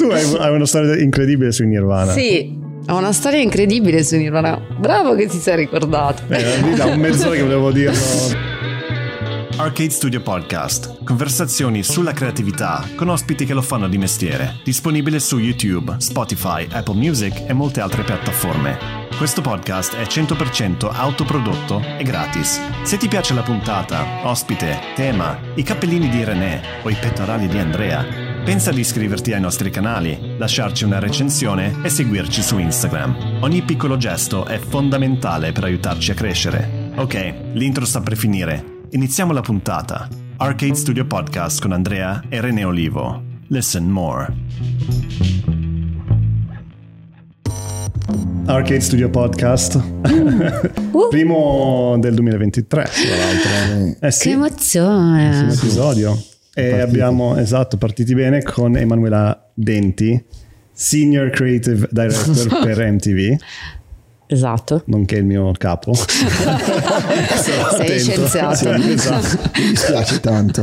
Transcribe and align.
tu 0.00 0.10
hai, 0.10 0.24
hai 0.38 0.54
una 0.54 0.64
storia 0.64 0.98
incredibile 0.98 1.52
su 1.52 1.62
Nirvana. 1.64 2.12
Sì, 2.12 2.58
ho 2.86 2.96
una 2.96 3.12
storia 3.12 3.38
incredibile 3.38 4.02
su 4.02 4.16
Nirvana. 4.16 4.58
Bravo 4.78 5.14
che 5.14 5.26
ti 5.26 5.36
sei 5.36 5.56
ricordato. 5.56 6.22
Eh, 6.28 6.74
da 6.74 6.86
un 6.86 6.98
mezz'ora 6.98 7.34
che 7.34 7.42
volevo 7.42 7.70
dirlo. 7.70 7.98
Arcade 9.58 9.90
Studio 9.90 10.22
Podcast. 10.22 11.04
Conversazioni 11.04 11.82
sulla 11.82 12.12
creatività 12.12 12.82
con 12.96 13.10
ospiti 13.10 13.44
che 13.44 13.52
lo 13.52 13.60
fanno 13.60 13.88
di 13.88 13.98
mestiere. 13.98 14.60
Disponibile 14.64 15.18
su 15.18 15.36
YouTube, 15.38 15.96
Spotify, 15.98 16.66
Apple 16.70 16.94
Music 16.94 17.42
e 17.46 17.52
molte 17.52 17.82
altre 17.82 18.02
piattaforme. 18.02 18.78
Questo 19.18 19.42
podcast 19.42 19.96
è 19.96 20.04
100% 20.04 20.88
autoprodotto 20.90 21.82
e 21.98 22.02
gratis. 22.04 22.58
Se 22.84 22.96
ti 22.96 23.06
piace 23.06 23.34
la 23.34 23.42
puntata, 23.42 24.26
ospite, 24.26 24.78
tema, 24.94 25.38
i 25.56 25.62
cappellini 25.62 26.08
di 26.08 26.24
René 26.24 26.62
o 26.82 26.88
i 26.88 26.96
pettorali 26.98 27.46
di 27.46 27.58
Andrea, 27.58 28.29
pensa 28.50 28.72
di 28.72 28.80
iscriverti 28.80 29.32
ai 29.32 29.40
nostri 29.40 29.70
canali, 29.70 30.34
lasciarci 30.36 30.82
una 30.82 30.98
recensione 30.98 31.76
e 31.84 31.88
seguirci 31.88 32.42
su 32.42 32.58
Instagram. 32.58 33.38
Ogni 33.42 33.62
piccolo 33.62 33.96
gesto 33.96 34.44
è 34.44 34.58
fondamentale 34.58 35.52
per 35.52 35.62
aiutarci 35.62 36.10
a 36.10 36.14
crescere. 36.14 36.90
Ok, 36.96 37.32
l'intro 37.52 37.84
sta 37.84 38.00
per 38.00 38.16
finire. 38.16 38.80
Iniziamo 38.90 39.32
la 39.32 39.40
puntata. 39.40 40.08
Arcade 40.38 40.74
Studio 40.74 41.06
Podcast 41.06 41.60
con 41.60 41.70
Andrea 41.70 42.24
e 42.28 42.40
René 42.40 42.64
Olivo. 42.64 43.22
Listen 43.50 43.88
more. 43.88 44.34
Arcade 48.46 48.80
Studio 48.80 49.10
Podcast. 49.10 49.80
Primo 51.08 51.96
del 52.00 52.14
2023, 52.14 52.66
tra 52.66 53.16
l'altro. 53.16 53.96
Eh 54.00 54.10
sì, 54.10 54.24
Che 54.24 54.34
emozione. 54.34 55.52
episodio. 55.52 56.29
E 56.60 56.80
abbiamo, 56.80 57.36
esatto, 57.36 57.76
partiti 57.76 58.14
bene 58.14 58.42
con 58.42 58.76
Emanuela 58.76 59.50
Denti, 59.54 60.22
Senior 60.72 61.30
Creative 61.30 61.88
Director 61.90 62.60
per 62.64 62.92
MTV, 62.92 63.36
Esatto. 64.32 64.82
nonché 64.86 65.16
il 65.16 65.24
mio 65.24 65.50
capo. 65.58 65.92
Sei 67.76 67.98
scienziato. 67.98 68.54
Sì, 68.54 68.68
esatto. 68.68 69.50
Mi 69.58 69.68
dispiace 69.70 70.20
tanto. 70.20 70.62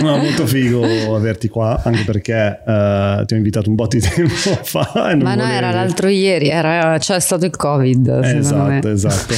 No, 0.00 0.16
molto 0.18 0.46
figo 0.46 1.16
averti 1.16 1.48
qua, 1.48 1.82
anche 1.82 2.04
perché 2.04 2.62
eh, 2.64 3.22
ti 3.26 3.34
ho 3.34 3.36
invitato 3.36 3.68
un 3.70 3.76
po' 3.76 3.88
di 3.88 3.98
tempo 3.98 4.30
fa. 4.62 4.90
Ma 4.94 5.12
no, 5.12 5.18
volevi. 5.24 5.56
era 5.56 5.70
l'altro 5.72 6.08
ieri, 6.08 6.48
era, 6.48 6.96
c'è 6.98 7.18
stato 7.18 7.44
il 7.44 7.56
Covid. 7.56 8.20
Eh, 8.22 8.42
secondo 8.42 8.64
me. 8.64 8.78
esatto, 8.78 9.32
esatto. 9.32 9.34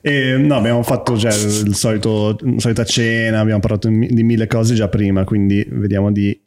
E, 0.08 0.36
no, 0.38 0.56
abbiamo 0.56 0.82
fatto 0.82 1.18
cioè, 1.18 1.34
il 1.34 1.74
solito, 1.74 2.38
la 2.40 2.58
solita 2.58 2.84
cena, 2.84 3.40
abbiamo 3.40 3.60
parlato 3.60 3.88
di 3.88 4.22
mille 4.22 4.46
cose 4.46 4.74
già 4.74 4.88
prima, 4.88 5.24
quindi 5.24 5.66
vediamo 5.70 6.10
di 6.10 6.38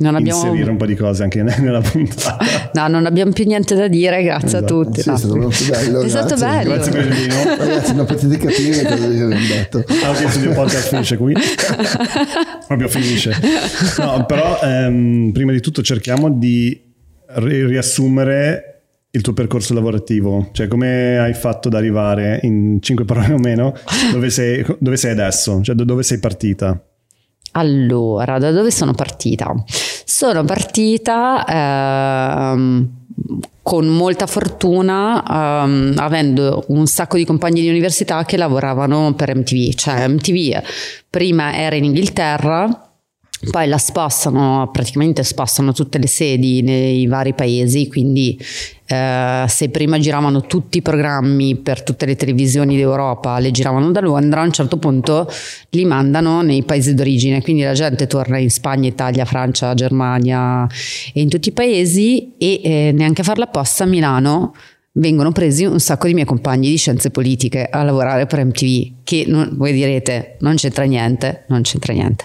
Non 0.00 0.14
abbiamo, 0.14 0.42
inserire 0.44 0.70
un 0.70 0.76
po' 0.78 0.86
di 0.86 0.96
cose 0.96 1.22
anche 1.22 1.42
nella 1.42 1.80
puntata. 1.80 2.38
no, 2.72 2.88
non 2.88 3.04
abbiamo 3.04 3.32
più 3.32 3.44
niente 3.44 3.74
da 3.74 3.86
dire, 3.86 4.22
grazie 4.22 4.58
Esatto. 4.58 4.80
a 4.80 4.84
tutti. 4.84 5.02
Sì, 5.02 5.08
no. 5.08 5.14
è 5.14 5.18
stato 5.18 5.36
molto 5.36 5.64
bello. 5.68 6.00
È 6.00 6.08
stato 6.08 6.34
grazie. 6.36 6.46
bello. 6.46 6.74
Grazie 6.74 6.92
per 6.92 7.06
il 7.06 7.12
vino. 7.12 7.34
Ragazzi, 7.56 7.94
non 7.94 8.06
potete 8.06 8.36
capire 8.38 8.82
cosa 8.82 9.06
vi 9.06 9.20
abbiamo 9.20 9.46
detto. 9.46 9.84
Anche 10.02 10.24
il 10.24 10.30
studio 10.30 10.52
podcast 10.52 10.88
finisce 10.88 11.16
qui. 11.18 11.34
Proprio 12.66 12.88
finisce. 12.88 13.36
No, 13.98 14.24
però 14.24 14.58
ehm, 14.62 15.32
prima 15.32 15.52
di 15.52 15.60
tutto 15.60 15.82
cerchiamo 15.82 16.30
di 16.30 16.80
ri- 17.34 17.66
riassumere 17.66 18.64
il 19.12 19.20
tuo 19.22 19.32
percorso 19.32 19.74
lavorativo, 19.74 20.50
cioè 20.52 20.68
come 20.68 21.18
hai 21.18 21.34
fatto 21.34 21.68
ad 21.68 21.74
arrivare 21.74 22.38
in 22.42 22.78
cinque 22.80 23.04
parole 23.04 23.34
o 23.34 23.38
meno 23.38 23.74
dove 24.12 24.30
sei, 24.30 24.64
dove 24.78 24.96
sei 24.96 25.10
adesso, 25.10 25.60
cioè 25.62 25.74
da 25.74 25.84
dove 25.84 26.02
sei 26.04 26.18
partita. 26.18 26.80
Allora, 27.52 28.38
da 28.38 28.52
dove 28.52 28.70
sono 28.70 28.92
partita? 28.92 29.52
Sono 30.20 30.44
partita 30.44 31.46
ehm, 31.48 32.90
con 33.62 33.86
molta 33.86 34.26
fortuna, 34.26 35.62
ehm, 35.64 35.94
avendo 35.96 36.66
un 36.68 36.86
sacco 36.86 37.16
di 37.16 37.24
compagni 37.24 37.62
di 37.62 37.70
università 37.70 38.26
che 38.26 38.36
lavoravano 38.36 39.14
per 39.14 39.34
MTV. 39.34 39.72
Cioè, 39.72 40.06
MTV 40.08 40.62
prima 41.08 41.56
era 41.56 41.74
in 41.74 41.84
Inghilterra. 41.84 42.89
Poi 43.48 43.66
la 43.68 43.78
spostano, 43.78 44.68
praticamente 44.70 45.24
spostano 45.24 45.72
tutte 45.72 45.96
le 45.96 46.06
sedi 46.06 46.60
nei 46.60 47.06
vari 47.06 47.32
paesi, 47.32 47.88
quindi 47.88 48.38
eh, 48.86 49.44
se 49.48 49.70
prima 49.70 49.98
giravano 49.98 50.42
tutti 50.42 50.76
i 50.76 50.82
programmi 50.82 51.56
per 51.56 51.82
tutte 51.82 52.04
le 52.04 52.16
televisioni 52.16 52.76
d'Europa, 52.76 53.38
le 53.38 53.50
giravano 53.50 53.92
da 53.92 54.00
Londra, 54.00 54.42
a 54.42 54.44
un 54.44 54.52
certo 54.52 54.76
punto 54.76 55.26
li 55.70 55.86
mandano 55.86 56.42
nei 56.42 56.64
paesi 56.64 56.92
d'origine, 56.92 57.40
quindi 57.40 57.62
la 57.62 57.72
gente 57.72 58.06
torna 58.06 58.36
in 58.36 58.50
Spagna, 58.50 58.88
Italia, 58.88 59.24
Francia, 59.24 59.72
Germania 59.72 60.66
e 61.14 61.20
in 61.22 61.30
tutti 61.30 61.48
i 61.48 61.52
paesi 61.52 62.34
e 62.36 62.60
eh, 62.62 62.92
neanche 62.92 63.22
a 63.22 63.24
farla 63.24 63.44
apposta 63.44 63.84
a 63.84 63.86
Milano 63.86 64.52
vengono 64.92 65.30
presi 65.32 65.64
un 65.64 65.78
sacco 65.78 66.06
di 66.06 66.14
miei 66.14 66.26
compagni 66.26 66.68
di 66.68 66.76
scienze 66.76 67.10
politiche 67.10 67.64
a 67.64 67.82
lavorare 67.82 68.26
per 68.26 68.44
MTV, 68.44 69.02
che 69.04 69.24
non- 69.26 69.50
voi 69.56 69.72
direte 69.72 70.36
non 70.40 70.56
c'entra 70.56 70.84
niente, 70.84 71.44
non 71.48 71.62
c'entra 71.62 71.92
niente. 71.92 72.24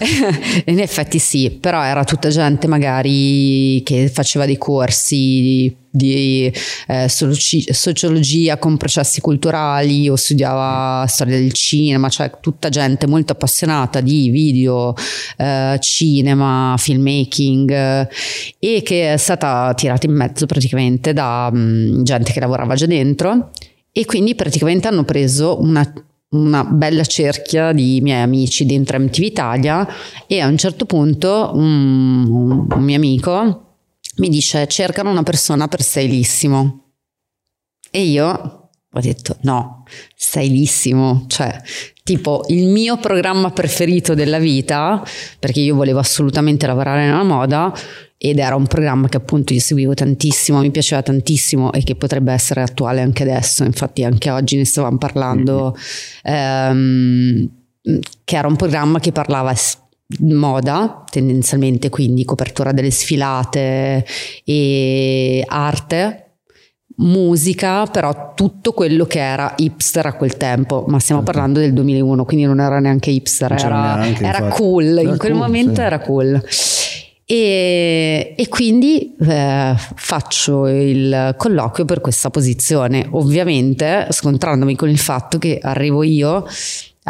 in 0.66 0.78
effetti 0.78 1.18
sì, 1.18 1.50
però 1.50 1.82
era 1.82 2.04
tutta 2.04 2.28
gente 2.28 2.66
magari 2.66 3.82
che 3.84 4.08
faceva 4.08 4.46
dei 4.46 4.58
corsi 4.58 5.74
di 5.90 6.52
eh, 6.86 7.08
sociologi- 7.08 7.66
sociologia 7.72 8.58
con 8.58 8.76
processi 8.76 9.20
culturali 9.20 10.08
o 10.08 10.16
studiava 10.16 11.04
storia 11.06 11.38
del 11.38 11.52
cinema, 11.52 12.08
cioè 12.08 12.30
tutta 12.40 12.68
gente 12.68 13.06
molto 13.06 13.32
appassionata 13.32 14.00
di 14.00 14.30
video, 14.30 14.94
eh, 15.36 15.76
cinema, 15.80 16.76
filmmaking 16.78 17.70
eh, 17.70 18.08
e 18.58 18.82
che 18.82 19.14
è 19.14 19.16
stata 19.16 19.72
tirata 19.74 20.06
in 20.06 20.14
mezzo 20.14 20.46
praticamente 20.46 21.12
da 21.12 21.50
mh, 21.50 22.02
gente 22.04 22.32
che 22.32 22.40
lavorava 22.40 22.74
già 22.74 22.86
dentro. 22.86 23.50
E 23.92 24.04
quindi 24.04 24.36
praticamente 24.36 24.86
hanno 24.86 25.04
preso 25.04 25.60
una 25.60 25.92
una 26.32 26.62
bella 26.62 27.02
cerchia 27.04 27.72
di 27.72 27.98
miei 28.00 28.22
amici 28.22 28.64
dentro 28.64 28.96
MTV 29.00 29.22
Italia 29.24 29.88
e 30.28 30.38
a 30.38 30.46
un 30.46 30.56
certo 30.56 30.84
punto 30.84 31.50
un, 31.54 32.68
un 32.70 32.82
mio 32.84 32.94
amico 32.94 33.69
mi 34.20 34.28
dice 34.28 34.66
cercano 34.68 35.10
una 35.10 35.22
persona 35.22 35.66
per 35.66 35.82
stylissimo 35.82 36.92
e 37.90 38.02
io 38.02 38.70
ho 38.92 39.00
detto 39.00 39.36
no, 39.42 39.84
stylissimo, 40.16 41.26
cioè 41.28 41.60
tipo 42.02 42.44
il 42.48 42.66
mio 42.66 42.98
programma 42.98 43.50
preferito 43.50 44.14
della 44.14 44.38
vita, 44.38 45.02
perché 45.38 45.60
io 45.60 45.76
volevo 45.76 46.00
assolutamente 46.00 46.66
lavorare 46.66 47.06
nella 47.06 47.22
moda 47.22 47.72
ed 48.18 48.38
era 48.38 48.56
un 48.56 48.66
programma 48.66 49.08
che 49.08 49.16
appunto 49.16 49.52
io 49.54 49.60
seguivo 49.60 49.94
tantissimo, 49.94 50.60
mi 50.60 50.72
piaceva 50.72 51.02
tantissimo 51.02 51.72
e 51.72 51.82
che 51.84 51.94
potrebbe 51.94 52.32
essere 52.32 52.62
attuale 52.62 53.00
anche 53.00 53.22
adesso, 53.22 53.64
infatti 53.64 54.04
anche 54.04 54.28
oggi 54.30 54.56
ne 54.56 54.64
stavamo 54.64 54.98
parlando, 54.98 55.76
ehm, 56.22 57.48
che 58.24 58.36
era 58.36 58.48
un 58.48 58.56
programma 58.56 58.98
che 58.98 59.12
parlava 59.12 59.54
moda 60.18 61.04
tendenzialmente, 61.08 61.88
quindi 61.88 62.24
copertura 62.24 62.72
delle 62.72 62.90
sfilate 62.90 64.04
e 64.44 65.44
arte 65.46 66.24
musica, 67.00 67.86
però 67.86 68.32
tutto 68.34 68.72
quello 68.72 69.06
che 69.06 69.20
era 69.20 69.54
hipster 69.56 70.06
a 70.06 70.12
quel 70.14 70.36
tempo, 70.36 70.84
ma 70.88 70.98
stiamo 70.98 71.22
parlando 71.22 71.58
del 71.58 71.72
2001, 71.72 72.24
quindi 72.24 72.44
non 72.44 72.60
era 72.60 72.78
neanche 72.78 73.10
hipster, 73.10 73.52
era, 73.52 73.96
neanche, 73.96 74.24
era 74.24 74.48
cool, 74.48 74.84
in 74.84 74.98
Era 74.98 75.16
quel 75.16 75.32
cool, 75.32 75.40
momento 75.40 75.74
sì. 75.76 75.80
era 75.80 75.98
cool. 76.00 76.42
E, 77.24 78.34
e 78.36 78.48
quindi 78.48 79.14
eh, 79.20 79.74
faccio 79.76 80.66
il 80.66 81.34
colloquio 81.36 81.84
per 81.84 82.00
questa 82.00 82.28
posizione, 82.28 83.06
ovviamente 83.12 84.08
scontrandomi 84.10 84.74
con 84.74 84.88
il 84.88 84.98
fatto 84.98 85.38
che 85.38 85.58
arrivo 85.62 86.02
io 86.02 86.44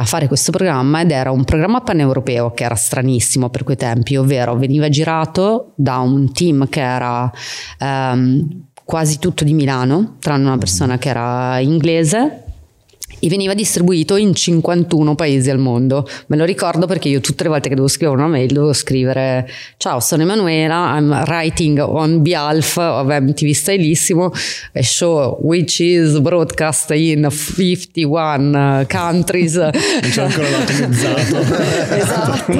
a 0.00 0.05
fare 0.05 0.28
questo 0.28 0.50
programma 0.50 1.03
ed 1.03 1.11
era 1.11 1.31
un 1.31 1.44
programma 1.44 1.83
paneuropeo 1.83 2.53
che 2.53 2.65
era 2.65 2.75
stranissimo 2.75 3.50
per 3.50 3.65
quei 3.65 3.77
tempi, 3.77 4.16
ovvero 4.16 4.56
veniva 4.56 4.88
girato 4.88 5.72
da 5.75 5.99
un 5.99 6.33
team 6.33 6.69
che 6.71 6.81
era 6.81 7.30
ehm, 7.78 8.63
quasi 8.83 9.19
tutto 9.19 9.45
di 9.45 9.53
Milano, 9.53 10.16
tranne 10.19 10.47
una 10.47 10.57
persona 10.57 10.97
che 10.97 11.10
era 11.10 11.59
inglese 11.59 12.45
e 13.21 13.28
veniva 13.28 13.55
distribuito 13.55 14.17
in 14.17 14.34
51 14.34 15.15
paesi 15.15 15.51
al 15.51 15.59
mondo. 15.59 16.09
Me 16.27 16.37
lo 16.37 16.45
ricordo 16.45 16.87
perché 16.87 17.09
io 17.09 17.21
tutte 17.21 17.45
le 17.45 17.51
volte 17.51 17.69
che 17.69 17.75
devo 17.75 17.89
scrivere 17.89 18.19
una 18.19 18.28
mail 18.28 18.53
devo 18.53 18.72
scrivere 18.72 19.49
ciao 19.77 20.01
sono 20.01 20.22
Emanuela, 20.22 20.97
I'm 20.97 21.22
writing 21.27 21.78
on 21.78 22.22
behalf 22.22 22.77
of 22.77 23.07
MTV 23.07 23.51
Stylissimo, 23.51 24.33
a 24.72 24.83
show 24.83 25.39
which 25.43 25.81
is 25.81 26.19
broadcast 26.19 26.91
in 26.91 27.28
51 27.31 28.87
countries. 28.89 29.55
Non 29.55 29.71
c'è 30.11 30.22
ancora 30.22 30.49
l'automizzato. 30.49 31.39
esatto. 31.95 32.53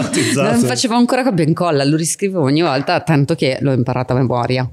Non 0.43 0.61
facevo 0.61 0.95
ancora 0.95 1.23
copia 1.23 1.45
e 1.45 1.49
incolla, 1.49 1.85
lo 1.85 1.97
riscrivevo 1.97 2.43
ogni 2.43 2.62
volta, 2.62 3.01
tanto 3.01 3.35
che 3.35 3.59
l'ho 3.61 3.73
imparata 3.73 4.12
a 4.12 4.17
memoria. 4.17 4.71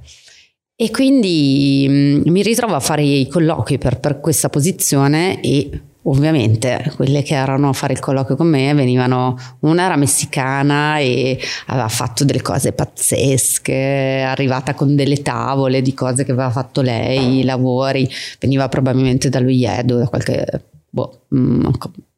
E 0.80 0.92
quindi 0.92 1.88
mh, 1.90 2.30
mi 2.30 2.44
ritrovo 2.44 2.76
a 2.76 2.80
fare 2.80 3.02
i 3.02 3.28
colloqui 3.28 3.80
per, 3.80 4.00
per 4.00 4.20
questa 4.20 4.48
posizione 4.48 5.42
e 5.42 5.82
ovviamente 6.04 6.94
quelle 6.96 7.24
che 7.24 7.34
erano 7.34 7.70
a 7.70 7.74
fare 7.74 7.94
il 7.94 8.00
colloquio 8.00 8.36
con 8.36 8.46
me 8.46 8.72
venivano, 8.76 9.36
una 9.62 9.86
era 9.86 9.96
messicana 9.96 11.00
e 11.00 11.40
aveva 11.66 11.88
fatto 11.88 12.24
delle 12.26 12.44
cose 12.44 12.74
pazzesche, 12.74 14.24
arrivata 14.24 14.76
con 14.76 14.96
delle 14.96 15.24
tavole 15.24 15.82
di 15.82 15.96
cose 15.96 16.24
che 16.24 16.32
aveva 16.32 16.52
fatto 16.52 16.82
lei, 16.82 17.44
lavori, 17.44 18.08
veniva 18.40 18.70
probabilmente 18.70 19.30
dallo 19.30 19.50
IEDO, 19.50 19.98
da 19.98 20.08
qualche 20.08 20.46
boh, 20.92 21.22
mh, 21.30 21.70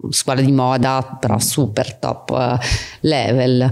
scuola 0.10 0.42
di 0.42 0.52
moda, 0.52 1.18
però 1.18 1.40
super 1.40 1.96
top 1.96 2.30
uh, 2.32 2.58
level 3.08 3.72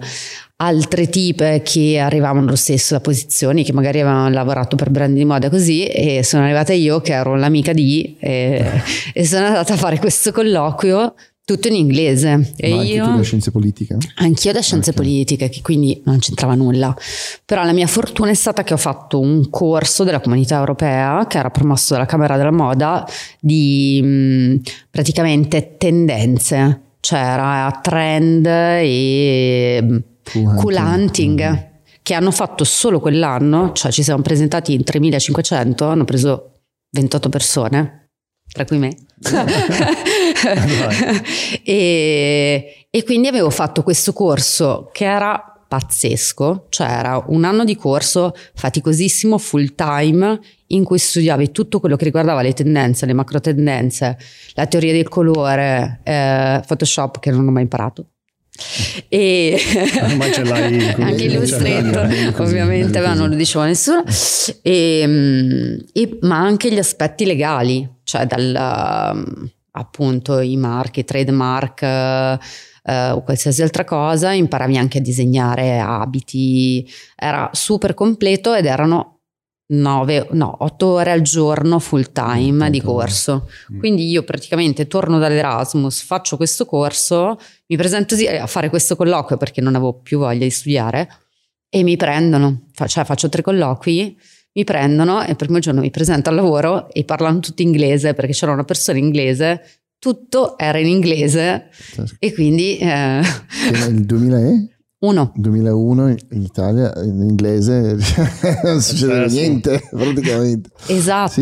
altre 0.57 1.07
tipe 1.07 1.62
che 1.63 2.00
arrivavano 2.00 2.48
lo 2.48 2.56
stesso 2.56 2.95
da 2.95 3.00
posizioni 3.00 3.63
che 3.63 3.74
magari 3.74 4.00
avevano 4.00 4.30
lavorato 4.30 4.75
per 4.75 4.89
brand 4.89 5.15
di 5.15 5.24
moda 5.24 5.50
così 5.50 5.86
e 5.86 6.24
sono 6.24 6.44
arrivata 6.44 6.74
io 6.74 7.00
che 7.00 7.13
ero 7.13 7.36
l'amica 7.36 7.74
di 7.74 8.15
e, 8.19 8.65
e 9.13 9.25
sono 9.25 9.45
andata 9.45 9.74
a 9.74 9.77
fare 9.77 10.00
questo 10.00 10.31
colloquio 10.31 11.13
tutto 11.48 11.69
in 11.69 11.75
inglese. 11.75 12.54
E 12.57 12.69
Ma 12.71 12.80
anche 12.81 12.92
io, 12.92 13.06
tu 13.06 13.15
da 13.15 13.21
scienze 13.21 13.51
politiche? 13.51 13.95
Anch'io 14.15 14.51
da 14.51 14.59
scienze 14.62 14.89
Ok. 14.89 14.98
politiche, 14.98 15.48
che 15.48 15.62
quindi 15.62 16.01
non 16.04 16.19
c'entrava 16.19 16.56
nulla. 16.56 16.94
Però 17.45 17.63
la 17.63 17.71
mia 17.71 17.88
fortuna 17.88 18.31
è 18.31 18.33
stata 18.33 18.63
che 18.65 18.74
ho 18.74 18.77
fatto 18.77 19.18
un 19.21 19.50
corso 19.50 20.03
della 20.03 20.19
comunità 20.19 20.57
europea, 20.57 21.25
che 21.25 21.38
era 21.38 21.50
promosso 21.50 21.94
dalla 21.94 22.06
Camera 22.06 22.36
della 22.36 22.51
Moda, 22.51 23.07
di 23.39 24.01
mh, 24.03 24.56
praticamente 24.92 25.75
tendenze. 25.77 26.81
Cioè 27.00 27.18
era 27.18 27.80
trend 27.81 28.45
e 28.45 30.01
Cool 30.31 30.75
hunting. 30.75 31.75
Che 32.01 32.13
hanno 32.13 32.31
fatto 32.31 32.63
solo 32.63 33.00
quell'anno, 33.00 33.74
cioè 33.74 33.91
ci 33.91 34.01
siamo 34.01 34.21
presentati 34.21 34.74
in 34.74 34.83
3500, 34.83 35.85
hanno 35.85 36.06
preso 36.06 36.51
28 36.91 37.29
persone, 37.29 38.12
tra 38.50 38.63
cui 38.63 38.77
me. 38.77 38.95
e, 41.63 42.88
e 42.89 43.03
quindi 43.03 43.27
avevo 43.27 43.50
fatto 43.50 43.83
questo 43.83 44.13
corso 44.13 44.89
che 44.94 45.03
era 45.03 45.57
pazzesco, 45.68 46.68
cioè 46.69 46.88
era 46.88 47.24
un 47.27 47.44
anno 47.44 47.65
di 47.65 47.75
corso 47.75 48.33
faticosissimo 48.56 49.38
full 49.38 49.75
time 49.75 50.39
in 50.68 50.83
cui 50.83 50.97
studiavi 50.97 51.51
tutto 51.51 51.79
quello 51.79 51.95
che 51.95 52.06
riguardava 52.06 52.41
le 52.41 52.53
tendenze, 52.53 53.06
le 53.06 53.13
macro 53.13 53.41
tendenze, 53.41 54.18
la 54.53 54.65
teoria 54.65 54.94
del 54.94 55.09
colore, 55.09 56.00
eh, 56.03 56.62
Photoshop 56.65 57.19
che 57.19 57.31
non 57.31 57.47
ho 57.47 57.51
mai 57.51 57.63
imparato. 57.63 58.06
E 59.09 59.57
Ormai 60.01 60.33
ce 60.33 60.44
l'hai 60.44 60.94
come- 60.94 61.09
anche 61.09 61.45
ce 61.45 61.59
l'hai. 61.59 61.81
Bene 61.83 62.31
così, 62.31 62.57
ovviamente, 62.57 63.00
ma 63.00 63.13
non 63.13 63.30
lo 63.30 63.36
diceva 63.36 63.65
nessuno. 63.65 64.04
E, 64.62 65.86
e- 65.94 66.18
ma 66.21 66.38
anche 66.38 66.71
gli 66.71 66.80
aspetti 66.80 67.25
legali, 67.25 67.88
cioè 68.04 68.25
dal 68.25 69.13
mm, 69.15 69.45
appunto 69.71 70.39
i 70.39 70.57
marchi, 70.57 71.04
trademark 71.04 71.81
eh, 71.83 72.39
eh, 72.83 73.12
o 73.12 73.21
qualsiasi 73.24 73.62
altra 73.62 73.83
cosa, 73.83 74.31
imparavi 74.31 74.77
anche 74.77 74.98
a 74.98 75.01
disegnare 75.01 75.80
abiti, 75.80 76.89
era 77.15 77.50
super 77.53 77.94
completo 77.94 78.53
ed 78.53 78.65
erano 78.65 79.13
nove, 79.69 80.27
no, 80.31 80.56
otto 80.60 80.88
ore 80.88 81.12
al 81.12 81.21
giorno 81.21 81.80
full 81.80 82.12
time 82.13 82.69
di 82.69 82.81
corso. 82.81 83.50
Mm. 83.74 83.80
Quindi 83.80 84.10
io 84.10 84.24
praticamente 84.24 84.88
torno 84.88 85.19
dall'Erasmus, 85.19 86.01
faccio 86.03 86.38
questo 86.38 86.65
corso, 86.65 87.38
mi 87.68 87.78
presento 87.78 88.16
sì- 88.16 88.28
a 88.28 88.48
fare 88.48 88.69
questo 88.69 88.96
colloquio 88.96 89.38
perché 89.38 89.62
non 89.62 89.75
avevo 89.75 90.00
più 90.02 90.19
voglia 90.19 90.44
di 90.46 90.50
studiare 90.50 91.08
e 91.69 91.84
mi 91.84 91.98
prendono, 91.98 92.68
cioè 92.88 93.04
faccio 93.04 93.28
tre 93.30 93.42
colloqui, 93.42 94.18
mi 94.54 94.64
prendono 94.64 95.22
e 95.24 95.31
il 95.31 95.36
primo 95.36 95.60
giorno 95.60 95.81
mi 95.81 95.92
presento 95.92 96.30
al 96.30 96.36
lavoro 96.36 96.90
e 96.92 97.04
parlano 97.04 97.40
tutti 97.40 97.62
inglese 97.64 98.14
perché 98.14 98.31
c'era 98.31 98.54
una 98.54 98.64
persona 98.64 98.98
inglese, 98.98 99.62
tutto 100.00 100.58
era 100.58 100.78
in 100.80 100.88
inglese 100.88 101.69
e 102.19 102.34
quindi 102.34 102.78
eh, 102.78 103.22
nel 103.72 104.06
2000 104.06 104.40
e? 104.40 104.70
uno. 105.00 105.31
2001 105.36 106.08
in 106.10 106.42
Italia 106.42 106.92
in 107.04 107.22
inglese 107.22 107.98
non 108.63 108.81
succede 108.81 109.25
Eh, 109.25 109.30
sì. 109.30 109.36
niente 109.40 109.81
praticamente 109.92 110.70
Esatto. 110.88 111.31
sì 111.31 111.42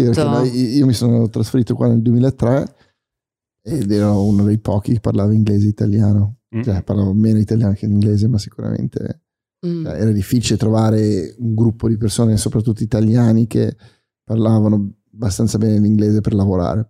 io 0.76 0.86
mi 0.86 0.94
sono 0.94 1.30
trasferito 1.30 1.74
qua 1.76 1.88
nel 1.88 2.02
2003 2.02 2.74
ed 3.68 3.92
ero 3.92 4.24
uno 4.24 4.44
dei 4.44 4.60
pochi 4.60 4.94
che 4.94 5.00
parlava 5.00 5.34
inglese 5.34 5.66
e 5.66 5.70
italiano 5.70 6.38
Mm. 6.56 6.62
cioè 6.62 6.84
parlavo 6.84 7.12
meno 7.14 7.40
italiano 7.40 7.74
che 7.74 7.86
inglese 7.86 8.28
ma 8.28 8.38
sicuramente 8.38 9.22
Mm. 9.66 9.84
cioè, 9.86 9.94
era 10.00 10.12
difficile 10.12 10.58
trovare 10.58 11.34
un 11.40 11.56
gruppo 11.56 11.88
di 11.90 11.98
persone 11.98 12.38
soprattutto 12.38 12.84
italiani 12.84 13.48
che 13.48 13.76
parlavano 14.24 14.94
abbastanza 15.14 15.58
bene 15.58 15.80
l'inglese 15.80 16.22
per 16.22 16.34
lavorare 16.36 16.90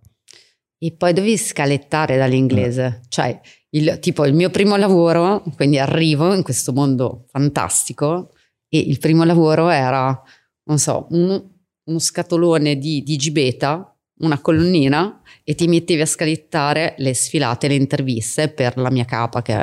E 0.78 0.92
poi 0.92 1.14
dovevi 1.14 1.38
scalettare 1.38 2.18
dall'inglese, 2.18 3.00
cioè 3.08 3.40
il, 3.70 3.98
tipo 4.00 4.26
il 4.26 4.34
mio 4.34 4.50
primo 4.50 4.76
lavoro, 4.76 5.42
quindi 5.54 5.78
arrivo 5.78 6.34
in 6.34 6.42
questo 6.42 6.72
mondo 6.74 7.24
fantastico 7.28 8.30
e 8.68 8.78
il 8.80 8.98
primo 8.98 9.24
lavoro 9.24 9.70
era, 9.70 10.22
non 10.64 10.78
so, 10.78 11.06
un- 11.10 11.42
uno 11.88 11.98
scatolone 11.98 12.76
di, 12.76 13.02
di 13.02 13.16
gibeta, 13.16 13.95
una 14.18 14.40
colonnina 14.40 15.20
e 15.44 15.54
ti 15.54 15.66
mettevi 15.68 16.00
a 16.00 16.06
scalettare 16.06 16.94
le 16.98 17.14
sfilate, 17.14 17.68
le 17.68 17.74
interviste 17.74 18.48
per 18.48 18.76
la 18.78 18.90
mia 18.90 19.04
capa 19.04 19.42
che, 19.42 19.56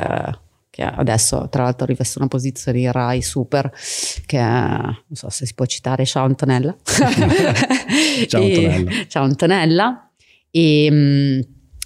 che 0.70 0.82
adesso 0.82 1.48
tra 1.50 1.64
l'altro 1.64 1.86
riveste 1.86 2.18
una 2.18 2.28
posizione 2.28 2.78
in 2.80 2.92
Rai 2.92 3.20
super 3.22 3.70
che 4.26 4.38
non 4.38 4.96
so 5.12 5.28
se 5.30 5.46
si 5.46 5.54
può 5.54 5.64
citare, 5.66 6.04
ciao 6.06 6.24
Antonella. 6.24 6.74
Ciao, 8.28 8.42
E- 8.42 8.54
Antonella. 8.66 8.90
ciao 9.08 9.24
Antonella 9.24 10.10
e, 10.50 10.88
mm, 10.90 11.40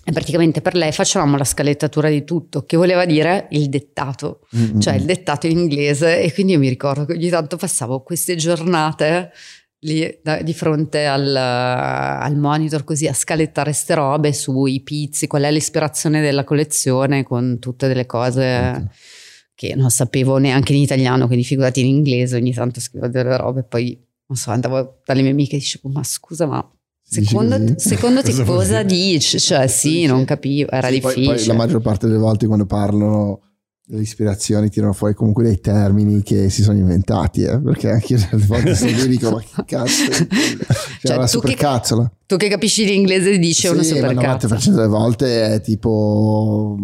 e 0.05 0.13
praticamente 0.13 0.61
per 0.63 0.75
lei 0.75 0.93
facevamo 0.93 1.37
la 1.37 1.45
scalettatura 1.45 2.09
di 2.09 2.25
tutto, 2.25 2.65
che 2.65 2.77
voleva 2.77 3.05
dire 3.05 3.47
il 3.51 3.69
dettato, 3.69 4.41
Mm, 4.57 4.79
cioè 4.81 4.95
mm, 4.95 4.97
il 4.99 5.05
dettato 5.05 5.47
in 5.47 5.59
inglese 5.59 6.23
e 6.23 6.33
quindi 6.33 6.53
io 6.53 6.59
mi 6.59 6.69
ricordo 6.69 7.05
che 7.05 7.13
ogni 7.15 7.29
tanto 7.29 7.57
passavo 7.57 8.03
queste 8.03 8.37
giornate 8.37 9.31
lì 9.81 10.19
da- 10.23 10.43
di 10.43 10.53
fronte 10.55 11.07
al, 11.07 11.35
al 11.37 12.37
monitor 12.37 12.83
così 12.85 13.07
a 13.07 13.13
scalettare 13.13 13.73
ste 13.73 13.95
robe 13.95 14.33
sui 14.33 14.81
pizzi, 14.83 15.27
qual 15.27 15.43
è 15.43 15.53
l'ispirazione 15.53 16.21
della 16.21 16.45
collezione 16.45 17.23
con 17.23 17.59
tutte 17.61 17.87
delle 17.89 18.07
cose 18.07 18.73
Ok. 18.77 18.87
che 19.55 19.75
non 19.75 19.91
sapevo 19.91 20.39
neanche 20.39 20.73
in 20.73 20.81
italiano, 20.81 21.27
quindi 21.27 21.45
figurati 21.45 21.81
in 21.81 21.87
inglese, 21.87 22.37
ogni 22.37 22.53
tanto 22.53 22.81
scrivevo 22.81 23.11
delle 23.13 23.37
robe 23.37 23.61
e 23.61 23.65
poi 23.65 23.99
non 24.27 24.37
so, 24.37 24.51
andavo 24.51 25.01
dalle 25.05 25.23
mie 25.23 25.31
amiche 25.31 25.57
e 25.57 25.59
dicevo 25.59 25.89
ma 25.89 26.03
scusa 26.05 26.47
ma 26.47 26.69
secondo, 27.03 27.79
secondo 27.79 28.21
te 28.23 28.31
Cosa 28.33 28.45
cosa 28.45 28.83
dici? 28.83 29.39
Cioè 29.41 29.67
sì, 29.67 30.05
non 30.07 30.25
capivo, 30.25 30.71
era 30.71 30.89
Sì, 30.91 31.01
poi- 31.01 31.15
difficile. 31.15 31.37
Poi, 31.37 31.47
la 31.47 31.55
maggior 31.55 31.81
parte 31.81 32.07
delle 32.07 32.19
volte 32.19 32.47
quando 32.47 32.67
parlano 32.67 33.41
delle 33.91 34.03
ispirazioni 34.03 34.69
tirano 34.69 34.93
fuori 34.93 35.15
comunque 35.15 35.45
dei 35.45 35.61
termini 35.61 36.23
che 36.23 36.51
si 36.51 36.63
sono 36.63 36.77
inventati, 36.77 37.43
eh, 37.45 37.59
perché 37.59 37.89
anche 37.91 38.15
io 38.15 38.27
delle 38.31 38.45
volte 38.45 38.75
sono 38.75 38.91
lì 38.91 39.09
dico 39.09 39.31
ma 39.31 39.41
che 39.41 39.65
cazzo 39.65 40.11
è? 40.11 40.27
Cioè, 40.29 40.67
Cioè, 41.01 41.15
una 41.17 41.23
che- 41.25 41.31
supercazzola. 41.31 42.13
Tu 42.27 42.37
che 42.37 42.49
capisci 42.49 42.85
l'inglese 42.85 43.39
dici 43.39 43.67
una 43.67 43.83
Sì, 43.83 43.93
ma 44.01 44.11
il 44.11 44.19
supercazzo. 44.19 44.47
90% 44.49 44.71
delle 44.75 44.87
volte 44.89 45.55
è 45.55 45.61
tipo 45.63 46.77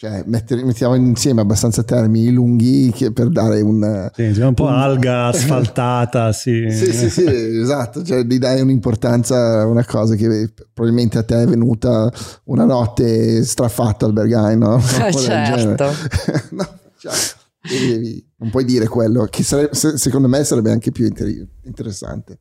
cioè 0.00 0.22
mettere- 0.26 0.62
mettiamo 0.62 0.94
insieme 0.94 1.40
abbastanza 1.40 1.82
termini 1.82 2.30
lunghi 2.30 2.92
che 2.94 3.10
per 3.10 3.30
dare 3.30 3.60
un 3.62 4.08
Sì, 4.14 4.40
un 4.40 4.54
po' 4.54 4.68
alga 4.68 5.26
asfaltata, 5.34 6.32
sì. 6.32 6.70
sì, 6.70 6.92
sì, 6.92 7.10
sì, 7.10 7.24
esatto, 7.26 8.04
cioè 8.04 8.22
gli 8.22 8.38
dai 8.38 8.60
un'importanza 8.60 9.62
a 9.62 9.66
una 9.66 9.84
cosa 9.84 10.14
che 10.14 10.52
probabilmente 10.72 11.18
a 11.18 11.24
te 11.24 11.42
è 11.42 11.46
venuta 11.46 12.08
una 12.44 12.64
notte 12.64 13.42
straffatta 13.44 14.06
al 14.06 14.12
Berghain, 14.12 14.58
no? 14.60 14.78
Genere. 15.10 15.76
certo. 15.76 15.90
no, 16.54 16.68
cioè, 16.98 17.12
devi- 17.68 18.24
non 18.36 18.50
puoi 18.50 18.64
dire 18.64 18.86
quello, 18.86 19.24
che 19.28 19.42
sarebbe- 19.42 19.74
se- 19.74 19.98
secondo 19.98 20.28
me 20.28 20.44
sarebbe 20.44 20.70
anche 20.70 20.92
più 20.92 21.06
inter- 21.06 21.44
interessante. 21.64 22.38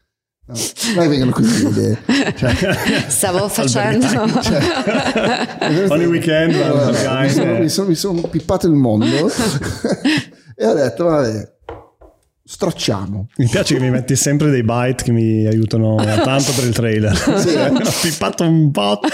No, 0.47 0.55
mai 0.95 1.09
vengono 1.09 1.31
così 1.31 1.63
le 1.63 1.69
idee. 1.69 1.97
Cioè, 2.37 3.05
Stavo 3.07 3.49
facendo... 3.49 4.07
cioè, 4.41 5.87
Ogni 5.89 6.05
weekend 6.05 6.53
Berghain, 6.53 7.23
mi, 7.23 7.29
sono, 7.29 7.57
mi, 7.57 7.69
sono, 7.69 7.87
mi 7.89 7.95
sono 7.95 8.21
pippato 8.21 8.65
il 8.67 8.73
mondo 8.73 9.27
e 10.55 10.65
ho 10.65 10.73
detto, 10.73 11.03
vabbè, 11.03 11.56
stracciamo. 12.47 13.27
Mi 13.37 13.47
piace 13.47 13.73
che 13.75 13.79
mi 13.81 13.89
metti 13.89 14.15
sempre 14.15 14.49
dei 14.49 14.63
byte 14.63 15.03
che 15.03 15.11
mi 15.11 15.45
aiutano 15.45 15.95
tanto 16.23 16.53
per 16.53 16.63
il 16.65 16.73
trailer. 16.73 17.15
Sì, 17.37 17.49
eh? 17.53 17.67
Ho 17.67 17.91
pippato 18.01 18.43
un 18.43 18.71
botto. 18.71 19.07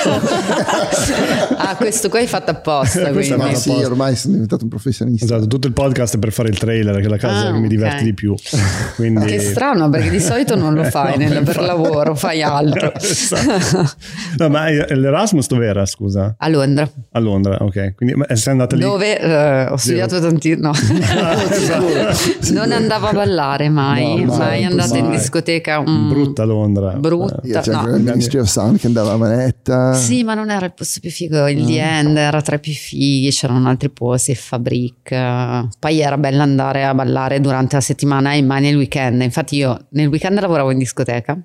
ah, 1.57 1.75
questo 1.75 2.09
qua 2.09 2.19
hai 2.19 2.27
fatto 2.27 2.51
apposta. 2.51 3.11
Ma 3.11 3.21
sì, 3.21 3.31
apposta. 3.33 3.71
ormai 3.87 4.15
sono 4.15 4.33
diventato 4.33 4.63
un 4.63 4.69
professionista. 4.69 5.25
Esatto, 5.25 5.47
tutto 5.47 5.67
il 5.67 5.73
podcast 5.73 6.15
è 6.15 6.19
per 6.19 6.31
fare 6.31 6.49
il 6.49 6.57
trailer, 6.57 6.95
che 6.99 7.05
è 7.05 7.09
la 7.09 7.17
cosa 7.17 7.47
Ah, 7.47 7.51
che 7.51 7.59
mi 7.59 7.67
diverte 7.67 8.03
di 8.03 8.13
più. 8.13 8.35
Quindi... 8.95 9.25
Che 9.25 9.39
strano, 9.39 9.89
perché 9.89 10.09
di 10.09 10.19
solito 10.19 10.55
non 10.55 10.73
lo 10.75 10.83
fai 10.89 11.17
No, 11.17 11.27
nel- 11.27 11.29
per 11.29 11.39
infatti. 11.47 11.65
lavoro, 11.65 12.15
fai 12.15 12.41
altro. 12.41 12.93
Esatto. 13.03 13.91
No, 14.37 14.49
ma 14.49 14.69
l'Erasmus 14.69 15.47
dove 15.47 15.65
era, 15.65 15.85
scusa? 15.85 16.35
A 16.37 16.47
Londra, 16.49 16.87
A 17.11 17.19
Londra, 17.19 17.57
ok. 17.61 17.95
Quindi 17.95 18.15
ma 18.15 18.25
sei 18.35 18.51
andata 18.53 18.75
lì? 18.75 18.81
dove 18.81 19.19
eh, 19.19 19.65
ho 19.67 19.77
studiato 19.77 20.19
tanti... 20.19 20.55
No, 20.57 20.71
Ah, 20.71 21.41
esatto. 21.43 22.53
non 22.53 22.71
andavo 22.71 23.07
a 23.07 23.11
ballare 23.25 23.69
mai, 23.69 24.23
No, 24.23 24.35
mai, 24.35 24.37
mai 24.37 24.63
andata 24.65 24.97
in 24.97 25.09
discoteca. 25.09 25.81
mm, 25.81 26.09
Brutta 26.09 26.43
Londra. 26.43 26.91
Brutta, 26.93 27.39
Io 27.43 27.59
c'era 27.61 27.81
no. 27.81 27.95
il 27.95 28.03
Ministry 28.03 28.39
of 28.39 28.47
Sound 28.47 28.79
che 28.79 28.87
andava 28.87 29.13
a 29.13 29.17
manetta. 29.17 29.93
Sì, 29.93 30.23
ma 30.23 30.33
non 30.33 30.49
era 30.49 30.65
il 30.65 30.73
posto 30.73 30.99
più 30.99 31.09
figo. 31.09 31.47
Il 31.47 31.65
The 31.65 31.79
End 31.79 32.17
era 32.17 32.41
tra 32.41 32.55
i 32.55 32.59
più 32.59 32.73
fighi, 32.73 33.29
c'erano 33.31 33.67
altri 33.69 33.89
posti, 33.89 34.35
Fabric. 34.35 35.11
eh. 35.11 35.67
Poi 35.79 35.99
era 35.99 36.17
bello 36.17 36.41
andare 36.41 36.83
a 36.85 36.93
ballare 36.93 37.39
durante 37.39 37.75
la 37.75 37.81
settimana 37.81 38.33
e 38.33 38.41
mai 38.41 38.61
nel 38.61 38.75
weekend. 38.75 39.21
Infatti, 39.21 39.55
io 39.57 39.87
nel 39.91 40.07
weekend 40.07 40.39
lavoravo 40.39 40.71
in 40.71 40.77
discoteca 40.77 41.37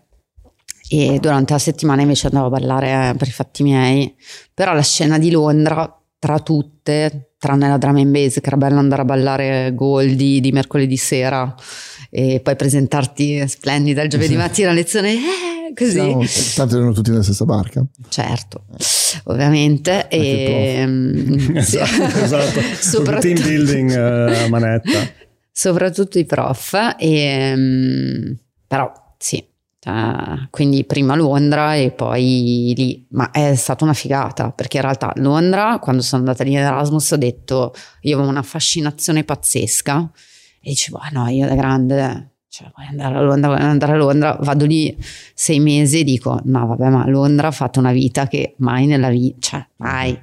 e 0.91 1.19
durante 1.21 1.53
la 1.53 1.59
settimana 1.59 2.01
invece 2.03 2.29
andavo 2.29 2.47
a 2.47 2.51
ballare 2.51 3.11
eh, 3.11 3.15
per 3.17 3.29
i 3.29 3.31
fatti 3.31 3.63
miei. 3.63 4.15
Però 4.55 4.73
la 4.73 4.83
scena 4.83 5.19
di 5.19 5.31
Londra, 5.31 5.95
tra 6.19 6.39
tutte, 6.41 7.28
tranne 7.39 7.69
la 7.69 7.79
drum 7.79 7.97
and 7.97 8.11
bass, 8.11 8.35
che 8.41 8.47
era 8.47 8.57
bello 8.57 8.79
andare 8.79 9.03
a 9.03 9.05
ballare 9.05 9.73
Goldie 9.75 10.41
di 10.41 10.51
mercoledì 10.53 10.97
sera 10.97 11.55
e 12.11 12.41
poi 12.41 12.57
presentarti 12.57 13.47
splendida 13.47 14.03
il 14.03 14.09
giovedì 14.11 14.35
mattina 14.37 14.71
a 14.71 14.73
lezione. 14.73 15.13
eh, 15.13 15.73
così. 15.75 15.91
Siamo- 15.93 16.25
tanto 16.57 16.77
erano 16.77 16.93
tutti 16.93 17.11
nella 17.11 17.23
stessa 17.23 17.45
barca. 17.45 17.85
Certo, 18.09 18.65
ovviamente. 19.25 20.09
E, 20.09 20.85
mm, 20.87 21.57
sì. 21.63 21.79
esatto, 21.79 22.19
esatto. 22.19 22.61
Soprattutto- 22.81 23.35
Team 23.35 23.43
building 23.47 23.91
eh, 23.91 24.45
a 24.45 24.49
manetta. 24.49 24.99
soprattutto 25.53 26.19
i 26.19 26.25
prof. 26.25 26.95
E, 26.99 27.53
mm, 27.57 28.33
però 28.67 28.91
sì, 29.19 29.45
cioè, 29.81 30.49
quindi 30.51 30.85
prima 30.85 31.15
Londra 31.15 31.75
e 31.77 31.93
poi 31.93 32.73
lì. 32.77 33.07
Ma 33.11 33.31
è 33.31 33.55
stata 33.55 33.85
una 33.85 33.93
figata 33.93 34.51
perché 34.51 34.77
in 34.79 34.83
realtà 34.83 35.13
Londra, 35.17 35.79
quando 35.79 36.03
sono 36.03 36.23
andata 36.23 36.45
lì 36.45 36.53
in 36.53 36.59
Erasmus, 36.59 37.13
ho 37.13 37.17
detto 37.17 37.73
io 38.03 38.17
avevo 38.17 38.31
una 38.31 38.43
fascinazione 38.43 39.25
pazzesca 39.25 40.11
e 40.61 40.71
dicevo, 40.71 40.99
ah 40.99 41.11
no, 41.13 41.29
io 41.29 41.47
da 41.47 41.55
grande. 41.55 42.33
Cioè, 42.51 42.73
voglio 42.75 42.89
andare 42.89 43.15
a 43.15 43.21
Londra, 43.21 43.49
voglio 43.51 43.65
andare 43.65 43.93
a 43.93 43.97
Londra, 43.97 44.39
vado 44.41 44.65
lì 44.65 44.97
sei 45.35 45.61
mesi 45.61 46.01
e 46.01 46.05
dico: 46.05 46.41
No, 46.45 46.67
vabbè, 46.67 46.89
ma 46.89 47.07
Londra 47.07 47.49
ha 47.49 47.51
fatto 47.53 47.79
una 47.79 47.93
vita 47.93 48.27
che 48.27 48.55
mai 48.59 48.87
nella 48.87 49.11
vita, 49.11 49.37
cioè, 49.39 49.67
mai. 49.77 50.19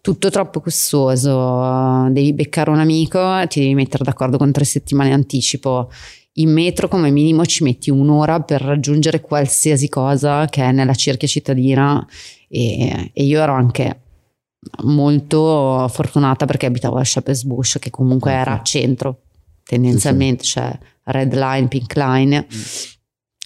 Tutto 0.00 0.30
troppo 0.30 0.60
costoso, 0.60 2.08
devi 2.10 2.32
beccare 2.32 2.70
un 2.70 2.78
amico, 2.78 3.44
ti 3.48 3.60
devi 3.60 3.74
mettere 3.74 4.04
d'accordo 4.04 4.38
con 4.38 4.52
tre 4.52 4.64
settimane 4.64 5.08
in 5.08 5.14
anticipo. 5.16 5.90
In 6.38 6.52
metro, 6.52 6.88
come 6.88 7.10
minimo, 7.10 7.44
ci 7.46 7.64
metti 7.64 7.90
un'ora 7.90 8.40
per 8.40 8.62
raggiungere 8.62 9.20
qualsiasi 9.20 9.88
cosa 9.88 10.46
che 10.46 10.62
è 10.62 10.72
nella 10.72 10.94
cerchia 10.94 11.28
cittadina. 11.28 12.06
E, 12.48 13.10
e 13.12 13.24
io 13.24 13.40
ero 13.40 13.52
anche 13.52 14.02
molto 14.84 15.86
fortunata 15.88 16.46
perché 16.46 16.66
abitavo 16.66 16.96
a 16.96 17.04
Shepherd's 17.04 17.44
Bush, 17.44 17.78
che 17.80 17.90
comunque 17.90 18.32
era 18.32 18.60
a 18.60 18.62
centro 18.62 19.22
tendenzialmente, 19.68 20.44
cioè 20.44 20.76
Red 21.04 21.34
Line, 21.34 21.68
Pink 21.68 21.94
Line, 21.94 22.46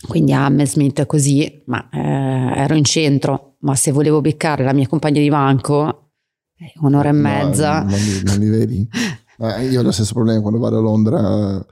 quindi 0.06 0.32
Hammersmith 0.32 1.04
così, 1.06 1.62
ma 1.66 1.88
eh, 1.90 2.60
ero 2.60 2.74
in 2.74 2.84
centro, 2.84 3.56
ma 3.60 3.74
se 3.74 3.90
volevo 3.90 4.20
beccare 4.20 4.62
la 4.62 4.72
mia 4.72 4.86
compagna 4.86 5.20
di 5.20 5.28
banco, 5.28 6.10
eh, 6.56 6.72
un'ora 6.76 7.08
e 7.08 7.12
No, 7.12 7.18
mezza, 7.18 7.82
non, 7.82 7.98
li, 7.98 8.22
non 8.22 8.38
li 8.38 8.48
vedi. 8.48 8.88
Eh, 9.42 9.64
io 9.64 9.80
ho 9.80 9.82
lo 9.82 9.90
stesso 9.90 10.12
problema 10.12 10.40
quando 10.40 10.60
vado 10.60 10.78
a 10.78 10.80
Londra, 10.80 11.66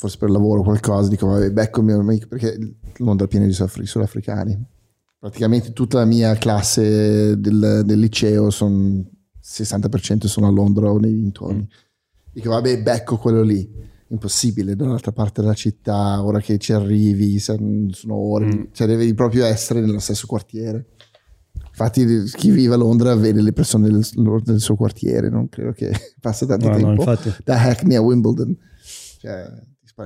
forse 0.00 0.16
per 0.16 0.30
lavoro 0.30 0.60
o 0.60 0.64
qualcosa, 0.64 1.10
dico 1.10 1.26
vabbè, 1.26 1.50
becco 1.50 1.80
il 1.80 1.86
mio 1.86 1.98
amico 2.00 2.26
perché 2.26 2.56
Londra 2.96 3.26
è 3.26 3.28
piena 3.28 3.44
di 3.44 3.52
sudafri- 3.52 3.84
sudafricani. 3.86 4.58
Praticamente 5.18 5.74
tutta 5.74 5.98
la 5.98 6.06
mia 6.06 6.34
classe 6.36 7.38
del, 7.38 7.82
del 7.84 7.98
liceo, 7.98 8.48
son, 8.48 9.06
60% 9.44 10.26
sono 10.26 10.46
a 10.46 10.50
Londra 10.50 10.90
o 10.90 10.98
nei 10.98 11.12
dintorni. 11.14 11.68
Dico 12.32 12.48
vabbè, 12.48 12.80
becco 12.82 13.18
quello 13.18 13.42
lì. 13.42 13.70
Impossibile, 14.08 14.74
dall'altra 14.74 15.12
parte 15.12 15.42
della 15.42 15.52
città, 15.54 16.24
ora 16.24 16.40
che 16.40 16.56
ci 16.56 16.72
arrivi, 16.72 17.38
sono 17.38 18.14
ore, 18.14 18.46
Mm. 18.46 18.62
cioè 18.72 18.86
devi 18.86 19.12
proprio 19.12 19.44
essere 19.44 19.80
nello 19.82 19.98
stesso 20.00 20.26
quartiere. 20.26 20.86
Infatti 21.68 22.04
chi 22.36 22.50
vive 22.50 22.74
a 22.74 22.78
Londra 22.78 23.14
vede 23.14 23.42
le 23.42 23.52
persone 23.52 23.88
del, 23.90 24.04
del 24.42 24.60
suo 24.60 24.74
quartiere, 24.76 25.28
non 25.28 25.48
credo 25.50 25.72
che 25.72 25.92
passa 26.20 26.46
tanto 26.46 26.68
No, 26.68 26.72
no, 26.72 26.78
tempo 26.78 27.02
infatti. 27.02 27.32
da 27.44 27.60
Hackney 27.62 27.96
a 27.96 28.00
Wimbledon. 28.00 28.56
Cioè, 29.20 29.50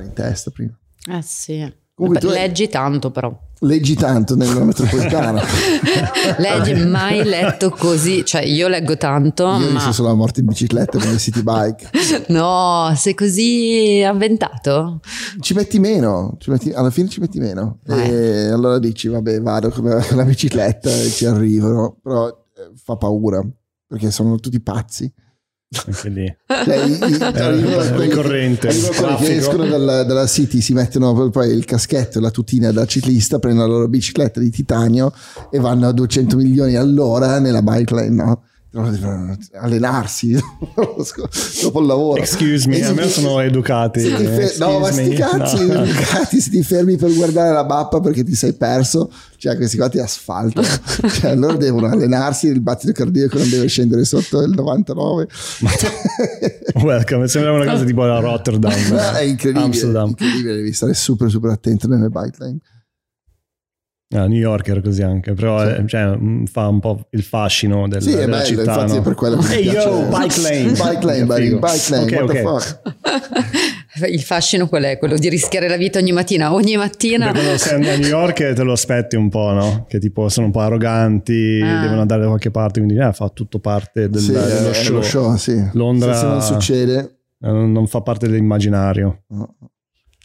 in 0.01 0.13
testa 0.13 0.51
prima. 0.51 0.77
eh 1.11 1.23
sì. 1.23 1.73
Comunque 1.97 2.19
tu 2.21 2.27
hai- 2.27 2.35
leggi 2.35 2.69
tanto 2.69 3.13
però. 3.13 3.33
Leggi 3.61 3.95
tanto 3.95 4.35
nella 4.35 4.65
metropolitana. 4.65 5.41
Leggi 6.39 6.75
mai 6.87 7.23
letto 7.23 7.71
così, 7.71 8.25
cioè 8.25 8.43
io 8.43 8.67
leggo 8.67 8.97
tanto, 8.97 9.45
Io 9.45 9.51
ma 9.71 9.75
visto 9.75 9.93
solo 9.93 10.09
la 10.09 10.15
morte 10.15 10.41
in 10.41 10.47
bicicletta 10.47 10.99
con 10.99 11.11
le 11.13 11.19
city 11.19 11.43
bike. 11.43 11.91
no, 12.29 12.93
sei 12.97 13.15
così 13.15 14.03
avventato? 14.05 15.01
Ci 15.39 15.55
metti 15.55 15.79
meno, 15.79 16.35
ci 16.41 16.51
metti- 16.51 16.73
alla 16.73 16.91
fine 16.91 17.09
ci 17.09 17.21
metti 17.21 17.39
meno. 17.39 17.79
Eh. 17.87 18.09
E 18.09 18.49
allora 18.49 18.81
dici, 18.81 19.07
vabbè, 19.07 19.41
vado 19.41 19.71
con 19.71 19.85
la, 19.85 20.05
con 20.05 20.17
la 20.17 20.25
bicicletta 20.25 20.91
e 20.91 21.09
ci 21.11 21.27
arrivano. 21.27 21.97
Però 22.03 22.27
eh, 22.29 22.73
fa 22.75 22.97
paura 22.97 23.41
perché 23.87 24.11
sono 24.11 24.37
tutti 24.41 24.61
pazzi. 24.61 25.11
Anche 25.87 26.09
lì. 26.09 26.37
Cioè, 26.47 26.77
i- 26.85 26.93
i- 26.93 26.99
quelli- 27.93 28.09
ricorrente, 28.09 28.69
che 29.17 29.37
escono 29.37 29.67
dalla, 29.67 30.03
dalla 30.05 30.27
city, 30.27 30.61
si 30.61 30.73
mettono 30.73 31.31
poi 31.31 31.51
il 31.51 31.65
caschetto 31.65 32.19
e 32.19 32.21
la 32.21 32.31
tutina 32.31 32.71
da 32.73 32.87
ciclista, 32.87 33.39
prendono 33.39 33.67
la 33.67 33.73
loro 33.75 33.89
bicicletta 33.89 34.41
di 34.41 34.51
titanio 34.51 35.13
e 35.51 35.59
vanno 35.59 35.89
a 35.89 35.93
200 35.93 36.37
milioni 36.37 36.75
all'ora 36.77 37.39
nella 37.39 37.63
bike 37.63 37.95
lane, 37.95 38.09
no? 38.11 38.43
Allenarsi 38.75 40.33
dopo 41.63 41.81
il 41.81 41.87
lavoro. 41.87 42.21
Excuse 42.21 42.69
me, 42.69 42.85
almeno 42.85 43.09
sono 43.09 43.39
educati. 43.41 44.01
se 44.01 44.17
ti 44.17 44.25
fe- 44.25 44.55
no, 44.59 44.79
ma 44.81 44.91
sti 44.91 45.11
cazzi, 45.15 45.65
No. 45.67 45.85
educati, 45.85 46.41
se 46.41 46.51
ti 46.51 46.63
fermi 46.63 46.97
per 46.97 47.13
guardare 47.15 47.53
la 47.53 47.65
mappa 47.65 48.01
perché 48.01 48.25
ti 48.25 48.35
sei 48.35 48.53
perso, 48.55 49.11
cioè 49.37 49.57
questi 49.57 49.77
qua 49.77 49.89
ti 49.89 49.99
asfaltano. 50.01 50.67
cioè, 51.21 51.37
loro 51.37 51.57
devono 51.57 51.87
allenarsi, 51.87 52.49
il 52.49 52.61
battito 52.61 52.93
cardiaco 52.93 53.39
non 53.39 53.49
deve 53.49 53.67
scendere 53.69 54.05
sotto 54.05 54.41
il 54.43 54.51
99. 54.51 55.29
Welcome, 56.83 57.29
sembra 57.29 57.53
una 57.53 57.65
cosa 57.71 57.85
tipo 57.85 58.03
a 58.03 58.19
Rotterdam. 58.19 58.73
è 58.73 59.21
incredibile, 59.21 59.65
Amsterdam. 59.67 60.09
incredibile, 60.09 60.55
devi 60.57 60.73
stare 60.73 60.95
super 60.95 61.31
super 61.31 61.51
attento 61.51 61.87
nelle 61.87 62.09
bike 62.09 62.37
lane. 62.39 62.59
Ah, 64.15 64.27
New 64.29 64.39
York 64.39 64.69
era 64.69 64.81
così 64.81 65.03
anche, 65.03 65.33
però 65.35 65.61
Sì. 65.67 65.73
eh, 65.75 65.87
cioè, 65.89 66.17
mm, 66.17 66.45
fa 66.45 66.69
un 66.69 66.79
po' 66.79 67.07
il 67.11 67.23
fascino 67.25 67.89
del, 67.89 68.01
Sì, 68.01 68.13
è 68.13 68.17
della 68.17 68.27
bello, 68.39 68.45
città. 68.45 68.61
infatti 68.63 68.93
no? 68.93 68.99
è 68.99 69.03
per 69.03 69.15
quello 69.15 69.37
che 69.39 69.47
mi 69.49 69.55
Hey 69.55 69.65
yo, 69.65 70.03
bike 70.09 70.41
lane. 70.41 70.71
Bike 70.71 71.05
lane, 71.05 71.25
buddy, 71.25 71.43
Figo. 71.43 71.59
bike 71.59 71.91
lane, 71.91 72.05
Ok, 72.05 72.13
what 72.23 72.33
the 72.33 72.41
ok. 72.43 72.61
fuck? 72.61 74.09
Il 74.11 74.23
fascino 74.23 74.67
qual 74.69 74.83
è? 74.85 74.99
Quello 74.99 75.17
di 75.17 75.29
rischiare 75.29 75.69
la 75.69 75.77
vita 75.77 75.99
ogni 76.01 76.11
mattina, 76.13 76.53
ogni 76.53 76.77
mattina. 76.77 77.27
Perché 77.27 77.41
quando 77.41 77.59
sei 77.59 77.89
a 77.95 77.97
New 77.99 78.09
York 78.09 78.53
te 78.53 78.63
lo 78.63 78.73
aspetti 78.73 79.15
un 79.17 79.29
po', 79.29 79.53
no? 79.53 79.85
Che 79.89 79.99
tipo 80.01 80.29
sono 80.29 80.47
un 80.47 80.53
po' 80.53 80.61
arroganti, 80.61 81.61
Ah. 81.63 81.81
devono 81.83 82.01
andare 82.01 82.23
da 82.23 82.27
qualche 82.29 82.51
parte, 82.51 82.81
quindi 82.81 82.99
eh, 83.01 83.13
fa 83.13 83.29
tutto 83.29 83.59
parte 83.61 84.09
del, 84.09 84.21
Sì, 84.21 84.33
dello 84.33 84.71
è 84.71 84.75
show. 84.75 85.01
show, 85.03 85.37
sì. 85.37 85.61
Londra- 85.75 86.15
Se, 86.15 86.27
non 86.27 86.41
succede, 86.43 87.19
Eh, 87.41 87.51
Non, 87.51 87.73
non 87.73 87.87
fa 87.87 88.01
parte 88.01 88.27
dell'immaginario. 88.27 89.25
no. 89.29 89.57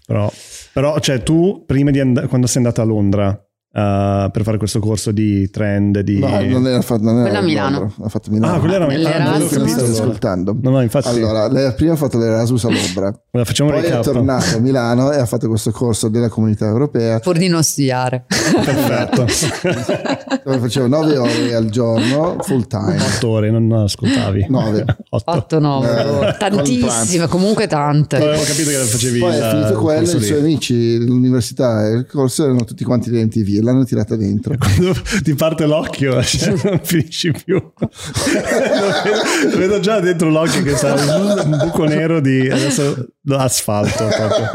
Però, 0.07 0.31
però 0.73 0.97
cioè, 0.99 1.21
tu 1.21 1.63
prima 1.67 1.91
di 1.91 1.99
and- 1.99 2.27
quando 2.27 2.47
sei 2.47 2.57
andata 2.63 2.81
a 2.81 2.85
Londra 2.85 3.39
eh, 3.71 4.29
per 4.31 4.41
fare 4.41 4.57
questo 4.57 4.79
corso 4.79 5.11
di 5.11 5.47
trend, 5.51 5.99
di... 5.99 6.17
no, 6.17 6.41
non 6.41 6.65
era 6.65 6.81
fatto, 6.81 7.03
non 7.03 7.27
era 7.27 7.37
a 7.37 7.41
Milano. 7.41 7.93
Ha 8.01 8.09
fatto 8.09 8.31
Milano. 8.31 8.55
Ah, 8.55 8.59
quello 8.59 8.73
era 8.73 8.85
ah, 8.85 9.23
non 9.23 9.33
avevo 9.33 9.47
che 9.47 9.57
non 9.57 9.69
ascoltando. 9.69 10.57
No, 10.59 10.69
no, 10.71 10.81
infatti. 10.81 11.07
Allora, 11.07 11.47
lei 11.47 11.65
ha 11.65 11.73
prima 11.73 11.95
fatto 11.95 12.17
l'Erasmus 12.17 12.65
a 12.65 12.69
Londra, 12.69 13.07
Allora, 13.07 13.47
facciamo 13.47 13.69
poi 13.69 13.83
è 13.83 13.99
tornato 13.99 14.57
a 14.57 14.59
Milano 14.59 15.11
e 15.11 15.19
ha 15.19 15.25
fatto 15.25 15.47
questo 15.47 15.69
corso 15.71 16.09
della 16.09 16.29
comunità 16.29 16.65
europea 16.65 17.19
Pur 17.19 17.37
di 17.37 17.47
non 17.47 17.61
studiare. 17.63 18.25
Perfetto. 18.27 19.25
dove 20.43 20.57
facevo 20.57 20.87
9 20.87 21.17
ore 21.17 21.53
al 21.53 21.69
giorno 21.69 22.37
full 22.39 22.65
time. 22.65 22.97
Otto 22.99 23.27
ore, 23.27 23.51
non 23.51 23.71
ascoltavi. 23.71 24.47
Nove. 24.49 24.83
Otto. 25.09 25.31
8, 25.31 25.59
9, 25.59 25.87
Eh, 25.87 26.05
con 26.05 26.25
il 26.25 26.35
tantissime, 26.37 27.27
comunque 27.27 27.67
tante. 27.67 28.15
Avevo 28.15 28.41
capito 28.41 28.69
che 28.69 28.77
facevi 28.77 29.19
Poi 29.19 29.37
è 29.37 29.49
finito 29.49 29.79
quello, 29.79 30.01
i 30.01 30.21
suoi 30.21 30.39
amici 30.39 30.97
dell'università 30.97 31.87
e 31.87 31.91
il 31.91 32.07
corso 32.07 32.45
erano 32.45 32.63
tutti 32.63 32.83
quanti 32.83 33.11
di 33.11 33.23
MTV 33.23 33.58
e 33.59 33.61
l'hanno 33.61 33.85
tirata 33.85 34.15
dentro. 34.15 34.55
Quando 34.57 34.93
ti 35.23 35.33
parte 35.35 35.65
l'occhio, 35.65 36.21
cioè, 36.23 36.55
non 36.63 36.79
finisci 36.83 37.31
più. 37.31 37.55
lo, 37.55 37.71
vedo, 39.03 39.49
lo 39.51 39.57
vedo 39.57 39.79
già 39.79 39.99
dentro 39.99 40.29
l'occhio 40.29 40.63
che 40.63 40.75
sta 40.75 40.93
un 40.93 41.57
buco 41.59 41.83
nero 41.85 42.19
di 42.19 42.49
adesso 42.49 43.07
asfalto. 43.29 44.05
proprio. 44.07 44.49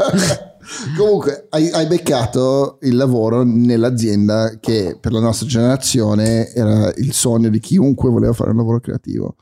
Comunque, 0.97 1.45
hai, 1.49 1.69
hai 1.71 1.85
beccato 1.85 2.79
il 2.81 2.95
lavoro 2.95 3.43
nell'azienda 3.43 4.57
che 4.59 4.97
per 4.99 5.11
la 5.11 5.19
nostra 5.19 5.45
generazione 5.47 6.51
era 6.53 6.91
il 6.97 7.13
sogno 7.13 7.49
di 7.49 7.59
chiunque 7.59 8.09
voleva 8.09 8.33
fare 8.33 8.49
un 8.49 8.57
lavoro 8.57 8.79
creativo. 8.79 9.35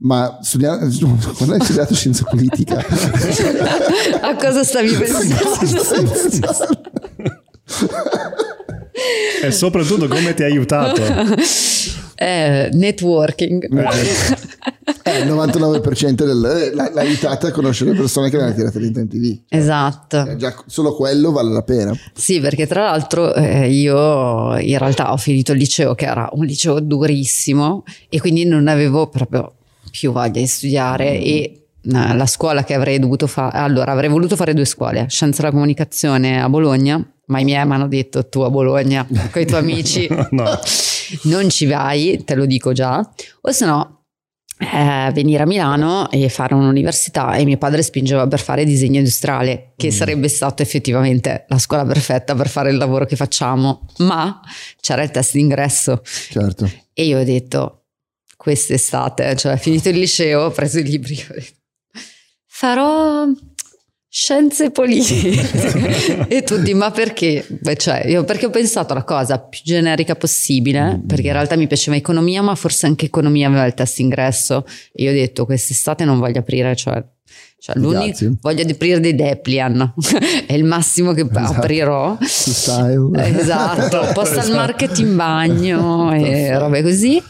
Ma 0.00 0.38
studia- 0.42 0.78
quando 0.78 1.54
hai 1.54 1.60
studiato 1.60 1.92
scienza 1.92 2.22
politica, 2.22 2.76
A 4.20 4.36
cosa 4.36 4.62
stavi 4.62 4.92
pensando? 4.92 5.34
E 9.42 9.50
soprattutto 9.52 10.08
come 10.08 10.34
ti 10.34 10.42
ha 10.42 10.46
aiutato. 10.46 11.02
Eh, 12.20 12.68
networking. 12.72 13.62
Eh, 13.62 13.86
Eh, 15.02 15.20
il 15.20 15.26
99% 15.26 16.24
del, 16.24 16.44
eh, 16.44 16.74
l'ha, 16.74 16.90
l'ha 16.92 17.00
aiutata 17.00 17.48
a 17.48 17.50
conoscere 17.50 17.92
le 17.92 17.96
persone 17.96 18.28
che 18.28 18.36
le 18.36 18.42
hanno 18.42 18.54
tirate 18.54 18.78
dentro 18.78 19.02
in 19.02 19.08
TV. 19.08 19.38
Esatto. 19.48 20.26
Eh, 20.26 20.36
già 20.36 20.54
solo 20.66 20.94
quello 20.94 21.30
vale 21.30 21.50
la 21.50 21.62
pena. 21.62 21.96
Sì, 22.12 22.40
perché 22.40 22.66
tra 22.66 22.84
l'altro 22.84 23.34
eh, 23.34 23.70
io 23.70 24.58
in 24.58 24.78
realtà 24.78 25.12
ho 25.12 25.16
finito 25.16 25.52
il 25.52 25.58
liceo 25.58 25.94
che 25.94 26.06
era 26.06 26.28
un 26.32 26.44
liceo 26.44 26.80
durissimo 26.80 27.84
e 28.08 28.20
quindi 28.20 28.44
non 28.44 28.68
avevo 28.68 29.08
proprio 29.08 29.54
più 29.90 30.12
voglia 30.12 30.40
di 30.40 30.46
studiare 30.46 31.18
e 31.18 31.30
eh, 31.30 31.60
la 31.82 32.26
scuola 32.26 32.64
che 32.64 32.74
avrei 32.74 32.98
dovuto 32.98 33.26
fare, 33.26 33.56
allora 33.56 33.92
avrei 33.92 34.10
voluto 34.10 34.36
fare 34.36 34.52
due 34.52 34.64
scuole, 34.66 35.06
Scienza 35.08 35.40
della 35.40 35.52
Comunicazione 35.52 36.42
a 36.42 36.48
Bologna, 36.48 37.02
ma 37.28 37.40
i 37.40 37.44
miei 37.44 37.64
mi 37.66 37.72
hanno 37.72 37.88
detto 37.88 38.28
tu 38.28 38.40
a 38.40 38.50
Bologna 38.50 39.06
con 39.30 39.40
i 39.40 39.46
tuoi 39.46 39.60
amici 39.60 40.06
no. 40.30 40.58
non 41.24 41.48
ci 41.48 41.66
vai, 41.66 42.22
te 42.24 42.34
lo 42.34 42.44
dico 42.44 42.72
già, 42.72 42.98
o 43.40 43.50
se 43.52 43.64
no 43.64 43.98
eh, 44.58 45.10
venire 45.12 45.44
a 45.44 45.46
Milano 45.46 46.10
e 46.10 46.28
fare 46.28 46.54
un'università 46.54 47.36
e 47.36 47.44
mio 47.44 47.58
padre 47.58 47.82
spingeva 47.82 48.26
per 48.26 48.40
fare 48.40 48.64
disegno 48.64 48.98
industriale, 48.98 49.72
che 49.76 49.88
mm. 49.88 49.90
sarebbe 49.90 50.28
stato 50.28 50.62
effettivamente 50.62 51.44
la 51.48 51.58
scuola 51.58 51.84
perfetta 51.84 52.34
per 52.34 52.48
fare 52.48 52.70
il 52.70 52.76
lavoro 52.76 53.04
che 53.04 53.16
facciamo, 53.16 53.86
ma 53.98 54.40
c'era 54.80 55.02
il 55.02 55.10
test 55.10 55.34
d'ingresso. 55.34 56.02
Certo. 56.02 56.70
E 56.92 57.04
io 57.04 57.20
ho 57.20 57.24
detto, 57.24 57.84
quest'estate, 58.36 59.36
cioè 59.36 59.56
finito 59.56 59.88
il 59.90 59.98
liceo, 59.98 60.42
ho 60.42 60.50
preso 60.50 60.80
i 60.80 60.84
libri, 60.84 61.16
farò 62.46 63.26
Scienze 64.10 64.70
politiche 64.70 66.24
e 66.28 66.42
tutti, 66.42 66.72
ma 66.72 66.90
perché? 66.90 67.44
Beh, 67.46 67.76
cioè, 67.76 68.06
io 68.06 68.24
perché 68.24 68.46
ho 68.46 68.50
pensato 68.50 68.94
alla 68.94 69.04
cosa 69.04 69.38
più 69.38 69.60
generica 69.62 70.14
possibile, 70.14 70.96
mm. 70.96 71.06
perché 71.06 71.26
in 71.26 71.34
realtà 71.34 71.56
mi 71.56 71.66
piaceva 71.66 71.94
economia, 71.94 72.40
ma 72.40 72.54
forse 72.54 72.86
anche 72.86 73.04
economia 73.04 73.48
aveva 73.48 73.66
il 73.66 73.74
test 73.74 73.98
ingresso. 73.98 74.64
E 74.94 75.02
io 75.02 75.10
ho 75.10 75.12
detto 75.12 75.44
quest'estate 75.44 76.06
non 76.06 76.18
voglio 76.18 76.38
aprire, 76.38 76.74
cioè, 76.74 77.04
cioè 77.58 77.76
l'unico 77.76 78.38
voglio 78.40 78.62
aprire 78.66 78.98
dei 78.98 79.14
Deplian, 79.14 79.92
è 80.46 80.54
il 80.54 80.64
massimo 80.64 81.12
che 81.12 81.26
esatto. 81.28 81.52
aprirò. 81.52 82.16
Esatto, 83.14 84.10
postal 84.14 84.38
esatto. 84.38 84.54
market 84.54 84.98
in 85.00 85.16
bagno 85.16 86.14
e 86.16 86.58
robe 86.58 86.80
così. 86.80 87.22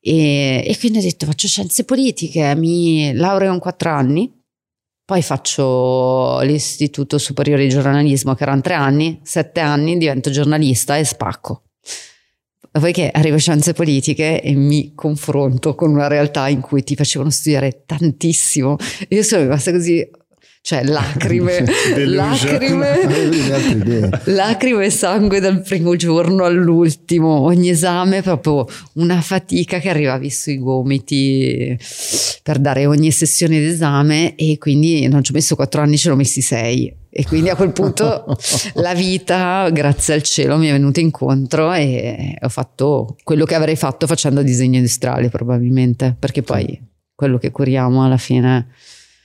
E, 0.00 0.64
e 0.66 0.76
quindi 0.80 0.98
ho 0.98 1.02
detto 1.02 1.26
faccio 1.26 1.46
scienze 1.46 1.84
politiche, 1.84 2.56
mi 2.56 3.14
laureo 3.14 3.52
in 3.52 3.60
quattro 3.60 3.90
anni 3.90 4.36
poi 5.08 5.22
faccio 5.22 6.38
l'istituto 6.40 7.16
superiore 7.16 7.62
di 7.62 7.70
giornalismo 7.70 8.34
che 8.34 8.42
erano 8.42 8.60
tre 8.60 8.74
anni, 8.74 9.18
sette 9.22 9.60
anni 9.60 9.96
divento 9.96 10.28
giornalista 10.28 10.98
e 10.98 11.04
spacco. 11.04 11.62
Poiché 12.70 13.08
arrivo 13.10 13.36
a 13.36 13.38
scienze 13.38 13.72
politiche 13.72 14.42
e 14.42 14.54
mi 14.54 14.92
confronto 14.94 15.74
con 15.74 15.92
una 15.92 16.08
realtà 16.08 16.48
in 16.48 16.60
cui 16.60 16.82
ti 16.82 16.94
facevano 16.94 17.30
studiare 17.30 17.84
tantissimo. 17.86 18.76
Io 19.08 19.22
sono 19.22 19.44
rimasta 19.44 19.72
così 19.72 20.06
cioè 20.68 20.84
lacrime, 20.84 21.64
lacrime, 22.04 24.10
lacrime 24.26 24.84
e 24.84 24.90
sangue 24.90 25.40
dal 25.40 25.62
primo 25.62 25.96
giorno 25.96 26.44
all'ultimo, 26.44 27.40
ogni 27.40 27.70
esame 27.70 28.20
proprio 28.20 28.66
una 28.96 29.22
fatica 29.22 29.78
che 29.78 29.88
arrivavi 29.88 30.28
sui 30.28 30.58
gomiti 30.58 31.74
per 32.42 32.58
dare 32.58 32.84
ogni 32.84 33.10
sessione 33.10 33.60
d'esame 33.60 34.36
e 34.36 34.58
quindi 34.58 35.08
non 35.08 35.24
ci 35.24 35.30
ho 35.30 35.34
messo 35.36 35.56
quattro 35.56 35.80
anni, 35.80 35.96
ce 35.96 36.10
l'ho 36.10 36.16
messi 36.16 36.42
sei. 36.42 36.94
E 37.08 37.24
quindi 37.24 37.48
a 37.48 37.56
quel 37.56 37.72
punto 37.72 38.36
la 38.74 38.92
vita, 38.92 39.70
grazie 39.70 40.12
al 40.12 40.22
cielo, 40.22 40.58
mi 40.58 40.68
è 40.68 40.72
venuta 40.72 41.00
incontro 41.00 41.72
e 41.72 42.36
ho 42.38 42.48
fatto 42.50 43.16
quello 43.24 43.46
che 43.46 43.54
avrei 43.54 43.76
fatto 43.76 44.06
facendo 44.06 44.42
disegno 44.42 44.76
industriale 44.76 45.30
probabilmente, 45.30 46.14
perché 46.18 46.42
poi 46.42 46.78
quello 47.14 47.38
che 47.38 47.50
curiamo 47.50 48.04
alla 48.04 48.18
fine... 48.18 48.68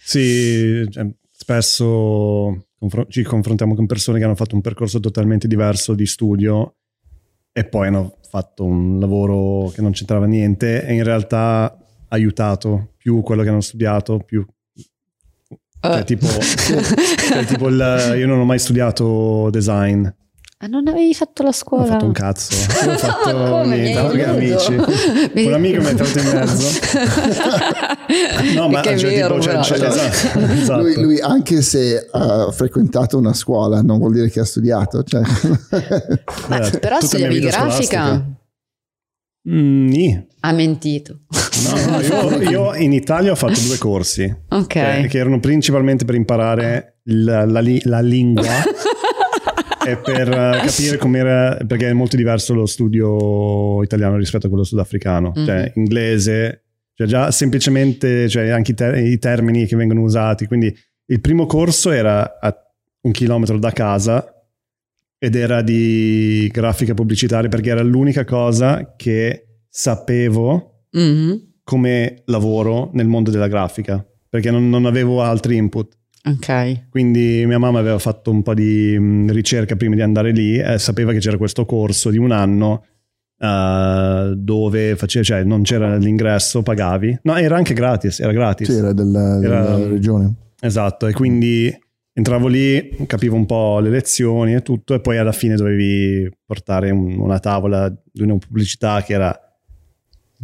Sì, 0.05 0.85
cioè, 0.89 1.05
spesso 1.43 2.67
ci 3.09 3.23
confrontiamo 3.23 3.75
con 3.75 3.85
persone 3.85 4.17
che 4.17 4.23
hanno 4.23 4.35
fatto 4.35 4.55
un 4.55 4.61
percorso 4.61 5.01
totalmente 5.01 5.45
diverso 5.47 5.93
di 5.93 6.05
studio 6.05 6.75
e 7.51 7.65
poi 7.65 7.87
hanno 7.87 8.17
fatto 8.29 8.63
un 8.63 8.97
lavoro 8.97 9.69
che 9.69 9.81
non 9.81 9.91
c'entrava 9.91 10.25
niente 10.25 10.85
e 10.85 10.93
in 10.93 11.03
realtà 11.03 11.65
ha 11.65 11.77
aiutato 12.07 12.93
più 12.95 13.21
quello 13.21 13.43
che 13.43 13.49
hanno 13.49 13.59
studiato, 13.59 14.19
più 14.19 14.45
cioè, 15.81 15.99
uh. 15.99 16.03
tipo, 16.05 16.27
cioè, 16.39 17.45
tipo 17.45 17.67
il, 17.67 18.15
io 18.17 18.25
non 18.25 18.39
ho 18.39 18.45
mai 18.45 18.59
studiato 18.59 19.49
design 19.49 20.07
Ah, 20.63 20.67
non 20.67 20.87
avevi 20.87 21.13
fatto 21.13 21.43
la 21.43 21.51
scuola? 21.51 21.83
Ho 21.83 21.87
fatto 21.87 22.05
un 22.05 22.13
cazzo. 22.13 22.55
Ho 22.55 22.97
fatto 22.97 23.35
Come? 23.51 23.75
niente, 23.75 24.01
perché 24.01 24.23
amici. 24.23 24.73
Un 25.45 25.53
amico 25.53 25.81
mi 25.81 25.87
è 25.87 25.89
entrato 25.89 26.19
in 26.19 26.25
mezzo. 26.25 26.79
no, 28.55 28.69
ma 28.69 28.81
cioè, 28.81 28.95
vero, 28.95 29.39
tipo, 29.39 29.41
cioè, 29.41 29.61
cioè, 29.61 29.87
esatto, 29.89 30.39
esatto. 30.39 30.81
Lui, 30.81 31.01
lui, 31.01 31.19
anche 31.19 31.61
se 31.61 32.07
ha 32.09 32.49
frequentato 32.53 33.17
una 33.17 33.33
scuola, 33.33 33.81
non 33.81 33.97
vuol 33.97 34.13
dire 34.13 34.29
che 34.29 34.39
ha 34.39 34.45
studiato. 34.45 35.03
Cioè. 35.03 35.21
eh, 35.21 36.77
però 36.79 37.01
studiavi 37.01 37.39
grafica. 37.41 38.25
Mm, 39.49 39.91
ha 40.39 40.51
mentito. 40.53 41.19
No, 41.65 41.91
no 41.91 41.99
io, 41.99 42.49
io, 42.49 42.73
in 42.75 42.93
Italia 42.93 43.33
ho 43.33 43.35
fatto 43.35 43.59
due 43.59 43.77
corsi. 43.77 44.33
Ok. 44.47 44.67
Che, 44.67 45.07
che 45.09 45.17
erano 45.17 45.41
principalmente 45.41 46.05
per 46.05 46.15
imparare 46.15 46.99
la, 47.07 47.45
la, 47.45 47.61
la 47.61 47.99
lingua 47.99 48.63
è 49.85 49.97
per 49.97 50.29
eh, 50.29 50.61
capire 50.65 50.97
com'era, 50.97 51.57
perché 51.67 51.89
è 51.89 51.93
molto 51.93 52.15
diverso 52.15 52.53
lo 52.53 52.65
studio 52.65 53.81
italiano 53.83 54.17
rispetto 54.17 54.47
a 54.47 54.49
quello 54.49 54.63
sudafricano, 54.63 55.33
mm-hmm. 55.35 55.45
cioè 55.45 55.71
inglese, 55.75 56.63
cioè 56.93 57.07
già 57.07 57.31
semplicemente 57.31 58.29
cioè 58.29 58.49
anche 58.49 58.71
i, 58.71 58.75
ter- 58.75 58.97
i, 58.97 59.17
termini 59.19 59.65
che 59.65 59.75
vengono 59.75 60.01
usati, 60.01 60.45
quindi 60.45 60.73
il 61.07 61.21
primo 61.21 61.45
corso 61.45 61.91
era 61.91 62.39
a 62.39 62.55
un 63.01 63.11
chilometro 63.11 63.57
da 63.57 63.71
casa 63.71 64.25
ed 65.17 65.35
era 65.35 65.61
di 65.61 66.49
grafica 66.51 66.93
pubblicitaria 66.93 67.49
perché 67.49 67.69
era 67.69 67.81
l'unica 67.81 68.25
cosa 68.25 68.93
che 68.95 69.61
sapevo 69.69 70.85
mm-hmm. 70.97 71.35
come 71.63 72.23
lavoro 72.25 72.89
nel 72.93 73.07
mondo 73.07 73.31
della 73.31 73.47
grafica, 73.47 74.05
perché 74.29 74.51
non, 74.51 74.69
non 74.69 74.85
avevo 74.85 75.21
altri 75.21 75.55
input. 75.55 75.97
Ok. 76.25 76.89
Quindi 76.89 77.43
mia 77.45 77.57
mamma 77.57 77.79
aveva 77.79 77.99
fatto 77.99 78.31
un 78.31 78.41
po' 78.43 78.53
di 78.53 78.95
mm, 78.97 79.29
ricerca 79.29 79.75
prima 79.75 79.95
di 79.95 80.01
andare 80.01 80.31
lì 80.31 80.57
e 80.57 80.79
sapeva 80.79 81.11
che 81.11 81.19
c'era 81.19 81.37
questo 81.37 81.65
corso 81.65 82.09
di 82.09 82.17
un 82.17 82.31
anno 82.31 82.85
uh, 83.39 84.33
dove 84.35 84.95
faceva, 84.95 85.23
cioè 85.23 85.43
non 85.43 85.63
c'era 85.63 85.97
l'ingresso, 85.97 86.61
pagavi. 86.63 87.19
No, 87.23 87.35
era 87.35 87.57
anche 87.57 87.73
gratis, 87.73 88.21
era 88.21 88.31
gratis. 88.31 88.71
Sì, 88.71 88.77
era 88.77 88.93
della, 88.93 89.37
della 89.37 89.77
era, 89.77 89.87
regione. 89.87 90.33
Esatto, 90.61 91.07
e 91.07 91.13
quindi 91.13 91.77
entravo 92.13 92.47
lì, 92.47 92.95
capivo 93.05 93.35
un 93.35 93.45
po' 93.45 93.79
le 93.79 93.89
lezioni 93.89 94.53
e 94.53 94.61
tutto 94.61 94.93
e 94.93 95.01
poi 95.01 95.17
alla 95.17 95.33
fine 95.33 95.55
dovevi 95.55 96.29
portare 96.45 96.89
un, 96.89 97.19
una 97.19 97.39
tavola 97.39 97.89
di 97.89 98.21
una 98.21 98.37
pubblicità 98.37 99.03
che 99.03 99.13
era 99.13 99.37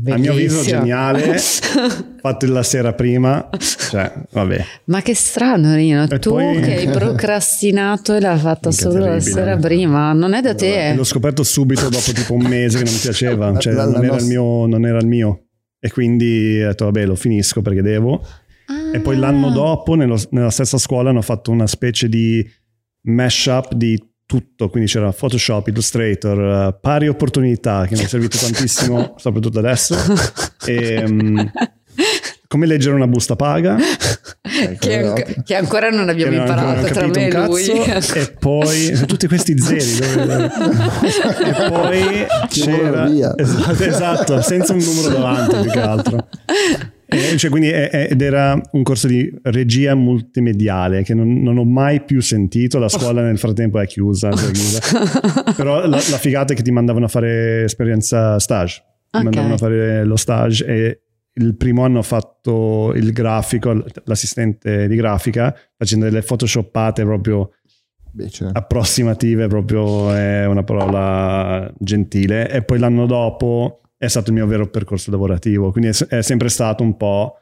Bellissimo. 0.01 0.15
A 0.15 0.17
mio 0.17 0.31
avviso 0.31 0.63
geniale, 0.63 1.38
fatto 2.21 2.45
la 2.45 2.63
sera 2.63 2.93
prima, 2.93 3.49
cioè, 3.59 4.13
vabbè. 4.31 4.65
Ma 4.85 5.01
che 5.01 5.13
strano 5.13 5.75
Rino, 5.75 6.05
e 6.09 6.19
tu 6.19 6.29
poi... 6.29 6.62
che 6.62 6.75
hai 6.77 6.88
procrastinato 6.88 8.15
e 8.15 8.21
l'hai 8.21 8.39
fatta 8.39 8.71
solo 8.71 8.99
la 8.99 9.19
sera 9.19 9.57
prima, 9.57 10.13
non 10.13 10.33
è 10.33 10.41
da 10.41 10.55
te. 10.55 10.93
L'ho 10.95 11.03
scoperto 11.03 11.43
subito 11.43 11.89
dopo 11.89 12.13
tipo 12.13 12.33
un 12.33 12.45
mese 12.45 12.77
che 12.77 12.85
non 12.85 12.93
mi 12.93 12.99
piaceva, 12.99 13.55
cioè 13.59 13.73
non, 13.73 13.95
era 13.95 14.13
nostra... 14.13 14.27
mio, 14.27 14.65
non, 14.67 14.85
era 14.85 14.99
il 14.99 15.07
mio, 15.07 15.47
E 15.77 15.91
quindi 15.91 16.62
ho 16.63 16.67
detto 16.67 16.85
vabbè 16.85 17.05
lo 17.05 17.15
finisco 17.15 17.62
perché 17.62 17.81
devo. 17.81 18.25
Ah. 18.67 18.95
E 18.95 19.01
poi 19.01 19.17
l'anno 19.17 19.49
dopo 19.51 19.95
nello, 19.95 20.17
nella 20.29 20.51
stessa 20.51 20.77
scuola 20.77 21.09
hanno 21.09 21.21
fatto 21.21 21.51
una 21.51 21.67
specie 21.67 22.07
di 22.07 22.47
mashup 23.01 23.73
di 23.73 24.01
tutto, 24.30 24.70
quindi 24.70 24.88
c'era 24.88 25.12
Photoshop, 25.12 25.70
Illustrator, 25.70 26.68
uh, 26.68 26.80
pari 26.80 27.08
opportunità 27.08 27.88
che 27.88 27.96
mi 27.96 28.04
è 28.04 28.08
servito 28.08 28.38
tantissimo, 28.39 29.15
soprattutto 29.18 29.58
adesso. 29.58 29.96
E, 30.70 31.04
um, 31.04 31.52
come 32.48 32.68
leggere 32.68 32.94
una 32.94 33.08
busta 33.08 33.36
paga? 33.36 33.78
Che, 34.78 34.98
anc- 34.98 35.44
che, 35.44 35.56
ancora 35.56 35.89
non 35.89 36.10
abbiamo 36.10 36.36
imparato 36.36 36.86
tra 36.88 37.08
me 37.08 37.28
e 37.28 37.46
lui. 37.46 37.70
e 37.70 38.36
poi 38.38 38.92
tutti 39.08 39.26
questi 39.28 39.58
zeri 39.58 39.96
dove, 40.15 40.46
e 40.46 41.70
poi 41.70 42.26
c'era 42.50 43.10
esatto, 43.36 43.84
esatto, 43.84 44.42
senza 44.42 44.74
un 44.74 44.80
numero 44.80 45.10
davanti 45.10 45.56
più 45.62 45.72
che 45.72 45.80
altro 45.80 46.28
eh, 47.10 47.38
cioè, 47.38 47.50
quindi, 47.50 47.72
ed 47.72 48.22
era 48.22 48.60
un 48.72 48.84
corso 48.84 49.08
di 49.08 49.34
regia 49.43 49.95
multimediale 49.95 51.02
che 51.02 51.15
non, 51.15 51.41
non, 51.41 51.58
ho 51.58 51.65
mai 51.65 52.02
più 52.04 52.22
sentito. 52.22 52.78
La 52.78 52.88
scuola 52.88 53.24
nel 53.24 53.39
frattempo 53.39 53.80
è 53.80 53.88
chiusa. 53.88 54.30
chiusa. 54.30 54.80
Però 55.58 55.80
la, 55.82 55.88
la, 55.88 56.00
figata 56.00 56.54
è 56.54 56.56
che 56.56 56.62
ti 56.62 56.72
mandavano 56.72 57.06
a 57.06 57.08
fare 57.08 57.63
esperienza 57.63 58.38
stage. 58.38 58.84
Ti 59.10 59.17
okay. 59.17 59.24
mandavano 59.24 59.54
a 59.56 59.58
fare 59.58 60.04
lo 60.04 60.15
stage 60.15 60.65
e 60.65 61.02
il 61.34 61.56
primo 61.56 61.84
anno 61.84 62.00
ho 62.00 62.04
fatto 62.04 62.93
il 62.95 63.12
grafico, 63.12 63.84
l'assistente 64.04 64.88
di 64.88 64.95
grafica, 64.95 65.56
facendo 65.76 66.06
delle 66.06 66.22
photoshoppate 66.22 67.04
proprio 67.04 67.54
Bece. 68.12 68.50
approssimative, 68.52 69.48
proprio 69.48 70.13
è 70.13 70.45
una 70.45 70.63
parola 70.63 71.72
gentile. 71.80 72.52
E 72.52 72.62
poi 72.62 72.78
l'anno 72.78 73.06
dopo 73.06 73.82
è 73.99 74.07
stato 74.07 74.29
il 74.29 74.35
mio 74.38 74.47
vero 74.47 74.69
percorso 74.69 75.12
lavorativo, 75.12 75.71
quindi 75.71 75.89
è, 75.89 76.05
è 76.07 76.21
sempre 76.21 76.47
stato 76.49 76.81
un 76.83 76.95
po' 76.95 77.35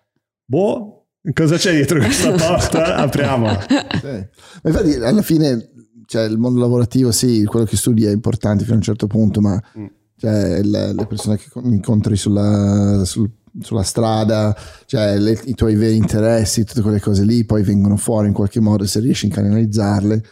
boh, 0.43 1.05
cosa 1.33 1.55
c'è 1.55 1.71
dietro 1.73 1.99
questa 1.99 2.31
porta? 2.35 2.95
Apriamo. 2.95 3.47
Sì. 3.61 4.27
Ma 4.63 4.69
infatti 4.69 4.93
alla 4.95 5.21
fine 5.21 5.69
cioè, 6.07 6.23
il 6.23 6.37
mondo 6.37 6.59
lavorativo 6.59 7.11
sì, 7.11 7.43
quello 7.45 7.65
che 7.65 7.75
studi 7.77 8.05
è 8.05 8.11
importante 8.11 8.63
fino 8.63 8.75
a 8.75 8.77
un 8.77 8.83
certo 8.83 9.07
punto, 9.07 9.39
ma 9.41 9.61
Mm. 9.77 9.85
cioè, 10.17 10.61
le, 10.63 10.93
le 10.93 11.05
persone 11.05 11.37
che 11.37 11.45
incontri 11.63 12.15
sulla, 12.15 13.03
sul- 13.05 13.29
sulla 13.59 13.83
strada, 13.83 14.55
cioè, 14.85 15.17
le- 15.19 15.39
i 15.45 15.53
tuoi 15.53 15.75
veri 15.75 15.95
interessi, 15.97 16.63
tutte 16.63 16.81
quelle 16.81 16.99
cose 17.01 17.23
lì 17.23 17.43
poi 17.45 17.61
vengono 17.61 17.97
fuori 17.97 18.27
in 18.27 18.33
qualche 18.33 18.59
modo 18.61 18.85
se 18.85 18.99
riesci 19.01 19.27
a 19.27 19.29
canalizzarle, 19.31 20.23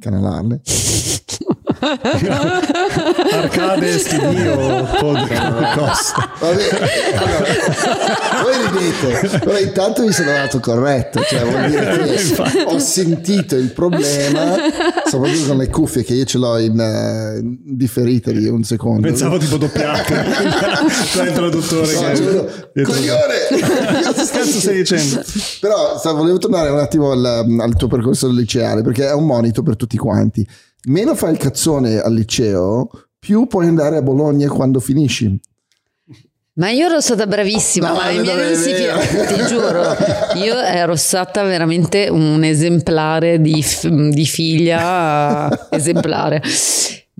canalarle. 0.00 0.60
Arcade 3.32 3.98
Studio 3.98 4.86
Podcast. 5.00 6.14
Vabbè, 6.38 6.68
allora, 7.16 7.44
voi 8.42 8.54
ridete, 8.70 9.38
però 9.40 9.58
intanto 9.58 10.04
mi 10.04 10.12
sono 10.12 10.30
dato 10.30 10.60
corretto, 10.60 11.20
cioè 11.22 11.44
vuol 11.44 11.68
dire 11.70 11.98
che 11.98 12.62
ho 12.70 12.78
sentito 12.78 13.56
il 13.56 13.72
problema, 13.72 14.54
soprattutto 15.06 15.48
con 15.48 15.56
le 15.56 15.68
cuffie 15.70 16.04
che 16.04 16.14
io 16.14 16.24
ce 16.24 16.38
l'ho 16.38 16.56
in, 16.58 16.78
eh, 16.78 17.40
in 17.40 17.58
differita 17.76 18.30
di 18.30 18.46
un 18.46 18.62
secondo. 18.62 19.00
Pensavo 19.00 19.38
tipo 19.38 19.56
doppiato 19.56 20.04
tra 21.12 21.24
il 21.24 21.32
traduttore 21.32 21.92
No, 21.92 22.00
che 22.00 22.14
giuro, 22.14 22.48
coglione! 22.84 24.04
Cosa 24.04 24.24
cazzo 24.24 24.60
stai 24.60 24.76
dicendo? 24.76 25.20
Però 25.60 26.00
volevo 26.14 26.38
tornare 26.38 26.70
un 26.70 26.78
attimo 26.78 27.10
al, 27.10 27.24
al 27.24 27.74
tuo 27.76 27.88
percorso 27.88 28.28
liceale 28.28 28.82
perché 28.82 29.08
è 29.08 29.12
un 29.12 29.26
monito 29.26 29.64
per 29.64 29.74
tutti 29.74 29.96
quanti. 29.96 30.46
Meno 30.84 31.14
fai 31.14 31.32
il 31.32 31.38
cazzone 31.38 31.98
al 31.98 32.12
liceo, 32.12 32.88
più 33.18 33.46
puoi 33.46 33.66
andare 33.66 33.96
a 33.96 34.02
Bologna 34.02 34.48
quando 34.48 34.80
finisci. 34.80 35.38
Ma 36.54 36.70
io 36.70 36.86
ero 36.86 37.00
stata 37.00 37.26
bravissima, 37.26 37.88
No, 37.88 37.94
ma 37.94 38.10
i 38.10 38.18
miei 38.18 38.54
fidano, 38.56 39.00
ti 39.00 39.46
giuro. 39.46 39.96
Io 40.34 40.58
ero 40.60 40.96
stata 40.96 41.44
veramente 41.44 42.08
un 42.10 42.44
esemplare 42.44 43.40
di, 43.40 43.64
di 44.10 44.26
figlia 44.26 45.68
esemplare. 45.70 46.42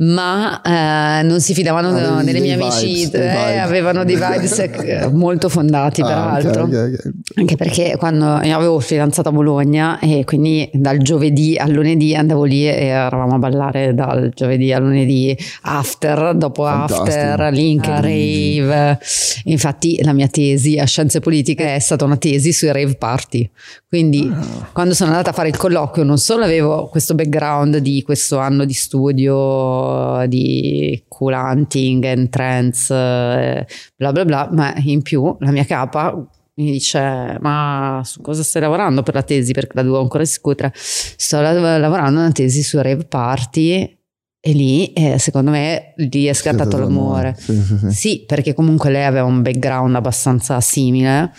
Ma 0.04 0.60
eh, 0.62 1.22
non 1.22 1.40
si 1.40 1.54
fidavano 1.54 1.88
Avevi 1.90 2.24
delle 2.24 2.32
dei 2.32 2.40
mie 2.40 2.56
vibes, 2.56 2.82
amicizie, 2.82 3.22
eh, 3.22 3.58
avevano 3.58 4.04
dei 4.04 4.16
vibes 4.16 4.58
eh, 4.82 5.08
molto 5.12 5.48
fondati, 5.48 6.00
Ah, 6.02 6.06
peraltro. 6.06 6.62
ok, 6.64 6.68
ok, 6.72 6.92
ok. 7.06 7.10
Anche 7.36 7.56
perché 7.56 7.94
quando 7.96 8.40
io 8.42 8.56
avevo 8.56 8.80
fidanzato 8.80 9.28
a 9.28 9.32
Bologna 9.32 10.00
e 10.00 10.24
quindi 10.24 10.68
dal 10.72 10.98
giovedì 10.98 11.56
al 11.56 11.70
lunedì 11.70 12.16
andavo 12.16 12.42
lì 12.44 12.66
e 12.66 12.86
eravamo 12.86 13.34
a 13.34 13.38
ballare 13.38 13.94
dal 13.94 14.30
giovedì 14.34 14.72
al 14.72 14.82
lunedì 14.82 15.36
after, 15.62 16.34
dopo 16.34 16.64
Fantastico. 16.64 17.02
after, 17.08 17.52
link, 17.52 17.86
rave. 17.86 18.98
Infatti 19.44 20.02
la 20.02 20.12
mia 20.12 20.26
tesi 20.28 20.78
a 20.78 20.84
scienze 20.84 21.20
politiche 21.20 21.74
è 21.76 21.78
stata 21.78 22.04
una 22.04 22.16
tesi 22.16 22.52
sui 22.52 22.72
rave 22.72 22.96
party. 22.96 23.48
Quindi 23.88 24.30
Ah. 24.34 24.68
quando 24.72 24.94
sono 24.94 25.10
andata 25.10 25.30
a 25.30 25.32
fare 25.32 25.48
il 25.48 25.56
colloquio 25.56 26.02
non 26.04 26.18
solo 26.18 26.44
avevo 26.44 26.86
questo 26.88 27.14
background 27.14 27.76
di 27.76 28.02
questo 28.02 28.38
anno 28.38 28.64
di 28.64 28.72
studio 28.72 29.90
di 30.28 31.02
cool 31.08 31.32
hunting 31.34 32.04
and 32.04 32.28
trends, 32.28 32.90
eh, 32.90 33.66
bla 33.96 34.12
bla 34.12 34.24
bla, 34.24 34.48
ma 34.52 34.74
in 34.84 35.02
più 35.02 35.36
la 35.40 35.50
mia 35.50 35.64
capa 35.64 36.14
mi 36.54 36.70
dice 36.72 37.38
ma 37.40 38.02
su 38.04 38.20
cosa 38.20 38.42
stai 38.42 38.60
lavorando 38.62 39.02
per 39.02 39.14
la 39.14 39.22
tesi? 39.22 39.52
Perché 39.52 39.72
la 39.74 39.82
devo 39.82 40.00
ancora 40.00 40.22
discutere. 40.22 40.72
Sto 40.74 41.40
la- 41.40 41.78
lavorando 41.78 42.20
una 42.20 42.32
tesi 42.32 42.62
su 42.62 42.76
rave 42.80 43.04
party 43.04 43.98
e 44.44 44.52
lì 44.52 44.92
eh, 44.92 45.18
secondo 45.18 45.50
me 45.52 45.94
lì 45.96 46.24
è 46.26 46.32
scattato 46.32 46.76
l'amore 46.76 47.36
Sì, 47.38 47.54
sì, 47.62 47.76
sì. 47.78 47.90
sì, 47.90 48.24
perché 48.26 48.54
comunque 48.54 48.90
lei 48.90 49.04
aveva 49.04 49.24
un 49.24 49.40
background 49.40 49.94
abbastanza 49.94 50.60
simile 50.60 51.30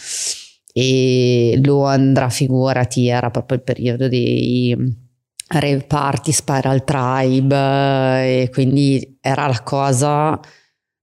e 0.71 1.59
Luandra, 1.61 2.29
figurati, 2.29 3.07
era 3.07 3.29
proprio 3.29 3.57
il 3.57 3.63
periodo 3.63 4.07
dei 4.07 4.75
rave 5.47 5.83
party, 5.83 6.31
Spiral 6.31 6.83
Tribe 6.83 7.55
eh, 7.55 8.41
e 8.43 8.49
quindi 8.51 9.17
era 9.21 9.47
la 9.47 9.61
cosa, 9.61 10.39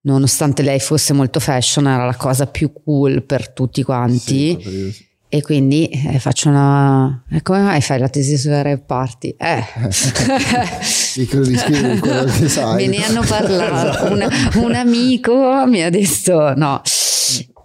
nonostante 0.03 0.63
lei 0.63 0.81
fosse 0.81 1.13
molto 1.13 1.41
fashion, 1.41 1.87
era 1.87 2.05
la 2.05 2.17
cosa 2.17 2.47
più 2.47 2.73
cool 2.73 3.23
per 3.23 3.51
tutti 3.53 3.83
quanti 3.83 4.59
Sì, 4.61 5.09
e 5.33 5.43
quindi 5.43 5.87
eh, 5.87 6.19
faccio 6.19 6.49
una... 6.49 7.23
E 7.31 7.41
come 7.43 7.61
mai 7.61 7.81
fai 7.81 8.01
la 8.01 8.09
tesi 8.09 8.37
sulle 8.37 8.63
rave 8.65 8.83
party? 8.85 9.37
Eh... 9.39 9.65
Piccolo 11.15 11.45
di 11.45 11.57
scrivere 11.57 11.99
quello 12.01 12.25
che 12.25 12.49
sai. 12.49 12.89
Me 12.89 12.97
ne 12.97 13.05
hanno 13.05 13.23
parlato. 13.23 14.11
Una- 14.13 14.29
un 14.57 14.75
amico 14.75 15.65
mi 15.69 15.83
ha 15.85 15.91
detto 15.91 16.55
no. 16.57 16.83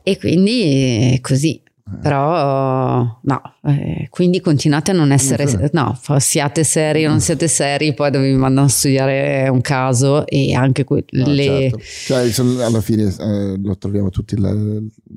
E 0.03 0.17
quindi 0.19 1.13
è 1.15 1.21
così. 1.21 1.59
Però 2.01 3.19
no, 3.21 3.41
eh, 3.63 4.07
quindi 4.09 4.41
continuate 4.41 4.89
a 4.89 4.95
non 4.95 5.11
essere, 5.11 5.69
no, 5.73 5.95
siate 6.17 6.63
seri 6.63 7.05
o 7.05 7.09
non 7.09 7.19
siete 7.19 7.47
seri, 7.47 7.93
poi 7.93 8.09
dove 8.09 8.27
vi 8.31 8.35
mandano 8.35 8.65
a 8.65 8.69
studiare 8.69 9.47
un 9.49 9.61
caso 9.61 10.25
e 10.25 10.53
anche 10.55 10.83
que- 10.83 11.05
No, 11.11 11.27
le... 11.27 11.43
certo. 11.43 11.79
Cioè, 11.79 12.63
alla 12.65 12.81
fine 12.81 13.03
eh, 13.15 13.57
lo 13.61 13.77
troviamo 13.77 14.09
tutti, 14.09 14.35
la- 14.39 14.49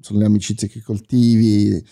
sono 0.00 0.18
le 0.18 0.24
amicizie 0.26 0.68
che 0.68 0.82
coltivi 0.82 1.82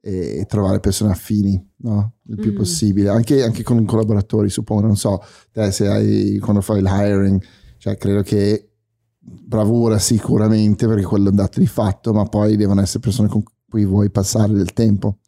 e, 0.00 0.44
trovare 0.48 0.80
persone 0.80 1.12
affini, 1.12 1.64
no? 1.78 2.14
Il 2.28 2.36
più 2.36 2.50
Mm. 2.52 2.56
possibile, 2.56 3.08
anche, 3.10 3.44
anche 3.44 3.62
con 3.62 3.84
collaboratori, 3.84 4.50
suppongo, 4.50 4.82
non 4.86 4.96
so, 4.96 5.20
te 5.52 5.70
se 5.70 5.86
hai, 5.86 6.38
quando 6.38 6.62
fai 6.62 6.80
il 6.80 6.88
hiring, 6.88 7.40
cioè 7.78 7.96
credo 7.96 8.22
che 8.22 8.70
bravura 9.18 9.98
sicuramente, 10.00 10.86
perché 10.88 11.04
quello 11.04 11.26
è 11.26 11.30
un 11.30 11.36
dato 11.36 11.60
di 11.60 11.66
fatto, 11.66 12.12
ma 12.12 12.24
poi 12.24 12.56
devono 12.56 12.80
essere 12.80 12.98
persone 13.00 13.28
con 13.28 13.42
cui 13.68 13.84
vuoi 13.84 14.10
passare 14.10 14.52
del 14.52 14.72
tempo. 14.72 15.18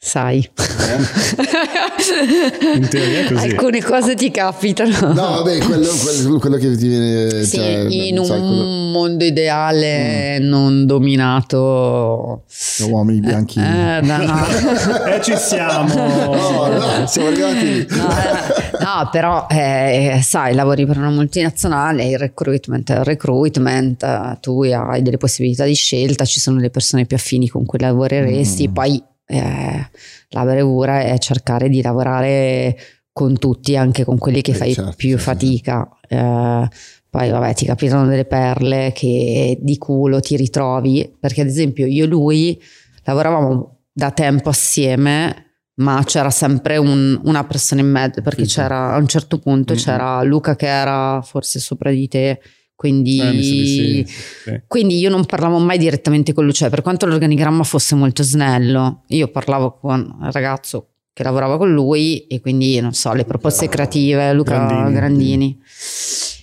Sai. 0.00 0.48
In 2.74 2.88
teoria 2.88 3.20
è 3.20 3.32
così. 3.32 3.44
Alcune 3.48 3.82
cose 3.82 4.14
ti 4.14 4.30
capitano. 4.30 5.12
No, 5.12 5.12
vabbè, 5.42 5.58
quello, 5.58 5.88
quello- 5.88 6.38
quello 6.38 6.56
che 6.56 6.76
ti 6.76 6.86
viene... 6.86 7.42
Sì, 7.44 7.56
cioè, 7.56 7.84
in 7.88 8.16
un 8.18 8.26
quello- 8.26 8.44
mondo 8.44 9.24
ideale 9.24 10.38
non 10.38 10.86
dominato. 10.86 12.44
uomini 12.88 13.18
bianchi. 13.20 13.58
Eh, 13.58 14.00
no, 14.02 14.16
no. 14.18 14.46
Eh, 15.06 15.20
ci 15.22 15.36
siamo. 15.36 15.86
No, 16.38 16.66
no, 16.68 17.06
siamo 17.06 17.28
arrivati. 17.28 17.86
No, 17.90 18.08
eh, 18.10 18.82
no, 18.84 19.08
però 19.10 19.46
eh, 19.50 20.20
sai, 20.22 20.54
lavori 20.54 20.86
per 20.86 20.96
una 20.98 21.10
multinazionale, 21.10 22.04
il 22.06 22.18
recruitment, 22.18 22.90
è 22.92 22.98
il 22.98 23.04
recruitment, 23.04 24.02
eh, 24.02 24.38
tu 24.40 24.62
hai 24.62 25.02
delle 25.02 25.16
possibilità 25.16 25.64
di 25.64 25.74
scelta, 25.74 26.24
ci 26.24 26.38
sono 26.40 26.58
le 26.60 26.70
persone 26.70 27.04
più 27.06 27.16
affini 27.16 27.48
con 27.48 27.64
cui 27.64 27.78
lavoreresti, 27.80 28.68
Mm. 28.68 28.72
poi 28.72 29.02
eh, 29.28 29.88
la 30.30 30.44
bravura 30.44 31.00
è 31.02 31.16
cercare 31.18 31.68
di 31.68 31.80
lavorare 31.82 32.76
con 33.12 33.38
tutti, 33.38 33.76
anche 33.76 34.04
con 34.04 34.16
quelli 34.18 34.40
che 34.42 34.52
Eh, 34.52 34.54
fai 34.54 34.72
certo, 34.74 34.94
più 34.96 35.10
sì, 35.10 35.18
sì, 35.18 35.24
fatica. 35.24 35.88
Eh, 36.08 36.68
poi 37.10 37.30
vabbè 37.30 37.54
ti 37.54 37.64
capitano 37.64 38.06
delle 38.06 38.24
perle 38.26 38.92
che 38.94 39.58
di 39.60 39.78
culo 39.78 40.20
ti 40.20 40.36
ritrovi, 40.36 41.14
perché 41.18 41.40
ad 41.42 41.46
esempio 41.48 41.86
io 41.86 42.04
e 42.04 42.06
lui 42.06 42.60
lavoravamo 43.04 43.78
da 43.92 44.10
tempo 44.12 44.50
assieme, 44.50 45.44
ma 45.76 46.02
c'era 46.04 46.30
sempre 46.30 46.76
un- 46.76 47.18
una 47.24 47.44
persona 47.44 47.80
in 47.80 47.88
mezzo, 47.90 48.20
perché 48.22 48.44
Sì, 48.44 48.50
sì. 48.50 48.56
c'era 48.56 48.92
a 48.94 48.98
un 48.98 49.06
certo 49.08 49.38
punto 49.38 49.72
Mm-mm. 49.72 49.82
c'era 49.82 50.22
Luca 50.22 50.54
che 50.56 50.66
era 50.66 51.20
forse 51.22 51.58
sopra 51.60 51.90
di 51.90 52.06
te, 52.08 52.40
quindi, 52.78 53.18
Eh, 53.20 53.42
sì, 53.42 54.06
sì. 54.06 54.60
quindi 54.68 54.98
io 55.00 55.10
non 55.10 55.26
parlavo 55.26 55.58
mai 55.58 55.78
direttamente 55.78 56.32
con 56.32 56.44
lui, 56.44 56.52
cioè 56.52 56.70
per 56.70 56.80
quanto 56.82 57.06
l'organigramma 57.06 57.64
fosse 57.64 57.96
molto 57.96 58.22
snello, 58.22 59.02
io 59.08 59.26
parlavo 59.28 59.78
con 59.80 59.98
il 60.22 60.30
ragazzo 60.30 60.90
che 61.12 61.24
lavorava 61.24 61.56
con 61.58 61.72
lui 61.72 62.28
e 62.28 62.38
quindi 62.40 62.78
non 62.78 62.92
so, 62.94 63.12
le 63.14 63.24
proposte 63.24 63.68
creative, 63.68 64.32
Luca 64.32 64.64
Grandini. 64.64 64.92
Grandini, 64.94 65.58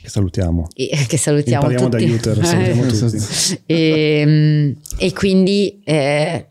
Che 0.01 0.09
salutiamo. 0.09 0.67
e- 0.75 1.05
che 1.07 1.17
salutiamo 1.17 1.69
Impariamo 1.71 1.87
da. 1.87 2.13
Uter, 2.13 2.45
salutiamo 2.45 2.85
tutti. 2.91 3.61
e, 3.65 4.23
mm, 4.25 4.71
e 4.97 5.13
quindi 5.13 5.79
eh, 5.85 6.49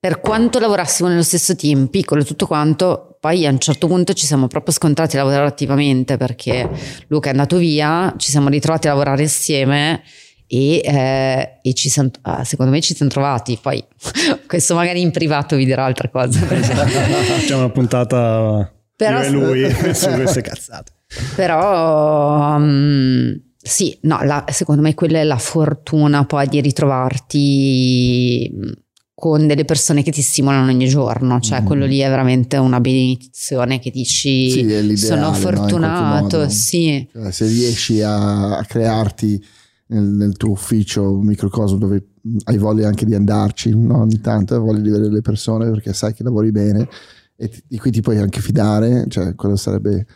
per 0.00 0.20
quanto 0.20 0.58
lavorassimo 0.58 1.08
nello 1.08 1.22
stesso 1.22 1.56
team, 1.56 1.86
piccolo 1.88 2.20
e 2.20 2.24
tutto 2.24 2.46
quanto, 2.46 3.16
poi 3.20 3.46
a 3.46 3.50
un 3.50 3.58
certo 3.58 3.88
punto 3.88 4.12
ci 4.12 4.26
siamo 4.26 4.46
proprio 4.46 4.72
scontrati 4.72 5.16
a 5.16 5.24
lavorare 5.24 5.46
attivamente 5.46 6.16
perché 6.16 6.68
Luca 7.08 7.28
è 7.28 7.32
andato 7.32 7.56
via, 7.56 8.14
ci 8.16 8.30
siamo 8.30 8.48
ritrovati 8.48 8.86
a 8.86 8.90
lavorare 8.90 9.22
insieme 9.22 10.02
e, 10.46 10.80
eh, 10.84 11.58
e 11.62 11.74
ci 11.74 11.88
siamo- 11.88 12.10
ah, 12.22 12.44
secondo 12.44 12.70
me 12.70 12.80
ci 12.80 12.94
siamo 12.94 13.10
trovati. 13.10 13.58
Poi 13.60 13.84
questo 14.46 14.74
magari 14.76 15.00
in 15.00 15.10
privato 15.10 15.56
vi 15.56 15.64
dirà 15.64 15.84
altre 15.84 16.10
cose. 16.10 16.38
Facciamo 16.46 17.64
una 17.64 17.70
puntata 17.70 18.72
Però- 18.94 19.22
io 19.22 19.30
lui 19.32 19.68
su 19.94 20.10
queste 20.12 20.40
cazzate. 20.42 20.92
Però 21.34 22.56
mm, 22.58 23.32
sì, 23.56 23.98
no, 24.02 24.22
la- 24.22 24.44
secondo 24.48 24.80
me 24.80 24.94
quella 24.94 25.18
è 25.18 25.24
la 25.24 25.38
fortuna 25.38 26.24
poi 26.24 26.46
di 26.46 26.60
ritrovarti 26.60 28.52
mm, 28.54 28.70
con 29.20 29.48
delle 29.48 29.64
persone 29.64 30.04
che 30.04 30.12
ti 30.12 30.22
stimolano 30.22 30.70
ogni 30.70 30.86
giorno, 30.86 31.40
cioè 31.40 31.62
Mm. 31.62 31.66
quello 31.66 31.86
lì 31.86 31.98
è 31.98 32.08
veramente 32.08 32.56
una 32.56 32.78
benedizione 32.78 33.80
che 33.80 33.90
dici 33.90 34.48
Sì, 34.48 34.96
sono 34.96 35.22
no, 35.30 35.32
fortunato, 35.32 36.36
modo. 36.38 36.48
sì. 36.48 37.04
Cioè, 37.10 37.32
se 37.32 37.46
riesci 37.48 38.00
a, 38.00 38.58
a 38.58 38.64
crearti 38.64 39.44
nel, 39.88 40.04
nel 40.04 40.36
tuo 40.36 40.50
ufficio, 40.50 41.14
un 41.18 41.26
microcosmo 41.26 41.78
dove 41.78 42.10
hai 42.44 42.58
voglia 42.58 42.86
anche 42.86 43.04
di 43.04 43.16
andarci 43.16 43.74
no? 43.76 44.02
ogni 44.02 44.20
tanto, 44.20 44.54
hai 44.54 44.60
voglia 44.60 44.82
di 44.82 44.90
vedere 44.90 45.10
le 45.12 45.20
persone 45.20 45.68
perché 45.68 45.92
sai 45.92 46.14
che 46.14 46.22
lavori 46.22 46.52
bene 46.52 46.88
e 47.34 47.48
ti- 47.48 47.62
di 47.66 47.78
cui 47.78 47.90
ti 47.90 48.00
puoi 48.00 48.18
anche 48.18 48.40
fidare, 48.40 49.06
cioè 49.08 49.34
quello 49.34 49.56
sarebbe 49.56 50.06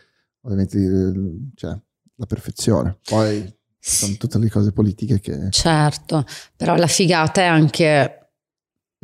ovviamente 0.42 0.78
cioè, 1.56 1.76
la 2.14 2.26
perfezione. 2.26 2.98
Poi 3.04 3.52
sono 3.80 4.14
tutte 4.16 4.38
le 4.38 4.48
cose 4.48 4.70
politiche 4.70 5.18
che... 5.18 5.48
Certo, 5.50 6.24
però 6.56 6.76
la 6.76 6.86
figata 6.86 7.40
è 7.40 7.46
anche... 7.46 8.18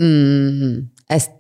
mm, 0.02 0.78
è- 1.06 1.32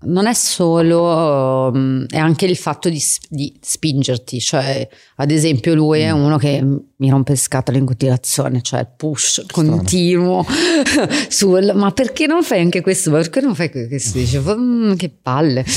non 0.00 0.26
è 0.26 0.34
solo, 0.34 1.72
mm, 1.74 2.04
è 2.10 2.18
anche 2.18 2.44
il 2.44 2.56
fatto 2.56 2.88
di, 2.90 3.02
di 3.30 3.56
spingerti, 3.60 4.38
cioè 4.38 4.86
ad 5.16 5.30
esempio 5.30 5.74
lui 5.74 6.00
è 6.00 6.10
uno 6.10 6.36
che 6.36 6.62
mi 6.62 7.08
rompe 7.10 7.32
le 7.32 7.38
scatole 7.38 7.78
in 7.78 7.86
continuazione, 7.86 8.60
cioè 8.60 8.86
push 8.96 9.44
continuo 9.50 10.44
sul 11.28 11.72
ma 11.74 11.90
perché 11.92 12.26
non 12.26 12.42
fai 12.42 12.60
anche 12.60 12.80
questo, 12.82 13.10
ma 13.10 13.16
perché 13.16 13.40
non 13.40 13.54
fai 13.54 13.70
questo? 13.70 14.18
Dicevo, 14.18 14.56
"Mm, 14.58 14.94
che 14.94 15.08
palle, 15.10 15.64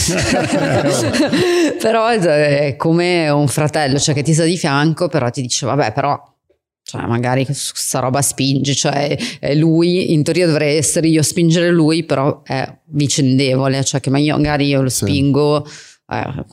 però 1.82 2.08
è 2.10 2.76
come 2.76 3.30
un 3.30 3.48
fratello, 3.48 3.98
cioè 3.98 4.14
che 4.14 4.24
ti 4.24 4.34
sta 4.34 4.44
di 4.44 4.58
fianco, 4.58 5.08
però 5.08 5.30
ti 5.30 5.42
dice 5.42 5.66
vabbè 5.66 5.94
però 5.94 6.31
cioè 6.92 7.06
magari 7.08 7.46
su 7.52 7.72
sta 7.76 8.00
roba 8.00 8.22
spingi, 8.22 8.76
cioè 8.76 9.18
è 9.40 9.56
lui, 9.56 10.12
in 10.12 10.24
teoria 10.24 10.46
dovrei 10.46 10.76
essere 10.76 11.08
io 11.08 11.22
a 11.22 11.24
spingere 11.24 11.72
lui, 11.72 12.04
però 12.04 12.42
è 12.44 12.80
vicendevole, 12.88 13.82
cioè 13.86 14.02
che 14.02 14.10
magari 14.10 14.68
io 14.68 14.82
lo 14.82 14.90
Sì. 14.90 15.06
spingo 15.06 15.66
eh, 16.12 16.46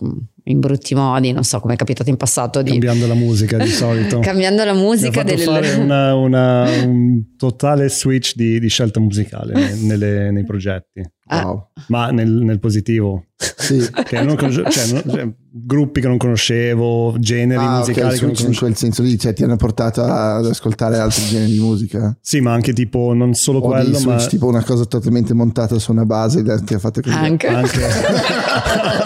in 0.44 0.60
brutti 0.60 0.94
modi, 0.94 1.32
non 1.32 1.42
so 1.42 1.58
come 1.58 1.74
è 1.74 1.76
capitato 1.76 2.08
in 2.08 2.16
passato 2.16 2.62
di 2.62 2.70
Cambiando 2.70 3.06
la 3.08 3.14
musica 3.14 3.56
di 3.58 3.66
solito. 3.68 4.20
cambiando 4.20 4.64
la 4.64 4.72
Mi 4.72 4.78
ha 4.78 4.82
musica 4.82 5.20
fatto 5.22 5.34
del... 5.34 5.40
fare 5.40 5.72
una- 5.82 6.14
una- 6.14 6.70
un 6.84 7.36
totale 7.36 7.88
switch 7.88 8.34
di, 8.36 8.60
di 8.60 8.68
scelta 8.68 9.00
musicale 9.00 9.52
ne- 9.54 9.74
nelle- 9.74 10.30
nei 10.30 10.44
progetti. 10.44 11.02
Wow. 11.30 11.68
ma 11.88 12.10
nel, 12.10 12.30
nel 12.30 12.58
positivo. 12.58 13.24
Sì. 13.36 13.86
Che 14.04 14.20
non 14.22 14.34
conosce- 14.36 14.64
cioè, 14.70 14.86
non- 14.92 15.02
cioè, 15.08 15.28
gruppi 15.50 16.00
che 16.00 16.08
non 16.08 16.16
conoscevo, 16.16 17.14
generi 17.18 17.62
Ah, 17.64 17.78
musicali 17.78 17.94
che 17.94 18.00
non 18.02 18.10
switch 18.10 18.22
in 18.22 18.34
conoscevo. 18.36 18.58
quel 18.66 18.76
senso 18.76 19.02
lì, 19.02 19.18
cioè 19.18 19.32
ti 19.34 19.44
hanno 19.44 19.56
portato 19.56 20.02
ad 20.02 20.46
ascoltare 20.46 20.98
altri 20.98 21.24
generi 21.26 21.52
di 21.52 21.58
musica. 21.60 22.16
Sì, 22.20 22.40
ma 22.40 22.52
anche 22.52 22.72
tipo 22.72 23.12
non 23.12 23.34
solo 23.34 23.58
O 23.58 23.68
quello, 23.68 23.84
di 23.84 23.90
ma 23.92 23.98
switch, 24.18 24.26
tipo 24.28 24.46
una 24.46 24.62
cosa 24.64 24.84
totalmente 24.86 25.34
montata 25.34 25.78
su 25.78 25.92
una 25.92 26.04
base 26.04 26.40
e 26.40 26.62
ti 26.64 26.74
ha 26.74 26.78
fatto 26.78 27.00
così. 27.00 27.14
Anche. 27.14 27.46
anche, 27.46 27.80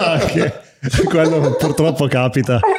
anche 0.05 0.53
quello 1.09 1.41
purtroppo 1.59 2.07
capita. 2.07 2.59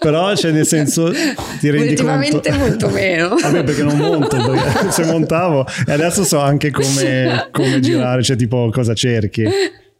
Però, 0.00 0.34
cioè, 0.34 0.50
nel 0.50 0.66
senso, 0.66 1.12
ti 1.60 1.70
rendi 1.70 1.90
Ultimamente 1.90 2.50
conto. 2.50 2.64
molto 2.64 2.88
meno. 2.88 3.36
Vabbè, 3.40 3.62
perché 3.64 3.82
non 3.82 3.96
monto, 3.98 4.36
perché 4.36 4.90
se 4.92 5.04
montavo 5.04 5.66
e 5.86 5.92
adesso 5.92 6.24
so 6.24 6.38
anche 6.40 6.70
come, 6.70 7.48
come 7.52 7.80
girare, 7.80 8.22
cioè 8.22 8.36
tipo 8.36 8.70
cosa 8.72 8.94
cerchi. 8.94 9.44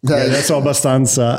Dai. 0.03 0.29
adesso 0.29 0.57
abbastanza 0.57 1.37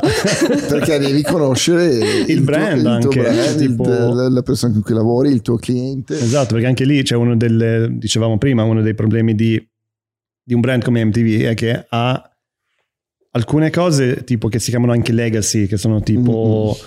Perché 0.68 0.96
devi 1.00 1.22
conoscere 1.24 1.96
Il 2.28 2.42
brand 2.42 2.80
tuo, 2.80 2.92
il 2.94 3.00
tuo 3.00 3.10
anche, 3.10 3.20
brand, 3.20 3.42
cioè, 3.42 3.50
il- 3.54 3.68
tipo- 3.70 4.12
la, 4.14 4.28
la 4.28 4.42
persona 4.42 4.72
con 4.72 4.82
cui 4.82 4.94
lavori, 4.94 5.30
il 5.32 5.42
tuo 5.42 5.56
cliente. 5.56 6.14
Esatto, 6.14 6.52
perché 6.54 6.68
anche 6.68 6.84
lì 6.84 7.02
c'è 7.02 7.16
uno 7.16 7.36
delle, 7.36 7.88
dicevamo 7.90 8.38
prima, 8.38 8.62
uno 8.62 8.80
dei 8.80 8.94
problemi 8.94 9.34
di, 9.34 9.60
di 10.44 10.54
un 10.54 10.60
brand 10.60 10.84
come 10.84 11.04
MTV 11.04 11.42
è 11.46 11.54
che 11.54 11.86
ha 11.88 12.30
alcune 13.32 13.70
cose 13.70 14.22
tipo 14.22 14.46
che 14.48 14.60
si 14.60 14.70
chiamano 14.70 14.92
anche 14.92 15.10
legacy, 15.10 15.66
che 15.66 15.76
sono 15.76 16.00
tipo 16.00 16.78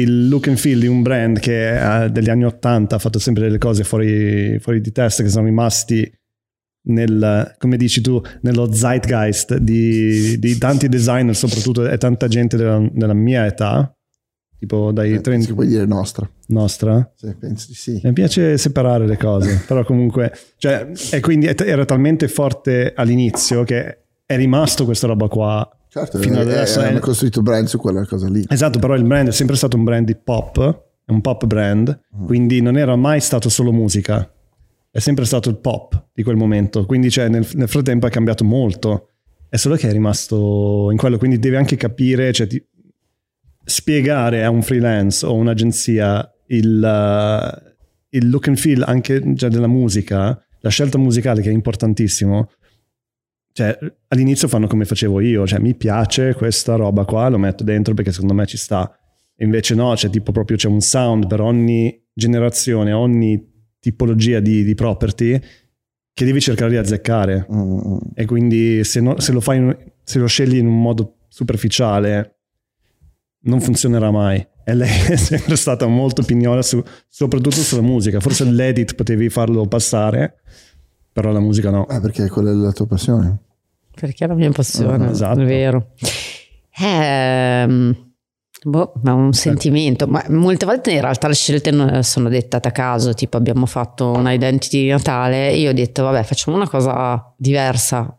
il 0.00 0.28
look 0.28 0.48
and 0.48 0.56
feel 0.56 0.78
di 0.80 0.86
un 0.86 1.02
brand 1.02 1.38
che 1.38 2.04
eh, 2.04 2.10
degli 2.10 2.28
anni 2.30 2.44
80 2.44 2.96
ha 2.96 2.98
fatto 2.98 3.18
sempre 3.18 3.44
delle 3.44 3.58
cose 3.58 3.84
fuori, 3.84 4.58
fuori 4.60 4.80
di 4.80 4.92
testa 4.92 5.22
che 5.22 5.28
sono 5.28 5.46
rimasti 5.46 6.10
nel, 6.82 7.54
come 7.58 7.76
dici 7.76 8.00
tu, 8.00 8.20
nello 8.42 8.72
zeitgeist 8.72 9.56
di, 9.58 10.38
di 10.38 10.58
tanti 10.58 10.88
designer, 10.88 11.36
soprattutto 11.36 11.86
e 11.88 11.98
tanta 11.98 12.26
gente 12.28 12.56
della, 12.56 12.82
della 12.90 13.12
mia 13.14 13.44
età, 13.46 13.94
tipo 14.58 14.90
dai 14.92 15.12
Eh, 15.14 15.20
30 15.20 15.46
si 15.46 15.54
puoi 15.54 15.66
dire 15.66 15.84
nostra. 15.86 16.28
nostra. 16.48 17.12
Sì, 17.14 17.34
penso 17.38 17.66
di 17.68 17.74
sì. 17.74 18.00
Mi 18.02 18.12
piace 18.12 18.56
separare 18.58 19.06
le 19.06 19.16
cose, 19.18 19.62
però 19.68 19.84
comunque, 19.84 20.32
cioè, 20.56 20.90
e 21.10 21.20
quindi 21.20 21.46
era 21.46 21.84
talmente 21.84 22.28
forte 22.28 22.92
all'inizio 22.96 23.62
che 23.64 23.98
è 24.24 24.36
rimasto 24.36 24.84
questa 24.84 25.06
roba 25.06 25.28
qua. 25.28 25.68
Certo, 25.92 26.18
Fino 26.18 26.38
adesso 26.38 26.80
eh, 26.80 26.84
è- 26.84 26.88
hanno 26.88 27.00
costruito 27.00 27.42
brand 27.42 27.66
su 27.66 27.76
quella 27.78 28.06
cosa 28.06 28.28
lì. 28.28 28.44
Esatto, 28.48 28.78
però 28.78 28.94
il 28.94 29.02
brand 29.04 29.28
è 29.28 29.32
sempre 29.32 29.56
stato 29.56 29.76
un 29.76 29.82
brand 29.82 30.06
di 30.06 30.14
pop, 30.14 30.84
è 31.04 31.10
un 31.10 31.20
pop 31.20 31.46
brand, 31.46 32.00
quindi 32.26 32.62
non 32.62 32.78
era 32.78 32.94
mai 32.94 33.20
stato 33.20 33.48
solo 33.48 33.72
musica, 33.72 34.32
è 34.88 34.98
sempre 35.00 35.24
stato 35.24 35.48
il 35.48 35.58
pop 35.58 36.10
di 36.12 36.22
quel 36.22 36.36
momento, 36.36 36.86
quindi 36.86 37.10
cioè, 37.10 37.28
nel, 37.28 37.44
nel 37.54 37.68
frattempo 37.68 38.06
è 38.06 38.10
cambiato 38.10 38.44
molto, 38.44 39.08
è 39.48 39.56
solo 39.56 39.74
che 39.74 39.88
è 39.88 39.92
rimasto 39.92 40.90
in 40.92 40.96
quello, 40.96 41.18
quindi 41.18 41.40
devi 41.40 41.56
anche 41.56 41.74
capire, 41.74 42.32
cioè, 42.32 42.46
ti- 42.46 42.64
spiegare 43.64 44.44
a 44.44 44.50
un 44.50 44.62
freelance 44.62 45.26
o 45.26 45.34
un'agenzia 45.34 46.32
il, 46.46 46.80
uh, 46.82 47.70
il 48.10 48.30
look 48.30 48.46
and 48.46 48.56
feel 48.56 48.84
anche 48.86 49.20
già 49.34 49.48
della 49.48 49.66
musica, 49.66 50.40
la 50.60 50.70
scelta 50.70 50.98
musicale 50.98 51.42
che 51.42 51.50
è 51.50 51.52
importantissimo. 51.52 52.50
Cioè, 53.52 53.78
all'inizio 54.08 54.48
fanno 54.48 54.66
come 54.66 54.84
facevo 54.84 55.20
io, 55.20 55.46
cioè 55.46 55.58
mi 55.58 55.74
piace 55.74 56.34
questa 56.34 56.76
roba 56.76 57.04
qua, 57.04 57.28
lo 57.28 57.38
metto 57.38 57.64
dentro 57.64 57.94
perché 57.94 58.12
secondo 58.12 58.34
me 58.34 58.46
ci 58.46 58.56
sta. 58.56 58.90
E 59.36 59.44
invece 59.44 59.74
no, 59.74 59.92
c'è 59.94 60.08
tipo 60.10 60.32
proprio 60.32 60.56
c'è 60.56 60.68
un 60.68 60.80
sound 60.80 61.26
per 61.26 61.40
ogni 61.40 62.00
generazione, 62.12 62.92
ogni 62.92 63.48
tipologia 63.80 64.40
di, 64.40 64.62
di 64.62 64.74
property 64.74 65.40
che 66.12 66.24
devi 66.24 66.40
cercare 66.40 66.70
di 66.70 66.76
azzeccare. 66.76 67.46
Mm, 67.52 67.96
E 68.14 68.24
quindi 68.26 68.84
se, 68.84 69.00
no- 69.00 69.18
se 69.18 69.32
lo 69.32 69.40
fai, 69.40 69.74
se 70.04 70.18
lo 70.18 70.26
scegli 70.26 70.56
in 70.56 70.66
un 70.66 70.80
modo 70.80 71.16
superficiale, 71.28 72.36
non 73.44 73.60
funzionerà 73.60 74.10
mai. 74.10 74.46
E 74.64 74.74
lei 74.74 74.90
è 75.08 75.16
sempre 75.16 75.56
stata 75.56 75.86
molto 75.86 76.22
pignola, 76.22 76.62
su- 76.62 76.82
soprattutto 77.08 77.56
sulla 77.56 77.82
musica. 77.82 78.20
Forse 78.20 78.44
l'edit 78.44 78.94
potevi 78.94 79.28
farlo 79.30 79.66
passare, 79.66 80.40
però 81.12 81.32
la 81.32 81.40
musica 81.40 81.70
no. 81.70 81.84
Ah, 81.88 82.00
perché 82.00 82.28
quella 82.28 82.50
è 82.50 82.54
la 82.54 82.72
tua 82.72 82.86
passione. 82.86 83.38
Perché 83.94 84.24
è 84.24 84.28
la 84.28 84.34
mia 84.34 84.50
passione, 84.50 85.06
Ah, 85.06 85.10
esatto. 85.10 85.40
è 85.40 85.44
vero. 85.44 85.88
Ehm, 86.78 88.12
boh, 88.64 88.92
è 89.04 89.08
un 89.10 89.32
sentimento, 89.32 90.06
ma 90.06 90.24
molte 90.28 90.64
volte 90.66 90.92
in 90.92 91.00
realtà 91.00 91.28
le 91.28 91.34
scelte 91.34 91.70
non 91.70 92.02
sono 92.02 92.28
dettate 92.28 92.68
a 92.68 92.72
caso, 92.72 93.12
tipo 93.14 93.36
abbiamo 93.36 93.66
fatto 93.66 94.10
una 94.12 94.32
identity 94.32 94.82
di 94.84 94.88
Natale 94.88 95.50
e 95.50 95.58
io 95.58 95.70
ho 95.70 95.74
detto 95.74 96.02
vabbè 96.04 96.22
facciamo 96.22 96.56
una 96.56 96.68
cosa 96.68 97.34
diversa, 97.36 98.16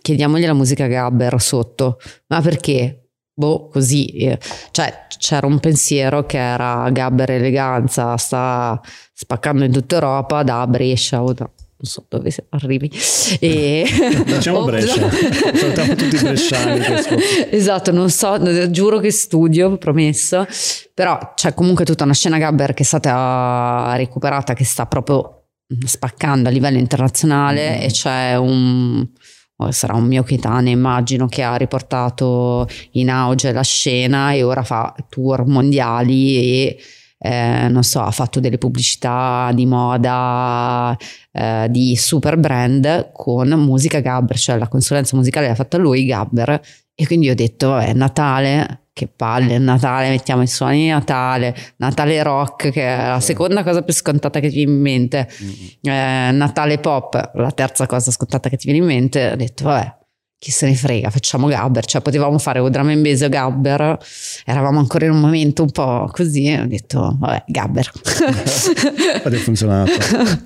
chiediamogli 0.00 0.44
la 0.46 0.52
musica 0.52 0.86
Gabber 0.86 1.40
sotto, 1.40 1.98
ma 2.28 2.40
perché? 2.40 3.02
Boh, 3.38 3.68
così, 3.68 4.06
eh, 4.16 4.38
cioè 4.72 5.06
c'era 5.16 5.46
un 5.46 5.60
pensiero 5.60 6.26
che 6.26 6.38
era 6.38 6.88
Gabber 6.90 7.30
eleganza, 7.30 8.16
sta 8.16 8.80
spaccando 9.12 9.62
in 9.64 9.70
tutta 9.72 9.94
Europa, 9.94 10.42
da 10.42 10.66
Brescia 10.66 11.22
o 11.22 11.32
da 11.32 11.48
non 11.80 11.90
so 11.90 12.04
dove 12.08 12.34
arrivi. 12.50 12.90
E... 13.38 13.86
Diciamo. 14.26 14.64
Brescia. 14.66 15.08
Salutiamo 15.10 15.94
tutti 15.94 16.16
i 16.16 16.18
bresciani 16.18 16.84
esatto, 17.50 17.92
non 17.92 18.10
so, 18.10 18.70
giuro 18.70 18.98
che 18.98 19.12
studio, 19.12 19.76
promesso. 19.78 20.46
Però 20.92 21.34
c'è 21.34 21.54
comunque 21.54 21.84
tutta 21.84 22.02
una 22.02 22.14
scena 22.14 22.38
Gabber 22.38 22.74
che 22.74 22.82
è 22.82 22.86
stata 22.86 23.94
recuperata, 23.96 24.54
che 24.54 24.64
sta 24.64 24.86
proprio 24.86 25.44
spaccando 25.84 26.48
a 26.48 26.52
livello 26.52 26.78
internazionale 26.78 27.80
e 27.80 27.90
c'è 27.90 28.36
un... 28.36 29.06
oh, 29.56 29.70
Sarà 29.70 29.94
un 29.94 30.06
mio 30.06 30.24
coetaneo, 30.24 30.72
immagino, 30.72 31.28
che 31.28 31.42
ha 31.44 31.54
riportato 31.54 32.66
in 32.92 33.08
auge 33.08 33.52
la 33.52 33.62
scena 33.62 34.32
e 34.32 34.42
ora 34.42 34.64
fa 34.64 34.92
tour 35.08 35.46
mondiali 35.46 36.38
e 36.38 36.78
eh, 37.18 37.66
non 37.68 37.82
so, 37.82 38.00
ha 38.00 38.10
fatto 38.10 38.40
delle 38.40 38.58
pubblicità 38.58 39.50
di 39.52 39.66
moda 39.66 40.96
eh, 41.32 41.66
di 41.68 41.96
super 41.96 42.38
brand 42.38 43.10
con 43.12 43.48
musica 43.48 44.00
Gabber, 44.00 44.38
cioè 44.38 44.56
la 44.56 44.68
consulenza 44.68 45.16
musicale 45.16 45.48
l'ha 45.48 45.54
fatta 45.54 45.76
lui, 45.76 46.04
Gabber, 46.04 46.60
e 46.94 47.06
quindi 47.06 47.28
ho 47.28 47.34
detto, 47.34 47.70
vabbè, 47.70 47.92
Natale, 47.92 48.86
che 48.92 49.08
palle, 49.08 49.56
è 49.56 49.58
Natale, 49.58 50.10
mettiamo 50.10 50.42
i 50.42 50.48
suoni 50.48 50.82
di 50.82 50.88
Natale, 50.88 51.54
Natale 51.76 52.22
rock, 52.22 52.70
che 52.70 52.86
è 52.86 53.08
la 53.08 53.20
seconda 53.20 53.62
cosa 53.62 53.82
più 53.82 53.94
scontata 53.94 54.40
che 54.40 54.48
ti 54.48 54.56
viene 54.56 54.72
in 54.72 54.80
mente, 54.80 55.28
eh, 55.82 56.30
Natale 56.32 56.78
pop, 56.78 57.30
la 57.34 57.50
terza 57.52 57.86
cosa 57.86 58.10
scontata 58.10 58.48
che 58.48 58.56
ti 58.56 58.70
viene 58.70 58.80
in 58.80 58.86
mente, 58.86 59.32
ho 59.32 59.36
detto, 59.36 59.64
vabbè, 59.64 59.97
chi 60.38 60.52
se 60.52 60.66
ne 60.66 60.74
frega, 60.76 61.10
facciamo 61.10 61.48
Gabber, 61.48 61.84
cioè 61.84 62.00
potevamo 62.00 62.38
fare 62.38 62.60
o 62.60 62.68
drum 62.68 62.88
and 62.88 63.02
bass 63.02 63.22
o 63.22 63.28
Gabber, 63.28 63.98
eravamo 64.44 64.78
ancora 64.78 65.06
in 65.06 65.10
un 65.10 65.20
momento 65.20 65.62
un 65.62 65.70
po' 65.70 66.08
così, 66.12 66.44
e 66.44 66.60
ho 66.60 66.66
detto, 66.66 67.16
vabbè, 67.18 67.44
Gabber. 67.48 67.90
Ed 69.24 69.32
è 69.32 69.36
funzionato. 69.36 69.90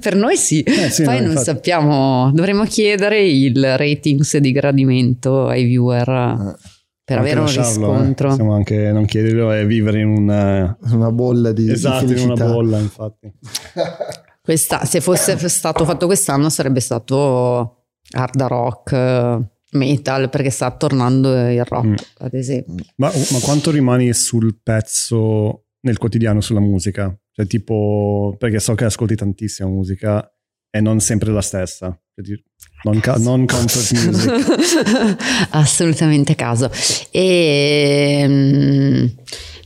per 0.00 0.16
noi 0.16 0.36
sì, 0.36 0.62
Eh, 0.62 0.88
sì, 0.88 1.02
poi 1.02 1.16
no, 1.16 1.20
non 1.20 1.30
infatti. 1.30 1.44
sappiamo, 1.44 2.30
dovremmo 2.32 2.64
chiedere 2.64 3.22
il 3.22 3.76
ratings 3.76 4.38
di 4.38 4.52
gradimento 4.52 5.48
ai 5.48 5.64
viewer 5.64 6.56
per 7.04 7.18
Anche 7.18 7.30
avere 7.30 7.40
un 7.40 7.48
eh. 7.48 7.56
riscontro. 7.56 8.28
Possiamo 8.28 8.54
anche 8.54 8.92
non 8.92 9.04
chiederlo 9.04 9.52
e 9.52 9.66
vivere 9.66 10.00
in 10.00 10.08
una... 10.08 10.76
Una 10.90 11.10
bolla 11.10 11.52
di, 11.52 11.64
di 11.64 11.72
Esatto, 11.72 12.10
in 12.12 12.30
una 12.30 12.46
bolla, 12.46 12.78
infatti. 12.78 13.30
Questa, 14.40 14.84
se 14.84 15.00
fosse 15.00 15.36
stato 15.48 15.84
fatto 15.84 16.06
quest'anno 16.06 16.48
sarebbe 16.48 16.80
stato 16.80 17.84
hard 18.10 18.42
rock, 18.42 19.40
metal, 19.72 20.28
perché 20.30 20.50
sta 20.50 20.70
tornando 20.70 21.28
il 21.50 21.64
rock, 21.64 21.86
Mm. 21.86 21.94
ad 22.18 22.34
esempio. 22.34 22.84
Ma, 22.96 23.10
ma 23.30 23.38
quanto 23.40 23.70
rimani 23.70 24.12
sul 24.12 24.58
pezzo 24.62 25.66
nel 25.80 25.98
quotidiano 25.98 26.40
sulla 26.40 26.60
musica? 26.60 27.14
Cioè, 27.32 27.46
tipo, 27.46 28.34
perché 28.38 28.60
so 28.60 28.74
che 28.74 28.84
ascolti 28.84 29.14
tantissima 29.14 29.68
musica 29.68 30.26
e 30.70 30.80
non 30.80 31.00
sempre 31.00 31.32
la 31.32 31.40
stessa. 31.40 31.98
Cioè, 32.14 32.36
Non, 32.84 33.00
ca- 33.00 33.16
non 33.16 33.46
concert 33.46 33.92
music. 34.04 35.46
Assolutamente 35.50 36.34
caso. 36.34 36.70
E, 37.10 38.24
mm, 38.28 39.06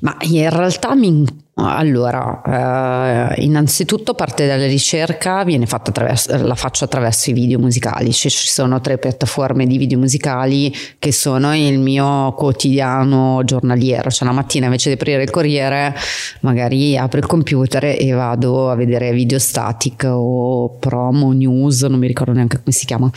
ma 0.00 0.16
in 0.22 0.50
realtà 0.50 0.94
mi... 0.94 1.24
Allora, 1.58 3.34
eh, 3.34 3.42
innanzitutto 3.42 4.12
parte 4.12 4.46
dalla 4.46 4.66
ricerca, 4.66 5.42
viene 5.42 5.64
fatta 5.64 5.88
attraverso, 5.88 6.46
la 6.46 6.54
faccio 6.54 6.84
attraverso 6.84 7.30
i 7.30 7.32
video 7.32 7.58
musicali. 7.58 8.12
Ci, 8.12 8.28
ci 8.28 8.48
sono 8.48 8.78
tre 8.82 8.98
piattaforme 8.98 9.66
di 9.66 9.78
video 9.78 9.98
musicali 9.98 10.70
che 10.98 11.12
sono 11.12 11.56
il 11.56 11.78
mio 11.78 12.34
quotidiano 12.34 13.40
giornaliero. 13.42 14.10
Cioè 14.10 14.28
la 14.28 14.34
mattina 14.34 14.66
invece 14.66 14.90
di 14.90 14.96
aprire 14.96 15.22
il 15.22 15.30
Corriere, 15.30 15.94
magari 16.40 16.98
apro 16.98 17.18
il 17.18 17.26
computer 17.26 17.84
e 17.84 18.10
vado 18.12 18.70
a 18.70 18.74
vedere 18.74 19.12
video 19.12 19.38
static 19.38 20.06
o 20.06 20.76
promo 20.78 21.32
news, 21.32 21.82
non 21.84 21.98
mi 21.98 22.06
ricordo 22.06 22.32
neanche 22.32 22.58
come 22.58 22.72
si 22.72 22.84
chiama 22.84 23.10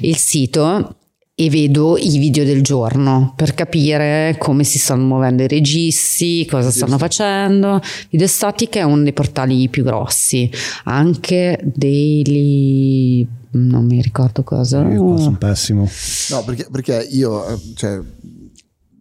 il 0.00 0.16
sito 0.16 0.96
e 1.36 1.50
vedo 1.50 1.96
i 1.98 2.18
video 2.18 2.44
del 2.44 2.62
giorno 2.62 3.32
per 3.34 3.54
capire 3.54 4.36
come 4.38 4.62
si 4.62 4.78
stanno 4.78 5.04
muovendo 5.04 5.42
i 5.42 5.48
registi, 5.48 6.46
cosa 6.48 6.70
stanno 6.70 6.96
facendo. 6.96 7.80
Video 8.10 8.28
Static 8.28 8.76
è 8.76 8.82
uno 8.82 9.02
dei 9.02 9.12
portali 9.12 9.68
più 9.68 9.82
grossi, 9.82 10.48
anche 10.84 11.58
Daily 11.64 13.26
non 13.52 13.84
mi 13.86 14.00
ricordo 14.00 14.44
cosa. 14.44 14.82
Io 14.88 15.02
qua 15.04 15.18
sono 15.18 15.36
pessimo. 15.36 15.88
No, 16.30 16.44
perché, 16.44 16.66
perché 16.70 17.06
io, 17.10 17.46
eh, 17.48 17.58
cioè, 17.74 18.00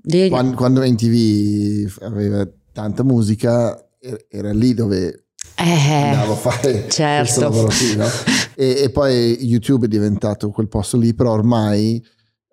Daily- 0.02 0.30
quando, 0.30 0.56
quando 0.56 0.82
MTV 0.82 1.98
aveva 2.02 2.48
tanta 2.72 3.04
musica, 3.04 3.78
er- 4.00 4.26
era 4.28 4.52
lì 4.52 4.74
dove 4.74 5.26
Eh, 5.56 5.94
andavo 5.94 6.34
a 6.34 6.36
fare 6.36 6.88
certo. 6.90 7.22
questo 7.24 7.42
lavoro 7.42 7.68
qui, 7.68 7.96
no? 7.96 8.08
e, 8.56 8.82
e 8.84 8.90
poi 8.90 9.38
YouTube 9.46 9.86
è 9.86 9.90
diventato 9.90 10.50
quel 10.50 10.68
posto 10.68 10.98
lì, 10.98 11.14
però 11.14 11.32
ormai 11.32 12.04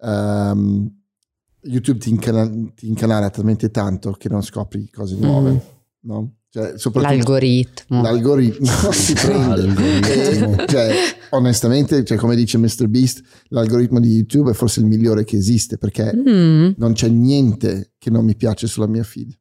ehm, 0.02 0.90
YouTube 1.62 1.98
ti, 1.98 2.10
incana- 2.10 2.48
ti 2.74 2.88
incanala 2.88 3.30
talmente 3.30 3.70
tanto 3.70 4.12
che 4.12 4.28
non 4.28 4.42
scopri 4.42 4.88
cose 4.90 5.16
nuove, 5.16 5.50
Mm. 5.52 5.56
no? 6.02 6.34
Cioè, 6.52 6.72
soprattutto 6.78 7.14
l'algoritmo. 7.14 8.02
l'algoritmo 8.02 8.66
si 8.90 9.12
prende. 9.12 9.66
L'algoritmo. 9.66 10.64
Cioè, 10.66 10.94
onestamente, 11.30 12.02
cioè, 12.04 12.16
come 12.18 12.34
dice 12.34 12.58
Mr. 12.58 12.88
Beast, 12.88 13.22
l'algoritmo 13.50 14.00
di 14.00 14.08
YouTube 14.16 14.50
è 14.50 14.54
forse 14.54 14.80
il 14.80 14.86
migliore 14.86 15.22
che 15.24 15.36
esiste 15.36 15.78
perché 15.78 16.12
Mm. 16.12 16.70
non 16.76 16.92
c'è 16.94 17.08
niente 17.08 17.92
che 17.98 18.10
non 18.10 18.24
mi 18.24 18.34
piace 18.34 18.66
sulla 18.66 18.88
mia 18.88 19.04
feed. 19.04 19.32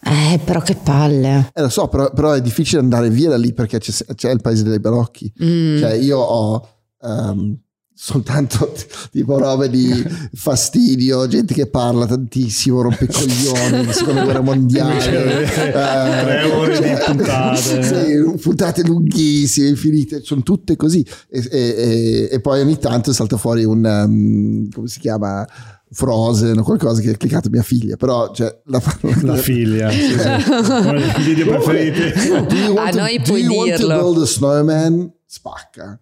Eh, 0.00 0.38
però 0.44 0.60
che 0.60 0.76
palle. 0.76 1.50
Eh, 1.52 1.60
lo 1.60 1.68
so, 1.68 1.88
però, 1.88 2.12
però 2.12 2.30
è 2.30 2.40
difficile 2.40 2.80
andare 2.80 3.10
via 3.10 3.30
da 3.30 3.36
lì 3.36 3.52
perché 3.52 3.78
c'è, 3.80 3.92
c'è 4.14 4.30
il 4.30 4.40
paese 4.40 4.62
dei 4.62 4.78
balocchi. 4.78 5.32
Mm. 5.42 5.78
Cioè, 5.78 5.92
io 5.94 6.18
ho 6.18 6.68
ehm, 7.02 7.58
soltanto 8.00 8.72
tipo 9.10 9.38
robe 9.38 9.68
di 9.68 9.90
fastidio, 10.32 11.26
gente 11.26 11.52
che 11.52 11.66
parla 11.66 12.06
tantissimo, 12.06 12.80
rompe 12.80 13.04
i 13.04 13.08
coglioni, 13.08 13.84
la 13.86 13.92
seconda 13.92 14.22
guerra 14.22 14.40
mondiale. 14.40 14.94
Invece, 15.32 15.68
eh, 15.68 15.72
tre 15.72 16.42
ore 16.52 16.78
di 16.80 17.04
puntate. 17.12 17.82
Sì, 17.82 18.38
puntate 18.40 18.82
lunghissime, 18.84 19.68
infinite, 19.68 20.20
sono 20.22 20.42
tutte 20.42 20.76
così. 20.76 21.04
E, 21.28 21.46
e- 21.50 21.58
e- 21.58 22.28
e 22.30 22.40
poi 22.40 22.60
ogni 22.60 22.78
tanto 22.78 23.12
salta 23.12 23.36
fuori 23.36 23.64
un, 23.64 23.84
um, 23.84 24.68
come 24.70 24.86
si 24.88 25.00
chiama? 25.00 25.46
Frozen 25.90 26.58
o 26.58 26.62
qualcosa 26.64 27.00
che 27.00 27.08
ha 27.12 27.16
cliccato 27.16 27.48
mia 27.48 27.62
figlia, 27.62 27.96
però 27.96 28.30
cioè, 28.34 28.54
la, 28.66 28.82
La 29.22 29.36
figlia. 29.36 29.90
sì, 29.90 30.00
sì. 30.18 30.50
Uno 30.50 30.92
dei 30.98 31.12
video 31.24 31.46
preferiti. 31.46 32.12
Do 32.46 32.54
you 32.54 32.74
want 32.74 32.88
A 32.88 32.90
to- 32.90 32.98
noi 32.98 33.16
do 33.16 33.22
puoi 33.24 33.40
you 33.40 33.54
want 33.54 33.70
to 33.72 33.76
dirlo. 33.86 33.96
build 34.12 34.22
a 34.22 34.26
snowman? 34.26 35.10
Spacca. 35.24 35.98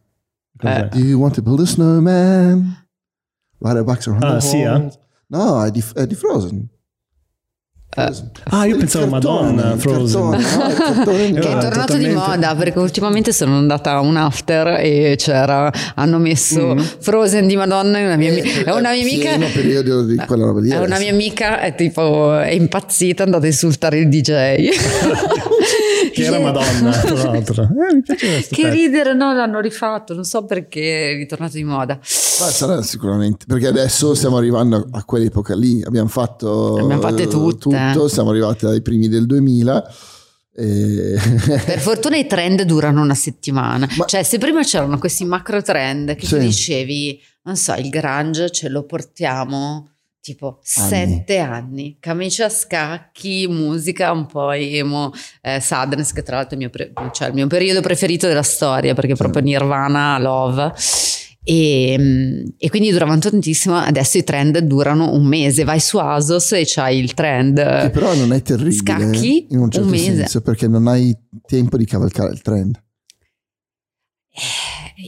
Cos'è? 0.59 0.89
Do 0.91 0.99
you 0.99 1.19
want 1.21 1.35
to 1.35 1.43
build 1.43 1.61
a 1.61 1.67
snowman? 1.67 2.87
Ride 3.59 3.79
a 3.79 3.85
box 3.85 4.07
around 4.07 4.23
Ah, 4.25 4.35
the 4.35 4.41
sì, 4.41 4.61
eh? 4.61 4.89
No, 5.29 5.65
è 5.65 5.71
di, 5.71 5.83
è 5.95 6.07
di 6.07 6.15
Frozen. 6.15 6.69
Frozen. 7.89 8.31
Ah, 8.51 8.67
io 8.67 8.75
Il 8.75 8.79
pensavo 8.81 9.09
cartone, 9.09 9.53
Madonna, 9.55 9.77
Frozen. 9.79 10.31
cartone, 10.31 11.31
no, 11.31 11.41
che 11.41 11.49
è 11.49 11.53
tornato 11.53 11.71
totalmente. 11.71 11.99
di 12.09 12.13
moda 12.15 12.55
perché 12.55 12.79
ultimamente 12.79 13.33
sono 13.33 13.57
andata 13.57 13.93
a 13.93 14.01
un 14.01 14.17
after 14.17 14.67
e 14.81 15.15
c'era 15.17 15.73
hanno 15.95 16.19
messo 16.19 16.75
Mm. 16.75 16.79
Frozen 16.79 17.47
di 17.47 17.57
Madonna 17.57 17.99
e 17.99 18.05
una 18.05 18.17
mia, 18.17 18.33
Eh, 18.33 18.65
è 18.65 18.71
una 18.73 18.91
mia 18.93 19.01
amica 19.03 19.31
è 19.31 19.37
una 19.37 20.85
adesso. 20.97 21.01
mia 21.01 21.11
amica 21.13 21.61
è 21.61 21.75
tipo 21.75 22.37
è 22.39 22.51
impazzita 22.51 23.23
è 23.23 23.27
andata 23.27 23.45
a 23.45 23.49
insultare 23.49 23.99
il 23.99 24.09
DJ 24.09 24.69
Che 26.23 26.27
era 26.27 26.39
Madonna, 26.41 26.91
tra 26.91 27.15
l'altro. 27.31 27.63
Eh, 27.63 27.95
mi 27.95 28.03
piace 28.03 28.27
questo 28.27 28.55
che 28.55 28.63
pezzo. 28.63 28.75
ridere 28.75 29.15
no 29.15 29.33
l'hanno 29.35 29.61
rifatto 29.61 30.15
non 30.15 30.25
so 30.25 30.45
perché 30.45 31.13
è 31.13 31.15
ritornato 31.17 31.55
di 31.57 31.65
moda 31.65 31.95
Ma 31.97 32.47
sarà 32.51 32.83
sicuramente, 32.83 33.45
perché 33.47 33.67
adesso 33.67 34.15
stiamo 34.15 34.37
arrivando 34.37 34.87
a 34.91 35.05
quell'epoca 35.05 35.55
lì, 35.55 35.83
abbiamo 35.85 36.09
fatto 36.09 36.77
Abbiamo 36.79 37.01
fatte 37.01 37.23
eh, 37.23 37.29
tutte. 37.29 37.69
tutto, 37.93 38.09
siamo 38.09 38.31
arrivati 38.31 38.67
ai 38.67 38.83
primi 38.83 39.09
del 39.09 39.27
2000 39.27 39.95
e... 40.59 41.19
per 41.67 41.79
fortuna 41.81 42.17
i 42.17 42.27
trend 42.27 42.63
durano 42.63 43.03
una 43.03 43.15
settimana 43.15 43.87
Ma- 43.97 44.05
cioè 44.07 44.23
se 44.23 44.39
prima 44.39 44.63
c'erano 44.63 44.99
questi 44.99 45.25
macro 45.27 45.61
trend 45.61 46.15
che 46.15 46.27
tu 46.27 46.37
Sì. 46.37 46.39
dicevi 46.39 47.21
non 47.43 47.57
so 47.57 47.75
il 47.75 47.91
grunge 47.91 48.51
ce 48.51 48.69
lo 48.71 48.85
portiamo 48.85 49.91
tipo 50.27 50.59
Anni. 50.77 50.89
sette 50.89 51.39
anni 51.39 51.97
camicia 52.01 52.47
a 52.47 52.49
scacchi 52.49 53.47
musica 53.49 54.11
un 54.11 54.27
po' 54.27 54.51
emo 54.51 55.13
eh, 55.41 55.61
sadness 55.61 56.13
che 56.13 56.25
tra 56.25 56.37
l'altro 56.37 56.59
è 56.59 56.61
il 56.61 56.69
mio, 56.69 56.71
pre- 56.71 56.93
cioè 57.13 57.29
il 57.29 57.35
mio 57.35 57.47
periodo 57.47 57.81
preferito 57.81 58.27
della 58.27 58.43
storia 58.43 58.93
perché 58.95 59.15
proprio 59.15 59.41
Nirvana 59.43 60.19
Love 60.19 60.73
e, 61.45 61.95
mm, 61.97 62.45
e 62.59 62.71
quindi 62.71 62.91
duravano 62.91 63.21
tantissimo 63.21 63.77
adesso 63.77 64.19
i 64.19 64.25
trend 64.25 64.59
durano 64.59 65.13
un 65.13 65.25
mese 65.27 65.63
vai 65.63 65.79
su 65.79 65.97
Asos 65.99 66.51
e 66.53 66.65
c'hai 66.67 66.99
il 66.99 67.15
trend 67.15 67.83
che 67.83 67.91
però 67.91 68.13
non 68.17 68.33
è 68.33 68.43
terribile 68.43 68.75
Scacchi, 68.75 69.47
in 69.51 69.59
un 69.61 69.71
certo 69.71 69.87
un 69.87 69.93
mese. 69.93 70.17
senso, 70.17 70.41
perché 70.41 70.67
non 70.67 70.89
hai 70.89 71.17
tempo 71.47 71.77
di 71.77 71.85
cavalcare 71.85 72.33
il 72.33 72.43
trend. 72.43 72.83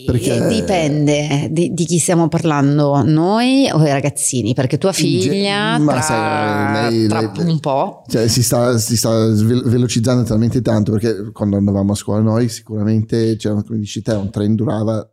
Perché- 0.04 0.34
Eh, 0.44 0.48
Dipende 0.48 1.48
di, 1.50 1.72
di 1.72 1.84
chi 1.86 1.98
stiamo 1.98 2.28
parlando, 2.28 3.02
noi 3.02 3.68
o 3.72 3.82
i 3.84 3.90
ragazzini, 3.90 4.52
perché 4.52 4.76
tua 4.76 4.92
In 4.96 5.18
ge- 5.20 5.30
figlia 5.30 5.78
ma 5.78 5.92
tra, 5.92 6.00
sai, 6.02 6.90
lei- 6.90 7.08
tra 7.08 7.20
lei- 7.20 7.50
un 7.50 7.58
po', 7.60 8.02
Cioè, 8.06 8.28
si 8.28 8.42
sta, 8.42 8.76
si 8.76 8.96
sta 8.96 9.10
velocizzando 9.32 10.24
talmente 10.24 10.60
tanto 10.60 10.92
perché 10.92 11.30
quando 11.32 11.56
andavamo 11.56 11.92
a 11.92 11.94
scuola 11.94 12.20
noi 12.20 12.48
sicuramente 12.50 13.36
c'era, 13.36 13.62
come 13.62 13.78
dici 13.78 14.02
te, 14.02 14.12
un 14.12 14.30
trend 14.30 14.56
durava 14.56 15.10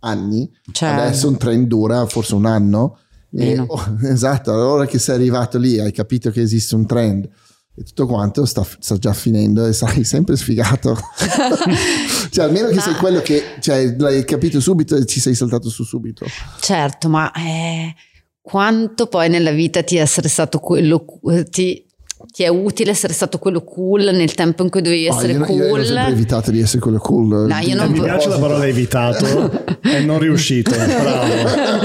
anni, 0.00 0.50
cioè, 0.72 0.88
adesso 0.90 1.28
un 1.28 1.36
trend 1.36 1.66
dura 1.66 2.06
forse 2.06 2.34
un 2.34 2.46
anno. 2.46 2.98
E, 3.36 3.58
oh, 3.58 3.96
esatto, 4.08 4.52
allora 4.52 4.86
che 4.86 4.98
sei 4.98 5.16
arrivato 5.16 5.58
lì, 5.58 5.78
hai 5.80 5.92
capito 5.92 6.30
che 6.30 6.40
esiste 6.40 6.74
un 6.76 6.86
trend 6.86 7.28
e 7.76 7.82
tutto 7.82 8.06
quanto 8.06 8.44
sta, 8.44 8.64
sta 8.78 8.96
già 8.96 9.12
finendo 9.12 9.66
e 9.66 9.72
sarai 9.72 10.02
sempre 10.04 10.36
sfigato. 10.36 10.96
cioè, 12.30 12.44
almeno 12.44 12.68
che 12.68 12.74
Ma- 12.76 12.80
sei 12.82 12.94
quello 12.94 13.20
che 13.20 13.56
cioè, 13.60 13.94
l'hai 13.96 14.24
capito 14.24 14.60
subito 14.60 14.96
e 14.96 15.04
ci 15.06 15.20
sei 15.20 15.34
saltato 15.34 15.68
su 15.68 15.84
subito. 15.84 16.26
certo, 16.60 17.08
ma 17.08 17.30
eh, 17.32 17.94
quanto 18.40 19.06
poi 19.06 19.28
nella 19.28 19.50
vita 19.50 19.82
ti 19.82 19.96
è 19.96 20.00
essere 20.02 20.28
stato 20.28 20.58
quello, 20.60 21.04
ti, 21.50 21.84
ti 22.30 22.42
è 22.42 22.48
utile 22.48 22.90
essere 22.90 23.12
stato 23.12 23.38
quello 23.38 23.62
cool 23.62 24.02
nel 24.12 24.34
tempo 24.34 24.62
in 24.62 24.70
cui 24.70 24.80
dovevi 24.82 25.06
Ah, 25.08 25.14
essere 25.14 25.32
io, 25.32 25.38
io 25.40 25.44
cool? 25.44 25.80
ho 25.80 25.84
sempre 25.84 26.06
evitato 26.12 26.50
di 26.50 26.60
essere 26.60 26.80
quello 26.80 26.98
cool. 26.98 27.46
No, 27.46 27.56
io 27.58 27.72
Eh, 27.72 27.74
non- 27.74 27.90
mi 27.90 28.00
piace 28.00 28.28
la 28.28 28.38
parola 28.38 28.66
evitato 28.66 29.50
e 29.82 30.00
non 30.00 30.18
riuscito, 30.18 30.70
bravo. 30.70 31.82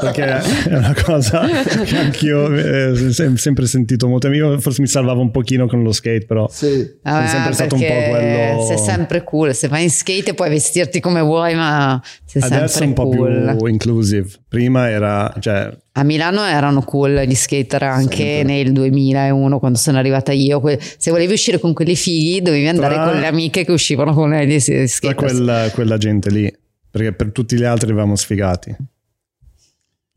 Perché 0.00 0.24
è 0.68 0.76
una 0.76 0.94
cosa 1.04 1.46
che 1.84 1.96
anch'io 1.96 2.40
ho 2.50 3.36
sempre 3.36 3.66
sentito 3.66 4.08
molto. 4.08 4.28
Io 4.28 4.58
forse 4.60 4.80
mi 4.80 4.86
salvavo 4.86 5.20
un 5.20 5.30
pochino 5.30 5.66
con 5.66 5.82
lo 5.82 5.92
skate, 5.92 6.24
però 6.26 6.48
Sì. 6.50 6.98
Sono 7.04 7.26
sempre 7.26 7.52
stato 7.52 7.74
un 7.74 7.80
po' 7.80 7.86
quello- 7.86 8.64
Sei 8.66 8.78
sempre 8.78 9.24
cool, 9.24 9.54
se 9.54 9.68
vai 9.68 9.82
in 9.84 9.90
skate 9.90 10.34
puoi 10.34 10.48
vestirti 10.48 11.00
come 11.00 11.20
vuoi, 11.20 11.54
ma 11.54 12.00
sei 12.24 12.42
adesso 12.42 12.64
è 12.64 12.68
sempre 12.68 12.86
un 13.04 13.10
po' 13.10 13.16
cool. 13.16 13.54
più 13.56 13.66
inclusive. 13.66 14.28
Prima 14.48 14.88
era, 14.88 15.32
cioè, 15.40 15.70
A 16.00 16.02
Milano 16.02 16.42
erano 16.46 16.80
cool 16.82 17.24
gli 17.26 17.34
skater 17.34 17.82
anche 17.82 18.16
Sempre. 18.16 18.42
nel 18.42 18.72
2001 18.72 19.58
quando 19.58 19.76
sono 19.76 19.98
arrivata 19.98 20.32
io. 20.32 20.58
Que- 20.58 20.78
Se 20.80 21.10
volevi 21.10 21.34
uscire 21.34 21.58
con 21.58 21.74
quelli 21.74 21.94
fighi 21.94 22.40
dovevi 22.40 22.66
andare 22.68 22.94
Tra- 22.94 23.10
con 23.10 23.20
le 23.20 23.26
amiche 23.26 23.66
che 23.66 23.70
uscivano 23.72 24.14
con 24.14 24.32
gli 24.32 24.58
s- 24.58 24.64
tra 24.66 24.86
skater. 24.86 25.14
quella, 25.14 25.68
quella 25.74 25.98
gente 25.98 26.30
lì. 26.30 26.50
Perché 26.90 27.12
per 27.12 27.32
tutti 27.32 27.54
gli 27.54 27.64
altri 27.64 27.88
eravamo 27.88 28.16
sfigati. 28.16 28.74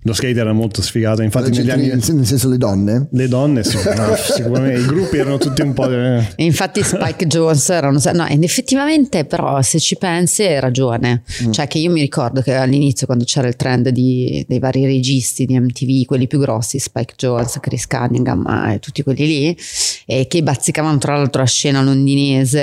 Lo 0.05 0.13
skate 0.13 0.39
era 0.39 0.51
molto 0.53 0.81
sfigato, 0.81 1.21
infatti 1.21 1.49
negli 1.49 1.65
C'entri- 1.67 1.91
anni... 1.91 2.17
nel 2.17 2.25
senso 2.25 2.49
le 2.49 2.57
donne? 2.57 3.07
Le 3.11 3.27
donne 3.27 3.63
sì, 3.63 3.77
no, 3.95 4.15
sicuramente, 4.19 4.81
i 4.81 4.85
gruppi 4.85 5.17
erano 5.17 5.37
tutti 5.37 5.61
un 5.61 5.73
po'... 5.73 5.89
eh, 5.89 6.25
infatti 6.37 6.83
Spike 6.83 7.25
Jones 7.27 7.69
erano... 7.69 7.99
No, 8.13 8.27
ed 8.27 8.43
effettivamente 8.43 9.23
però 9.25 9.61
se 9.61 9.79
ci 9.79 9.95
pensi 9.95 10.43
hai 10.43 10.59
ragione. 10.59 11.23
Cioè 11.51 11.67
che 11.67 11.77
io 11.77 11.89
mi 11.89 12.01
ricordo 12.01 12.41
che 12.41 12.53
all'inizio 12.53 13.05
quando 13.05 13.23
c'era 13.23 13.47
il 13.47 13.55
trend 13.55 13.89
di- 13.89 14.43
dei 14.47 14.59
vari 14.59 14.85
registi 14.85 15.45
di 15.45 15.57
MTV, 15.57 16.05
quelli 16.05 16.27
più 16.27 16.39
grossi, 16.39 16.79
Spike 16.79 17.13
Jones, 17.17 17.59
Chris 17.61 17.87
Cunningham 17.87 18.45
eh, 18.45 18.73
e 18.75 18.79
tutti 18.79 19.03
quelli 19.03 19.25
lì, 19.25 19.57
e 20.05 20.27
che 20.27 20.43
bazzicavano 20.43 20.97
tra 20.97 21.15
l'altro 21.15 21.41
la 21.41 21.47
scena 21.47 21.81
londinese 21.81 22.59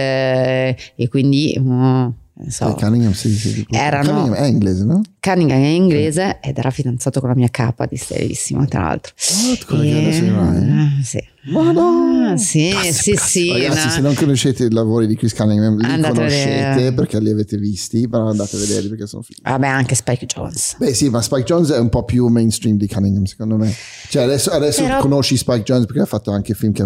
e 0.95 1.09
quindi... 1.09 1.57
mm, 1.59 1.73
non 1.73 2.13
so, 2.49 2.69
Eh, 2.71 2.75
Cunningham, 2.81 3.13
sì, 3.13 3.31
sì. 3.35 3.67
Erano- 3.71 4.09
Cunningham 4.13 4.35
è 4.35 4.47
inglese, 4.47 4.85
no? 4.85 5.01
Cunningham 5.21 5.61
è 5.61 5.67
inglese 5.67 6.39
ed 6.41 6.57
era 6.59 6.71
fidanzato 6.71 7.21
con 7.21 7.29
la 7.29 7.35
mia 7.35 7.49
capa 7.51 7.87
di 7.87 7.97
stilissima 7.97 8.65
tra 8.67 8.81
l'altro. 8.83 9.13
Adesso 9.17 9.75
E- 9.83 10.21
rimane? 10.21 11.01
Sì. 11.03 11.23
Madonna! 11.43 12.33
Ah, 12.33 12.37
sì, 12.37 12.71
sì, 12.93 13.17
sì. 13.17 13.51
Ragazzi, 13.51 13.87
no. 13.87 13.93
se 13.93 14.01
non 14.01 14.15
conoscete 14.15 14.65
i 14.65 14.71
lavori 14.71 15.07
di 15.07 15.17
Chris 15.17 15.35
Cunningham, 15.35 15.79
li 15.79 15.85
Andate 15.85 16.15
conoscete 16.15 16.93
perché 16.93 17.19
li 17.19 17.31
avete 17.31 17.57
visti, 17.57 18.07
però 18.09 18.29
andate 18.29 18.57
a 18.57 18.59
vederli 18.59 18.89
perché 18.91 19.07
sono 19.07 19.23
fighi. 19.23 19.41
Vabbè, 19.43 19.67
anche 19.67 19.95
Spike 19.95 20.27
Jones. 20.27 20.77
Beh 20.79 20.93
sì, 20.95 21.09
ma 21.09 21.21
Spike 21.23 21.45
Jones 21.45 21.71
è 21.71 21.79
un 21.79 21.89
po' 21.89 22.05
più 22.05 22.27
mainstream 22.29 22.77
di 22.77 22.87
Cunningham 22.87 23.25
secondo 23.25 23.57
me. 23.57 23.73
Cioè 24.11 24.23
adesso, 24.23 24.51
adesso 24.51 24.83
Però- 24.83 24.99
conosci 25.01 25.37
Spike 25.37 25.63
Jones 25.63 25.87
perché 25.87 26.03
ha 26.03 26.07
fatto 26.07 26.31
anche 26.31 26.53
film 26.55 26.73
che... 26.73 26.85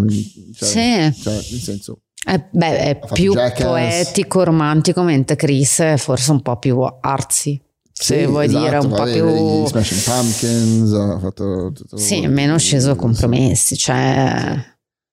Cioè, 0.54 0.68
Sì. 1.12 1.22
cioè, 1.22 1.34
nel 1.34 1.60
senso... 1.60 1.98
Eh, 2.26 2.42
beh, 2.50 2.78
è 2.78 2.98
più 3.12 3.32
Jackass. 3.32 3.62
poetico, 3.66 4.44
romantico, 4.44 5.02
mentre 5.02 5.36
Chris 5.36 5.80
è 5.80 5.96
forse 5.96 6.30
un 6.30 6.40
po' 6.42 6.58
più 6.58 6.78
artsy. 7.00 7.60
Se 7.96 8.20
sì, 8.20 8.26
vuoi 8.26 8.46
esatto, 8.46 8.64
dire 8.64 8.76
un 8.78 8.88
po' 8.88 9.04
più. 9.04 9.62
Gli 9.62 9.66
Smashing 9.68 10.02
Pumpkins, 10.02 10.92
ha 10.94 11.18
fatto... 11.20 11.70
Tutto, 11.72 11.96
Sì, 11.96 12.26
meno 12.26 12.58
sceso 12.58 12.90
a 12.90 12.96
compromessi. 12.96 13.76
Cioè, 13.76 14.56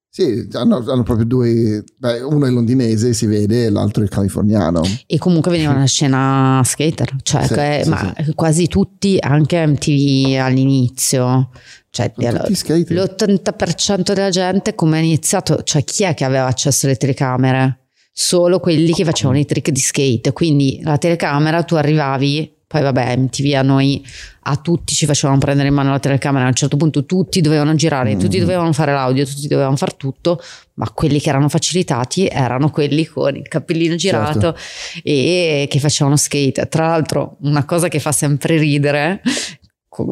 Sì, 0.09 0.47
hanno, 0.53 0.77
hanno 0.87 1.03
proprio 1.03 1.25
due... 1.25 1.83
Beh, 1.97 2.21
uno 2.21 2.47
è 2.47 2.49
londinese, 2.49 3.13
si 3.13 3.27
vede, 3.27 3.65
e 3.65 3.69
l'altro 3.69 4.03
è 4.03 4.07
californiano. 4.07 4.81
e 5.05 5.17
comunque 5.19 5.51
veniva 5.51 5.71
una 5.73 5.85
scena 5.85 6.61
skater, 6.65 7.15
cioè 7.21 7.45
Sì, 7.45 7.53
che- 7.53 7.81
sì, 7.83 7.89
ma 7.89 8.13
quasi 8.33 8.67
tutti, 8.67 9.17
anche 9.19 9.63
MTV 9.65 10.39
all'inizio. 10.41 11.49
Cioè, 11.93 12.11
Sono 12.15 12.27
allora, 12.29 12.43
tutti 12.43 12.55
skater. 12.55 12.91
l'80% 12.97 14.13
della 14.13 14.29
gente 14.29 14.73
come 14.75 14.97
ha 14.97 15.01
iniziato, 15.01 15.61
cioè 15.63 15.83
chi 15.83 16.03
è 16.03 16.13
che 16.13 16.23
aveva 16.23 16.45
accesso 16.45 16.85
alle 16.85 16.95
telecamere? 16.95 17.79
Solo 18.13 18.59
quelli 18.61 18.93
che 18.93 19.03
facevano 19.03 19.37
i 19.39 19.45
trick 19.45 19.69
di 19.71 19.79
skate, 19.79 20.31
quindi 20.31 20.79
la 20.83 20.97
telecamera 20.97 21.63
tu 21.63 21.75
arrivavi, 21.75 22.59
poi 22.65 22.81
vabbè 22.81 23.17
MTV 23.17 23.53
a 23.55 23.61
noi, 23.61 24.01
a 24.43 24.55
tutti 24.55 24.93
ci 24.95 25.05
facevano 25.05 25.37
prendere 25.39 25.67
in 25.67 25.73
mano 25.73 25.91
la 25.91 25.99
telecamera, 25.99 26.45
a 26.45 26.47
un 26.47 26.53
certo 26.53 26.77
punto 26.77 27.05
tutti 27.05 27.41
dovevano 27.41 27.75
girare, 27.75 28.15
tutti 28.15 28.37
Mm. 28.37 28.41
dovevano 28.41 28.71
fare 28.71 28.93
l'audio, 28.93 29.25
tutti 29.25 29.47
dovevano 29.49 29.75
fare 29.75 29.95
tutto, 29.97 30.41
ma 30.75 30.89
quelli 30.91 31.19
che 31.19 31.27
erano 31.29 31.49
facilitati 31.49 32.27
erano 32.27 32.69
quelli 32.69 33.05
con 33.05 33.35
il 33.35 33.47
cappellino 33.49 33.95
girato 33.95 34.53
Certo. 34.55 34.55
e 35.03 35.67
che 35.69 35.79
facevano 35.79 36.15
skate. 36.15 36.67
Tra 36.69 36.87
l'altro 36.87 37.35
una 37.41 37.65
cosa 37.65 37.89
che 37.89 37.99
fa 37.99 38.13
sempre 38.13 38.57
ridere 38.57 39.21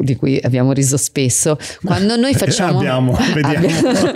di 0.02 0.14
cui 0.16 0.38
abbiamo 0.42 0.72
riso 0.72 0.96
spesso 0.98 1.56
quando 1.84 2.16
noi 2.16 2.34
facciamo 2.34 2.78
Abbiamo, 2.78 3.12
vediamo. 3.34 4.12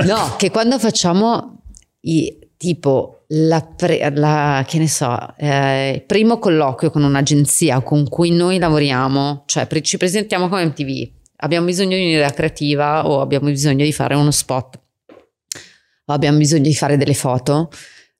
no 0.06 0.34
che 0.38 0.50
quando 0.50 0.78
facciamo 0.78 1.62
i, 2.00 2.38
tipo 2.56 3.24
la, 3.28 3.60
pre- 3.60 4.10
la- 4.14 4.64
che 4.66 4.78
ne 4.78 4.88
so 4.88 5.34
eh, 5.36 5.92
il 5.96 6.02
primo 6.04 6.38
colloquio 6.38 6.90
con 6.90 7.02
un'agenzia 7.04 7.80
con 7.82 8.08
cui 8.08 8.30
noi 8.30 8.58
lavoriamo 8.58 9.42
cioè 9.46 9.66
pre- 9.66 9.82
ci 9.82 9.98
presentiamo 9.98 10.48
come 10.48 10.64
MTV 10.66 11.10
abbiamo 11.36 11.66
bisogno 11.66 11.96
di 11.96 12.02
un'idea 12.04 12.30
creativa 12.30 13.06
o 13.06 13.20
abbiamo 13.20 13.48
bisogno 13.48 13.84
di 13.84 13.92
fare 13.92 14.14
uno 14.14 14.30
spot 14.30 14.80
o 16.06 16.12
abbiamo 16.12 16.38
bisogno 16.38 16.62
di 16.62 16.74
fare 16.74 16.96
delle 16.96 17.14
foto 17.14 17.68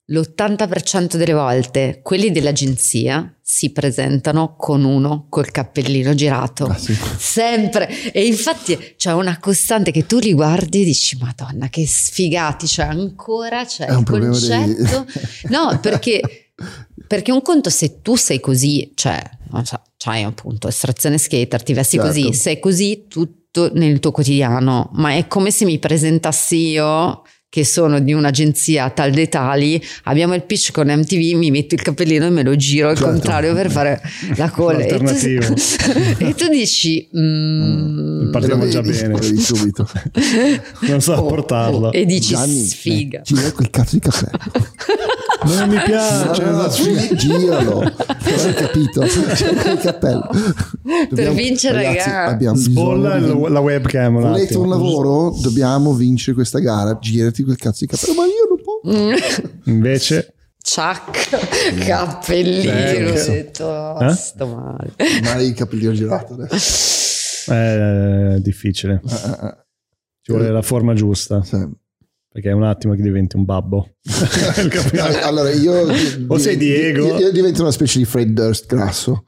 l'80% 0.05 1.15
delle 1.15 1.31
volte 1.33 2.01
quelli 2.03 2.29
dell'agenzia 2.31 3.33
si 3.41 3.71
presentano 3.71 4.55
con 4.57 4.83
uno 4.83 5.27
col 5.29 5.49
cappellino 5.49 6.13
girato 6.13 6.65
Ah, 6.65 6.77
sì. 6.77 6.93
sempre 7.17 8.11
e 8.11 8.25
infatti 8.25 8.77
c'è 8.97 9.13
una 9.13 9.39
costante 9.39 9.91
che 9.91 10.05
tu 10.05 10.19
li 10.19 10.33
guardi 10.33 10.81
e 10.81 10.85
dici 10.85 11.17
madonna 11.17 11.69
che 11.69 11.87
sfigati 11.87 12.67
cioè 12.67 12.87
ancora 12.87 13.63
c'è 13.65 13.89
il 13.89 14.03
problema 14.03 14.37
dei- 14.37 14.75
concetto 14.75 15.05
no 15.49 15.79
perché 15.81 16.19
perché 17.07 17.31
un 17.31 17.41
conto 17.41 17.69
se 17.69 18.01
tu 18.01 18.15
sei 18.15 18.39
così 18.41 18.91
cioè 18.95 19.21
so 19.63 19.81
c'hai 19.97 20.23
appunto 20.23 20.67
estrazione 20.67 21.17
skater 21.17 21.63
ti 21.63 21.73
vesti 21.73 21.95
Certo. 21.97 22.11
così 22.11 22.33
sei 22.33 22.59
così 22.59 23.05
tutto 23.07 23.71
nel 23.73 23.99
tuo 23.99 24.11
quotidiano 24.11 24.89
ma 24.95 25.13
è 25.15 25.27
come 25.27 25.49
se 25.51 25.63
mi 25.63 25.79
presentassi 25.79 26.69
io 26.71 27.21
che 27.53 27.63
sono 27.65 27.99
di 27.99 28.13
un'agenzia 28.13 28.89
tal 28.89 29.11
dei 29.11 29.29
tali, 29.29 29.79
abbiamo 30.05 30.33
il 30.33 30.41
pitch 30.41 30.71
con 30.71 30.87
MTV, 30.87 31.37
mi 31.37 31.51
metto 31.51 31.75
il 31.75 31.83
cappellino 31.83 32.25
e 32.25 32.31
me 32.31 32.41
lo 32.41 32.55
giro 32.55 32.89
al 32.89 32.95
Certo. 32.97 33.11
contrario 33.11 33.53
per 33.53 33.69
fare 33.69 34.01
la 34.37 34.49
call. 34.49 34.79
E 34.79 34.87
e 36.17 36.33
tu 36.33 36.47
dici, 36.49 37.07
mm, 37.15 38.31
Partiamo 38.31 38.67
già 38.67 38.81
bene. 38.81 39.19
vedi 39.19 39.37
subito. 39.39 39.87
Non 40.79 40.99
so 40.99 41.13
oh, 41.13 41.27
portarlo. 41.27 41.87
oh, 41.89 41.91
e 41.91 42.05
dici, 42.05 42.33
Gianni, 42.33 42.65
sfiga. 42.65 43.19
eh, 43.19 43.23
gira 43.23 43.51
quel 43.51 43.69
cazzo 43.69 43.97
di 43.97 44.01
cappello. 44.01 44.39
Non 45.45 45.69
mi 45.69 45.77
piace. 45.85 46.41
No, 46.41 46.49
no, 46.51 46.61
no, 46.63 46.67
gi- 46.69 47.15
giralo. 47.17 47.81
Hai 47.81 48.53
capito? 48.55 49.01
Quel 49.01 49.77
cappello. 49.79 50.29
Dobbiamo- 51.09 51.35
vincere 51.35 51.75
la 51.83 51.87
ragazzi, 51.89 52.09
gara. 52.09 52.31
abbiamo 52.31 52.55
Sbolla 52.55 53.15
bisogno 53.17 53.35
di- 53.35 53.43
il- 53.45 53.51
la 53.51 53.59
webcam. 53.59 54.15
un 54.15 54.21
Volete 54.21 54.43
attimo. 54.45 54.61
un 54.63 54.69
lavoro? 54.69 55.35
Dobbiamo 55.41 55.93
vincere 55.93 56.33
questa 56.33 56.59
gara. 56.59 56.97
Girati 56.99 57.42
quel 57.43 57.57
cazzo 57.57 57.85
di 57.85 57.87
cappello. 57.87 58.13
Ma 58.13 58.25
io 58.25 58.47
non 58.49 58.59
posso. 58.61 59.51
Invece, 59.65 60.33
Ciac, 60.61 61.29
cappellino. 61.85 62.71
Eh, 62.71 63.09
ho 63.11 63.13
detto, 63.31 63.65
oh, 63.65 64.03
Eh? 64.05 64.13
sto 64.13 64.47
male. 64.47 64.93
Ma 65.23 65.31
hai 65.33 65.47
il 65.47 65.53
cappellino 65.53 65.91
girato 65.91 66.33
adesso. 66.33 67.51
è 67.51 68.37
difficile. 68.39 69.01
Eh, 69.05 69.13
eh, 69.45 69.55
Ci 70.21 70.31
vuole 70.31 70.49
la 70.51 70.61
forma 70.61 70.93
giusta. 70.93 71.39
eh, 71.39 71.45
sì. 71.45 71.69
Perché 72.33 72.49
è 72.49 72.53
un 72.53 72.63
attimo 72.63 72.95
che 72.95 73.01
diventi 73.03 73.35
un 73.35 73.45
babbo. 73.45 73.97
Allora 75.21 75.51
io 75.51 75.85
O 76.27 76.37
sei 76.39 76.57
Diego. 76.57 77.05
io, 77.05 77.17
io 77.19 77.31
divento 77.31 77.61
una 77.61 77.69
specie 77.71 77.99
di 77.99 78.05
Fred 78.05 78.29
Durst 78.29 78.65
grasso 78.65 79.25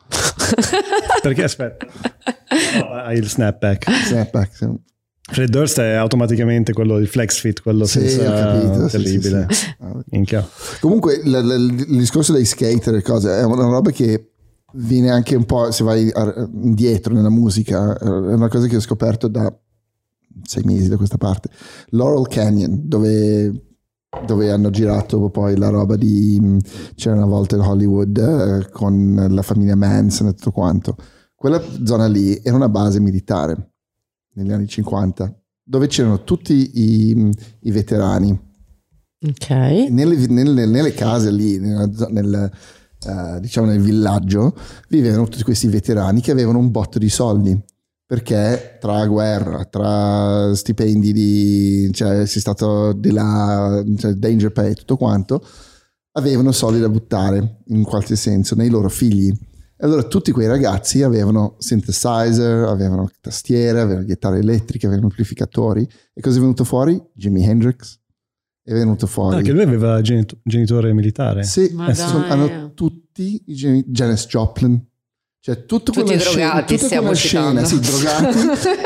Perché 1.21 1.43
aspetta. 1.43 1.85
No, 2.79 2.93
hai 2.93 3.17
il 3.17 3.29
snapback. 3.29 3.89
Snapback, 4.07 4.55
sì. 4.55 4.65
Fred 5.27 5.49
Durst 5.49 5.79
è 5.79 5.93
automaticamente 5.93 6.71
quello 6.73 6.99
di 6.99 7.07
flex 7.07 7.39
fit, 7.39 7.61
quello 7.61 7.85
Sì, 7.85 8.07
senza 8.07 8.31
capito, 8.31 8.85
terribile. 8.87 9.47
sì, 9.49 9.55
sì. 9.55 10.45
Comunque 10.79 11.19
l- 11.23 11.29
l- 11.31 11.85
il 11.89 11.97
discorso 11.97 12.31
dei 12.31 12.45
skater 12.45 12.95
e 12.95 13.01
cose 13.01 13.31
è 13.39 13.43
una 13.43 13.65
roba 13.67 13.89
che 13.91 14.31
viene 14.73 15.09
anche 15.09 15.35
un 15.35 15.45
po' 15.45 15.71
se 15.71 15.83
vai 15.83 16.11
indietro 16.61 17.13
nella 17.13 17.29
musica, 17.29 17.97
è 17.97 18.07
una 18.07 18.49
cosa 18.49 18.67
che 18.67 18.75
ho 18.75 18.79
scoperto 18.81 19.27
da 19.27 19.51
sei 20.43 20.63
mesi 20.63 20.89
da 20.89 20.97
questa 20.97 21.17
parte. 21.17 21.49
Laurel 21.89 22.27
Canyon, 22.27 22.81
dove, 22.87 23.63
dove 24.27 24.51
hanno 24.51 24.69
girato 24.69 25.29
poi 25.29 25.57
la 25.57 25.69
roba 25.69 25.95
di 25.95 26.59
c'era 26.93 27.15
una 27.15 27.25
volta 27.25 27.55
in 27.55 27.61
Hollywood 27.61 28.17
eh, 28.17 28.69
con 28.69 29.27
la 29.29 29.41
famiglia 29.41 29.75
Manson 29.75 30.27
e 30.27 30.33
tutto 30.33 30.51
quanto. 30.51 30.95
Quella 31.35 31.61
zona 31.83 32.05
lì 32.07 32.39
era 32.43 32.55
una 32.55 32.69
base 32.69 32.99
militare 32.99 33.71
negli 34.35 34.51
anni 34.51 34.67
50 34.67 35.33
dove 35.63 35.87
c'erano 35.87 36.23
tutti 36.23 36.71
i, 36.73 37.29
i 37.61 37.71
veterani 37.71 38.39
Ok. 39.27 39.49
nelle, 39.49 40.27
nelle- 40.27 40.65
nelle 40.67 40.93
case 40.93 41.31
lì, 41.31 41.57
nella 41.57 41.89
nel, 42.09 42.51
eh, 43.07 43.39
diciamo 43.39 43.67
nel 43.67 43.81
villaggio, 43.81 44.55
vivevano 44.89 45.27
tutti 45.27 45.43
questi 45.43 45.67
veterani 45.67 46.21
che 46.21 46.31
avevano 46.31 46.59
un 46.59 46.69
botto 46.69 46.99
di 46.99 47.09
soldi. 47.09 47.59
Perché 48.07 48.77
tra 48.79 49.03
guerra, 49.07 49.65
tra 49.65 50.53
stipendi 50.53 51.11
di, 51.11 51.89
cioè, 51.91 52.27
sei 52.27 52.39
stato 52.39 52.95
là, 53.01 53.83
cioè, 53.97 54.13
danger 54.13 54.51
pay 54.51 54.71
e 54.71 54.75
tutto 54.75 54.95
quanto, 54.95 55.43
avevano 56.11 56.51
soldi 56.51 56.79
da 56.79 56.89
buttare 56.89 57.61
in 57.69 57.81
qualche 57.81 58.15
senso 58.15 58.53
nei 58.53 58.69
loro 58.69 58.89
figli. 58.89 59.35
E 59.77 59.85
allora 59.85 60.03
tutti 60.03 60.31
quei 60.31 60.47
ragazzi 60.47 61.03
avevano 61.03 61.55
synthesizer, 61.57 62.63
avevano 62.63 63.09
tastiere, 63.19 63.81
avevano 63.81 64.05
chitarre 64.05 64.39
elettriche, 64.39 64.85
avevano 64.85 65.07
amplificatori. 65.07 65.87
E 66.13 66.21
cosa 66.21 66.37
è 66.37 66.39
venuto 66.39 66.63
fuori? 66.63 67.01
Jimi 67.13 67.43
Hendrix 67.43 67.99
è 68.63 68.71
venuto 68.71 69.05
fuori. 69.05 69.37
Ah, 69.37 69.41
che 69.41 69.51
lui 69.51 69.63
aveva 69.63 70.01
genito- 70.01 70.37
genitore 70.43 70.93
militare. 70.93 71.43
Sì, 71.43 71.71
Ma 71.73 71.89
eh, 71.89 71.93
sono- 71.93 72.25
hanno 72.25 72.73
tutti 72.73 73.41
i 73.47 73.53
geni- 73.53 73.83
Janis 73.87 74.25
Joplin. 74.27 74.81
Cioè, 75.45 75.65
tutta 75.65 75.91
Tutti 75.91 76.01
quella 76.05 76.19
scena, 76.19 76.47
drogati, 76.47 76.73
tutta 76.73 76.85
stiamo 76.87 77.03
quella 77.03 77.17
scena, 77.19 77.63
sì, 77.65 77.79
drogati 77.79 78.37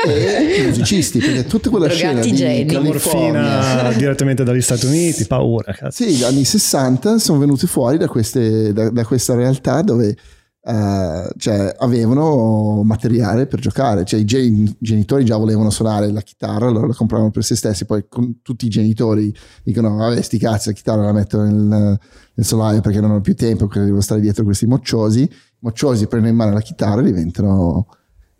e 0.10 0.66
musicisti, 0.66 1.18
perché 1.18 1.46
tutta 1.46 1.70
quella 1.70 1.86
Drogati 1.86 2.34
scena 2.34 2.36
geni. 2.36 2.64
di 2.66 2.72
La 2.74 2.80
morfina 2.80 3.92
direttamente 3.96 4.44
dagli 4.44 4.60
Stati 4.60 4.84
Uniti, 4.84 5.24
paura, 5.26 5.72
cazzo. 5.72 6.02
sì, 6.04 6.10
gli 6.16 6.22
anni 6.22 6.44
60 6.44 7.18
sono 7.18 7.38
venuti 7.38 7.66
fuori 7.66 7.96
da, 7.96 8.08
queste- 8.08 8.74
da- 8.74 8.90
da 8.90 9.04
questa 9.06 9.34
realtà 9.34 9.80
dove 9.80 10.14
eh, 10.62 11.30
cioè, 11.38 11.74
avevano 11.78 12.82
materiale 12.82 13.46
per 13.46 13.60
giocare, 13.60 14.04
cioè 14.04 14.20
i 14.20 14.24
gen- 14.24 14.76
genitori 14.78 15.24
già 15.24 15.36
volevano 15.36 15.70
suonare 15.70 16.10
la 16.12 16.20
chitarra, 16.20 16.66
allora 16.66 16.86
la 16.86 16.94
compravano 16.94 17.30
per 17.30 17.44
se 17.44 17.56
stessi, 17.56 17.86
poi 17.86 18.06
tutti 18.42 18.66
i 18.66 18.68
genitori 18.68 19.34
dicono 19.62 19.96
vabbè 19.96 20.20
sti 20.20 20.38
cazzi 20.38 20.68
la 20.68 20.74
chitarra 20.74 21.02
la 21.02 21.12
metto 21.12 21.42
nel, 21.42 21.98
nel 22.34 22.46
solaio 22.46 22.80
perché 22.82 23.00
non 23.00 23.12
ho 23.12 23.20
più 23.20 23.34
tempo, 23.34 23.66
perché 23.66 23.84
devo 23.86 24.00
stare 24.00 24.20
dietro 24.20 24.44
questi 24.44 24.66
mocciosi, 24.66 25.22
I 25.22 25.30
mocciosi 25.60 26.06
prendono 26.06 26.32
in 26.32 26.38
mano 26.38 26.52
la 26.52 26.60
chitarra 26.60 27.00
e 27.00 27.04
diventano 27.04 27.86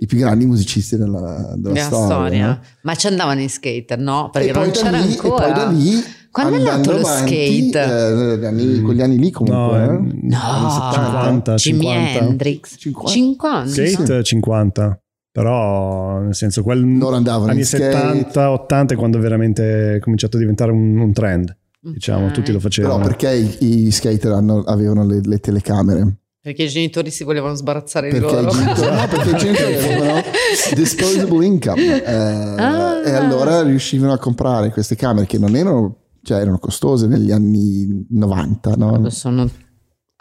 i 0.02 0.06
più 0.06 0.16
grandi 0.18 0.46
musicisti 0.46 0.96
della, 0.96 1.54
della 1.56 1.78
storia. 1.80 2.04
storia. 2.06 2.46
no? 2.46 2.60
Ma 2.82 2.94
ci 2.94 3.06
andavano 3.06 3.40
i 3.42 3.48
skater, 3.48 3.98
no? 3.98 4.30
Perché 4.32 4.48
e 4.48 4.52
poi 4.52 4.62
non 4.64 4.72
da 4.72 4.78
c'era 4.80 4.98
lì, 4.98 5.10
ancora. 5.12 5.46
E 5.48 5.52
poi 5.52 5.62
da 5.64 5.70
lì, 5.70 6.02
Quando 6.30 6.56
è 6.56 6.62
nato 6.62 6.92
lo 6.92 6.98
avanti, 6.98 7.68
skate? 7.70 8.32
eh, 8.32 8.38
gli 8.38 8.44
anni- 8.44 8.80
quegli 8.80 9.02
anni 9.02 9.18
lì 9.18 9.30
comunque. 9.30 9.78
No, 9.78 9.82
eh. 9.82 9.88
anni 9.88 10.20
No, 10.22 10.90
50, 10.92 11.54
Jimi 11.56 11.80
50. 11.82 12.18
Hendrix. 12.24 12.74
50. 12.78 13.10
50. 13.12 13.66
Skate 13.86 14.22
50, 14.22 15.00
però 15.30 16.18
nel 16.20 16.34
senso 16.34 16.62
quel 16.62 16.96
Loro 16.98 17.16
andavano 17.16 17.50
anni 17.50 17.60
in 17.60 17.66
skate. 17.66 17.90
70, 17.92 18.50
80 18.52 18.94
è 18.94 18.96
quando 18.96 19.18
veramente 19.18 19.96
è 19.96 19.98
cominciato 19.98 20.36
a 20.36 20.40
diventare 20.40 20.70
un, 20.72 20.98
un 20.98 21.12
trend. 21.12 21.54
Diciamo, 21.82 22.26
Ok. 22.26 22.32
tutti 22.32 22.52
lo 22.52 22.60
facevano. 22.60 22.96
Però 22.96 23.06
perché 23.06 23.34
i, 23.60 23.86
i 23.86 23.90
skater 23.90 24.32
hanno- 24.32 24.62
avevano 24.64 25.04
le, 25.04 25.20
le 25.22 25.38
telecamere? 25.38 26.16
Perché 26.42 26.62
i 26.62 26.68
genitori 26.68 27.10
si 27.10 27.22
volevano 27.22 27.54
sbarazzare 27.54 28.10
di 28.10 28.18
Perché 28.18 28.34
i 28.34 28.42
loro. 28.42 28.50
genitori, 28.50 28.96
no, 28.96 29.06
perché 29.08 29.30
i 29.30 29.36
genitori 29.36 29.74
avevano 29.76 30.22
disposable 30.74 31.44
income 31.44 32.02
eh, 32.02 32.10
Ah. 32.62 33.02
e 33.04 33.10
allora 33.12 33.62
riuscivano 33.62 34.12
a 34.14 34.18
comprare 34.18 34.70
queste 34.70 34.96
camere 34.96 35.26
che 35.26 35.38
non 35.38 35.54
erano, 35.54 35.96
cioè 36.22 36.40
erano 36.40 36.58
costose 36.58 37.06
negli 37.06 37.30
anni 37.30 38.06
90, 38.10 38.74
no? 38.76 39.10
Sono 39.10 39.48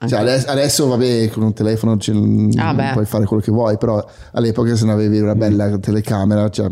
Cioè, 0.08 0.20
adesso, 0.20 0.48
adesso, 0.50 0.88
vabbè, 0.88 1.30
con 1.30 1.44
un 1.44 1.54
telefono 1.54 1.96
ce- 1.98 2.12
Ah, 2.58 2.92
puoi 2.94 3.06
fare 3.06 3.26
quello 3.26 3.42
che 3.42 3.52
vuoi, 3.52 3.78
però 3.78 4.06
all'epoca 4.34 4.76
se 4.76 4.86
non 4.86 4.96
avevi 4.96 5.20
una 5.20 5.36
bella 5.36 5.78
telecamera, 5.80 6.50
cioè, 6.50 6.68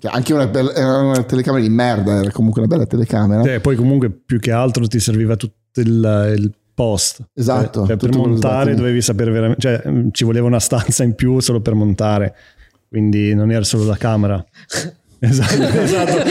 cioè, 0.00 0.12
anche 0.12 0.32
una, 0.32 0.46
bella, 0.46 0.72
era 0.74 0.98
una 0.98 1.22
telecamera 1.24 1.62
di 1.64 1.68
merda, 1.72 2.16
era 2.20 2.30
comunque 2.30 2.60
una 2.62 2.70
bella 2.72 2.86
telecamera. 2.86 3.42
Eh, 3.42 3.60
poi 3.60 3.74
comunque 3.76 4.10
più 4.10 4.38
che 4.40 4.50
altro 4.52 4.86
ti 4.86 4.98
serviva 5.00 5.34
tutto 5.36 5.80
il, 5.80 6.34
il 6.36 6.52
post. 6.74 7.22
Esatto, 7.34 7.86
Cioè, 7.86 7.96
per 7.96 8.14
montare 8.16 8.74
dovevi 8.74 9.00
sapere 9.00 9.30
veramente, 9.30 9.60
cioè 9.60 9.90
mh, 9.90 10.10
ci 10.12 10.24
voleva 10.24 10.46
una 10.46 10.60
stanza 10.60 11.02
in 11.02 11.14
più 11.14 11.40
solo 11.40 11.60
per 11.60 11.74
montare, 11.74 12.34
quindi 12.88 13.34
non 13.34 13.50
era 13.50 13.64
solo 13.64 13.84
la 13.84 13.96
camera. 13.96 14.44
esatto, 15.20 15.62
esatto. 15.62 16.30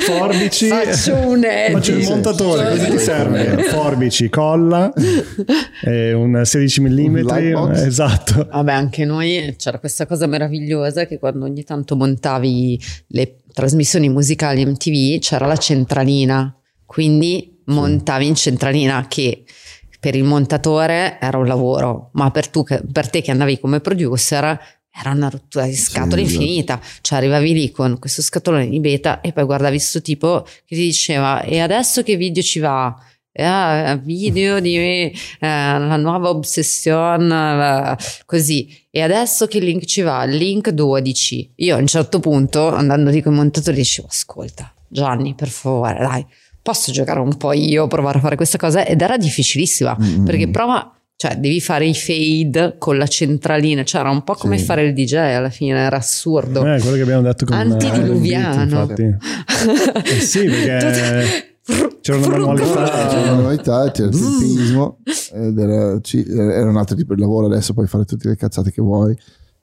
Forbici. 0.00 0.66
Faccio 0.68 1.14
un 1.14 1.40
c'è 1.40 1.94
il 1.94 2.08
montatore, 2.08 2.70
cosa 2.70 2.84
ti 2.88 2.98
serve? 2.98 3.62
Forbici, 3.64 4.28
colla, 4.28 4.92
e 5.82 6.12
un 6.12 6.42
16 6.44 6.80
mm. 6.80 7.16
Un. 7.54 7.72
Esatto. 7.72 8.46
Vabbè, 8.50 8.72
anche 8.72 9.04
noi 9.04 9.54
c'era 9.56 9.78
questa 9.78 10.06
cosa 10.06 10.26
meravigliosa 10.26 11.06
che 11.06 11.18
quando 11.18 11.44
ogni 11.44 11.64
tanto 11.64 11.96
montavi 11.96 12.80
le 13.08 13.36
trasmissioni 13.52 14.08
musicali 14.08 14.66
MTV 14.66 15.18
c'era 15.20 15.46
la 15.46 15.56
centralina, 15.56 16.54
quindi 16.84 17.62
montavi 17.66 18.26
in 18.26 18.34
centralina 18.34 19.06
che 19.08 19.44
per 20.00 20.14
il 20.14 20.24
montatore 20.24 21.18
era 21.20 21.38
un 21.38 21.46
lavoro, 21.46 22.10
ma 22.12 22.30
per, 22.30 22.48
tu, 22.48 22.64
per 22.64 23.10
te 23.10 23.22
che 23.22 23.30
andavi 23.30 23.58
come 23.60 23.80
producer 23.80 24.58
era 24.98 25.10
una 25.10 25.28
rottura 25.28 25.66
di 25.66 25.74
scatola 25.74 26.20
esatto. 26.20 26.40
infinita, 26.40 26.80
cioè 27.02 27.18
arrivavi 27.18 27.52
lì 27.52 27.70
con 27.70 27.98
questo 27.98 28.22
scatolone 28.22 28.68
di 28.68 28.80
beta 28.80 29.20
e 29.20 29.32
poi 29.32 29.44
guardavi 29.44 29.78
sto 29.78 30.00
tipo 30.00 30.42
che 30.42 30.74
ti 30.74 30.82
diceva 30.82 31.42
e 31.42 31.60
adesso 31.60 32.02
che 32.02 32.16
video 32.16 32.42
ci 32.42 32.60
va? 32.60 32.94
E, 33.30 33.42
ah, 33.42 33.96
video 33.96 34.60
di 34.60 34.78
eh, 34.78 35.12
la 35.38 35.96
nuova 35.96 36.30
obsession 36.30 37.30
eh, 37.30 37.96
così 38.24 38.86
e 38.90 39.02
adesso 39.02 39.46
che 39.46 39.58
link 39.58 39.84
ci 39.84 40.00
va 40.00 40.24
link 40.24 40.70
12 40.70 41.52
io 41.56 41.76
a 41.76 41.78
un 41.78 41.86
certo 41.86 42.18
punto 42.18 42.68
andando 42.68 43.10
lì 43.10 43.20
con 43.20 43.34
i 43.34 43.36
montatori 43.36 43.76
dicevo 43.76 44.08
ascolta 44.08 44.72
Gianni 44.88 45.34
per 45.34 45.48
favore 45.48 45.98
dai 45.98 46.26
posso 46.66 46.90
giocare 46.90 47.20
un 47.20 47.36
po' 47.36 47.52
io 47.52 47.86
provare 47.86 48.18
a 48.18 48.20
fare 48.20 48.34
questa 48.34 48.58
cosa 48.58 48.84
ed 48.84 49.00
era 49.00 49.16
difficilissima 49.16 49.96
Mm, 50.02 50.24
perché 50.24 50.48
prova 50.48 50.90
cioè 51.14 51.36
devi 51.36 51.60
fare 51.60 51.86
i 51.86 51.94
fade 51.94 52.74
con 52.78 52.98
la 52.98 53.06
centralina 53.06 53.84
cioè 53.84 54.00
era 54.00 54.10
un 54.10 54.24
po' 54.24 54.34
come 54.34 54.58
Sì. 54.58 54.64
fare 54.64 54.82
il 54.84 54.92
DJ 54.92 55.14
alla 55.14 55.48
fine 55.50 55.78
era 55.78 55.96
assurdo 55.96 56.66
Eh, 56.66 56.80
quello 56.80 56.96
che 56.96 57.02
abbiamo 57.02 57.22
detto 57.22 57.44
con 57.46 57.56
eh, 57.56 57.62
infatti. 58.62 59.04
Eh 60.16 60.20
sì, 60.20 60.44
perché 60.44 61.54
c'era 62.00 62.18
una 62.18 62.28
manualità. 62.28 63.08
C'era 63.08 63.32
una 63.32 63.42
novità, 63.42 63.90
c'era 63.90 64.08
il 64.08 64.18
tempismo 64.18 64.98
ed 65.32 65.58
era, 65.58 66.00
era 66.54 66.68
un 66.68 66.76
altro 66.76 66.94
tipo 66.96 67.14
di 67.14 67.20
lavoro. 67.20 67.46
Adesso 67.46 67.72
puoi 67.72 67.86
fare 67.86 68.04
tutte 68.04 68.28
le 68.28 68.36
cazzate 68.36 68.70
che 68.70 68.80
vuoi, 68.82 69.16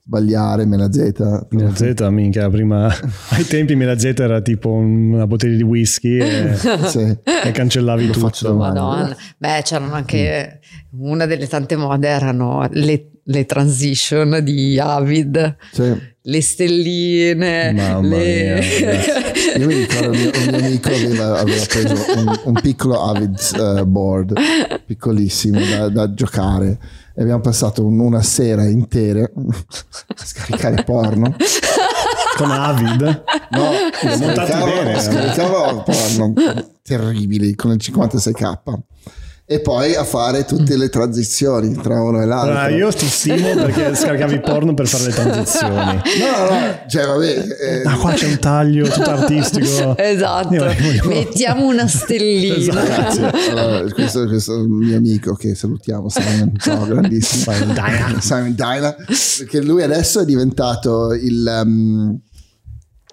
sbagliare, 0.06 0.66
mela 0.66 0.92
Z. 0.92 1.46
Mela 1.52 1.74
Z, 1.74 1.94
minchia, 2.12 2.50
prima 2.50 2.88
ai 3.30 3.46
tempi 3.48 3.76
Mela 3.76 3.98
Z 3.98 4.04
era 4.20 4.42
tipo 4.42 4.70
una 4.72 5.26
bottiglia 5.28 5.56
di 5.56 5.64
whisky 5.64 6.18
e, 6.18 6.56
Sì. 6.88 7.18
e 7.46 7.52
cancellavi 7.52 8.08
Lo 8.08 8.12
tutto. 8.14 8.26
faccio 8.28 8.48
domani. 8.50 8.74
Madonna. 8.80 9.18
Beh, 9.38 9.62
c'erano 9.64 9.94
anche 9.94 10.60
una 11.00 11.26
delle 11.26 11.48
tante 11.48 11.76
mode 11.78 12.08
erano 12.08 12.68
le, 12.72 13.12
le 13.24 13.46
transition 13.46 14.40
di 14.44 14.78
Avid, 14.78 15.56
Sì. 15.72 15.96
le 16.22 16.42
stelline, 16.42 17.72
Mamma 17.72 18.02
le... 18.08 18.60
mia. 18.60 19.58
Io 19.58 19.68
mi 19.68 19.74
ricordo 19.76 20.10
un 20.12 20.18
mio, 20.18 20.32
un 20.36 20.46
mio 20.50 20.66
amico 20.66 20.90
aveva, 20.90 21.40
aveva 21.40 21.66
preso 21.66 21.94
un, 22.18 22.40
un 22.44 22.54
piccolo 22.62 23.02
Avid 23.04 23.38
eh, 23.80 23.86
board, 23.86 24.34
piccolissimo 24.86 25.60
da, 25.60 25.88
da 25.90 26.14
giocare. 26.14 26.78
E 27.16 27.22
abbiamo 27.22 27.42
passato 27.42 27.86
un- 27.86 28.00
una 28.00 28.22
sera 28.24 28.66
intera 28.66 29.22
a 29.30 30.26
scaricare 30.26 30.84
porno. 30.84 31.36
Con 32.38 32.50
Avid. 32.50 33.24
No, 33.52 33.70
bene, 34.66 34.96
eh. 34.96 35.00
scaricava 35.00 35.84
porno 35.84 36.34
terribili 36.82 37.54
con 37.56 37.72
il 37.72 37.80
56k. 37.80 38.58
E 39.46 39.60
poi 39.60 39.94
a 39.94 40.06
fare 40.06 40.46
tutte 40.46 40.78
le 40.78 40.88
transizioni 40.88 41.76
tra 41.76 42.02
uno 42.02 42.22
e 42.22 42.26
l'altro. 42.26 42.52
Allora, 42.52 42.70
io 42.70 42.92
ti 42.94 43.06
stimo 43.06 43.54
perché 43.56 43.94
scaricavi 43.94 44.40
porno 44.40 44.74
per 44.74 44.88
fare 44.88 45.04
le 45.04 45.12
transizioni. 45.14 45.76
No, 45.76 45.92
no, 46.50 46.50
no, 46.50 46.80
cioè 46.88 47.06
vabbè. 47.06 47.46
eh, 47.60 47.82
Ma 47.84 47.98
qua 47.98 48.14
c'è 48.14 48.28
un 48.30 48.40
taglio 48.40 48.88
tutto 48.88 49.10
artistico. 49.10 49.98
Esatto, 50.04 50.54
Io 50.54 50.64
voglio- 50.64 51.08
mettiamo 51.10 51.66
una 51.68 51.86
stellina. 51.88 53.10
Esatto. 53.10 53.38
Allora, 53.52 53.92
questo, 53.94 54.26
questo 54.28 54.56
è 54.56 54.62
il 54.62 54.68
mio 54.70 54.96
amico 54.98 55.34
che 55.36 55.56
salutiamo, 55.56 56.08
Simon, 56.10 56.54
ciao, 56.58 56.86
grandissimo. 56.88 57.52
Simon 57.54 57.74
Dyna. 57.74 58.22
Simon 58.22 58.56
Dyna, 58.56 58.96
perché 59.40 59.62
lui 59.62 59.84
adesso 59.84 60.22
è 60.22 60.26
diventato 60.26 61.12
il, 61.14 61.62
um, 61.66 62.18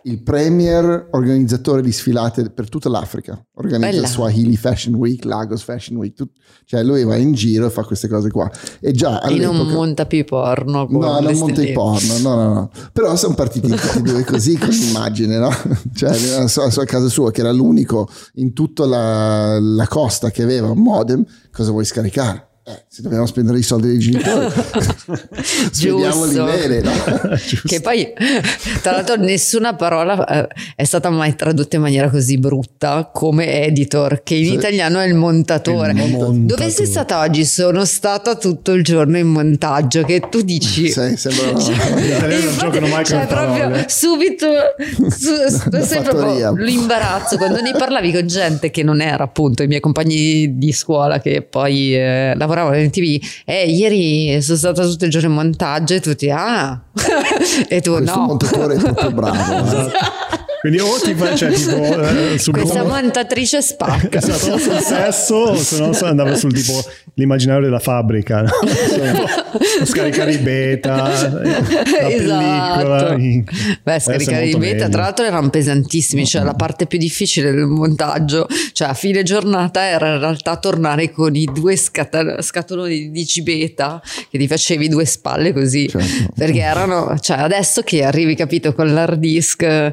il 0.05 0.23
premier 0.23 1.09
organizzatore 1.11 1.83
di 1.83 1.93
sfilate 1.93 2.51
per 2.51 2.69
tutta 2.69 2.89
l'Africa. 2.89 3.43
Organizza 3.55 3.91
Bella. 3.91 4.03
il 4.03 4.09
Swahili 4.09 4.57
Fashion 4.57 4.95
Week, 4.95 5.25
Lagos 5.25 5.63
Fashion 5.63 5.99
Week, 5.99 6.15
tut- 6.15 6.33
cioè 6.65 6.83
lui 6.83 7.05
va 7.05 7.17
in 7.17 7.33
giro 7.33 7.67
e 7.67 7.71
fa 7.71 7.83
queste 7.83 8.09
cose 8.09 8.31
qua. 8.31 8.51
E 8.81 8.93
già 8.93 9.21
E 9.23 9.37
non 9.37 9.57
monta 9.69 10.07
più 10.07 10.19
i 10.19 10.25
porno. 10.25 10.87
No, 10.89 11.21
non 11.21 11.37
monta 11.37 11.63
i 11.63 11.73
porno, 11.73 12.19
no, 12.19 12.35
no, 12.35 12.53
no. 12.53 12.71
Però 12.93 13.15
sono 13.17 13.35
partiti 13.35 13.69
tutti 13.71 14.03
due 14.03 14.25
così 14.25 14.57
con 14.59 14.69
l'immagine, 14.69 15.39
no? 15.39 15.51
Cioè, 15.95 16.49
sua 16.49 16.85
casa 16.85 17.09
sua, 17.09 17.31
che 17.31 17.41
era 17.41 17.53
l'unico 17.53 18.09
in 18.35 18.53
tutta 18.53 18.87
la, 18.87 19.59
la 19.61 19.87
costa 19.87 20.31
che 20.31 20.43
aveva 20.43 20.71
un 20.71 20.79
modem, 20.79 21.25
cosa 21.51 21.71
vuoi 21.71 21.85
scaricare? 21.85 22.50
Eh, 22.63 22.85
se 22.89 23.01
dobbiamo 23.01 23.25
spendere 23.25 23.59
i 23.59 23.63
soldi 23.63 23.89
dei 23.89 23.99
genitori, 23.99 24.53
spendiamoli 25.73 26.35
bene, 26.35 26.81
no? 26.81 26.93
Che 27.65 27.81
poi, 27.81 28.13
tra 28.83 28.93
l'altro, 28.93 29.17
nessuna 29.17 29.75
parola 29.75 30.27
eh, 30.27 30.49
è 30.77 30.85
stata 30.85 31.09
mai 31.09 31.35
tradotta 31.35 31.77
in 31.77 31.83
maniera 31.83 32.11
così 32.11 32.37
brutta 32.39 33.11
come 33.13 33.65
editor, 33.65 34.23
che 34.23 34.35
in 34.35 34.45
Sì. 34.47 34.53
italiano 34.55 34.99
è 35.01 35.07
il 35.07 35.15
montatore. 35.15 35.93
Il 35.93 35.97
montatore. 35.97 36.39
Dove 36.45 36.69
sei 36.71 36.87
stata 36.87 37.21
oggi? 37.21 37.47
Sono 37.47 37.85
stata 37.87 38.37
tutto 38.37 38.73
il 38.73 38.85
giorno 38.85 39.17
in 39.17 39.29
montaggio. 39.29 40.03
Che 40.03 40.29
tu 40.31 40.43
dici. 40.43 40.91
Sì, 40.91 41.17
sembra 41.17 41.53
Gli 41.53 42.11
italiani 42.13 42.45
non 42.45 42.57
giocano 42.59 42.87
mai 42.89 43.05
cioè, 43.07 43.27
proprio 43.27 43.85
subito 43.89 44.47
su, 45.09 45.31
sei 45.49 46.03
fattoria. 46.03 46.03
proprio 46.03 46.53
l'imbarazzo 46.63 47.37
quando 47.39 47.61
ne 47.63 47.73
parlavi 47.73 48.13
con 48.13 48.27
gente 48.27 48.71
che 48.71 48.83
non 48.83 49.01
era 49.01 49.25
appunto 49.25 49.63
i 49.63 49.67
miei 49.67 49.81
compagni 49.81 50.59
di 50.59 50.73
scuola 50.73 51.21
che 51.21 51.41
poi 51.43 51.95
eh, 51.97 52.35
lavoravano 52.37 52.49
in 52.83 52.91
tv 52.91 53.19
e 53.45 53.67
ieri 53.71 54.41
sono 54.43 54.59
stata 54.59 54.85
tutto 54.85 55.05
il 55.05 55.11
giorno 55.11 55.29
in 55.29 55.35
montaggio 55.35 55.95
e 55.95 56.01
tutti 56.01 56.31
ah 56.31 56.81
e 57.69 57.81
tu 57.81 57.93
Questo 57.97 58.17
no 58.17 58.27
montatore 58.27 58.75
è 58.75 58.79
proprio 58.79 59.11
bravo. 59.13 59.87
eh. 59.87 59.91
Quindi 60.61 60.79
o 60.79 60.99
ti 61.03 61.15
fai, 61.15 61.37
cioè, 61.37 61.51
tipo, 61.53 61.77
eh, 62.33 62.39
sul 62.39 62.53
Questa 62.53 62.83
come- 62.83 63.01
montatrice 63.01 63.63
spacca. 63.63 64.19
Esatto, 64.31 64.59
sul 64.59 64.79
sesso, 64.81 65.35
o 65.35 65.57
se 65.57 65.79
no 65.79 65.91
andava 66.03 66.35
sul 66.37 66.53
tipo 66.53 66.83
l'immaginario 67.15 67.63
della 67.65 67.79
fabbrica, 67.79 68.43
no? 68.43 68.51
scaricare 69.85 70.33
i 70.33 70.39
beta, 70.39 70.97
la 70.97 71.31
pellicola. 72.09 73.17
Esatto. 73.17 73.79
Beh, 73.83 74.01
scaricare 74.01 74.47
i 74.47 74.57
beta, 74.57 74.59
meglio. 74.59 74.89
tra 74.91 75.03
l'altro 75.03 75.25
erano 75.25 75.49
pesantissimi, 75.51 76.27
cioè 76.27 76.43
la 76.43 76.55
parte 76.55 76.87
più 76.87 76.99
difficile 76.99 77.51
del 77.53 77.67
montaggio, 77.67 78.47
cioè 78.73 78.89
a 78.89 78.95
fine 78.95 79.23
giornata 79.23 79.83
era 79.85 80.15
in 80.15 80.21
realtà 80.21 80.57
tornare 80.57 81.11
con 81.11 81.35
i 81.35 81.45
due 81.53 81.77
scata- 81.77 82.41
scatoloni 82.43 82.99
di 82.99 83.11
10 83.11 83.43
beta 83.43 84.03
che 84.31 84.39
ti 84.39 84.47
facevi 84.47 84.89
due 84.89 85.05
spalle 85.05 85.53
così, 85.53 85.89
Certo. 85.89 86.33
perché 86.37 86.61
erano, 86.61 87.17
cioè 87.19 87.39
adesso 87.39 87.83
che 87.83 88.05
arrivi 88.05 88.35
capito 88.35 88.73
con 88.75 88.93
l'hard 88.93 89.19
disk 89.19 89.59
che 89.59 89.91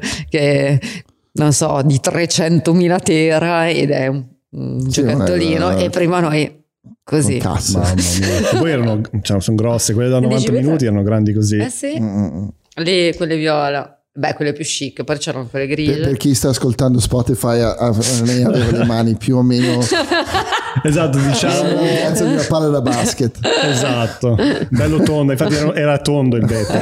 non 1.32 1.52
so 1.52 1.80
di 1.84 2.00
300.000 2.02 3.00
tera 3.02 3.68
ed 3.68 3.90
è 3.90 4.06
un, 4.08 4.24
un 4.50 4.80
Sì, 4.90 5.02
giocattolino 5.02 5.70
è- 5.70 5.84
e 5.84 5.90
prima 5.90 6.20
noi 6.20 6.64
così. 7.04 7.38
Cazzo. 7.38 7.78
Mamma 7.78 7.94
mia. 7.94 8.58
Poi 8.58 8.70
erano, 8.70 9.00
cioè, 9.22 9.40
sono 9.40 9.56
grosse, 9.56 9.94
quelle 9.94 10.08
da 10.10 10.20
90 10.20 10.50
beta? 10.50 10.62
minuti 10.64 10.84
erano 10.86 11.02
grandi 11.02 11.32
così. 11.32 11.56
Eh 11.58 11.70
sì, 11.70 11.98
Mm, 12.00 12.04
mm, 12.06 12.36
mm. 12.38 12.48
le, 12.82 13.14
quelle 13.16 13.36
viola. 13.36 13.92
Beh, 14.18 14.34
quelle 14.34 14.52
più 14.52 14.64
chic, 14.64 15.04
poi 15.04 15.16
c'erano 15.18 15.46
quelle 15.46 15.66
Per, 15.66 15.74
grigie. 15.76 16.00
per 16.00 16.16
chi 16.16 16.34
sta 16.34 16.48
ascoltando 16.48 16.98
Spotify, 16.98 17.60
a- 17.60 17.76
a- 17.76 17.94
lei 18.24 18.42
aveva 18.42 18.78
le 18.78 18.84
mani 18.84 19.14
più 19.14 19.36
o 19.36 19.42
meno 19.42 19.78
Esatto, 20.82 21.18
diciamo. 21.18 21.78
Cazzo 22.02 22.24
di 22.24 22.32
una 22.32 22.44
palla 22.48 22.68
da 22.68 22.80
basket. 22.80 23.38
Esatto, 23.64 24.36
bello 24.70 25.00
tondo, 25.02 25.32
infatti 25.32 25.54
era, 25.54 25.74
era 25.74 25.98
tondo 25.98 26.36
il 26.36 26.44
beta, 26.46 26.78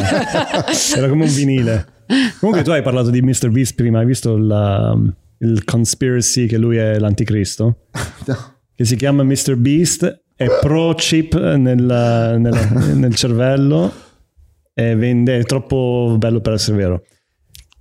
era 0.97 1.09
come 1.09 1.24
un 1.24 1.32
vinile. 1.32 1.87
Comunque 2.39 2.62
tu 2.64 2.70
hai 2.70 2.82
parlato 2.82 3.11
di 3.11 3.20
Mr. 3.22 3.49
Beast 3.51 3.74
prima, 3.74 3.99
hai 4.01 4.07
visto 4.07 4.37
la- 4.37 4.97
il 5.39 5.64
conspiracy 5.64 6.47
che 6.47 6.57
lui 6.57 6.76
è 6.76 6.99
l'anticristo? 6.99 7.76
No. 8.26 8.37
Che 8.74 8.84
si 8.84 8.97
chiama 8.97 9.22
Mr. 9.22 9.57
Beast, 9.57 10.22
è 10.37 10.47
pro 10.61 10.95
chip 10.95 11.34
nel, 11.34 11.82
nel- 12.39 12.93
nel 12.95 13.14
cervello 13.14 13.93
e 14.74 14.95
vende, 14.95 15.39
è 15.39 15.43
troppo 15.45 16.14
bello 16.18 16.41
per 16.41 16.53
essere 16.55 16.76
vero. 16.76 17.03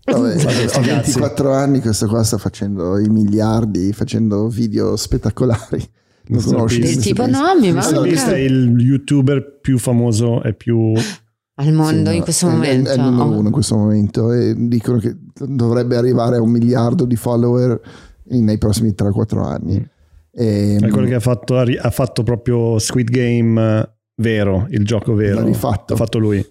Vabbè, 0.05 0.35
ho 0.35 0.37
cazzi. 0.45 0.79
24 0.81 1.51
anni, 1.53 1.81
questo 1.81 2.05
qua 2.07 2.23
sta 2.23 2.37
facendo 2.37 2.99
i 2.99 3.09
miliardi, 3.09 3.91
facendo 3.91 4.47
video 4.47 4.95
spettacolari. 4.95 5.83
Non 6.27 6.41
Mr. 6.41 6.45
conosci 6.53 6.79
Beast. 6.79 6.93
Del 6.93 6.97
Mr. 7.01 7.07
tipo, 7.07 7.23
Beast? 7.25 7.41
no, 7.41 7.59
mi 7.59 7.67
Mr. 7.71 7.73
manca 7.73 8.01
Beast 8.01 8.27
è 8.29 8.37
il 8.37 8.75
youtuber 8.79 9.59
più 9.61 9.77
famoso 9.77 10.43
e 10.43 10.53
più... 10.53 10.93
al 11.57 11.71
mondo 11.71 12.09
Sì, 12.11 12.15
in 12.17 12.21
questo 12.23 12.47
è- 12.47 12.51
momento. 12.51 12.89
È, 12.89 12.93
il 12.93 13.01
numero 13.01 13.29
uno 13.29 13.47
in 13.47 13.51
questo 13.51 13.75
momento 13.77 14.31
e 14.31 14.53
dicono 14.57 14.97
che 14.99 15.15
dovrebbe 15.33 15.95
arrivare 15.95 16.37
a 16.37 16.41
un 16.41 16.49
miliardo 16.51 17.05
di 17.05 17.15
follower 17.15 17.79
nei 18.25 18.57
prossimi 18.57 18.93
3-4 18.97 19.43
anni. 19.43 19.87
E, 20.31 20.77
È 20.81 20.87
quello 20.89 21.07
che 21.07 21.15
ha 21.15 21.19
fatto, 21.19 21.57
ha 21.57 21.89
fatto 21.91 22.23
proprio 22.23 22.77
Squid 22.77 23.09
Game 23.09 23.79
eh, 23.79 23.89
vero, 24.15 24.67
il 24.69 24.83
gioco 24.85 25.13
vero. 25.13 25.39
L'ha 25.39 25.45
rifatto. 25.45 25.93
L'ha 25.93 25.99
fatto 25.99 26.17
lui. 26.17 26.45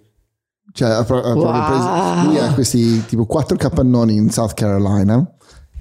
Cioè, 0.77 0.89
ha 0.91 0.99
ha 0.99 1.05
Wow. 1.35 1.67
preso- 1.67 2.27
lui 2.29 2.39
ha 2.39 2.53
questi 2.53 3.05
tipo 3.07 3.27
quattro 3.27 3.57
capannoni 3.57 4.17
in 4.17 4.29
South 4.31 4.55
Carolina 4.55 5.25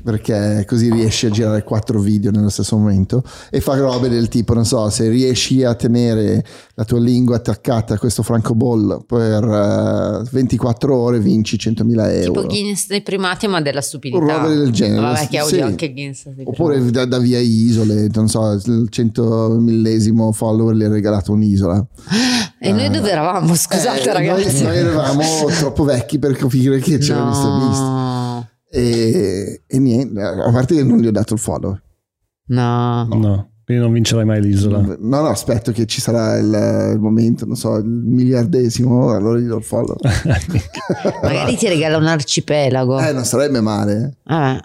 perché 0.03 0.65
così 0.67 0.91
riesci 0.91 1.25
a 1.25 1.29
girare 1.29 1.63
quattro 1.63 1.99
video 1.99 2.31
nello 2.31 2.49
stesso 2.49 2.77
momento 2.77 3.23
e 3.49 3.61
fa 3.61 3.75
robe 3.77 4.09
del 4.09 4.27
tipo, 4.27 4.53
non 4.53 4.65
so, 4.65 4.89
se 4.89 5.09
riesci 5.09 5.63
a 5.63 5.73
tenere 5.75 6.43
la 6.75 6.83
tua 6.83 6.99
lingua 6.99 7.37
attaccata 7.37 7.93
a 7.93 7.97
questo 7.97 8.21
francobollo 8.23 9.03
per 9.07 9.43
eh, 9.43 10.29
24 10.31 10.95
ore 10.95 11.19
vinci 11.19 11.55
100.000 11.55 12.11
euro. 12.11 12.31
Tipo 12.33 12.45
Guinness 12.47 12.87
dei 12.87 13.01
primati, 13.01 13.47
ma 13.47 13.61
della 13.61 13.81
stupidità. 13.81 14.19
Roba 14.23 14.47
del 14.47 14.71
genere, 14.71 15.01
Vabbè, 15.01 15.27
che 15.27 15.41
sì. 15.41 15.53
odio 15.55 15.65
anche 15.65 15.93
Guinness. 15.93 16.27
dei 16.29 16.45
Oppure 16.45 16.91
da, 16.91 17.05
da 17.05 17.19
via 17.19 17.39
isole, 17.39 18.09
non 18.13 18.27
so, 18.27 18.51
il 18.51 18.87
100 18.89 19.57
millesimo 19.59 20.31
follower 20.31 20.75
gli 20.75 20.83
ha 20.83 20.89
regalato 20.89 21.31
un'isola. 21.31 21.85
E 22.59 22.71
noi 22.71 22.89
dove 22.89 23.09
eravamo? 23.11 23.53
Scusate, 23.55 24.01
Eh, 24.01 24.05
noi- 24.05 24.13
ragazzi. 24.13 24.63
Noi, 24.63 24.77
eravamo 24.77 25.23
troppo 25.59 25.83
vecchi 25.83 26.17
per 26.17 26.33
capire 26.33 26.79
che 26.79 26.97
c'era 26.97 27.23
Mr. 27.25 27.57
Beast. 27.59 28.02
No, 28.73 28.79
E, 28.79 29.63
e 29.67 29.79
niente, 29.79 30.21
a 30.21 30.51
parte 30.51 30.75
che 30.75 30.83
non 30.83 30.97
gli 30.99 31.07
ho 31.07 31.11
dato 31.11 31.33
il 31.33 31.39
follow. 31.39 31.79
no. 32.47 33.03
No. 33.05 33.51
quindi 33.65 33.83
non 33.83 33.93
vincerai 33.93 34.25
mai 34.25 34.41
l'isola. 34.41 34.79
No, 34.81 34.95
no, 35.21 35.27
aspetto 35.27 35.71
che 35.71 35.85
ci 35.85 36.01
sarà 36.01 36.37
il, 36.37 36.91
il 36.93 36.99
momento, 36.99 37.45
non 37.45 37.55
so, 37.55 37.77
il 37.77 37.85
miliardesimo, 37.85 39.11
allora 39.11 39.39
gli 39.39 39.45
do 39.45 39.57
il 39.57 39.63
follow. 39.63 39.95
Magari 41.21 41.55
ti 41.55 41.67
regala 41.67 41.97
un 41.97 42.07
arcipelago. 42.07 42.99
Eh, 42.99 43.13
non 43.13 43.23
sarebbe 43.25 43.61
male. 43.61 44.17
Vabbè. 44.23 44.59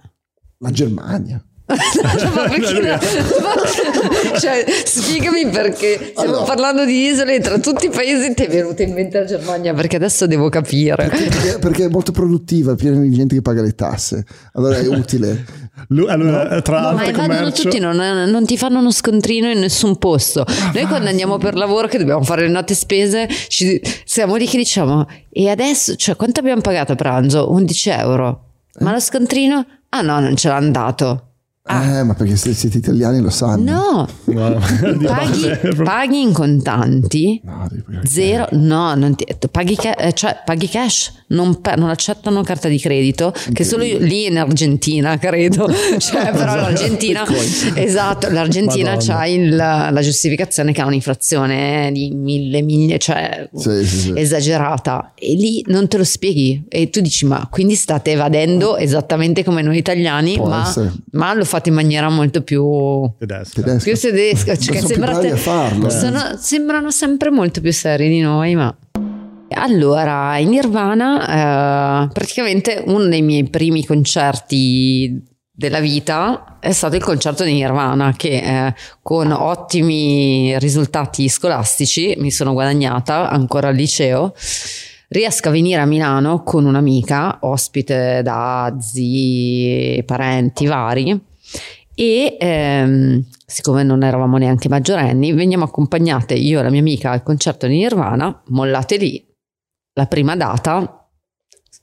La 0.59 0.71
Germania. 0.71 1.43
Ma 1.69 2.49
perché- 2.49 2.99
cioè, 4.41 4.65
spiegami 4.85 5.49
perché 5.49 6.13
stiamo 6.15 6.31
Allora. 6.37 6.45
parlando 6.45 6.85
di 6.87 7.07
isole 7.09 7.35
e 7.35 7.41
tra 7.41 7.59
tutti 7.59 7.87
i 7.87 7.91
paesi 7.91 8.33
ti 8.33 8.45
è 8.45 8.49
venuta 8.49 8.83
in 8.83 8.95
mente 8.95 9.19
la 9.19 9.25
Germania 9.27 9.75
perché 9.75 9.97
adesso 9.97 10.27
devo 10.27 10.49
capire. 10.49 11.09
Perché, 11.09 11.59
perché 11.59 11.85
è 11.85 11.89
molto 11.89 12.11
produttiva, 12.13 12.75
piena 12.75 12.99
di 13.01 13.11
gente 13.11 13.35
che 13.35 13.43
paga 13.43 13.61
le 13.61 13.75
tasse. 13.75 14.25
Allora 14.55 14.79
è 14.79 14.87
utile. 14.87 15.45
Lui- 15.89 16.09
allora, 16.09 16.61
tra 16.63 16.81
Ma 16.81 16.81
l'altro, 16.93 17.07
invadono 17.11 17.35
commercio, 17.37 17.63
tutti, 17.63 17.79
non, 17.79 17.97
non 17.97 18.47
ti 18.47 18.57
fanno 18.57 18.79
uno 18.79 18.91
scontrino 18.91 19.51
in 19.51 19.59
nessun 19.59 19.97
posto. 19.99 20.47
Noi 20.73 20.87
quando 20.87 21.09
andiamo 21.11 21.37
per 21.37 21.55
lavoro 21.55 21.87
che 21.87 21.99
dobbiamo 21.99 22.23
fare 22.23 22.43
le 22.43 22.49
note 22.49 22.75
spese, 22.75 23.29
ci- 23.49 23.81
siamo 24.05 24.37
lì 24.37 24.47
che 24.47 24.57
diciamo 24.57 25.07
e 25.31 25.51
adesso, 25.51 25.95
cioè 25.97 26.17
quanto 26.17 26.41
abbiamo 26.41 26.63
pagato 26.63 26.93
a 26.93 26.95
pranzo? 26.97 27.51
11 27.53 27.91
euro. 27.91 28.45
Ma 28.81 28.93
lo 28.93 29.01
scontrino? 29.01 29.67
Ah 29.91 30.01
no, 30.01 30.19
non 30.21 30.35
ce 30.37 30.49
l'hanno 30.49 30.71
dato. 30.71 31.23
Eh, 31.71 32.03
ma 32.03 32.15
perché 32.15 32.37
se 32.37 32.55
siete 32.55 32.79
italiani 32.79 33.21
lo 33.21 33.31
sanno. 33.31 34.07
No, 34.25 34.61
paghi, 35.05 35.83
paghi 35.85 36.21
in 36.23 36.33
contanti. 36.33 37.41
No. 37.45 37.67
Zero, 38.05 38.47
no, 38.53 38.95
non 38.95 39.15
ti- 39.15 39.27
paghi, 39.51 39.75
ca- 39.77 39.97
eh, 39.97 40.13
cioè, 40.13 40.41
paghi 40.45 40.69
cash, 40.69 41.13
non, 41.29 41.61
pa- 41.61 41.75
non 41.75 41.91
accettano 41.91 42.43
carta 42.43 42.69
di 42.69 42.79
credito, 42.79 43.35
che 43.53 43.65
solo 43.65 43.85
io- 43.85 43.99
lì 43.99 44.27
in 44.27 44.39
Argentina 44.39 45.19
credo, 45.19 45.69
cioè, 45.99 46.31
però 46.33 46.55
l'Argentina, 46.57 47.25
esatto, 47.75 48.31
l'Argentina 48.31 48.97
c'ha 48.99 49.27
il- 49.27 49.55
la 49.57 50.01
giustificazione 50.01 50.73
che 50.73 50.81
ha 50.81 50.87
un'inflazione 50.87 51.91
di 51.93 52.11
mille 52.15 52.63
miglia, 52.63 52.97
cioè 52.97 53.49
Sì, 53.55 53.85
sì, 53.85 53.99
sì. 53.99 54.13
esagerata, 54.17 55.13
e 55.15 55.35
lì 55.35 55.63
non 55.69 55.89
te 55.89 55.99
lo 55.99 56.05
spieghi 56.05 56.65
e 56.69 56.89
tu 56.91 57.01
dici 57.01 57.27
ma 57.27 57.47
quindi 57.51 57.75
state 57.75 58.13
evadendo 58.13 58.77
esattamente 58.77 59.45
come 59.45 59.61
noi 59.63 59.77
italiani, 59.77 60.37
Può 60.37 60.49
ma, 60.49 60.67
essere. 60.67 60.93
ma 61.13 61.35
lo 61.35 61.45
fate 61.59 61.69
in 61.69 61.75
maniera 61.75 62.09
molto 62.09 62.43
più. 62.43 63.11
Tedesco. 63.19 63.63
più 63.83 63.97
tedesca, 63.99 64.57
cioè 64.57 64.75
che 64.75 64.81
sono 64.81 64.93
più 64.95 64.99
bravi 65.03 65.29
sembrate- 65.29 65.31
a 65.31 65.37
farlo. 65.37 65.87
eh. 65.89 65.91
sono- 65.91 66.37
sembrano 66.39 66.91
sempre 66.91 67.31
molto 67.31 67.61
più 67.61 67.73
seri 67.73 68.09
di 68.09 68.21
noi, 68.21 68.55
ma. 68.55 68.75
Allora, 69.51 70.37
in 70.39 70.51
Nirvana, 70.51 72.05
eh, 72.07 72.13
praticamente 72.13 72.83
uno 72.87 73.07
dei 73.07 73.23
miei 73.23 73.45
primi 73.49 73.85
concerti 73.85 75.23
della 75.51 75.81
vita 75.81 76.59
è 76.61 76.71
stato 76.71 76.95
il 76.97 77.03
concerto 77.03 77.43
di 77.45 77.53
Nirvana 77.55 78.13
che 78.17 78.67
eh, 78.67 78.75
con 79.03 79.33
ottimi 79.33 80.57
risultati 80.59 81.29
scolastici 81.29 82.15
mi 82.19 82.31
sono 82.31 82.53
guadagnata 82.53 83.29
ancora 83.31 83.69
al 83.69 83.75
liceo. 83.75 84.35
Riesco 85.09 85.49
a 85.49 85.53
venire 85.53 85.81
a 85.81 85.87
Milano 85.87 86.43
con 86.43 86.67
un'amica, 86.67 87.39
ospite 87.41 88.21
da 88.23 88.77
zii, 88.79 90.05
parenti 90.05 90.67
vari, 90.67 91.19
e 91.95 92.37
ehm, 92.39 93.25
siccome 93.45 93.83
non 93.83 94.03
eravamo 94.03 94.37
neanche 94.37 94.69
maggiorenni, 94.69 95.33
veniamo 95.33 95.65
accompagnate 95.65 96.35
io 96.35 96.61
e 96.61 96.63
la 96.63 96.71
mia 96.71 96.81
amica 96.81 97.11
al 97.11 97.23
concerto 97.23 97.67
di 97.67 97.77
Nirvana, 97.77 98.43
mollate 98.47 98.97
lì, 98.97 99.27
la 99.95 100.07
prima 100.07 100.37
data, 100.37 100.98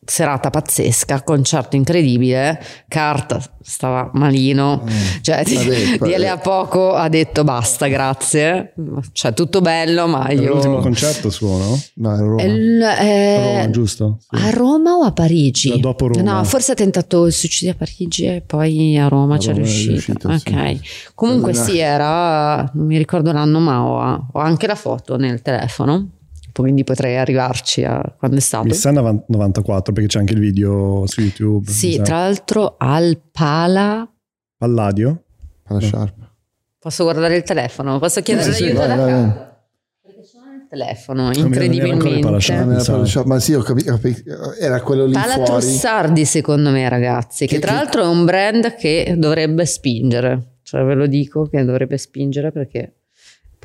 serata 0.06 0.50
pazzesca, 0.50 1.24
concerto 1.24 1.76
incredibile, 1.76 2.62
Carta 2.88 3.42
stava 3.68 4.12
malino, 4.14 4.84
cioè 5.22 5.42
di, 5.46 5.98
poi- 5.98 6.16
di 6.16 6.26
a 6.26 6.38
poco 6.38 6.94
ha 6.94 7.10
detto 7.10 7.44
basta, 7.44 7.88
grazie, 7.88 8.74
cioè 9.12 9.34
tutto 9.34 9.62
bello, 9.62 10.06
ma 10.08 10.28
È 10.28 10.36
l'ultimo 10.36 10.76
io... 10.76 10.82
concerto 10.82 11.30
suo, 11.32 11.58
no? 11.58 11.80
No, 11.96 12.14
era 12.14 12.24
Roma. 12.24 12.44
Il- 12.44 12.82
eh, 12.82 13.38
Roma, 13.56 13.70
giusto? 13.72 14.18
Sì. 14.30 14.44
a 14.44 14.50
Roma 14.52 14.94
o 14.98 15.04
a 15.04 15.12
Parigi? 15.12 15.70
No, 15.70 15.78
dopo 15.78 16.08
Roma. 16.08 16.34
No, 16.38 16.44
forse 16.44 16.74
ha 16.74 16.76
tentato 16.76 17.26
il 17.26 17.34
suicidio 17.34 17.74
a 17.74 17.76
Parigi 17.76 18.26
e 18.26 18.44
poi 18.46 18.98
a 19.00 19.08
Roma 19.08 19.36
A 19.36 19.38
c'è 19.40 19.48
Roma 19.54 19.60
è 19.60 19.64
riuscito. 19.64 19.92
riuscito, 19.92 20.28
ok. 20.30 20.80
Comunque 21.16 21.52
Allora- 21.52 21.66
sì, 21.66 21.78
era, 21.80 22.70
non 22.74 22.86
mi 22.86 22.98
ricordo 22.98 23.32
l'anno, 23.32 23.60
ma 23.60 23.84
ho, 23.84 24.28
ho 24.32 24.40
anche 24.40 24.68
la 24.68 24.76
foto 24.76 25.18
nel 25.18 25.42
telefono. 25.42 26.10
Quindi 26.62 26.84
potrei 26.84 27.18
arrivarci 27.18 27.84
a 27.84 28.02
quando 28.18 28.38
è 28.38 28.40
stato. 28.40 28.66
Mi 28.66 28.74
sa 28.74 28.92
90 28.92 29.26
94 29.28 29.94
perché 29.94 30.08
c'è 30.10 30.20
anche 30.20 30.34
il 30.34 30.40
video 30.40 31.04
su 31.06 31.22
YouTube. 31.22 31.70
Sì, 31.70 32.00
tra 32.02 32.20
l'altro 32.20 32.76
al 32.78 33.20
Pala. 33.32 34.10
Palladio? 34.58 35.24
Alla 35.68 35.82
Sharp. 35.82 36.14
Posso 36.80 37.04
guardare 37.04 37.36
il 37.36 37.44
telefono? 37.44 38.00
Posso 38.00 38.22
chiedere 38.22 38.52
Sì, 38.54 38.66
sì, 38.66 38.74
l'aiuto 38.74 38.80
vai, 38.80 38.88
da 38.88 38.96
vai, 38.96 39.34
telefono, 40.70 41.32
incredibilmente. 41.34 43.24
Ma 43.26 43.40
sì, 43.40 43.54
ho 43.54 43.62
capito, 43.62 43.94
ho 43.94 43.98
capito. 44.00 44.54
era 44.60 44.82
quello 44.82 45.06
lì 45.06 45.14
Pala 45.14 45.34
fuori. 45.34 45.46
Trussardi 45.62 46.26
secondo 46.26 46.70
me 46.72 46.88
ragazzi, 46.90 47.48
che, 47.48 47.56
Che- 47.56 47.62
tra 47.62 47.72
che- 47.72 47.78
l'altro 47.78 48.04
è 48.04 48.08
un 48.08 48.26
brand 48.26 48.76
che 48.76 49.16
dovrebbe 49.18 49.66
spingere, 49.66 50.58
cioè 50.64 50.84
ve 50.84 50.94
lo 50.94 51.08
dico 51.08 51.48
che 51.48 51.64
dovrebbe 51.64 51.98
spingere 51.98 52.52
perché 52.52 52.94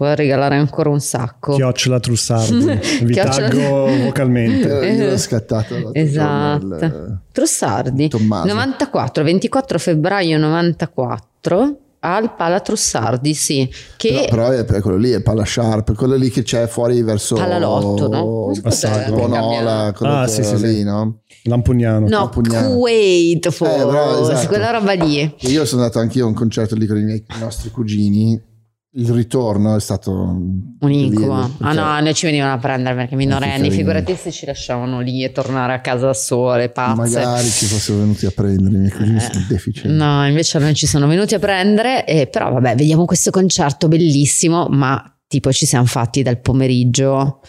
può 0.01 0.15
regalare 0.15 0.57
ancora 0.57 0.89
un 0.89 0.99
sacco. 0.99 1.53
Chiocciola 1.57 2.01
Trussardi. 2.01 2.65
Vi 3.05 3.13
Chiocciola- 3.13 3.49
taggo 3.49 3.87
vocalmente. 4.05 4.81
Eh, 4.81 4.95
Io 4.95 5.11
l'ho 5.11 5.19
scattato 5.19 5.75
l'altro 5.75 5.93
Esatto. 5.93 6.65
il- 6.67 7.19
Trussardi, 7.31 8.09
Tommaso. 8.09 8.47
94, 8.47 9.23
24 9.23 9.79
febbraio 9.79 10.39
94 10.39 11.77
al 12.03 12.35
Pala 12.35 12.61
Trussardi, 12.61 13.35
sì, 13.35 13.69
che 13.99 14.27
Però, 14.31 14.47
però 14.47 14.51
è 14.53 14.65
è 14.65 14.81
quello 14.81 14.97
lì, 14.97 15.11
è 15.11 15.21
Palla 15.21 15.45
Sharp, 15.45 15.93
quello 15.95 16.15
lì 16.15 16.31
che 16.31 16.43
c'è 16.45 16.67
fuori 16.67 17.03
verso 17.03 17.35
Palalotto, 17.35 18.09
no? 18.09 18.53
Passaggio. 18.63 19.13
Bonola, 19.13 19.93
quello 19.95 20.15
Ah, 20.15 20.27
sì, 20.27 20.43
sì, 20.43 20.57
lì, 20.63 20.75
sì. 20.77 20.83
no? 20.83 21.19
Lampugnano. 21.43 22.09
No, 22.09 22.31
Pugnano. 22.31 22.69
Kuwait 22.71 23.51
forse, 23.51 23.85
bravo, 23.85 24.31
esatto. 24.31 24.47
quella 24.49 24.71
roba 24.71 24.93
lì. 24.95 25.31
Io 25.41 25.67
sono 25.67 25.83
andato 25.83 25.99
anch'io 25.99 26.25
a 26.25 26.29
un 26.29 26.35
concerto 26.35 26.75
lì 26.75 26.87
con 26.87 26.97
i, 26.97 27.03
miei, 27.03 27.19
i 27.37 27.39
nostri 27.39 27.71
cugini. 27.71 28.49
Il 28.93 29.13
ritorno 29.13 29.77
è 29.77 29.81
stato 29.81 30.11
Un 30.11 30.91
incubo. 30.91 31.45
lì, 31.45 31.55
Ah 31.61 31.73
no, 31.73 32.01
noi 32.01 32.13
ci 32.13 32.27
venivano 32.27 32.55
a 32.55 32.59
prendere 32.59 32.97
perché 32.97 33.15
minorenni, 33.15 33.71
figurati 33.71 34.17
se 34.17 34.33
ci 34.33 34.47
lasciavano 34.47 34.99
lì 34.99 35.23
e 35.23 35.31
tornare 35.31 35.75
a 35.75 35.81
casa 35.81 36.07
da 36.07 36.15
sole, 36.15 36.71
pazze. 36.71 37.21
Magari 37.21 37.49
ci 37.49 37.67
fossero 37.67 37.99
venuti 37.99 38.27
a 38.27 38.33
prendere 38.35 38.91
cugini 38.91 39.19
Eh, 39.19 39.21
sono 39.21 39.45
deficienti. 39.49 39.97
No, 39.97 40.27
invece 40.27 40.57
a 40.57 40.61
noi 40.61 40.75
ci 40.75 40.89
sono 40.89 41.07
venuti 41.07 41.37
a 41.37 41.39
prendere, 41.39 42.05
e 42.05 42.27
però 42.27 42.51
vabbè, 42.51 42.75
vediamo 42.75 43.05
questo 43.05 43.31
concerto 43.31 43.87
bellissimo, 43.87 44.67
ma 44.69 45.01
tipo 45.29 45.53
ci 45.53 45.67
siamo 45.67 45.87
fatti 45.87 46.25
dal 46.25 46.41
pomeriggio 46.41 47.43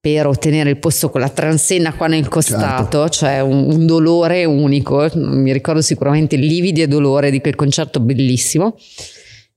per 0.00 0.26
ottenere 0.26 0.70
il 0.70 0.80
posto 0.80 1.10
con 1.10 1.20
la 1.20 1.28
transenna 1.28 1.94
qua 1.94 2.08
nel 2.08 2.26
costato, 2.26 3.08
cioè 3.08 3.38
un, 3.38 3.72
un 3.72 3.86
dolore 3.86 4.44
unico, 4.44 5.08
mi 5.14 5.52
ricordo 5.52 5.80
sicuramente 5.80 6.34
lividi 6.34 6.82
e 6.82 6.88
dolore 6.88 7.30
di 7.30 7.40
quel 7.40 7.54
concerto 7.54 8.00
bellissimo. 8.00 8.74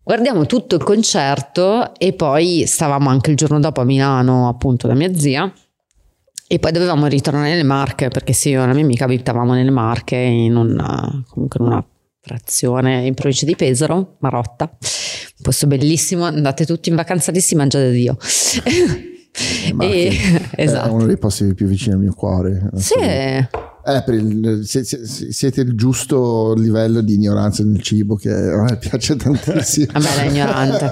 Guardiamo 0.05 0.45
tutto 0.45 0.75
il 0.75 0.83
concerto 0.83 1.95
e 1.95 2.13
poi 2.13 2.67
stavamo 2.67 3.09
anche 3.09 3.31
il 3.31 3.35
giorno 3.35 3.59
dopo 3.59 3.81
a 3.81 3.85
Milano, 3.85 4.47
appunto, 4.47 4.85
da 4.85 4.93
mia 4.93 5.11
zia. 5.17 5.51
E 6.47 6.59
poi 6.59 6.71
dovevamo 6.71 7.07
ritornare 7.07 7.49
nelle 7.49 7.63
Marche 7.63 8.09
perché 8.09 8.31
sì, 8.31 8.49
io 8.49 8.61
e 8.61 8.67
la 8.67 8.73
mia 8.73 8.83
amica 8.83 9.05
abitavamo 9.05 9.55
nelle 9.55 9.71
Marche 9.71 10.15
in 10.15 10.57
una, 10.57 11.23
comunque 11.27 11.59
in 11.59 11.65
una 11.65 11.83
frazione 12.21 13.07
in 13.07 13.15
provincia 13.15 13.47
di 13.47 13.55
Pesaro, 13.55 14.17
Marotta. 14.19 14.69
Un 14.69 15.41
posto 15.41 15.65
bellissimo, 15.65 16.25
andate 16.25 16.67
tutti 16.67 16.89
in 16.89 16.95
vacanza 16.95 17.31
lì, 17.31 17.41
si 17.41 17.55
mangia 17.55 17.79
da 17.79 17.89
Dio. 17.89 18.15
E- 19.81 20.09
È 20.51 20.61
esatto. 20.61 20.93
uno 20.93 21.07
dei 21.07 21.17
posti 21.17 21.51
più 21.55 21.65
vicini 21.65 21.95
al 21.95 21.99
mio 21.99 22.13
cuore. 22.13 22.69
Sì, 22.75 22.93
Eh, 23.87 24.01
per 24.03 24.13
il- 24.15 24.61
se- 24.65 24.83
se- 24.83 25.05
se- 25.05 25.31
siete 25.31 25.61
il 25.61 25.75
giusto 25.75 26.53
livello 26.55 27.01
di 27.01 27.13
ignoranza 27.15 27.63
nel 27.63 27.81
cibo 27.81 28.15
che 28.15 28.31
a 28.31 28.61
me 28.63 28.77
piace 28.77 29.15
tantissimo. 29.15 29.91
a 29.93 29.99
me 29.99 30.15
è 30.23 30.27
ignorante. 30.29 30.89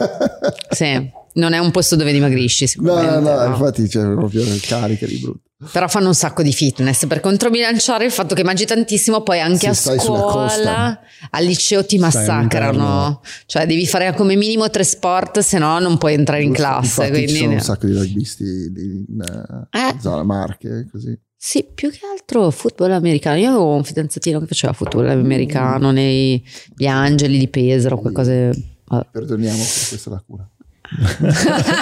Sì, 0.70 1.10
non 1.34 1.54
è 1.54 1.58
un 1.58 1.72
posto 1.72 1.96
dove 1.96 2.12
dimagrisci 2.12 2.70
No, 2.78 2.94
no, 2.94 3.00
sicuramente. 3.00 3.30
no, 3.32 3.38
no. 3.40 3.46
infatti 3.56 3.88
c'è 3.88 4.02
proprio 4.02 4.44
carica 4.62 5.06
di 5.08 5.18
brutto. 5.18 5.40
Però 5.72 5.88
fanno 5.88 6.08
un 6.10 6.14
sacco 6.14 6.44
di 6.44 6.52
fitness 6.52 7.08
per 7.08 7.22
controbilanciare 7.22 8.04
il 8.04 8.12
fatto 8.12 8.36
che 8.36 8.44
mangi 8.44 8.66
tantissimo, 8.66 9.22
poi 9.22 9.40
anche 9.40 9.74
Se 9.74 9.94
a 9.94 9.98
scuola, 10.00 11.00
al 11.30 11.46
liceo 11.46 11.86
ti 11.86 11.98
massacrano. 11.98 13.22
Cioè 13.46 13.66
devi 13.66 13.88
fare 13.88 14.14
come 14.14 14.36
minimo 14.36 14.70
tre 14.70 14.84
sport, 14.84 15.40
se 15.40 15.58
no 15.58 15.80
non 15.80 15.98
puoi 15.98 16.14
entrare 16.16 16.44
in 16.44 16.52
classe. 16.52 17.06
Infatti 17.06 17.20
ci 17.20 17.24
Quindi... 17.26 17.38
sono 17.40 17.52
un 17.54 17.60
sacco 17.62 17.86
di 17.88 17.94
rugbisti 17.94 18.44
in 18.44 19.22
eh, 19.22 19.78
Eh. 19.80 19.96
zona 20.02 20.24
Marche, 20.24 20.88
così. 20.92 21.18
Sì, 21.46 21.66
più 21.76 21.92
che 21.92 22.00
altro 22.10 22.50
football 22.52 22.92
americano. 22.92 23.36
Io 23.36 23.50
avevo 23.50 23.76
un 23.76 23.84
fidanzatino 23.84 24.40
che 24.40 24.46
faceva 24.46 24.72
football 24.72 25.10
americano 25.10 25.92
nei 25.92 26.42
gli 26.74 26.86
Angeli 26.86 27.38
di 27.38 27.50
Pesaro, 27.50 27.98
quelle 27.98 28.16
cose. 28.16 28.52
vabbè. 28.86 29.08
Perdoniamo 29.12 29.58
per 29.58 29.88
questa 29.90 30.10
lacuna. 30.10 30.48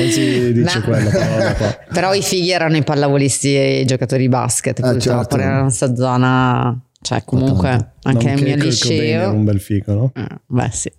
Non 0.00 0.10
si 0.10 0.52
dice 0.52 0.78
Ma- 0.78 0.82
quella 0.84 1.10
parola 1.10 1.54
qua. 1.54 1.78
Però 1.92 2.14
i 2.14 2.22
fighi 2.22 2.50
erano 2.50 2.76
i 2.76 2.82
pallavolisti 2.82 3.54
e 3.56 3.80
i 3.80 3.84
giocatori 3.86 4.22
di 4.22 4.28
basket, 4.28 4.78
Eh, 4.78 4.82
purtroppo 4.82 5.00
certo. 5.20 5.36
nella 5.36 5.62
nostra 5.62 5.94
zona, 5.94 6.80
cioè 7.06 7.22
comunque 7.24 7.92
anche 8.02 8.34
nel 8.34 8.42
mio 8.42 8.56
Cobain 8.56 8.58
era 8.58 8.64
liceo. 8.64 9.30
un 9.30 9.44
bel 9.44 9.60
figo, 9.60 9.92
no? 9.94 10.10
Ah, 10.14 10.40
Beh 10.44 10.70
sì, 10.72 10.90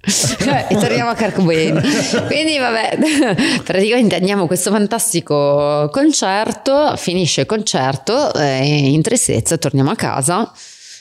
e 0.70 0.76
torniamo 0.78 1.10
a 1.10 1.16
Carcobain. 1.16 1.82
Quindi 2.28 2.58
vabbè, 2.58 3.60
praticamente 3.66 4.16
andiamo 4.16 4.44
a 4.44 4.48
questo 4.48 4.72
fantastico 4.72 5.90
concerto, 5.92 6.96
finisce 6.96 7.42
il 7.42 7.48
concerto 7.48 8.34
e 8.36 8.90
in 8.90 9.02
tristezza 9.02 9.58
torniamo 9.58 9.92
a 9.92 9.96
casa. 9.96 10.50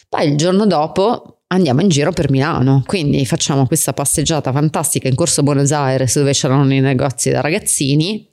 Poi 0.08 0.28
il 0.28 0.36
giorno 0.36 0.66
dopo 0.66 1.42
andiamo 1.46 1.82
in 1.82 1.88
giro 1.88 2.10
per 2.10 2.28
Milano, 2.28 2.82
quindi 2.84 3.24
facciamo 3.24 3.68
questa 3.68 3.92
passeggiata 3.92 4.50
fantastica 4.50 5.06
in 5.06 5.14
Corso 5.14 5.44
Buenos 5.44 5.70
Aires 5.70 6.18
dove 6.18 6.32
c'erano 6.32 6.74
i 6.74 6.80
negozi 6.80 7.30
da 7.30 7.40
ragazzini 7.40 8.28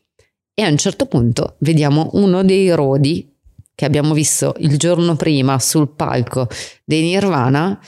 e 0.56 0.64
a 0.64 0.70
un 0.70 0.78
certo 0.78 1.06
punto 1.06 1.58
vediamo 1.60 2.10
uno 2.14 2.44
dei 2.44 2.74
rodi 2.74 3.32
che 3.76 3.86
abbiamo 3.86 4.14
visto 4.14 4.54
il 4.60 4.78
giorno 4.78 5.16
prima 5.16 5.60
sul 5.60 5.90
palco 5.96 6.48
dei 6.84 7.02
Nirvana 7.02 7.80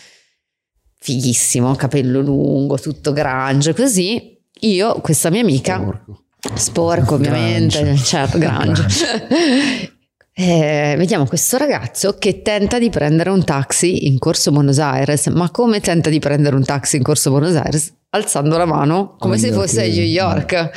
fighissimo, 1.05 1.75
capello 1.75 2.19
lungo, 2.19 2.79
tutto 2.79 3.13
grunge, 3.13 3.75
così. 3.75 4.35
Io, 4.61 4.95
questa 5.01 5.29
mia 5.29 5.41
amica, 5.41 5.79
Porco. 5.79 6.23
sporco 6.55 7.13
ovviamente, 7.15 7.79
Grunge. 7.83 8.03
certo, 8.03 8.37
grunge. 8.39 8.85
Eh, 10.37 10.95
vediamo 10.97 11.25
questo 11.25 11.55
ragazzo 11.55 12.17
che 12.17 12.41
tenta 12.41 12.77
di 12.77 12.89
prendere 12.89 13.29
un 13.29 13.45
taxi 13.45 14.05
in 14.07 14.19
corso 14.19 14.51
Buenos 14.51 14.79
Aires, 14.79 15.27
ma 15.27 15.49
come 15.49 15.79
tenta 15.79 16.09
di 16.09 16.19
prendere 16.19 16.57
un 16.57 16.65
taxi 16.65 16.97
in 16.97 17.03
corso 17.03 17.29
Buenos 17.29 17.55
Aires? 17.55 17.93
Alzando 18.09 18.57
la 18.57 18.65
mano 18.65 19.15
come 19.17 19.35
Oh 19.35 19.37
se 19.37 19.53
fosse 19.53 19.83
a. 19.85 19.87
New 19.87 20.03
York. 20.03 20.71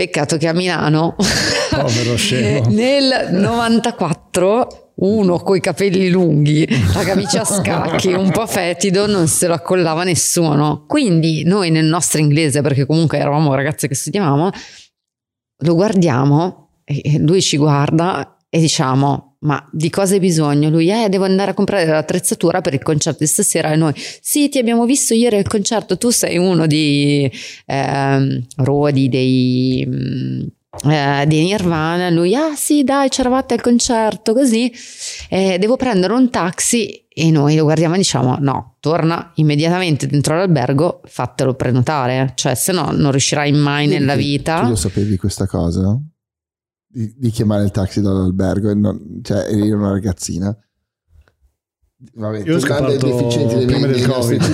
Peccato 0.00 0.38
che 0.38 0.48
a 0.48 0.54
Milano 0.54 1.14
Povero 1.68 2.16
scemo. 2.16 2.70
nel 2.70 3.28
94 3.32 4.92
uno 4.94 5.38
coi 5.40 5.60
capelli 5.60 6.08
lunghi, 6.08 6.66
la 6.94 7.02
camicia 7.02 7.42
a 7.42 7.44
scacchi, 7.44 8.14
un 8.14 8.30
po' 8.30 8.46
fetido, 8.46 9.06
non 9.06 9.28
se 9.28 9.46
lo 9.46 9.52
accollava 9.52 10.02
nessuno. 10.04 10.86
Quindi 10.86 11.44
noi 11.44 11.70
nel 11.70 11.84
nostro 11.84 12.18
inglese, 12.18 12.62
perché 12.62 12.86
comunque 12.86 13.18
eravamo 13.18 13.54
ragazze 13.54 13.88
che 13.88 13.94
studiavamo, 13.94 14.50
lo 15.64 15.74
guardiamo 15.74 16.76
e 16.84 17.18
lui 17.18 17.42
ci 17.42 17.58
guarda 17.58 18.38
e 18.48 18.58
diciamo 18.58 19.29
ma 19.40 19.66
di 19.72 19.88
cosa 19.88 20.14
hai 20.14 20.20
bisogno? 20.20 20.68
Lui 20.68 20.90
eh 20.90 21.08
devo 21.08 21.24
andare 21.24 21.52
a 21.52 21.54
comprare 21.54 21.86
l'attrezzatura 21.86 22.60
per 22.60 22.74
il 22.74 22.82
concerto 22.82 23.20
di 23.20 23.26
stasera 23.26 23.72
e 23.72 23.76
noi 23.76 23.92
sì 23.96 24.48
ti 24.48 24.58
abbiamo 24.58 24.84
visto 24.84 25.14
ieri 25.14 25.36
al 25.36 25.46
concerto 25.46 25.96
tu 25.96 26.10
sei 26.10 26.36
uno 26.36 26.66
di 26.66 27.30
ehm, 27.66 28.46
Rodi 28.56 29.08
dei 29.08 29.86
mm, 29.88 30.40
eh, 30.90 31.24
di 31.26 31.42
Nirvana 31.42 32.10
lui 32.10 32.34
ah 32.34 32.54
sì 32.54 32.84
dai 32.84 33.08
c'eravate 33.08 33.54
al 33.54 33.60
concerto 33.62 34.34
così 34.34 34.70
eh, 35.30 35.56
devo 35.58 35.76
prendere 35.76 36.12
un 36.12 36.28
taxi 36.28 37.06
e 37.08 37.30
noi 37.30 37.56
lo 37.56 37.64
guardiamo 37.64 37.94
e 37.94 37.98
diciamo 37.98 38.36
no 38.40 38.76
torna 38.78 39.32
immediatamente 39.36 40.06
dentro 40.06 40.36
l'albergo 40.36 41.00
fatelo 41.06 41.54
prenotare 41.54 42.32
cioè 42.34 42.54
se 42.54 42.72
no 42.72 42.90
non 42.92 43.10
riuscirai 43.10 43.52
mai 43.52 43.86
nella 43.86 44.14
vita 44.14 44.60
Tu 44.60 44.68
lo 44.68 44.76
sapevi 44.76 45.16
questa 45.16 45.46
cosa? 45.46 45.98
Di, 46.92 47.14
di 47.16 47.30
chiamare 47.30 47.62
il 47.62 47.70
taxi 47.70 48.00
dall'albergo, 48.00 48.70
e 48.70 48.74
non, 48.74 49.20
cioè 49.22 49.46
eri 49.48 49.70
una 49.70 49.92
ragazzina. 49.92 50.56
Vabbè, 52.14 52.42
Io 52.44 52.56
ho 52.56 52.58
scoperto 52.58 53.06
prima 53.66 53.86
del 53.86 54.04
Covid. 54.06 54.40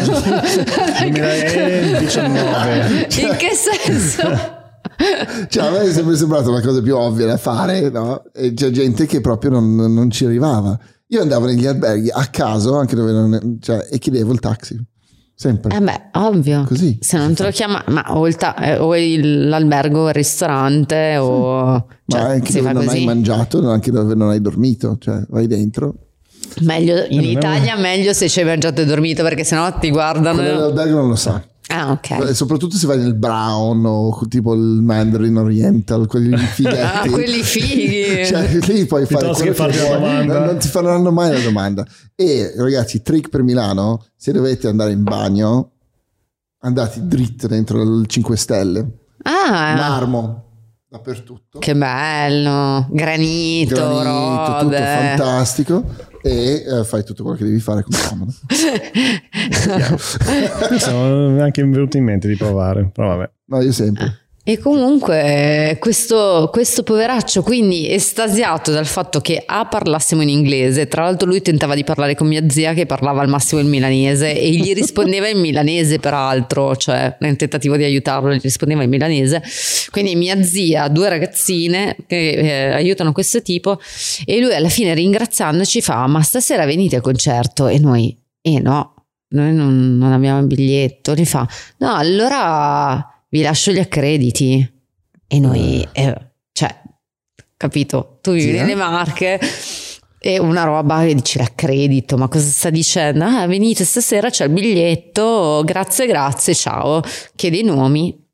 2019. 1.01 3.09
in 3.20 3.37
che 3.37 3.55
senso? 3.55 4.64
Cioè, 5.49 5.66
a 5.66 5.70
me 5.70 5.80
è 5.80 5.93
sempre 5.93 6.16
sembrata 6.16 6.49
una 6.49 6.61
cosa 6.61 6.80
più 6.80 6.97
ovvia 6.97 7.26
da 7.26 7.37
fare, 7.37 7.91
no? 7.91 8.24
E 8.32 8.55
c'è 8.55 8.70
gente 8.70 9.07
che 9.07 9.20
proprio 9.20 9.51
non, 9.51 9.74
non 9.74 10.11
ci 10.11 10.24
arrivava. 10.24 10.78
Io 11.09 11.20
andavo 11.20 11.47
negli 11.47 11.66
alberghi 11.66 12.11
a 12.11 12.26
caso, 12.26 12.76
anche 12.76 12.97
dove 12.97 13.12
non, 13.12 13.59
cioè, 13.61 13.87
e 13.91 13.99
chiedevo 13.99 14.32
il 14.32 14.41
taxi. 14.41 14.80
Sempre. 15.39 15.76
Eh 15.76 15.80
beh, 15.82 16.01
ovvio. 16.14 16.64
Così. 16.66 16.97
Se 17.03 17.18
non 17.18 17.34
te 17.34 17.43
lo 17.43 17.51
chiama, 17.51 17.84
ma 17.89 18.05
o, 18.16 18.26
il 18.26 18.37
ta- 18.37 18.57
eh, 18.57 18.78
o 18.78 18.97
il- 18.97 19.49
l'albergo, 19.49 20.01
o 20.05 20.09
il 20.09 20.14
ristorante, 20.14 21.18
o 21.18 21.87
cioè, 22.07 22.20
Ma 22.22 22.26
anche 22.28 22.53
dove 22.55 22.72
non 22.72 22.84
così. 22.87 22.97
hai 22.97 23.05
mangiato, 23.05 23.68
anche 23.70 23.91
dove 23.91 24.14
non 24.14 24.30
hai 24.30 24.41
dormito, 24.41 24.97
cioè 24.99 25.20
vai 25.28 25.47
dentro. 25.47 25.95
Meglio 26.62 27.05
in 27.11 27.16
non 27.16 27.24
è- 27.24 27.28
Italia, 27.28 27.76
meglio 27.78 28.14
se 28.14 28.30
ci 28.30 28.41
hai 28.41 28.47
mangiato 28.47 28.80
e 28.80 28.87
dormito, 28.87 29.22
perché 29.22 29.45
sennò 29.45 29.70
ti 29.78 29.91
guardano. 29.91 30.39
Quello 30.39 30.53
dell'albergo 30.55 30.97
non 31.01 31.09
lo 31.11 31.16
sa. 31.16 31.43
Ah, 31.68 31.90
ok. 31.90 32.10
E 32.28 32.34
Soprattutto 32.34 32.76
se 32.76 32.86
vai 32.86 32.98
nel 32.98 33.14
Brown 33.14 33.84
o 33.84 34.18
tipo 34.28 34.54
il 34.54 34.60
Mandarin 34.60 35.36
Oriental, 35.36 36.06
quelli 36.06 36.36
fighetti. 36.46 36.78
Ah, 36.80 37.08
quelli 37.10 37.42
fighi. 37.42 38.24
Cioè, 38.26 38.46
lì 38.66 38.86
puoi 38.86 39.04
fare 39.06 39.24
Piuttosto 39.26 39.44
quello 39.52 39.70
che 39.72 39.78
vuoi, 39.78 39.92
domanda. 40.00 40.38
Non, 40.38 40.46
non 40.46 40.58
ti 40.58 40.68
faranno 40.68 41.10
mai 41.10 41.32
la 41.32 41.40
domanda. 41.40 41.84
E 42.14 42.52
ragazzi, 42.56 43.02
trick 43.02 43.28
per 43.28 43.42
Milano: 43.42 44.04
se 44.16 44.32
dovete 44.32 44.68
andare 44.68 44.92
in 44.92 45.02
bagno, 45.02 45.72
andate 46.60 47.00
dritto 47.06 47.46
dentro 47.48 47.82
il 47.82 48.06
5 48.06 48.36
Stelle, 48.36 48.86
Ah, 49.24 49.74
marmo. 49.76 50.44
Dappertutto. 50.89 51.59
Che 51.59 51.74
bello, 51.74 52.87
granito, 52.91 53.74
Granito, 53.74 54.59
tutto 54.61 54.76
fantastico 54.76 55.84
e 56.22 56.64
eh, 56.66 56.84
fai 56.84 57.05
tutto 57.05 57.22
quello 57.22 57.39
che 57.39 57.45
devi 57.45 57.61
fare 57.61 57.82
con 57.82 57.93
comodo. 58.09 58.32
Mi 60.70 60.78
sono 60.78 61.43
anche 61.43 61.62
venuto 61.62 61.97
in 61.97 62.05
mente 62.05 62.28
di 62.28 62.37
provare, 62.37 62.91
però 62.93 63.16
vabbè. 63.16 63.30
No, 63.47 63.62
io 63.62 63.72
sempre. 63.72 64.26
E 64.49 64.59
comunque 64.61 65.76
questo, 65.80 66.51
questo 66.53 66.84
poveraccio 66.84 67.42
quindi 67.42 67.90
estasiato 67.90 68.70
dal 68.70 68.86
fatto 68.86 69.20
che 69.20 69.42
A 69.44 69.66
parlassimo 69.66 70.22
in 70.22 70.28
inglese, 70.28 70.86
tra 70.86 71.03
l'altro 71.03 71.26
lui 71.26 71.42
tentava 71.42 71.74
di 71.74 71.82
parlare 71.82 72.14
con 72.14 72.28
mia 72.28 72.49
zia 72.49 72.72
che 72.72 72.86
parlava 72.86 73.22
al 73.22 73.28
massimo 73.28 73.61
il 73.61 73.66
milanese 73.66 74.38
e 74.38 74.51
gli 74.51 74.72
rispondeva 74.72 75.26
in 75.26 75.40
milanese 75.40 75.99
peraltro, 75.99 76.76
cioè 76.76 77.16
nel 77.18 77.34
tentativo 77.34 77.76
di 77.76 77.82
aiutarlo 77.82 78.32
gli 78.32 78.40
rispondeva 78.40 78.84
in 78.84 78.88
milanese, 78.88 79.42
quindi 79.90 80.14
mia 80.14 80.40
zia 80.40 80.86
due 80.86 81.09
ragazzine 81.09 81.97
che 82.07 82.30
eh, 82.30 82.72
aiutano 82.72 83.11
questo 83.11 83.42
tipo 83.42 83.80
e 84.24 84.38
lui 84.38 84.55
alla 84.55 84.68
fine 84.68 84.94
ringraziandoci 84.94 85.82
fa 85.82 86.07
ma 86.07 86.22
stasera 86.22 86.64
venite 86.66 86.94
al 86.94 87.03
concerto? 87.03 87.66
E 87.66 87.80
noi, 87.80 88.16
eh 88.42 88.61
no, 88.61 88.94
noi 89.30 89.53
non, 89.53 89.99
non 89.99 90.12
abbiamo 90.12 90.38
il 90.38 90.47
biglietto, 90.47 91.14
li 91.14 91.26
fa 91.26 91.44
no 91.78 91.97
allora 91.97 93.11
vi 93.29 93.43
lascio 93.43 93.72
gli 93.72 93.79
accrediti. 93.79 94.74
E 95.29 95.39
noi, 95.41 95.87
eh, 95.93 96.14
cioè, 96.53 96.74
capito? 97.57 98.18
Tu 98.20 98.33
vivi 98.33 98.43
Sì, 98.43 98.57
eh? 98.57 98.61
nelle 98.61 98.74
Marche 98.74 99.41
e 100.18 100.39
una 100.39 100.64
roba 100.64 101.05
che 101.05 101.14
dici 101.14 101.39
l'accredito, 101.39 102.16
ma 102.16 102.29
cosa 102.29 102.49
sta 102.49 102.70
dicendo? 102.70 103.24
Ah, 103.24 103.47
venite 103.47 103.85
stasera, 103.85 104.31
c'è 104.31 104.45
il 104.45 104.51
biglietto, 104.51 105.62
grazie, 105.64 106.07
grazie, 106.07 106.55
ciao. 106.55 107.03
Chiede 107.35 107.59
i 107.59 107.62
nomi. 107.62 108.24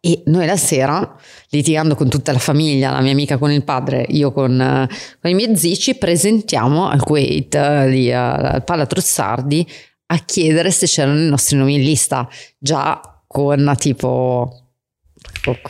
E 0.00 0.22
noi 0.26 0.46
la 0.46 0.56
sera, 0.56 1.16
litigando 1.48 1.96
con 1.96 2.08
tutta 2.08 2.30
la 2.30 2.38
famiglia, 2.38 2.92
la 2.92 3.00
mia 3.00 3.10
amica 3.10 3.38
con 3.38 3.50
il 3.50 3.64
padre, 3.64 4.06
io 4.10 4.30
con, 4.30 4.60
eh, 4.60 4.88
con 5.20 5.30
i 5.30 5.34
miei 5.34 5.56
zii, 5.56 5.76
ci 5.76 5.96
presentiamo 5.96 6.88
al 6.88 7.02
Kuwait, 7.02 7.54
eh, 7.56 7.88
lì 7.88 8.12
al 8.12 8.62
Palatrossardi, 8.62 9.66
a 10.06 10.18
chiedere 10.18 10.70
se 10.70 10.86
c'erano 10.86 11.18
i 11.18 11.28
nostri 11.28 11.56
nomi 11.56 11.74
in 11.74 11.82
lista. 11.82 12.28
Già 12.56 13.00
con 13.26 13.74
tipo 13.78 14.62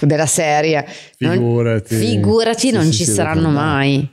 della 0.01 0.27
serie. 0.27 0.85
Non- 1.19 1.33
Figurati. 1.35 1.95
figurati, 1.97 2.69
Sì, 2.69 2.71
non 2.73 2.85
sì, 2.87 2.93
ci 2.93 3.05
sì, 3.05 3.13
saranno 3.13 3.51
mai. 3.51 4.09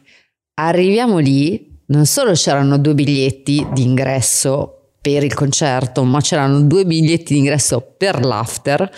Arriviamo 0.55 1.17
lì, 1.17 1.79
non 1.87 2.05
solo 2.05 2.31
c'erano 2.33 2.77
due 2.77 2.93
biglietti 2.93 3.65
d'ingresso 3.73 4.95
per 5.01 5.23
il 5.23 5.33
concerto, 5.33 6.03
ma 6.03 6.21
c'erano 6.21 6.61
due 6.61 6.85
biglietti 6.85 7.33
d'ingresso 7.33 7.95
per 7.97 8.23
l'after 8.23 8.89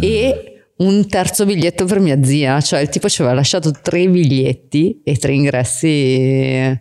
Eh. 0.00 0.06
e 0.06 0.46
un 0.76 1.06
terzo 1.08 1.44
biglietto 1.44 1.84
per 1.84 2.00
mia 2.00 2.22
zia. 2.22 2.60
Cioè 2.60 2.80
il 2.80 2.88
tipo 2.88 3.08
ci 3.08 3.20
aveva 3.20 3.36
lasciato 3.36 3.70
tre 3.72 4.08
biglietti 4.08 5.02
e 5.04 5.16
tre 5.16 5.32
ingressi. 5.34 6.80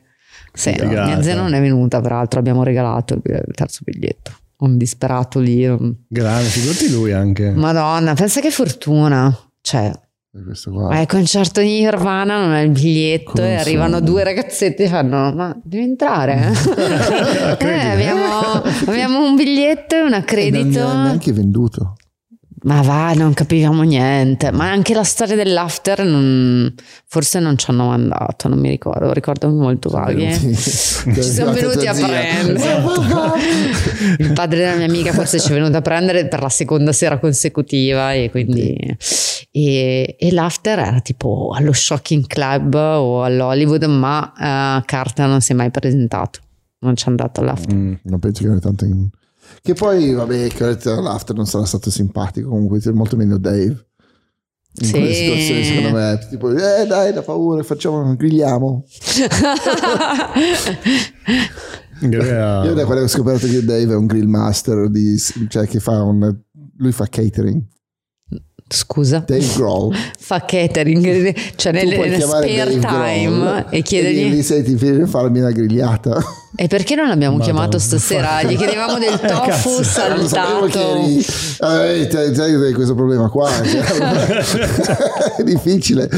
Sì, 0.54 0.76
mia 0.82 1.22
zia 1.22 1.36
non 1.36 1.54
è 1.54 1.60
venuta, 1.62 2.02
peraltro 2.02 2.40
abbiamo 2.40 2.64
regalato 2.64 3.14
il 3.16 3.44
terzo 3.54 3.80
biglietto. 3.84 4.32
Un 4.62 4.78
disperato 4.78 5.40
lì. 5.40 5.66
un- 5.68 5.94
Grande, 6.08 6.48
figurati 6.50 6.90
lui 6.92 7.12
anche. 7.12 7.52
Madonna, 7.52 8.14
pensa 8.14 8.42
che 8.42 8.52
fortuna. 8.52 9.36
Cioè, 9.62 9.92
E 10.34 10.98
al 10.98 11.08
concerto 11.08 11.60
di 11.62 11.80
Nirvana, 11.82 12.40
non 12.40 12.52
hai 12.54 12.66
il 12.66 12.72
biglietto 12.72 13.32
Come 13.34 13.50
e 13.54 13.56
arrivano 13.56 13.96
sono? 13.96 14.06
due 14.06 14.24
ragazzetti 14.24 14.84
e 14.84 14.88
fanno: 14.88 15.34
Ma 15.34 15.60
devi 15.64 15.84
entrare? 15.84 16.52
eh, 16.52 17.58
Credi? 17.58 17.86
abbiamo, 17.88 18.62
abbiamo 18.88 19.26
un 19.26 19.36
biglietto 19.36 19.96
e 19.96 20.02
un 20.02 20.14
E 20.14 20.18
accredito. 20.18 20.80
non 20.80 21.00
è 21.00 21.04
neanche 21.06 21.34
venduto. 21.34 21.96
Ma 22.64 22.82
va, 22.82 23.14
non 23.14 23.34
capivamo 23.34 23.82
niente. 23.82 24.52
Ma 24.52 24.70
anche 24.70 24.94
la 24.94 25.04
storia 25.04 25.36
dell'after, 25.36 26.04
non- 26.04 26.72
forse 27.08 27.40
non 27.40 27.58
ci 27.58 27.70
hanno 27.72 27.88
mandato, 27.88 28.48
non 28.48 28.60
mi 28.60 28.70
ricordo, 28.70 29.12
ricordo 29.14 29.50
molto 29.50 29.90
vaghi. 29.90 30.32
Ci 30.32 30.54
Ci 30.56 31.22
sono 31.24 31.52
venuti 31.54 31.88
a 31.88 31.94
prendere. 31.94 32.84
Il 34.20 34.34
padre 34.34 34.60
della 34.60 34.76
mia 34.76 34.86
amica 34.86 35.12
forse 35.12 35.40
ci 35.40 35.50
è 35.50 35.54
venuto 35.54 35.78
a 35.78 35.82
prendere 35.82 36.28
per 36.28 36.42
la 36.42 36.50
seconda 36.50 36.92
sera 36.94 37.18
consecutiva 37.18 38.14
e 38.14 38.30
quindi 38.30 38.78
e, 39.52 40.16
e 40.20 40.32
l'after 40.32 40.80
era 40.80 41.00
tipo 41.02 41.52
allo 41.56 41.74
Shocking 41.74 42.26
Club 42.28 42.74
o 42.76 43.24
all'Hollywood 43.24 43.84
ma 43.86 44.32
eh, 44.80 44.86
Carter 44.86 45.28
non 45.28 45.42
si 45.42 45.52
è 45.52 45.56
mai 45.56 45.72
presentato 45.72 46.40
non 46.80 46.96
ci 46.96 47.06
è 47.06 47.10
andato 47.10 47.42
all'after 47.42 47.76
Mm. 47.76 47.94
Non 48.04 48.20
penso 48.20 48.44
che 48.44 48.50
ne 48.50 48.60
tanto 48.60 48.86
in... 48.86 49.08
Che 49.62 49.74
poi, 49.74 50.14
vabbè, 50.14 50.48
che 50.50 50.78
l'after 50.84 51.36
non 51.36 51.46
sarà 51.46 51.66
stato 51.66 51.92
simpatico. 51.92 52.50
Comunque, 52.50 52.80
molto 52.92 53.16
meno 53.16 53.38
Dave. 53.38 53.86
In 54.74 54.86
Sì. 54.86 54.92
quelle 54.92 55.14
situazioni, 55.14 55.64
secondo 55.66 55.92
me, 55.92 56.18
tipo, 56.30 56.50
eh 56.52 56.86
dai, 56.88 57.12
da 57.12 57.22
paura, 57.22 57.62
facciamo, 57.62 58.16
grigliamo. 58.16 58.86
Io 62.02 62.74
da 62.74 62.86
quando 62.86 63.04
ho 63.04 63.08
scoperto 63.08 63.48
che 63.48 63.64
Dave 63.64 63.94
è 63.94 63.96
un 63.96 64.06
grill 64.08 64.28
master, 64.28 64.90
di, 64.90 65.18
cioè 65.50 65.68
che 65.68 65.80
fa 65.80 66.02
un... 66.04 66.36
Lui 66.78 66.92
fa 66.92 67.06
catering. 67.08 67.62
Scusa 68.72 69.24
Dave 69.26 69.46
Grohl. 69.56 69.94
fa 70.18 70.44
catering 70.46 71.36
cioè 71.56 71.74
chiamare 71.74 72.20
spare 72.22 72.80
time 72.80 73.66
e 73.70 73.82
chiedergli 73.82 74.30
dirgli, 74.30 74.42
senti, 74.44 74.76
vieni 74.76 75.02
a 75.02 75.08
farmi 75.08 75.40
una 75.40 75.52
grigliata. 75.52 76.24
e 76.56 76.68
perché 76.68 76.96
non 76.96 77.08
l'abbiamo 77.08 77.38
Madonna. 77.38 77.54
chiamato 77.54 77.80
stasera 77.80 78.42
gli 78.44 78.56
chiedevamo 78.56 78.98
del 78.98 79.20
tofu 79.20 79.78
che 79.78 79.84
saltato 79.84 80.96
eri... 80.98 81.26
Eh, 81.62 82.74
questo 82.74 82.96
problema 82.96 83.30
qua. 83.30 83.50
cioè, 83.64 85.36
è 85.38 85.44
difficile. 85.44 86.10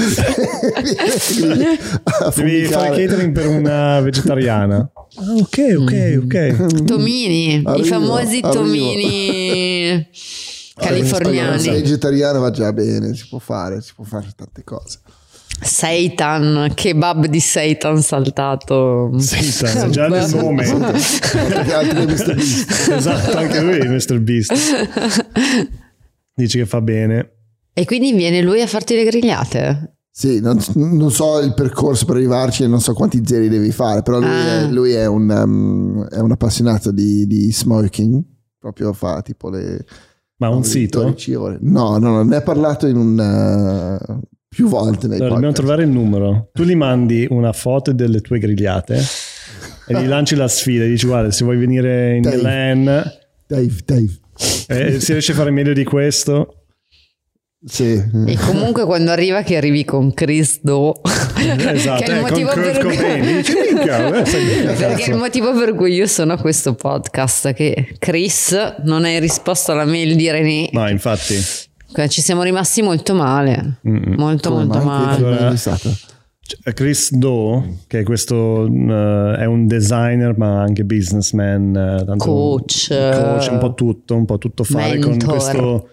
Devi 2.35 2.65
fare 2.65 2.89
catering 2.89 3.31
per 3.31 3.47
una 3.47 3.99
vegetariana. 4.01 4.89
Ah, 5.15 5.33
ok, 5.39 5.75
ok, 5.79 6.21
ok. 6.23 6.83
Tomini, 6.85 7.55
i 7.55 7.61
Arrivo, 7.63 7.85
famosi 7.85 8.39
arrivo. 8.41 8.49
tomini 8.49 10.07
Se 10.75 10.87
californiani. 10.87 11.69
vegetariano 11.69 12.39
va 12.39 12.49
già 12.51 12.73
bene, 12.73 13.13
si 13.15 13.27
può 13.29 13.39
fare, 13.39 13.81
si 13.81 13.93
può 13.95 14.03
fare 14.03 14.27
tante 14.35 14.63
cose. 14.63 14.99
Seitan, 15.61 16.71
kebab 16.73 17.27
di 17.27 17.39
Seitan 17.39 18.01
saltato. 18.01 19.11
Seitan, 19.19 19.91
già 19.93 20.07
nel 20.07 20.29
nome. 20.33 20.63
È 20.63 20.75
esatto, 22.91 23.37
anche 23.37 23.61
lui 23.61 23.77
è 23.77 23.87
Mr. 23.87 24.19
Beast. 24.19 24.51
Dici 26.35 26.57
che 26.57 26.65
fa 26.65 26.81
bene. 26.81 27.31
E 27.73 27.85
quindi 27.85 28.13
viene 28.13 28.41
lui 28.41 28.61
a 28.61 28.67
farti 28.67 28.95
le 28.95 29.03
grigliate? 29.05 29.97
Sì, 30.09 30.39
non, 30.41 30.59
non 30.75 31.11
so 31.11 31.39
il 31.39 31.53
percorso 31.53 32.05
per 32.05 32.15
arrivarci 32.17 32.63
e 32.63 32.67
non 32.67 32.81
so 32.81 32.93
quanti 32.93 33.21
zeri 33.25 33.49
devi 33.49 33.71
fare, 33.71 34.01
però 34.03 34.19
lui, 34.19 34.27
Ah. 34.29 34.59
è, 34.61 34.67
lui 34.67 34.91
è 34.91 35.05
un, 35.07 35.29
um, 35.29 36.05
è 36.07 36.19
un 36.19 36.31
appassionato 36.31 36.91
di, 36.91 37.25
di 37.25 37.51
smoking, 37.51 38.21
proprio 38.59 38.93
fa 38.93 39.21
tipo 39.21 39.49
le... 39.49 39.83
Ma 40.49 40.55
un 40.55 40.63
sito? 40.63 41.01
12 41.01 41.33
ore. 41.35 41.57
No, 41.61 41.97
no, 41.97 42.09
no, 42.11 42.23
ne 42.23 42.35
ha 42.35 42.41
parlato 42.41 42.87
in 42.87 42.95
un, 42.95 43.97
uh, 44.07 44.19
più 44.47 44.67
volte 44.67 45.07
nei 45.07 45.17
Allora, 45.17 45.33
dobbiamo 45.33 45.53
trovare 45.53 45.83
il 45.83 45.89
numero. 45.89 46.49
Tu 46.53 46.63
gli 46.63 46.75
mandi 46.75 47.27
una 47.29 47.53
foto 47.53 47.91
delle 47.91 48.21
tue 48.21 48.39
grigliate 48.39 49.01
e 49.87 50.01
gli 50.01 50.07
lanci 50.07 50.35
la 50.35 50.47
sfida. 50.47 50.85
Dici, 50.85 51.07
guarda, 51.07 51.31
se 51.31 51.43
vuoi 51.43 51.57
venire 51.57 52.15
in 52.15 52.21
Dave. 52.21 52.35
Milan, 52.35 52.83
Dave, 53.47 53.75
Dave. 53.85 54.11
eh, 54.67 54.99
si 54.99 55.11
riesce 55.11 55.31
a 55.31 55.35
fare 55.35 55.51
meglio 55.51 55.73
di 55.73 55.83
questo. 55.83 56.62
Sì. 57.65 57.93
E 58.25 58.37
comunque 58.45 58.83
quando 58.85 59.11
arriva 59.11 59.41
che 59.41 59.55
arrivi 59.55 59.85
con 59.85 60.13
Chris 60.13 60.59
Do, 60.61 60.99
Esatto, 61.35 62.03
che 62.03 62.11
è 62.11 62.11
il 62.11 62.17
eh, 62.17 62.21
con 62.21 62.29
motivo 62.29 62.53
per 62.53 62.77
cui... 62.79 62.95
Eh, 62.95 64.73
Perché 64.75 65.11
il 65.11 65.17
motivo 65.17 65.53
per 65.53 65.73
cui 65.73 65.93
io 65.93 66.07
sono 66.07 66.33
a 66.33 66.37
questo 66.37 66.73
podcast 66.73 67.53
che 67.53 67.95
Chris 67.99 68.55
non 68.83 69.03
hai 69.03 69.19
risposto 69.19 69.71
alla 69.71 69.85
mail 69.85 70.15
di 70.15 70.29
René. 70.29 70.69
No, 70.71 70.87
infatti. 70.89 71.35
Ci 71.35 72.21
siamo 72.21 72.43
rimasti 72.43 72.81
molto 72.81 73.13
male. 73.13 73.79
Mm-mm. 73.87 74.15
Molto 74.17 74.49
Come 74.49 74.65
molto 74.65 74.83
male. 74.83 75.55
Cioè, 75.55 76.73
Chris 76.73 77.13
Do, 77.13 77.79
che 77.87 77.99
è 77.99 78.03
questo 78.03 78.65
eh, 78.65 79.35
è 79.39 79.45
un 79.45 79.65
designer 79.67 80.37
ma 80.37 80.61
anche 80.61 80.83
businessman, 80.83 82.03
tanto 82.05 82.25
Coach. 82.25 82.87
coach, 82.89 83.47
un 83.49 83.57
po' 83.59 83.73
tutto, 83.73 84.15
un 84.15 84.25
po' 84.25 84.37
tutto 84.37 84.63
fare 84.65 84.99
con 84.99 85.11
Mentor. 85.11 85.29
questo 85.29 85.87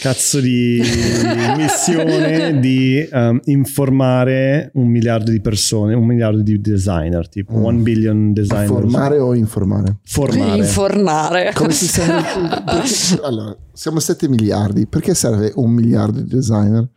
cazzo 0.00 0.40
di 0.40 0.80
missione 1.56 2.58
di 2.58 2.98
ehm, 3.10 3.40
informare 3.44 4.70
un 4.74 4.88
miliardo 4.88 5.30
di 5.30 5.40
persone, 5.40 5.94
un 5.94 6.06
miliardo 6.06 6.40
di 6.42 6.60
designer, 6.60 7.28
tipo 7.28 7.58
Mm. 7.58 7.64
one 7.64 7.78
billion 7.82 8.32
designer. 8.32 8.66
Formare 8.66 9.18
o 9.18 9.34
informare? 9.34 9.98
Formare. 10.04 10.56
Infornare. 10.56 11.52
Come 11.54 11.72
si 11.72 11.86
serve? 11.86 12.22
perché- 12.64 13.20
allora, 13.22 13.56
siamo 13.72 14.00
7 14.00 14.28
miliardi. 14.28 14.86
Perché 14.86 15.14
serve 15.14 15.52
un 15.56 15.70
miliardo 15.70 16.20
di 16.20 16.28
designer? 16.28 16.88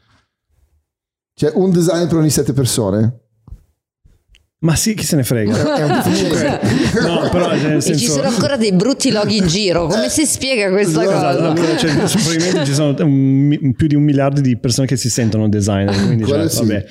Cioè, 1.35 1.51
un 1.55 1.71
designer 1.71 2.07
per 2.07 2.17
ogni 2.17 2.29
7 2.29 2.53
persone? 2.53 3.21
Ma 4.63 4.75
sì, 4.75 4.93
chi 4.93 5.03
se 5.03 5.17
ne 5.17 5.23
frega. 5.23 5.51
No, 7.03 7.29
però 7.29 7.49
cioè, 7.57 7.67
nel 7.67 7.77
E 7.77 7.81
ci 7.81 7.95
senso... 7.95 8.11
sono 8.13 8.27
ancora 8.27 8.55
dei 8.55 8.71
brutti 8.71 9.11
loghi 9.11 9.37
in 9.37 9.47
giro. 9.47 9.87
Come 9.87 10.07
si 10.09 10.25
spiega 10.25 10.69
questa 10.69 11.01
Esatto, 11.01 11.15
cosa? 11.15 11.27
Allora, 11.27 11.77
cioè, 11.77 11.91
adesso 11.91 12.17
probabilmente 12.17 12.65
ci 12.65 12.73
sono 12.73 12.95
un 12.99 13.73
più 13.75 13.87
di 13.87 13.95
un 13.95 14.03
miliardo 14.03 14.39
di 14.41 14.57
persone 14.57 14.87
che 14.87 14.95
si 14.95 15.09
sentono 15.09 15.49
designer, 15.49 15.93
quindi 16.05 16.25
cioè, 16.25 16.47
sì. 16.49 16.59
vabbè, 16.59 16.85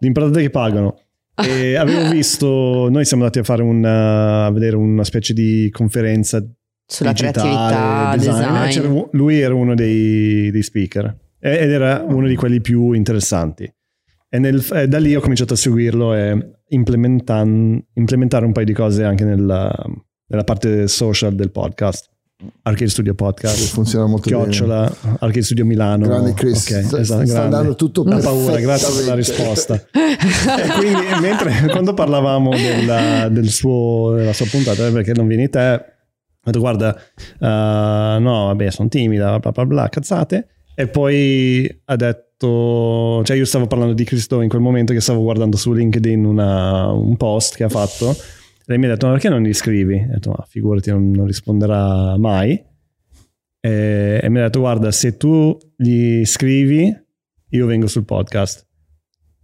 l'importante 0.00 0.38
è 0.40 0.42
che 0.42 0.50
pagano. 0.50 1.00
E 1.38 1.76
avevo 1.76 2.10
visto, 2.10 2.88
noi 2.90 3.04
siamo 3.04 3.22
andati 3.22 3.38
a 3.38 3.44
fare 3.44 3.62
una, 3.62 4.46
a 4.46 4.50
vedere 4.50 4.74
una 4.74 5.04
specie 5.04 5.32
di 5.34 5.68
conferenza 5.70 6.42
Sulla 6.84 7.12
digitale, 7.12 7.48
creatività, 7.48 8.14
design. 8.16 8.64
design. 8.66 8.86
Un- 8.90 9.08
lui 9.12 9.38
era 9.38 9.54
uno 9.54 9.74
dei, 9.76 10.50
dei 10.50 10.62
speaker 10.64 11.16
ed 11.38 11.70
era 11.70 12.02
uno 12.04 12.26
di 12.26 12.34
quelli 12.34 12.60
più 12.60 12.90
interessanti. 12.90 13.72
E, 14.28 14.38
nel- 14.40 14.66
e 14.72 14.88
da 14.88 14.98
lì 14.98 15.14
ho 15.14 15.20
cominciato 15.20 15.52
a 15.54 15.56
seguirlo 15.56 16.14
e 16.14 16.50
implementare 16.68 18.44
un 18.44 18.52
paio 18.52 18.66
di 18.66 18.72
cose 18.72 19.04
anche 19.04 19.24
nella, 19.24 19.72
nella 20.26 20.44
parte 20.44 20.88
social 20.88 21.34
del 21.34 21.50
podcast. 21.50 22.10
Arcade 22.62 22.88
Studio 22.88 23.14
Podcast. 23.14 23.72
Funziona 23.72 24.06
molto 24.06 24.30
bene. 24.30 24.42
Chiocciola, 24.44 24.96
Arcade 25.18 25.42
Studio 25.42 25.64
Milano. 25.64 26.06
Grande 26.06 26.34
Chris, 26.34 26.70
Ok, 26.70 26.84
sta- 26.84 27.00
esatto, 27.00 27.26
sta 27.26 27.42
andando 27.42 27.74
tutto 27.74 28.04
Da 28.04 28.18
paura, 28.18 28.60
grazie 28.60 28.94
per 28.94 29.06
la 29.08 29.14
risposta. 29.16 29.74
e 29.74 30.68
quindi 30.78 31.02
mentre 31.20 31.66
quando 31.68 31.94
parlavamo 31.94 32.50
della, 32.50 33.28
del 33.28 33.48
suo, 33.48 34.14
della 34.14 34.32
sua 34.32 34.46
puntata, 34.48 34.86
eh, 34.86 34.92
perché 34.92 35.12
non 35.14 35.26
vieni 35.26 35.48
te, 35.48 35.58
ho 35.60 36.40
detto 36.44 36.60
guarda, 36.60 36.96
eh, 36.96 38.18
no 38.20 38.46
vabbè 38.46 38.70
sono 38.70 38.88
timida, 38.88 39.36
bla 39.40 39.50
bla 39.50 39.66
bla, 39.66 39.88
cazzate. 39.88 40.46
E 40.76 40.86
poi 40.86 41.82
ha 41.86 41.96
detto, 41.96 42.27
cioè 42.38 43.36
io 43.36 43.44
stavo 43.44 43.66
parlando 43.66 43.94
di 43.94 44.04
Cristo 44.04 44.40
in 44.40 44.48
quel 44.48 44.60
momento 44.62 44.92
che 44.92 45.00
stavo 45.00 45.22
guardando 45.22 45.56
su 45.56 45.72
LinkedIn 45.72 46.24
una- 46.24 46.90
un 46.92 47.16
post 47.16 47.56
che 47.56 47.64
ha 47.64 47.68
fatto. 47.68 48.14
Lei 48.66 48.78
mi 48.78 48.84
ha 48.86 48.90
detto, 48.90 49.06
ma 49.06 49.12
perché 49.12 49.28
non 49.30 49.42
gli 49.42 49.52
scrivi? 49.54 49.94
Ho 49.94 50.12
detto, 50.12 50.30
ma 50.30 50.44
figurati, 50.46 50.90
non, 50.90 51.10
non 51.10 51.26
risponderà 51.26 52.16
mai. 52.18 52.62
E, 53.60 54.20
e 54.22 54.28
mi 54.28 54.38
ha 54.38 54.42
detto, 54.42 54.60
guarda, 54.60 54.92
se 54.92 55.16
tu 55.16 55.56
gli 55.74 56.24
scrivi, 56.24 56.94
io 57.50 57.66
vengo 57.66 57.86
sul 57.86 58.04
podcast. 58.04 58.67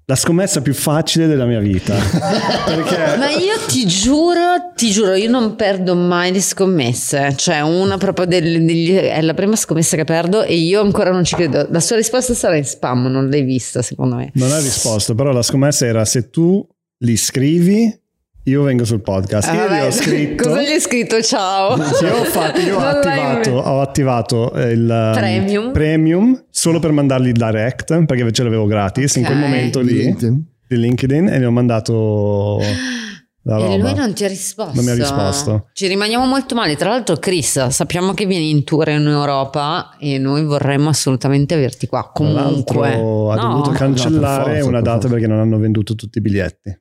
La 0.07 0.17
scommessa 0.17 0.61
più 0.61 0.75
facile 0.75 1.27
della 1.27 1.47
mia 1.47 1.61
vita. 1.61 1.95
perché... 2.67 3.17
Ma 3.17 3.31
io 3.31 3.59
ti 3.67 3.87
giuro, 3.87 4.73
ti 4.75 4.91
giuro, 4.91 5.15
io 5.15 5.31
non 5.31 5.57
perdo 5.57 5.95
mai 5.95 6.31
le 6.31 6.43
scommesse. 6.43 7.33
Cioè, 7.37 7.61
una 7.61 7.97
proprio 7.97 8.27
del- 8.27 8.65
degli- 8.65 8.95
è 8.97 9.23
la 9.23 9.33
prima 9.33 9.57
scommessa 9.57 9.97
che 9.97 10.05
perdo 10.05 10.43
e 10.43 10.57
io 10.57 10.83
ancora 10.83 11.11
non 11.11 11.25
ci 11.25 11.35
credo. 11.37 11.67
La 11.71 11.81
sua 11.81 11.97
risposta 11.97 12.35
sarà 12.35 12.57
in 12.57 12.65
spam, 12.67 13.07
non 13.07 13.31
l'hai 13.31 13.43
vista, 13.43 13.81
secondo 13.81 14.17
me. 14.17 14.31
Non 14.35 14.53
ha 14.53 14.59
risposto, 14.59 15.15
però 15.15 15.33
la 15.33 15.43
scommessa 15.43 15.87
era 15.87 16.05
se 16.05 16.29
tu 16.29 16.67
li 16.99 17.17
scrivi, 17.17 17.99
io 18.45 18.63
vengo 18.63 18.85
sul 18.85 19.01
podcast. 19.01 19.53
Io 19.53 19.69
gli 19.75 19.81
ho 19.81 19.91
scritto. 19.91 20.45
Cosa 20.49 20.63
gli 20.63 20.67
hai 20.73 20.81
scritto? 20.81 21.21
Ciao. 21.23 21.77
Io 21.77 22.17
ho, 22.17 22.25
fatto, 22.25 22.61
io 22.61 22.77
ho 22.77 22.81
attivato, 22.81 23.51
ho 23.53 23.81
attivato 23.81 24.53
il 24.57 24.89
um, 24.89 25.13
Premium. 25.15 25.73
premium 25.73 26.45
solo 26.51 26.79
per 26.79 26.93
mandarli 26.93 27.33
direct 27.33 28.05
perché 28.05 28.31
ce 28.33 28.43
l'avevo 28.43 28.67
gratis 28.67 29.15
in 29.17 29.23
Ok. 29.25 29.29
quel 29.31 29.41
momento 29.41 29.81
lì 29.81 29.95
LinkedIn. 29.95 30.45
di 30.69 30.77
LinkedIn 30.79 31.29
e 31.29 31.41
gli 31.41 31.45
ho 31.45 31.51
mandato 31.51 32.59
la 33.47 33.57
roba. 33.57 33.73
E 33.73 33.79
lui 33.79 33.95
non 33.95 34.13
ti 34.13 34.25
ha 34.25 34.29
risposto. 34.29 34.75
Non 34.75 34.85
mi 34.85 34.91
ha 34.91 34.95
risposto. 34.95 35.69
Ci 35.73 35.87
rimaniamo 35.87 36.27
molto 36.27 36.55
male. 36.55 36.77
Tra 36.77 36.91
l'altro, 36.91 37.17
Chris, 37.17 37.69
sappiamo 37.69 38.13
che 38.13 38.27
vieni 38.27 38.51
in 38.51 38.65
tour 38.65 38.89
in 38.89 39.07
Europa 39.07 39.97
e 39.99 40.19
noi 40.19 40.45
vorremmo 40.45 40.91
assolutamente 40.91 41.55
averti 41.55 41.87
qua. 41.87 42.11
Comunque, 42.13 42.93
ha 42.93 42.97
No, 42.97 43.35
dovuto 43.37 43.71
No, 43.71 43.77
cancellare 43.77 44.45
per 44.45 44.53
forza, 44.55 44.69
una 44.69 44.83
per 44.83 44.93
data 44.93 45.09
perché 45.09 45.27
non 45.27 45.39
hanno 45.39 45.59
venduto 45.59 45.95
tutti 45.95 46.19
i 46.19 46.21
biglietti. 46.21 46.79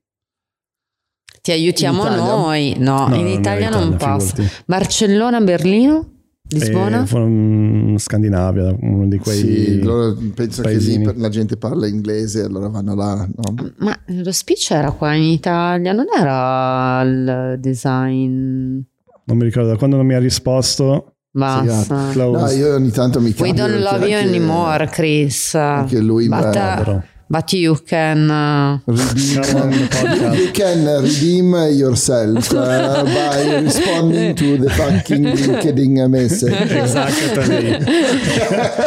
Ti 1.43 1.51
aiutiamo 1.51 2.07
noi. 2.07 2.73
No, 2.79 3.07
No, 3.09 3.15
in 3.15 3.25
non 3.25 3.31
Italia 3.33 3.69
non 3.69 3.89
Italia, 3.93 3.97
passa. 3.97 4.35
Barcellona, 4.65 5.41
Berlino, 5.41 6.07
Lisbona. 6.47 7.05
E 7.05 7.17
mm, 7.19 7.95
Scandinavia, 7.97 8.73
uno 8.79 9.07
di 9.07 9.17
quei 9.17 9.37
Sì, 9.37 9.81
loro 9.83 10.17
penso 10.33 10.61
paesini. 10.61 11.05
che 11.05 11.11
lì 11.11 11.19
la 11.19 11.27
gente 11.27 11.57
parla 11.57 11.85
inglese, 11.87 12.43
allora 12.43 12.69
vanno 12.69 12.95
là. 12.95 13.27
no? 13.35 13.55
Ma 13.79 13.93
lo 14.05 14.31
speech 14.31 14.71
era 14.71 14.91
qua 14.91 15.13
in 15.15 15.23
Italia, 15.23 15.91
non 15.91 16.05
era 16.17 17.01
il 17.01 17.57
design. 17.59 18.79
Non 19.25 19.37
mi 19.37 19.43
ricordo 19.43 19.69
da 19.69 19.75
quando 19.75 19.97
non 19.97 20.05
mi 20.05 20.13
ha 20.13 20.19
risposto. 20.19 21.15
Basta. 21.29 22.09
Close. 22.11 22.39
No, 22.55 22.61
io 22.61 22.75
ogni 22.75 22.91
tanto 22.91 23.19
mi 23.19 23.33
We 23.37 23.47
cambio 23.53 23.67
don't 23.67 23.81
love 23.81 24.07
you 24.07 24.17
anymore, 24.17 24.87
Chris. 24.87 25.55
Anche 25.55 25.99
lui 25.99 26.29
but. 26.29 27.03
But 27.29 27.51
you 27.53 27.75
can. 27.75 28.29
uh, 28.29 28.79
Come 28.85 28.95
on 28.95 29.71
the 29.71 29.87
podcast. 29.91 30.37
You 30.37 30.51
can 30.51 30.85
redeem 31.03 31.53
yourself 31.77 32.51
uh, 32.53 33.03
by 33.03 33.59
responding 33.61 34.35
to 34.35 34.57
the 34.57 34.69
fucking 34.69 35.23
LinkedIn 35.23 36.09
message. 36.09 36.53
Exactly. 36.53 37.73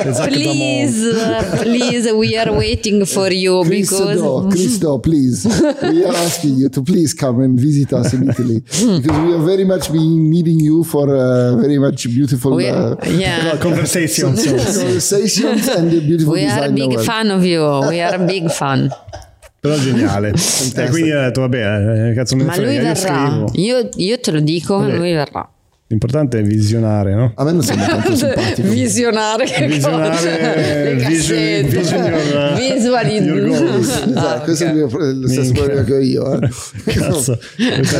Exactly. 0.08 0.42
please, 0.44 1.04
uh, 1.06 1.58
please, 1.62 2.12
we 2.12 2.36
are 2.36 2.52
waiting 2.52 3.04
for 3.06 3.30
you 3.32 3.64
Cristo, 3.64 4.08
because. 4.12 4.52
Cristo, 4.52 4.98
please. 4.98 5.44
We 5.82 6.04
are 6.04 6.14
asking 6.14 6.54
you 6.56 6.68
to 6.70 6.82
please 6.82 7.14
come 7.14 7.40
and 7.40 7.58
visit 7.58 7.92
us 7.92 8.12
in 8.14 8.28
Italy 8.28 8.60
because 8.60 9.02
we 9.20 9.34
are 9.34 9.44
very 9.44 9.64
much 9.64 9.90
been 9.92 10.30
needing 10.30 10.60
you 10.60 10.84
for 10.84 11.08
uh, 11.14 11.56
very 11.56 11.78
much 11.78 12.04
beautiful 12.06 12.54
We, 12.56 12.68
uh, 12.68 12.96
yeah. 13.06 13.56
Conversations. 13.58 14.44
conversations 14.46 15.68
and 15.68 15.90
the 15.90 16.00
beautiful 16.00 16.32
We 16.34 16.44
are 16.46 16.64
a 16.66 16.70
big 16.70 16.90
novel. 16.90 17.04
fan 17.04 17.30
of 17.30 17.44
you. 17.44 17.60
We 17.88 18.00
are 18.00 18.14
a 18.14 18.25
big 18.26 18.48
fan. 18.50 18.88
Però 19.60 19.74
geniale. 19.76 20.32
e 20.76 20.88
quindi 20.90 21.12
ho 21.12 21.20
detto, 21.20 21.40
vabbè, 21.40 22.10
eh, 22.10 22.14
cazzo 22.14 22.36
me 22.36 22.42
ne 22.42 22.48
Ma 22.48 22.56
lui 22.56 22.64
frega, 22.66 22.88
io 22.88 22.94
verrà. 22.94 23.26
scrivo. 23.26 23.50
Io, 23.54 23.88
io 23.96 24.20
te 24.20 24.30
lo 24.30 24.40
dico, 24.40 24.78
Vabbè. 24.78 24.96
lui 24.96 25.12
verrà. 25.12 25.48
L'importante 25.88 26.40
è 26.40 26.42
visionare, 26.42 27.14
no? 27.14 27.30
A 27.36 27.44
me 27.44 27.52
non 27.52 27.62
sembra 27.62 27.86
tanto 27.86 28.16
simpatico. 28.16 28.68
Visionare 28.68 29.44
che 29.44 29.66
Visionare, 29.68 30.08
cosa? 30.10 30.28
Le 30.30 30.94
vision- 30.94 31.10
cassette. 31.12 31.78
vision 31.78 32.04
your, 32.04 32.52
uh, 32.52 32.56
Visuali- 32.56 33.16
your 33.18 33.46
goals. 33.46 33.88
Esatto, 33.88 34.18
Ah, 34.18 34.40
questo 34.40 34.64
ok. 34.64 34.70
è 34.70 34.72
il 34.72 34.78
mio- 34.84 35.20
lo 35.20 35.28
stesso 35.28 35.52
problema 35.52 35.84
che 35.84 35.94
ho 35.94 36.00
io. 36.00 36.40
eh. 36.40 36.48
Cazzo, 36.92 37.38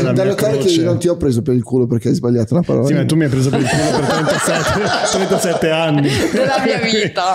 la 0.03 0.11
da 0.11 0.23
notare 0.25 0.57
che 0.57 0.67
io 0.67 0.83
non 0.83 0.99
ti 0.99 1.07
ho 1.07 1.15
preso 1.15 1.41
per 1.41 1.55
il 1.55 1.63
culo 1.63 1.87
perché 1.87 2.09
hai 2.09 2.15
sbagliato 2.15 2.55
una 2.55 2.63
parola. 2.63 2.87
Sì, 2.87 2.93
ma 2.93 3.05
tu 3.05 3.15
mi 3.15 3.23
hai 3.23 3.29
preso 3.29 3.49
per 3.51 3.61
il 3.61 3.67
culo 3.69 3.99
per 3.99 4.05
37, 4.05 4.81
37 5.11 5.69
anni. 5.71 6.09
Della 6.33 6.61
mia 6.65 6.79
vita. 6.79 7.33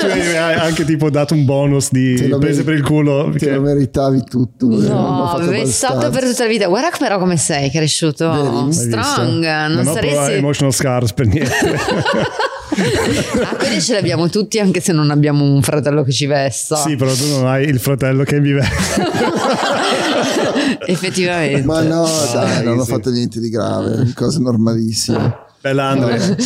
tu 0.00 0.06
hai 0.06 0.54
anche 0.54 0.84
tipo 0.84 1.08
dato 1.08 1.34
un 1.34 1.44
bonus 1.44 1.92
di 1.92 2.16
Te 2.16 2.28
prese 2.36 2.40
meri- 2.40 2.64
per 2.64 2.74
il 2.74 2.82
culo. 2.82 3.24
Te 3.26 3.30
perché- 3.38 3.54
lo 3.54 3.60
meritavi 3.60 4.24
tutto. 4.28 4.66
No, 4.66 5.36
vessato 5.38 5.94
abbastanza. 5.98 6.10
per 6.10 6.24
tutta 6.28 6.42
la 6.42 6.48
vita. 6.48 6.66
Guarda 6.66 6.88
però 6.98 7.18
come 7.20 7.36
sei 7.36 7.70
cresciuto. 7.70 8.64
Vedi? 8.64 8.72
Strong. 8.72 9.42
Non, 9.68 9.83
non 9.84 9.92
ho 9.92 9.94
saresti. 9.94 10.32
emotional 10.32 10.74
scars 10.74 11.12
per 11.12 11.26
niente. 11.26 11.52
Ah, 12.76 13.54
quelli 13.54 13.80
ce 13.80 13.92
li 13.92 13.98
abbiamo 13.98 14.28
tutti, 14.28 14.58
anche 14.58 14.80
se 14.80 14.90
non 14.92 15.10
abbiamo 15.12 15.44
un 15.44 15.62
fratello 15.62 16.02
che 16.02 16.10
ci 16.10 16.26
vessa. 16.26 16.74
sì, 16.74 16.96
però 16.96 17.12
tu 17.12 17.28
non 17.28 17.46
hai 17.46 17.68
il 17.68 17.78
fratello 17.78 18.24
che 18.24 18.40
vive. 18.40 18.66
Effettivamente. 20.86 21.62
Ma 21.64 21.82
no, 21.82 22.04
dai, 22.32 22.54
Dai, 22.56 22.64
non 22.64 22.80
ho 22.80 22.84
sì. 22.84 22.90
fatto 22.90 23.10
niente 23.10 23.38
di 23.38 23.48
grave, 23.48 24.10
cose 24.14 24.40
normalissime. 24.40 25.42
Bella 25.60 25.84
Andre, 25.84 26.16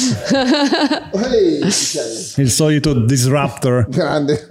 il 2.37 2.51
solito 2.51 2.93
disruptor. 2.95 3.87
grande. 3.89 4.47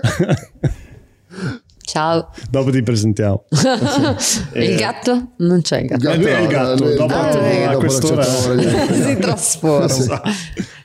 Ciao. 1.87 2.29
Dopo 2.49 2.69
ti 2.69 2.83
presentiamo. 2.83 3.45
Il 4.55 4.75
gatto? 4.75 5.31
Non 5.37 5.61
c'è 5.61 5.79
il 5.79 5.87
gatto. 5.87 6.09
Eh, 6.09 6.17
lui 6.17 6.25
è 6.25 6.39
il 6.41 6.47
gatto, 6.49 6.83
lui 6.83 6.95
dopo- 6.95 7.07
gatto, 7.07 7.37
a 7.37 7.41
dopo 7.41 7.55
una 7.63 7.77
quest'ora- 7.77 8.23
si 9.07 9.17
trasforma. 9.21 9.85
Esatto. 9.85 10.29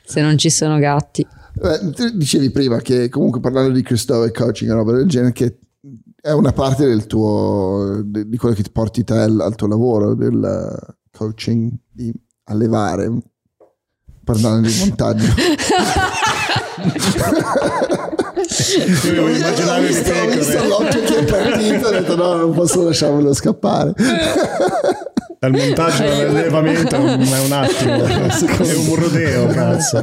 Se 0.05 0.21
non 0.21 0.37
ci 0.37 0.49
sono 0.49 0.79
gatti. 0.79 1.27
Eh, 1.61 2.11
dicevi 2.13 2.51
prima 2.51 2.77
che 2.79 3.09
comunque 3.09 3.41
parlando 3.41 3.73
di 3.73 3.81
Cristo 3.81 4.23
e 4.23 4.31
coaching 4.31 4.71
e 4.71 4.73
roba 4.73 4.93
del 4.93 5.09
genere 5.09 5.33
che 5.33 5.57
è 6.21 6.31
una 6.31 6.53
parte 6.53 6.85
del 6.87 7.05
tuo 7.05 8.01
di 8.01 8.37
quello 8.37 8.55
che 8.55 8.63
ti 8.63 8.71
porti 8.71 9.03
te 9.03 9.13
al, 9.17 9.37
al 9.41 9.55
tuo 9.55 9.67
lavoro 9.67 10.13
del 10.15 10.95
coaching 11.11 11.69
di 11.91 12.13
allevare 12.45 13.11
parlando 14.23 14.69
di 14.69 14.75
montaggio 14.79 15.25
Io 15.25 15.31
devo 19.03 19.29
immaginare 19.29 19.81
le 19.81 19.87
visto, 19.87 20.11
ho 20.13 20.25
visto 20.27 20.51
pecore. 20.51 20.67
l'occhio 20.67 21.01
che 21.01 21.17
è 21.17 21.23
partito 21.25 21.87
ho 21.87 21.91
detto 21.91 22.15
no 22.15 22.35
non 22.35 22.53
posso 22.53 22.83
lasciarmelo 22.83 23.33
scappare 23.33 23.93
Dal 25.39 25.51
montaggio 25.51 26.03
all'allevamento 26.03 26.95
è 26.95 26.99
un, 26.99 27.21
è 27.21 27.39
un 27.39 27.51
attimo. 27.51 28.03
È 28.63 28.73
un 28.75 28.95
rodeo, 28.95 29.47
cazzo. 29.47 30.01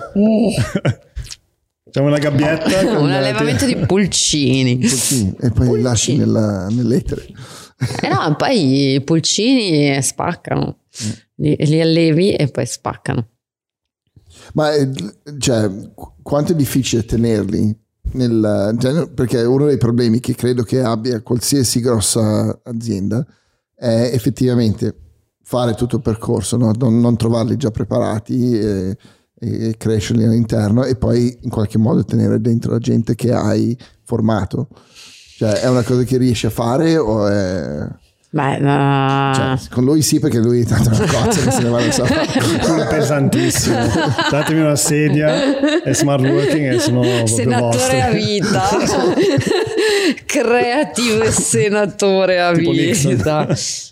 Facciamo 1.85 2.09
una 2.09 2.19
gabbietta. 2.19 2.85
con- 2.85 3.05
Un 3.05 3.11
allevamento 3.11 3.65
di 3.65 3.75
pulcini. 3.77 4.87
Sì, 4.87 5.33
e 5.41 5.51
poi 5.51 5.77
li 5.77 5.83
lasci 5.83 6.17
nella- 6.17 6.67
nell'etere 6.69 7.27
Eh 8.03 8.09
no, 8.09 8.37
poi 8.37 8.95
i 8.97 9.01
pulcini 9.03 10.01
spaccano. 10.03 10.81
Li, 11.37 11.57
li 11.59 11.81
allevi 11.81 12.35
e 12.35 12.49
poi 12.49 12.67
spaccano. 12.67 13.29
Ma 14.53 14.75
eh, 14.75 14.91
cioè, 15.39 15.71
qu- 15.95 16.13
quanto 16.23 16.53
è 16.53 16.55
difficile 16.55 17.05
tenerli? 17.05 17.75
Nel, 18.13 18.77
cioè, 18.79 19.09
perché 19.09 19.43
uno 19.45 19.67
dei 19.67 19.79
problemi 19.79 20.21
che 20.21 20.35
credo 20.35 20.63
che 20.63 20.83
abbia 20.83 21.23
qualsiasi 21.23 21.81
grossa 21.81 22.61
azienda 22.65 23.25
è 23.75 24.11
effettivamente 24.13 24.95
fare 25.43 25.75
tutto 25.75 25.97
il 25.97 26.03
percorso, 26.03 26.57
no? 26.57 26.73
non, 26.79 27.01
non, 27.01 27.17
trovarli 27.17 27.57
già 27.57 27.71
preparati 27.71 28.59
e, 28.59 28.97
e, 29.39 29.75
crescerli 29.77 30.25
all'interno 30.25 30.85
e 30.85 30.97
poi 30.97 31.39
in 31.43 31.51
qualche 31.51 31.79
modo 31.79 32.05
tenere 32.05 32.41
dentro 32.41 32.73
la 32.73 32.79
gente 32.79 33.15
che 33.15 33.33
hai 33.33 33.77
formato. 34.05 34.69
Cioè, 35.37 35.61
è 35.61 35.69
una 35.69 35.83
cosa 35.83 36.03
che 36.03 36.19
riesci 36.19 36.47
a 36.47 36.51
fare 36.51 36.97
o 36.99 37.27
è... 37.27 37.89
Beh, 38.33 38.59
no. 38.59 39.33
cioè, 39.35 39.59
con 39.71 39.83
lui 39.83 40.03
sì, 40.03 40.21
perché 40.21 40.39
lui 40.39 40.65
tanto 40.65 40.91
una 40.91 40.99
cozza 40.99 41.41
che 41.41 41.51
se 41.51 41.63
ne 41.63 41.69
va 41.69 41.83
da 41.83 41.91
solo. 41.91 42.09
È 42.81 42.87
pesantissimo. 42.87 43.77
Datemi 44.31 44.61
una 44.61 44.77
sedia, 44.77 45.83
è 45.83 45.93
smart 45.93 46.23
working 46.23 46.75
e 46.75 46.79
sono 46.79 47.03
Senatore 47.27 48.03
a 48.03 48.11
vita. 48.11 48.69
Creative 50.25 51.31
senatore 51.33 52.41
a 52.41 52.53
tipo 52.53 52.71
vita. 52.71 53.47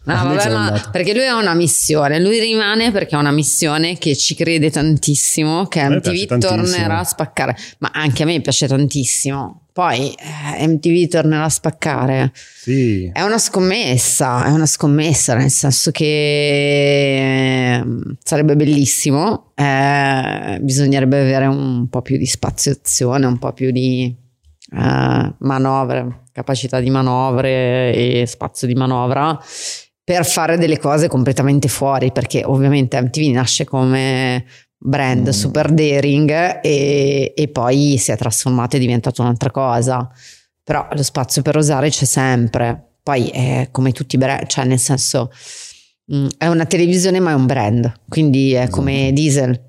No, 0.05 0.14
vabbè, 0.14 0.49
ma 0.53 0.89
perché 0.91 1.14
lui 1.14 1.26
ha 1.26 1.37
una 1.37 1.55
missione. 1.55 2.20
Lui 2.20 2.39
rimane 2.41 2.91
perché 2.93 3.14
ha 3.14 3.18
una 3.18 3.33
missione 3.33 3.99
che 3.99 4.16
ci 4.16 4.35
crede 4.35 4.70
tantissimo. 4.70 5.66
Che 5.66 5.89
MTV 5.89 6.39
tornerà 6.39 6.99
a 7.01 7.05
spaccare. 7.05 7.57
Ma 7.79 7.91
anche 7.93 8.22
a 8.22 8.26
me 8.26 8.41
piace 8.41 8.66
tantissimo 8.66 9.62
poi 9.79 10.12
eh, 10.59 10.66
MTV 10.66 11.07
tornerà 11.07 11.45
a 11.45 11.49
spaccare. 11.49 12.33
Sì. 12.35 13.09
È 13.12 13.22
una 13.22 13.39
scommessa, 13.39 14.45
è 14.47 14.51
una 14.51 14.66
scommessa, 14.66 15.37
nel 15.37 15.51
senso 15.51 15.93
che 15.93 16.05
eh, 17.76 17.85
sarebbe 18.20 18.57
bellissimo, 18.57 19.53
eh, 19.55 20.59
bisognerebbe 20.61 21.20
avere 21.20 21.47
un 21.47 21.87
po' 21.89 22.03
più 22.03 22.16
di 22.16 22.26
spazio 22.26 22.72
azione, 22.72 23.26
un 23.26 23.39
po' 23.39 23.53
più 23.53 23.70
di 23.70 24.12
eh, 24.71 25.35
manovre, 25.39 26.25
capacità 26.33 26.81
di 26.81 26.91
manovre 26.91 27.93
e 27.93 28.25
spazio 28.27 28.66
di 28.66 28.75
manovra 28.75 29.39
per 30.09 30.25
fare 30.25 30.57
delle 30.57 30.79
cose 30.79 31.07
completamente 31.07 31.69
fuori, 31.69 32.12
perché 32.12 32.43
ovviamente 32.43 32.99
MTV 32.99 33.31
nasce 33.33 33.66
come 33.66 34.43
brand 34.79 35.27
mm. 35.27 35.31
super 35.31 35.71
daring 35.71 36.61
e, 36.62 37.35
e, 37.37 37.49
poi 37.49 37.99
si 37.99 38.12
è 38.12 38.16
trasformato 38.16 38.77
e 38.77 38.79
è 38.79 38.81
diventato 38.81 39.21
un'altra 39.21 39.51
cosa. 39.51 40.09
Però 40.62 40.89
lo 40.93 41.03
spazio 41.03 41.43
per 41.43 41.59
osare 41.59 41.91
c'è 41.91 42.07
sempre. 42.07 42.95
Poi 43.03 43.29
è 43.29 43.69
come 43.71 43.93
tutti 43.93 44.14
i 44.14 44.19
brand, 44.19 44.47
cioè 44.47 44.64
nel 44.64 44.79
senso 44.79 45.31
mh, 46.07 46.16
mm, 46.16 46.27
è 46.39 46.47
una 46.47 46.64
televisione 46.64 47.21
ma 47.21 47.33
è 47.33 47.35
un 47.35 47.45
brand, 47.45 47.93
quindi 48.09 48.53
è 48.53 48.69
come 48.69 49.09
esatto. 49.09 49.14
diesel. 49.14 49.68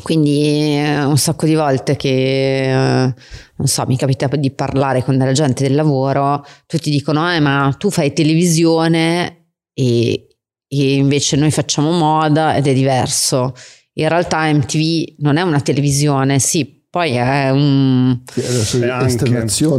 Quindi 0.00 0.76
eh, 0.76 1.04
un 1.04 1.18
sacco 1.18 1.44
di 1.44 1.54
volte 1.54 1.96
che, 1.96 2.62
eh, 2.62 3.14
non 3.56 3.66
so, 3.66 3.84
mi 3.86 3.96
capita 3.96 4.26
di 4.28 4.50
parlare 4.50 5.02
con 5.04 5.18
della 5.18 5.32
gente 5.32 5.62
del 5.64 5.74
lavoro, 5.74 6.44
tutti 6.66 6.90
dicono, 6.90 7.30
eh 7.32 7.40
ma 7.40 7.74
tu 7.76 7.90
fai 7.90 8.12
televisione 8.14 9.50
e, 9.74 10.28
e 10.66 10.94
invece 10.94 11.36
noi 11.36 11.50
facciamo 11.50 11.90
moda 11.90 12.56
ed 12.56 12.66
è 12.66 12.72
diverso. 12.72 13.52
In 13.94 14.08
realtà 14.08 14.50
MTV 14.50 15.16
non 15.18 15.36
è 15.36 15.42
una 15.42 15.60
televisione, 15.60 16.38
sì, 16.38 16.81
poi 16.92 17.12
è 17.14 17.48
un 17.48 18.18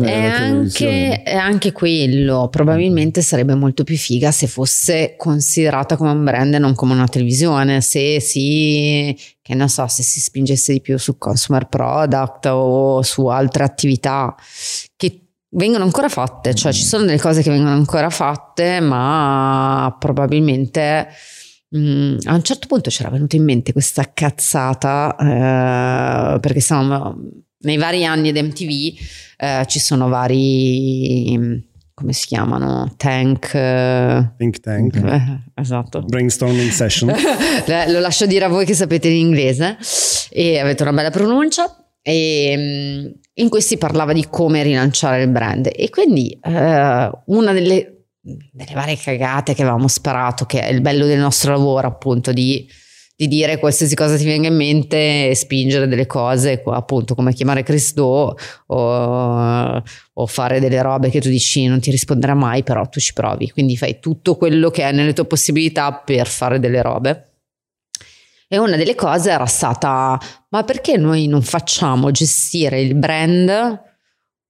è 0.08 0.16
anche, 0.16 0.82
è 0.90 0.96
anche, 0.96 1.22
è 1.22 1.36
anche, 1.36 1.72
quello 1.72 2.48
probabilmente 2.50 3.22
sarebbe 3.22 3.54
molto 3.54 3.84
più 3.84 3.96
figa 3.98 4.32
se 4.32 4.48
fosse 4.48 5.14
considerata 5.16 5.96
come 5.96 6.10
un 6.10 6.24
brand 6.24 6.56
e 6.56 6.58
non 6.58 6.74
come 6.74 6.94
una 6.94 7.08
televisione 7.08 7.82
se 7.82 8.20
si 8.20 9.16
che 9.44 9.54
non 9.54 9.70
so 9.70 9.86
se 9.86 10.02
si 10.02 10.20
spingesse 10.22 10.74
di 10.74 10.82
più 10.82 10.98
su 10.98 11.20
consumer 11.20 11.68
product 11.68 12.48
o 12.48 13.04
su 13.04 13.28
altre 13.28 13.64
attività 13.64 14.36
che 14.96 15.28
vengono 15.50 15.84
ancora 15.84 16.10
fatte 16.10 16.56
cioè 16.56 16.74
ci 16.74 16.84
sono 16.84 17.06
delle 17.06 17.20
cose 17.20 17.44
che 17.44 17.52
vengono 17.52 17.76
ancora 17.76 18.10
fatte 18.10 18.80
ma 18.80 19.96
probabilmente 20.00 21.10
Mm, 21.76 22.18
a 22.26 22.36
un 22.36 22.44
certo 22.44 22.68
punto 22.68 22.92
c'era 22.92 23.10
venuta 23.10 23.36
in 23.36 23.44
mente 23.44 23.74
questa 23.74 24.12
cazzata 24.14 25.16
eh, 26.36 26.40
perché 26.40 26.60
siamo 26.60 27.16
nei 27.62 27.78
vari 27.78 28.06
anni 28.06 28.32
di 28.32 28.42
MTV 28.44 29.00
eh, 29.38 29.66
ci 29.68 29.80
sono 29.80 30.08
vari 30.08 31.72
come 31.94 32.14
si 32.14 32.28
chiamano? 32.28 32.94
Tank 32.98 33.54
eh, 33.54 34.32
think 34.38 34.60
tank. 34.60 34.96
eh, 34.96 35.62
esatto. 35.62 36.02
Brainstorming 36.02 36.70
session. 36.72 37.14
Lo 37.88 38.00
lascio 38.00 38.26
dire 38.26 38.46
a 38.46 38.48
voi 38.48 38.66
che 38.66 38.74
sapete 38.74 39.10
l'inglese 39.10 39.78
e 40.32 40.60
avete 40.60 40.82
una 40.82 40.92
bella 40.92 41.12
pronuncia 41.12 41.86
e 42.02 42.56
mm, 42.58 43.12
in 43.36 43.50
cui 43.50 43.62
si 43.62 43.78
parlava 43.78 44.12
di 44.12 44.26
come 44.30 44.64
rilanciare 44.64 45.22
il 45.22 45.30
brand. 45.30 45.70
E 45.74 45.90
quindi 45.90 46.38
eh, 46.42 47.12
una 47.26 47.54
delle 47.54 47.93
delle 48.24 48.74
varie 48.74 48.96
cagate 48.96 49.54
che 49.54 49.64
avevamo 49.64 49.90
sparato, 49.90 50.46
che 50.46 50.62
è 50.62 50.72
il 50.72 50.80
bello 50.80 51.06
del 51.06 51.20
nostro 51.20 51.52
lavoro, 51.52 51.88
appunto, 51.88 52.32
di, 52.32 52.66
di 53.18 53.28
dire 53.28 53.60
qualsiasi 53.60 53.96
cosa 53.96 54.16
ti 54.16 54.24
venga 54.24 54.48
in 54.48 54.56
mente 54.56 55.30
e 55.30 55.36
spingere 55.36 55.90
delle 55.90 56.08
cose, 56.08 56.64
appunto, 56.66 57.16
come 57.16 57.34
chiamare 57.34 57.64
Chris 57.64 57.94
Do 57.94 58.38
o, 58.68 59.84
o, 60.14 60.26
fare 60.26 60.62
delle 60.62 60.82
robe 60.82 61.10
che 61.10 61.20
tu 61.20 61.28
dici 61.28 61.68
non 61.68 61.82
ti 61.82 61.92
risponderà 61.92 62.34
mai, 62.34 62.64
però 62.64 62.88
tu 62.88 63.02
ci 63.02 63.12
provi. 63.12 63.52
Quindi 63.52 63.76
fai 63.76 64.00
tutto 64.00 64.38
quello 64.38 64.70
che 64.70 64.84
è 64.84 64.94
nelle 64.94 65.12
tue 65.12 65.26
possibilità 65.26 65.92
per 65.92 66.28
fare 66.28 66.60
delle 66.60 66.82
robe. 66.82 67.28
E 68.48 68.58
una 68.58 68.78
delle 68.78 68.96
cose 68.96 69.32
era 69.32 69.48
stata, 69.48 70.18
ma 70.50 70.64
perché 70.64 70.96
noi 70.96 71.28
non 71.28 71.42
facciamo 71.42 72.12
gestire 72.12 72.80
il 72.80 72.96
brand 72.96 73.92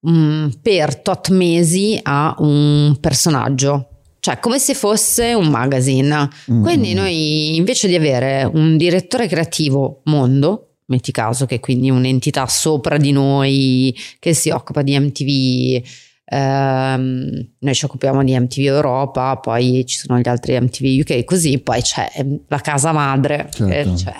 Mm, 0.07 0.49
per 0.61 0.97
tot 0.97 1.29
mesi 1.29 1.97
a 2.01 2.35
un 2.39 2.97
personaggio. 2.99 3.87
Cioè, 4.19 4.39
come 4.39 4.59
se 4.59 4.73
fosse 4.73 5.33
un 5.33 5.47
magazine. 5.47 6.29
Mm. 6.51 6.61
Quindi 6.61 6.93
noi, 6.93 7.55
invece 7.55 7.87
di 7.87 7.95
avere 7.95 8.43
un 8.43 8.75
direttore 8.77 9.27
creativo 9.27 10.01
mondo, 10.05 10.75
metti 10.87 11.11
caso 11.11 11.45
che 11.45 11.59
quindi 11.59 11.89
un'entità 11.89 12.47
sopra 12.47 12.97
di 12.97 13.11
noi 13.11 13.95
che 14.19 14.33
si 14.33 14.49
occupa 14.49 14.81
di 14.81 14.97
MTV, 14.99 15.83
ehm, 16.25 17.47
noi 17.59 17.73
ci 17.73 17.85
occupiamo 17.85 18.23
di 18.23 18.37
MTV 18.37 18.65
Europa, 18.65 19.37
poi 19.37 19.85
ci 19.85 19.97
sono 19.97 20.19
gli 20.19 20.27
altri 20.27 20.59
MTV 20.59 20.99
UK, 20.99 21.23
così 21.23 21.59
poi 21.59 21.81
c'è 21.81 22.09
la 22.47 22.59
casa 22.59 22.91
madre, 22.91 23.49
certo. 23.53 23.95
cioè, 23.95 24.15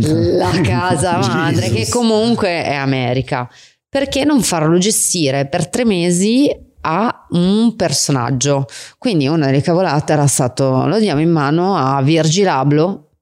la 0.38 0.60
casa 0.62 1.18
madre 1.18 1.70
che 1.70 1.88
comunque 1.88 2.64
è 2.64 2.74
America 2.74 3.48
perché 3.96 4.24
non 4.24 4.42
farlo 4.42 4.76
gestire 4.76 5.46
per 5.46 5.70
tre 5.70 5.86
mesi 5.86 6.54
a 6.82 7.26
un 7.30 7.76
personaggio? 7.76 8.66
Quindi 8.98 9.26
una 9.26 9.46
delle 9.46 9.62
cavolate 9.62 10.12
era 10.12 10.26
stato 10.26 10.84
lo 10.84 10.98
diamo 10.98 11.22
in 11.22 11.30
mano 11.30 11.74
a 11.78 12.02
Virgil 12.02 12.46
Abloh, 12.46 13.12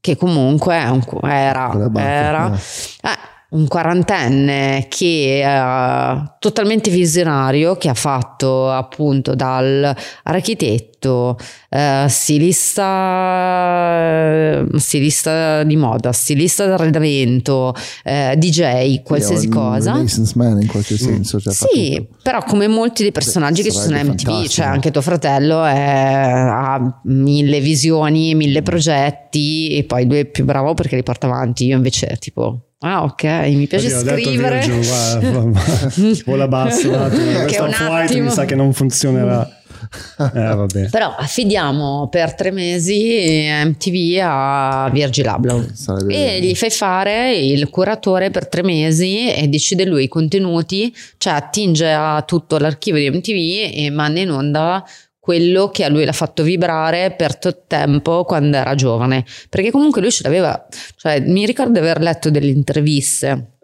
che 0.00 0.16
comunque 0.16 0.82
un, 0.88 1.04
era, 1.22 1.70
era 1.96 2.50
eh, 2.50 3.18
un 3.48 3.68
quarantenne 3.68 4.86
che 4.88 5.40
è 5.42 6.22
totalmente 6.40 6.90
visionario, 6.90 7.76
che 7.76 7.88
ha 7.88 7.94
fatto 7.94 8.70
appunto 8.70 9.36
dal 9.36 9.94
architetto, 10.24 11.38
eh, 11.68 12.06
stilista, 12.08 12.84
stilista 14.74 15.62
di 15.62 15.76
moda, 15.76 16.10
stilista 16.10 16.66
d'arredamento, 16.66 17.72
eh, 18.02 18.34
DJ, 18.36 19.02
qualsiasi 19.02 19.48
cosa. 19.48 19.92
man 20.34 20.60
in 20.60 20.66
qualche 20.66 20.96
senso. 20.96 21.38
Cioè 21.38 21.52
sì, 21.52 22.04
però 22.22 22.42
come 22.42 22.66
molti 22.66 23.02
dei 23.02 23.12
personaggi 23.12 23.62
Beh, 23.62 23.68
che 23.68 23.74
ci 23.74 23.80
sono 23.80 23.96
in 23.96 24.08
MTV, 24.08 24.46
cioè 24.48 24.66
anche 24.66 24.90
tuo 24.90 25.02
fratello 25.02 25.62
è, 25.64 25.72
ha 25.72 27.00
mille 27.04 27.60
visioni, 27.60 28.34
mille 28.34 28.62
progetti 28.62 29.76
e 29.76 29.84
poi 29.84 30.04
lui 30.06 30.18
è 30.18 30.24
più 30.24 30.44
bravo 30.44 30.74
perché 30.74 30.96
li 30.96 31.04
porta 31.04 31.28
avanti, 31.28 31.66
io 31.66 31.76
invece 31.76 32.16
tipo 32.18 32.65
Ah, 32.80 33.04
ok, 33.04 33.22
mi 33.54 33.66
piace 33.66 33.94
Oddio, 33.94 34.18
scrivere. 34.18 34.60
Virgil, 34.60 35.50
va, 35.50 35.50
vola 36.30 36.46
basso, 36.46 36.90
questa 36.90 37.68
flight 37.70 38.14
mi 38.18 38.30
sa 38.30 38.44
che 38.44 38.54
non 38.54 38.74
funzionerà. 38.74 39.48
Eh, 40.18 40.88
Però 40.90 41.14
affidiamo 41.14 42.08
per 42.10 42.34
tre 42.34 42.50
mesi 42.50 43.46
MTV 43.64 44.18
a 44.22 44.90
Virgil 44.92 45.26
Abloh. 45.26 45.66
Sarebbe... 45.72 46.36
e 46.36 46.40
gli 46.40 46.54
fai 46.54 46.70
fare 46.70 47.36
il 47.36 47.68
curatore 47.70 48.30
per 48.30 48.48
tre 48.48 48.62
mesi 48.62 49.32
e 49.32 49.48
decide 49.48 49.84
lui 49.84 50.04
i 50.04 50.08
contenuti, 50.08 50.94
cioè 51.18 51.34
attinge 51.34 51.90
a 51.92 52.22
tutto 52.26 52.58
l'archivio 52.58 53.00
di 53.00 53.16
MTV 53.16 53.72
e 53.74 53.90
manda 53.90 54.20
in 54.20 54.30
onda 54.30 54.84
quello 55.26 55.70
che 55.70 55.82
a 55.82 55.88
lui 55.88 56.04
l'ha 56.04 56.12
fatto 56.12 56.44
vibrare 56.44 57.10
per 57.10 57.36
tutto 57.36 57.64
tempo 57.66 58.22
quando 58.22 58.56
era 58.56 58.76
giovane. 58.76 59.24
Perché 59.48 59.72
comunque 59.72 60.00
lui 60.00 60.12
ce 60.12 60.22
l'aveva, 60.22 60.68
cioè 60.94 61.18
mi 61.18 61.44
ricordo 61.44 61.72
di 61.72 61.78
aver 61.78 62.00
letto 62.00 62.30
delle 62.30 62.50
interviste 62.50 63.54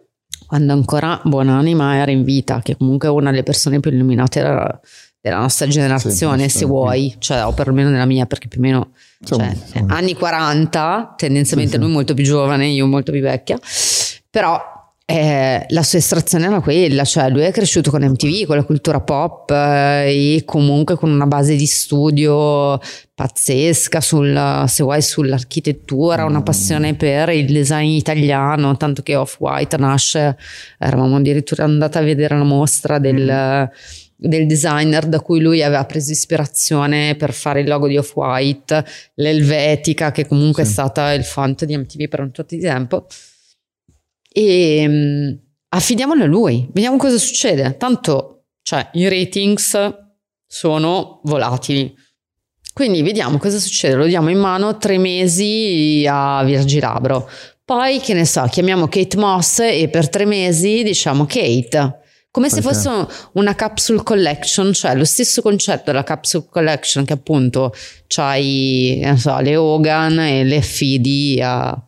quando 0.45 0.73
ancora 0.73 1.21
Buonanima 1.23 1.95
era 1.95 2.11
in 2.11 2.25
vita, 2.25 2.59
che 2.61 2.75
comunque 2.75 3.07
è 3.07 3.11
una 3.11 3.29
delle 3.29 3.43
persone 3.43 3.79
più 3.79 3.91
illuminate 3.91 4.41
della, 4.41 4.79
della 5.21 5.37
nostra 5.37 5.67
generazione, 5.67 6.49
sì, 6.49 6.57
se 6.57 6.65
vuoi, 6.65 7.15
cioè, 7.19 7.45
o 7.45 7.53
perlomeno 7.53 7.89
della 7.91 8.05
mia, 8.05 8.25
perché 8.25 8.49
più 8.49 8.59
o 8.59 8.63
meno 8.63 8.91
cioè, 9.23 9.55
anni 9.87 10.15
40, 10.15 11.13
tendenzialmente 11.15 11.75
sì, 11.75 11.81
lui 11.81 11.91
molto 11.91 12.13
più 12.13 12.25
giovane, 12.25 12.67
io 12.67 12.85
molto 12.85 13.13
più 13.13 13.21
vecchia, 13.21 13.57
però 14.29 14.61
eh, 15.05 15.65
la 15.67 15.83
sua 15.83 15.99
estrazione 15.99 16.45
era 16.45 16.61
quella, 16.61 17.03
cioè 17.03 17.29
lui 17.29 17.41
è 17.41 17.51
cresciuto 17.51 17.91
con 17.91 18.03
MTV, 18.03 18.45
con 18.45 18.55
la 18.55 18.63
cultura 18.63 19.01
pop 19.01 19.51
eh, 19.51 20.35
e 20.37 20.45
comunque 20.45 20.95
con 20.95 21.11
una 21.11 21.27
base 21.27 21.55
di 21.57 21.65
studio 21.65 22.79
pazzesca 23.13 23.99
sul, 23.99 24.63
se 24.67 24.83
vuoi 24.83 25.01
sull'architettura, 25.01 26.23
una 26.23 26.41
passione 26.41 26.95
per 26.95 27.29
il 27.29 27.51
design 27.51 27.89
italiano, 27.89 28.77
tanto 28.77 29.01
che 29.01 29.15
Off-White 29.15 29.75
nasce, 29.75 30.37
eravamo 30.79 31.17
addirittura 31.17 31.65
andati 31.65 31.97
a 31.97 32.01
vedere 32.01 32.37
la 32.37 32.45
mostra 32.45 32.97
del, 32.97 33.69
del 34.15 34.47
designer 34.47 35.05
da 35.05 35.19
cui 35.19 35.41
lui 35.41 35.61
aveva 35.61 35.83
preso 35.83 36.11
ispirazione 36.11 37.15
per 37.15 37.33
fare 37.33 37.59
il 37.59 37.67
logo 37.67 37.89
di 37.89 37.97
Off-White, 37.97 38.85
l'Elvetica 39.15 40.11
che 40.11 40.25
comunque 40.25 40.63
sì. 40.63 40.69
è 40.69 40.71
stata 40.71 41.11
il 41.11 41.25
font 41.25 41.65
di 41.65 41.77
MTV 41.77 42.07
per 42.07 42.21
un 42.21 42.31
tot 42.31 42.47
di 42.47 42.61
tempo 42.61 43.05
e 44.33 44.85
um, 44.87 45.39
affidiamolo 45.69 46.23
a 46.23 46.27
lui, 46.27 46.67
vediamo 46.73 46.97
cosa 46.97 47.17
succede. 47.17 47.77
Tanto, 47.77 48.45
cioè, 48.63 48.89
i 48.93 49.07
ratings 49.07 49.93
sono 50.45 51.21
volatili. 51.23 51.93
Quindi 52.73 53.03
vediamo 53.03 53.37
cosa 53.37 53.59
succede, 53.59 53.93
lo 53.93 54.07
diamo 54.07 54.29
in 54.29 54.39
mano 54.39 54.77
tre 54.77 54.97
mesi 54.97 56.05
a 56.09 56.43
Virgilabro. 56.43 57.29
Poi, 57.63 57.99
che 57.99 58.13
ne 58.13 58.25
so, 58.25 58.45
chiamiamo 58.49 58.87
Kate 58.87 59.15
Moss 59.17 59.59
e 59.59 59.87
per 59.89 60.09
tre 60.09 60.25
mesi 60.25 60.81
diciamo 60.81 61.25
Kate. 61.25 62.01
Come 62.31 62.49
se 62.49 62.61
fosse 62.61 62.89
una 63.33 63.53
capsule 63.53 64.01
collection, 64.01 64.73
cioè 64.73 64.95
lo 64.95 65.05
stesso 65.05 65.43
concetto 65.43 65.91
della 65.91 66.03
capsule 66.03 66.47
collection 66.49 67.05
che 67.05 67.13
appunto 67.13 67.71
c'hai, 68.07 69.03
so, 69.17 69.39
le 69.39 69.55
Hogan 69.55 70.19
e 70.19 70.43
le 70.43 70.57
affidi 70.57 71.39
a 71.43 71.79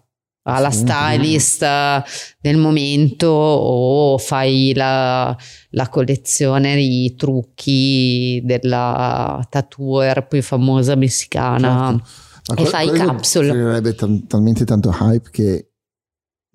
alla 0.47 0.71
sì, 0.71 0.79
stylist 0.79 2.03
sì. 2.05 2.33
del 2.39 2.57
momento 2.57 3.27
o 3.27 4.17
fai 4.17 4.73
la, 4.75 5.35
la, 5.71 5.89
collezione 5.89 6.75
di 6.75 7.15
trucchi 7.15 8.41
della 8.43 9.45
tattooer 9.49 10.27
più 10.27 10.43
famosa 10.43 10.95
messicana 10.95 11.99
certo. 12.41 12.61
e 12.61 12.65
fai 12.65 12.91
capsule. 12.91 13.49
Creerebbe 13.49 13.95
t- 13.95 14.27
talmente 14.27 14.65
tanto 14.65 14.95
hype 14.99 15.29
che 15.31 15.69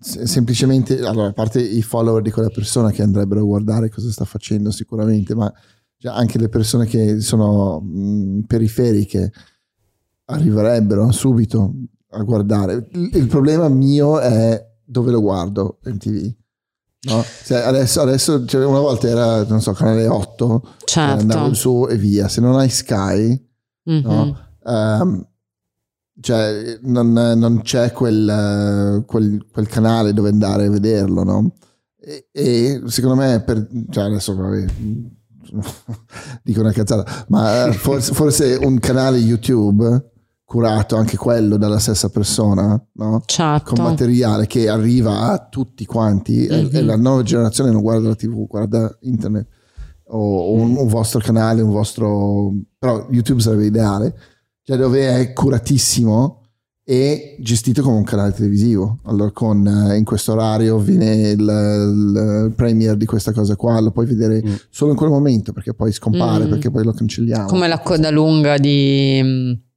semplicemente, 0.00 1.00
allora, 1.00 1.28
a 1.28 1.32
parte 1.32 1.60
i 1.60 1.82
follower 1.82 2.22
di 2.22 2.30
quella 2.30 2.48
persona 2.48 2.90
che 2.90 3.02
andrebbero 3.02 3.40
a 3.40 3.44
guardare 3.44 3.90
cosa 3.90 4.10
sta 4.10 4.24
facendo 4.24 4.70
sicuramente, 4.70 5.34
ma 5.34 5.52
anche 6.04 6.38
le 6.38 6.48
persone 6.48 6.86
che 6.86 7.20
sono 7.20 7.80
mh, 7.80 8.42
periferiche 8.46 9.32
arriverebbero 10.26 11.10
subito 11.10 11.74
a 12.10 12.22
guardare. 12.22 12.88
Il, 12.92 13.10
il, 13.14 13.26
problema 13.26 13.68
mio 13.68 14.18
è 14.18 14.68
dove 14.84 15.10
lo 15.10 15.20
guardo 15.20 15.78
MTV. 15.84 16.34
No? 17.02 17.24
Cioè 17.44 17.60
adesso, 17.60 18.00
adesso 18.00 18.44
cioè 18.44 18.64
una 18.64 18.80
volta 18.80 19.08
era, 19.08 19.44
non 19.44 19.60
so, 19.62 19.72
canale 19.72 20.06
8, 20.06 20.62
certo. 20.84 21.20
andavo 21.20 21.54
su 21.54 21.86
e 21.88 21.96
via. 21.96 22.28
Se 22.28 22.40
non 22.40 22.58
hai 22.58 22.68
Sky, 22.68 23.48
mm-hmm. 23.90 24.02
no? 24.04 24.36
um, 24.64 25.28
cioè, 26.20 26.78
non, 26.82 27.12
non, 27.12 27.62
c'è 27.62 27.92
quel, 27.92 29.04
quel, 29.06 29.46
quel, 29.50 29.66
canale 29.66 30.12
dove 30.12 30.28
andare 30.28 30.66
a 30.66 30.70
vederlo, 30.70 31.24
no? 31.24 31.54
E, 31.98 32.28
e 32.30 32.82
secondo 32.86 33.16
me, 33.16 33.40
per, 33.40 33.66
cioè 33.88 34.04
adesso 34.04 34.34
vabbè, 34.34 34.66
dico 36.44 36.60
una 36.60 36.72
cazzata, 36.72 37.24
ma 37.28 37.72
forse, 37.72 38.12
forse 38.12 38.58
un 38.60 38.78
canale 38.78 39.16
YouTube 39.16 40.10
curato 40.50 40.96
anche 40.96 41.16
quello 41.16 41.56
dalla 41.56 41.78
stessa 41.78 42.08
persona, 42.08 42.84
no? 42.94 43.22
certo. 43.24 43.72
con 43.72 43.84
materiale 43.84 44.48
che 44.48 44.68
arriva 44.68 45.30
a 45.30 45.46
tutti 45.48 45.86
quanti 45.86 46.48
mm-hmm. 46.50 46.68
e, 46.72 46.78
e, 46.78 46.82
la 46.82 46.96
nuova 46.96 47.22
generazione 47.22 47.70
non 47.70 47.80
guarda 47.80 48.08
la 48.08 48.16
tv, 48.16 48.48
guarda 48.48 48.98
internet 49.02 49.46
o, 50.06 50.52
un, 50.54 50.74
un, 50.74 50.88
vostro 50.88 51.20
canale, 51.20 51.62
un 51.62 51.70
vostro... 51.70 52.52
però 52.76 53.06
YouTube 53.10 53.40
sarebbe 53.40 53.66
ideale, 53.66 54.12
cioè 54.64 54.76
dove 54.76 55.20
è 55.20 55.32
curatissimo 55.32 56.42
e 56.82 57.36
gestito 57.38 57.82
come 57.82 57.98
un 57.98 58.02
canale 58.02 58.32
televisivo. 58.32 58.98
Allora 59.04 59.30
con 59.30 59.64
eh, 59.64 59.98
in 59.98 60.04
questo 60.04 60.32
orario 60.32 60.78
viene 60.78 61.28
il, 61.28 61.38
il, 61.38 62.52
premiere 62.56 62.96
di 62.96 63.06
questa 63.06 63.30
cosa 63.30 63.54
qua, 63.54 63.78
lo 63.78 63.92
puoi 63.92 64.06
vedere 64.06 64.42
mm. 64.44 64.54
solo 64.68 64.90
in 64.90 64.96
quel 64.96 65.10
momento 65.10 65.52
perché 65.52 65.74
poi 65.74 65.92
scompare, 65.92 66.46
mm. 66.46 66.48
perché 66.48 66.72
poi 66.72 66.82
lo 66.82 66.92
cancelliamo. 66.92 67.46
Come 67.46 67.68
la 67.68 67.78
coda 67.78 68.10
lunga 68.10 68.58
di 68.58 69.68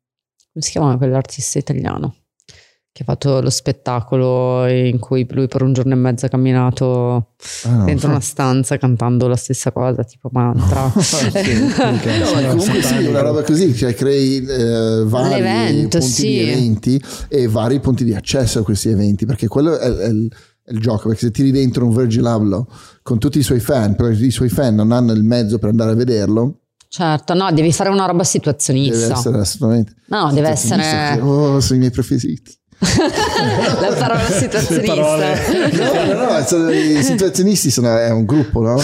come 0.53 0.63
si 0.63 0.71
chiama 0.71 0.97
quell'artista 0.97 1.57
italiano 1.57 2.15
che 2.93 3.01
ha 3.01 3.05
fatto 3.05 3.41
lo 3.41 3.49
spettacolo 3.49 4.67
in 4.67 4.99
cui 4.99 5.25
lui 5.31 5.47
per 5.47 5.63
un 5.63 5.73
giorno 5.73 5.93
e 5.93 5.95
mezzo 5.95 6.27
ha 6.27 6.29
camminato 6.29 7.29
ah, 7.63 7.83
dentro 7.85 8.09
una 8.09 8.19
stanza 8.19 8.77
cantando 8.77 9.27
la 9.27 9.35
stessa 9.35 9.71
cosa, 9.71 10.03
tipo 10.03 10.29
mantra. 10.31 10.91
sì, 11.01 11.57
no, 11.57 11.73
comunque 12.53 12.83
sì, 12.83 13.05
una 13.05 13.21
roba 13.21 13.41
così, 13.41 13.73
cioè 13.73 13.95
crei 13.95 14.45
eh, 14.45 15.03
vari 15.05 15.41
L'evento, 15.41 15.97
punti 15.97 16.13
sì. 16.13 16.27
di 16.27 16.39
eventi 16.41 17.03
e 17.29 17.47
vari 17.47 17.79
punti 17.79 18.03
di 18.03 18.13
accesso 18.13 18.59
a 18.59 18.63
questi 18.63 18.89
eventi, 18.89 19.25
perché 19.25 19.47
quello 19.47 19.75
è, 19.75 19.89
è, 19.89 20.09
il, 20.09 20.31
è 20.63 20.71
il 20.71 20.79
gioco, 20.79 21.07
perché 21.07 21.25
se 21.25 21.31
tiri 21.31 21.49
dentro 21.49 21.87
un 21.87 21.95
Virgil 21.95 22.27
Abloh 22.27 22.67
con 23.01 23.17
tutti 23.17 23.39
i 23.39 23.43
suoi 23.43 23.59
fan, 23.59 23.95
però 23.95 24.07
i 24.09 24.29
suoi 24.29 24.49
fan 24.49 24.75
non 24.75 24.91
hanno 24.91 25.13
il 25.13 25.23
mezzo 25.23 25.57
per 25.57 25.69
andare 25.69 25.93
a 25.93 25.95
vederlo, 25.95 26.62
Certo, 26.95 27.33
no, 27.33 27.51
devi 27.51 27.73
fare 27.73 27.89
una 27.89 28.05
roba 28.05 28.23
situazionista. 28.23 28.95
Deve 28.95 29.13
essere 29.13 29.39
assolutamente. 29.39 29.95
No, 30.09 30.31
deve 30.31 30.49
essere. 30.49 31.19
oh, 31.21 31.59
sono 31.59 31.75
i 31.77 31.79
miei 31.79 31.89
preferiti. 31.89 32.55
La 32.77 33.95
parola 33.97 34.29
situazionista. 34.29 34.93
no, 34.93 36.13
no, 36.13 36.31
no, 36.37 36.45
sono, 36.45 36.69
i 36.69 37.01
situazionisti 37.01 37.71
sono, 37.71 37.97
è 37.97 38.11
un 38.11 38.25
gruppo, 38.25 38.61
no? 38.61 38.79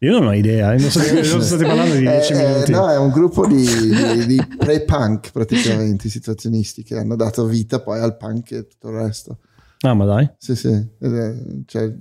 Io 0.00 0.12
non 0.18 0.26
ho 0.26 0.34
idea, 0.34 0.74
non 0.76 0.90
so 0.90 0.98
di 0.98 1.16
cosa 1.16 1.40
state 1.40 1.64
parlando 1.64 1.94
di 1.94 2.00
10 2.00 2.32
eh, 2.32 2.36
minuti. 2.36 2.72
no, 2.72 2.90
è 2.90 2.98
un 2.98 3.10
gruppo 3.10 3.46
di, 3.46 3.64
di, 3.64 4.26
di 4.26 4.46
pre-punk 4.58 5.30
praticamente, 5.30 6.08
i 6.08 6.10
situazionisti 6.10 6.82
che 6.82 6.98
hanno 6.98 7.16
dato 7.16 7.46
vita 7.46 7.80
poi 7.80 8.00
al 8.00 8.18
punk 8.18 8.50
e 8.50 8.66
tutto 8.66 8.90
il 8.90 8.96
resto. 8.96 9.38
Ah, 9.82 9.94
ma 9.94 10.04
dai. 10.04 10.30
Sì, 10.36 10.54
sì. 10.54 10.86
Cioè, 11.66 11.94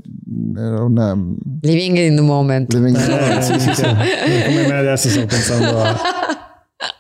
era 0.57 0.84
una... 0.84 1.18
Living 1.61 1.97
in 1.97 2.15
the 2.15 2.22
moment. 2.22 2.73
Living 2.73 2.95
in 2.95 3.01
the 3.01 3.10
moment, 3.10 3.38
eh, 3.38 3.41
sì, 3.41 3.60
sì, 3.60 3.73
sì. 3.73 3.84
Come 3.84 4.68
me 4.68 4.77
adesso 4.77 5.07
sto 5.07 5.26
pensando 5.26 5.81
a, 5.81 5.97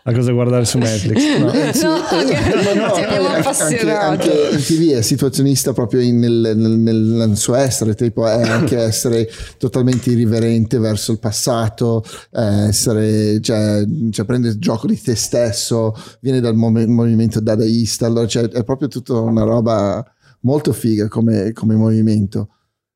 a 0.03 0.13
cosa 0.13 0.31
guardare 0.31 0.63
su 0.63 0.77
Netflix. 0.77 1.17
No, 1.39 1.51
eh, 1.51 1.73
sì, 1.73 1.83
no, 1.83 1.97
eh, 2.09 2.63
no, 2.63 2.73
no 2.75 2.93
anche, 2.93 3.91
anche 3.91 4.49
in 4.51 4.63
TV 4.63 4.91
è 4.91 5.01
situazionista 5.01 5.73
proprio 5.73 5.99
in, 5.99 6.17
nel, 6.19 6.53
nel, 6.55 6.95
nel, 6.95 7.37
suo 7.37 7.55
essere, 7.55 7.93
tipo 7.93 8.25
è 8.25 8.41
anche 8.41 8.77
essere 8.79 9.29
totalmente 9.57 10.11
irriverente 10.11 10.79
verso 10.79 11.11
il 11.11 11.19
passato, 11.19 12.05
essere, 12.31 13.41
cioè, 13.41 13.83
cioè 14.11 14.25
prende 14.25 14.57
gioco 14.59 14.87
di 14.87 14.99
te 14.99 15.15
stesso, 15.15 15.93
viene 16.21 16.39
dal 16.39 16.55
movimento 16.55 17.41
dadaista, 17.41 18.05
allora 18.05 18.27
cioè, 18.27 18.47
è 18.47 18.63
proprio 18.63 18.87
tutta 18.87 19.19
una 19.19 19.43
roba 19.43 20.05
molto 20.41 20.73
figa 20.73 21.07
come, 21.07 21.51
come 21.53 21.75
movimento. 21.75 22.49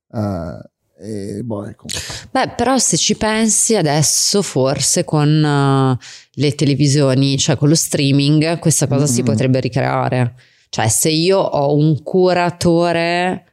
Uh, 0.10 1.42
boh, 1.44 1.66
ecco. 1.66 1.86
Beh, 2.32 2.50
però 2.56 2.78
se 2.78 2.98
ci 2.98 3.16
pensi 3.16 3.76
adesso, 3.76 4.42
forse 4.42 5.04
con 5.04 5.30
uh, 5.30 5.98
le 6.34 6.56
televisioni, 6.56 7.38
cioè 7.38 7.58
con 7.58 7.70
lo 7.70 7.76
streaming, 7.76 8.60
questa 8.60 8.88
cosa 8.88 9.06
mm-hmm. 9.06 9.14
si 9.14 9.24
potrebbe 9.24 9.60
ricreare. 9.60 10.36
Cioè, 10.70 10.88
se 10.88 11.10
io 11.10 11.40
ho 11.40 11.76
un 11.76 12.02
curatore 12.02 13.53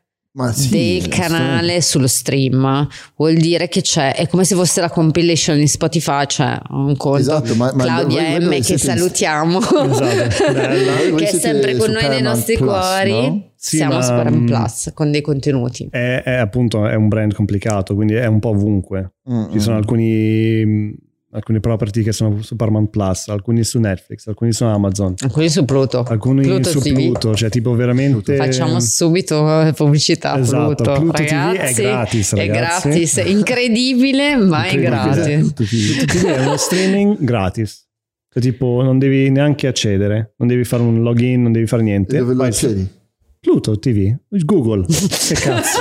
sì, 0.52 0.98
del 1.00 1.08
canale 1.08 1.80
sullo 1.80 2.06
stream. 2.06 2.88
Vuol 3.16 3.34
dire 3.34 3.68
che 3.68 3.80
c'è 3.80 4.14
è 4.14 4.28
come 4.28 4.44
se 4.44 4.54
fosse 4.54 4.80
la 4.80 4.88
compilation 4.88 5.58
di 5.58 5.66
Spotify 5.66 6.24
cioè 6.26 6.58
un 6.70 6.96
conto. 6.96 7.18
Esatto, 7.18 7.54
ma, 7.56 7.72
ma 7.74 7.84
Claudia 7.84 8.38
voi, 8.38 8.58
M 8.58 8.62
che 8.62 8.78
salutiamo. 8.78 9.58
Esatto, 9.58 11.14
che 11.16 11.28
è 11.28 11.32
sempre 11.32 11.76
con 11.76 11.90
noi 11.90 12.08
nei 12.08 12.22
nostri 12.22 12.56
Plus, 12.56 12.68
cuori. 12.70 13.10
no? 13.12 13.50
sì, 13.56 13.76
siamo 13.76 14.00
su 14.00 14.08
Paramount 14.08 14.42
mm, 14.42 14.46
Plus 14.46 14.90
con 14.94 15.10
dei 15.10 15.20
contenuti. 15.20 15.88
è, 15.90 16.22
è, 16.24 16.34
appunto 16.34 16.86
è 16.86 16.94
un 16.94 17.08
brand 17.08 17.34
complicato 17.34 17.94
quindi 17.94 18.14
è 18.14 18.26
un 18.26 18.38
po' 18.38 18.50
ovunque. 18.50 19.14
Mm, 19.30 19.52
ci 19.52 19.60
sono 19.60 19.74
mm. 19.74 19.78
alcuni 19.78 21.08
alcune 21.32 21.60
property 21.60 22.02
che 22.02 22.12
sono 22.12 22.42
su 22.42 22.56
Paramount 22.56 22.90
Plus, 22.90 23.28
alcuni 23.28 23.62
su 23.64 23.78
Netflix, 23.78 24.26
alcuni 24.26 24.52
su 24.52 24.64
Amazon, 24.64 25.14
alcuni 25.18 25.48
su 25.48 25.64
Pluto, 25.64 26.02
alcuni 26.02 26.42
Pluto 26.42 26.68
su 26.70 26.80
TV. 26.80 26.94
Pluto, 26.94 27.34
cioè 27.34 27.48
tipo 27.48 27.74
veramente 27.74 28.36
facciamo 28.36 28.80
subito 28.80 29.62
eh, 29.62 29.72
pubblicità 29.72 30.38
esatto, 30.38 30.74
Pluto. 30.74 31.00
Pluto 31.00 31.16
ragazzi, 31.16 31.74
TV 31.74 31.80
è 31.80 31.82
gratis, 31.82 32.34
ragazzi. 32.34 32.48
È 32.48 32.90
gratis, 32.92 33.16
incredibile, 33.26 34.36
ma 34.36 34.64
è 34.64 34.78
gratis. 34.80 35.38
Pluto 35.38 35.64
TV 35.64 36.24
è 36.24 36.46
uno 36.46 36.56
streaming 36.56 37.16
gratis. 37.20 37.88
Cioè, 38.32 38.42
tipo 38.42 38.82
non 38.82 38.98
devi 38.98 39.28
neanche 39.30 39.66
accedere, 39.66 40.34
non 40.36 40.46
devi 40.46 40.64
fare 40.64 40.82
un 40.82 41.02
login, 41.02 41.42
non 41.42 41.52
devi 41.52 41.66
fare 41.66 41.82
niente. 41.82 42.16
E 42.16 42.18
dove 42.20 42.34
lo 42.34 42.44
accedi? 42.44 42.98
Pluto 43.40 43.78
TV, 43.78 44.14
Google, 44.28 44.84
che 44.86 45.34
cazzo. 45.34 45.80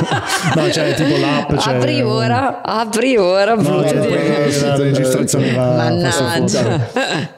No, 0.55 0.67
c'è 0.69 0.93
tipo 0.95 1.17
l'app. 1.17 1.53
C'è 1.55 1.75
apri 1.75 2.01
ora, 2.01 2.61
apri 2.63 3.17
ora. 3.17 3.53
No, 3.55 3.81
c'è 3.81 3.99
TV. 3.99 4.61
la 4.63 4.75
registrazione 4.77 5.53
va. 5.53 5.75
Mannaggia. 5.75 6.89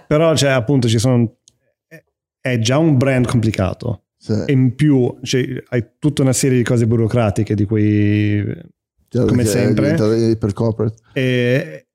Però, 0.08 0.36
cioè, 0.36 0.52
appunto, 0.52 0.88
ci 0.88 1.00
sono. 1.00 1.38
È 2.40 2.60
già 2.60 2.78
un 2.78 2.98
brand 2.98 3.26
complicato. 3.28 4.04
Sì. 4.22 4.34
e 4.46 4.52
in 4.54 4.76
più 4.76 5.18
cioè, 5.24 5.44
hai 5.70 5.84
tutta 5.98 6.22
una 6.22 6.34
serie 6.34 6.58
di 6.58 6.64
cose 6.64 6.86
burocratiche 6.86 7.56
di 7.56 7.66
cui 7.66 8.44
Cioè, 9.08 9.26
come 9.26 9.44
perché 9.44 9.50
sempre. 9.50 10.36
per 10.38 10.54
corporate. 10.54 10.98
e, 11.14 11.88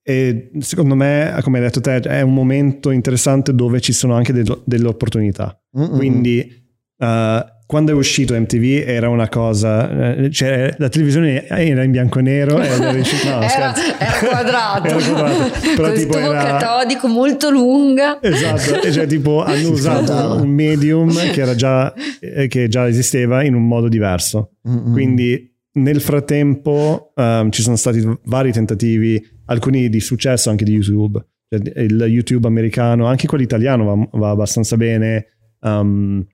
e 0.00 0.50
secondo 0.60 0.94
me 0.94 1.36
come 1.42 1.58
hai 1.58 1.64
detto 1.64 1.80
te 1.80 1.96
è 1.98 2.20
un 2.20 2.32
momento 2.32 2.92
interessante 2.92 3.52
dove 3.56 3.80
ci 3.80 3.92
sono 3.92 4.14
anche 4.14 4.32
del- 4.32 4.62
delle 4.64 4.86
opportunità 4.86 5.60
Mm-mm. 5.76 5.96
quindi 5.96 6.67
eh, 6.98 7.44
quando 7.68 7.92
è 7.92 7.94
uscito 7.94 8.32
MTV 8.34 8.82
era 8.88 9.10
una 9.10 9.28
cosa 9.28 10.14
eh, 10.16 10.30
cioè 10.30 10.74
la 10.78 10.88
televisione 10.88 11.46
era 11.46 11.82
in 11.82 11.90
bianco 11.90 12.18
e 12.18 12.22
nero 12.22 12.58
ed 12.62 12.70
era, 12.70 12.90
riuscito- 12.92 13.28
no, 13.28 13.42
era, 13.44 13.74
era 13.98 14.26
quadrato, 14.26 14.86
Era 14.86 14.96
quadrato. 14.96 15.50
Però 15.76 15.92
tipo 15.92 16.14
tubo 16.14 16.30
era- 16.32 16.56
catodico 16.56 17.08
molto 17.08 17.50
lunga. 17.50 18.20
Esatto, 18.22 18.80
e 18.80 18.90
cioè 18.90 19.06
tipo 19.06 19.42
hanno 19.44 19.68
usato 19.68 20.40
un 20.40 20.48
medium 20.48 21.12
che, 21.30 21.40
era 21.42 21.54
già, 21.54 21.92
eh, 22.20 22.46
che 22.48 22.68
già 22.68 22.88
esisteva 22.88 23.42
in 23.44 23.54
un 23.54 23.66
modo 23.66 23.88
diverso. 23.88 24.52
Mm-mm. 24.66 24.92
Quindi 24.92 25.54
nel 25.72 26.00
frattempo 26.00 27.12
ehm, 27.14 27.50
ci 27.50 27.60
sono 27.60 27.76
stati 27.76 28.02
vari 28.24 28.50
tentativi, 28.50 29.22
alcuni 29.44 29.90
di 29.90 30.00
successo 30.00 30.48
anche 30.48 30.64
di 30.64 30.72
YouTube. 30.72 31.22
Cioè, 31.46 31.60
il 31.82 32.02
YouTube 32.06 32.46
americano, 32.46 33.04
anche 33.06 33.26
quello 33.26 33.44
italiano 33.44 33.84
va, 33.84 34.08
va 34.18 34.30
abbastanza 34.30 34.76
bene 34.78 35.26
ehm, 35.62 36.26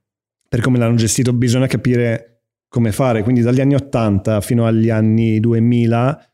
per 0.55 0.63
come 0.63 0.77
l'hanno 0.77 0.95
gestito. 0.95 1.33
Bisogna 1.33 1.67
capire 1.67 2.43
come 2.69 2.93
fare. 2.93 3.23
Quindi 3.23 3.41
dagli 3.41 3.59
anni 3.59 3.75
80 3.75 4.39
fino 4.39 4.65
agli 4.65 4.89
anni 4.89 5.41
2000 5.41 6.33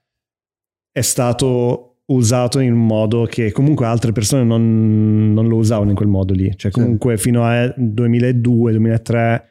è 0.91 1.01
stato 1.01 2.01
usato 2.05 2.59
in 2.59 2.73
un 2.73 2.85
modo 2.85 3.25
che 3.25 3.51
comunque 3.51 3.87
altre 3.87 4.11
persone 4.11 4.43
non, 4.43 5.33
non 5.33 5.47
lo 5.47 5.55
usavano 5.55 5.89
in 5.89 5.95
quel 5.95 6.07
modo 6.07 6.33
lì. 6.35 6.53
Cioè 6.55 6.69
comunque 6.71 7.17
fino 7.17 7.43
al 7.45 7.73
2002-2003 7.79 9.41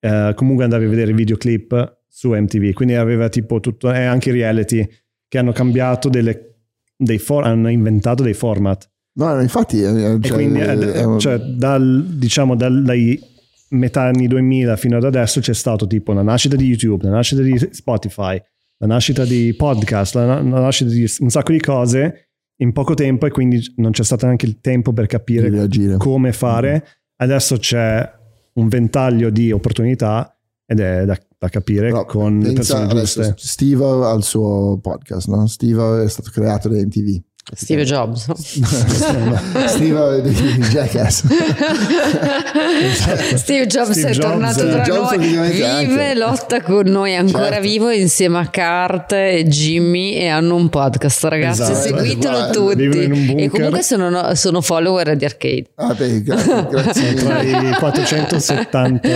eh, 0.00 0.32
comunque 0.34 0.64
andavi 0.64 0.84
a 0.84 0.88
vedere 0.88 1.12
videoclip 1.12 1.98
su 2.08 2.32
MTV, 2.32 2.72
quindi 2.72 2.94
aveva 2.94 3.28
tipo 3.28 3.60
tutto, 3.60 3.92
e 3.92 4.02
anche 4.02 4.32
reality 4.32 4.84
che 5.28 5.38
hanno 5.38 5.52
cambiato 5.52 6.08
delle, 6.08 6.56
dei 6.96 7.18
for- 7.18 7.44
hanno 7.44 7.68
inventato 7.68 8.24
dei 8.24 8.34
format. 8.34 8.90
No, 9.18 9.40
infatti, 9.40 9.82
eh, 9.82 10.18
cioè, 10.20 10.32
quindi 10.32 10.60
eh, 10.60 11.04
un- 11.04 11.18
cioè, 11.18 11.38
dal, 11.38 12.04
diciamo 12.16 12.56
dal- 12.56 12.82
dai 12.82 13.20
metà 13.70 14.02
anni 14.02 14.26
2000 14.26 14.76
fino 14.76 14.96
ad 14.96 15.04
adesso 15.04 15.40
c'è 15.40 15.54
stato 15.54 15.86
tipo 15.86 16.12
la 16.12 16.22
nascita 16.22 16.56
di 16.56 16.66
YouTube, 16.66 17.04
la 17.04 17.10
nascita 17.10 17.42
di 17.42 17.58
Spotify, 17.70 18.40
la 18.78 18.86
nascita 18.86 19.24
di 19.24 19.54
podcast, 19.56 20.14
la, 20.14 20.24
la 20.24 20.60
nascita 20.60 20.90
di 20.90 21.06
un 21.20 21.30
sacco 21.30 21.52
di 21.52 21.60
cose 21.60 22.28
in 22.60 22.72
poco 22.72 22.94
tempo 22.94 23.26
e 23.26 23.30
quindi 23.30 23.60
non 23.76 23.92
c'è 23.92 24.02
stato 24.02 24.26
neanche 24.26 24.46
il 24.46 24.60
tempo 24.60 24.92
per 24.92 25.06
capire 25.06 25.50
come 25.98 26.32
fare. 26.32 26.86
Adesso 27.16 27.56
c'è 27.58 28.16
un 28.54 28.68
ventaglio 28.68 29.30
di 29.30 29.52
opportunità 29.52 30.36
ed 30.66 30.80
è 30.80 31.04
da, 31.04 31.18
da 31.38 31.48
capire 31.48 31.88
Però 31.88 32.04
con 32.04 32.40
le 32.40 32.52
persone 32.52 32.84
adesso, 32.84 33.22
giuste. 33.22 33.34
Steve 33.38 33.84
ha 33.84 34.12
il 34.12 34.22
suo 34.22 34.78
podcast, 34.82 35.28
no? 35.28 35.46
Steve 35.46 36.04
è 36.04 36.08
stato 36.08 36.30
creato 36.30 36.68
da 36.68 36.76
MTV. 36.76 37.22
Steve 37.54 37.84
Jobs. 37.84 38.26
Steve 39.66 40.22
di 40.22 40.30
di 40.32 40.58
Jackass. 40.68 41.24
Steve 43.36 43.66
Jobs 43.66 43.90
Steve 43.90 44.08
è 44.08 44.12
Jobs, 44.12 44.18
tornato 44.18 44.66
eh. 44.66 44.70
tra 44.70 44.82
Jobs 44.82 45.10
noi, 45.12 45.18
vive, 45.50 45.66
anche. 45.66 46.14
lotta 46.14 46.62
con 46.62 46.86
noi, 46.86 47.12
è 47.12 47.16
ancora 47.16 47.46
Certo. 47.48 47.60
vivo 47.62 47.90
insieme 47.90 48.38
a 48.38 48.48
Kurt 48.48 49.12
e 49.12 49.44
Jimmy 49.46 50.12
e 50.14 50.28
hanno 50.28 50.54
un 50.56 50.68
podcast, 50.68 51.24
ragazzi, 51.24 51.62
Esatto. 51.62 51.80
seguitelo 51.96 52.36
Guarda, 52.36 52.52
tutti. 52.52 52.84
E 52.84 53.48
comunque 53.48 53.82
sono, 53.82 54.34
sono 54.34 54.60
follower 54.60 55.16
di 55.16 55.24
Arcade. 55.24 55.70
Ah, 55.76 55.94
beh, 55.94 56.22
gra- 56.22 56.66
grazie 56.70 57.14
Tra 57.18 57.42
i 57.42 57.74
470 57.78 59.08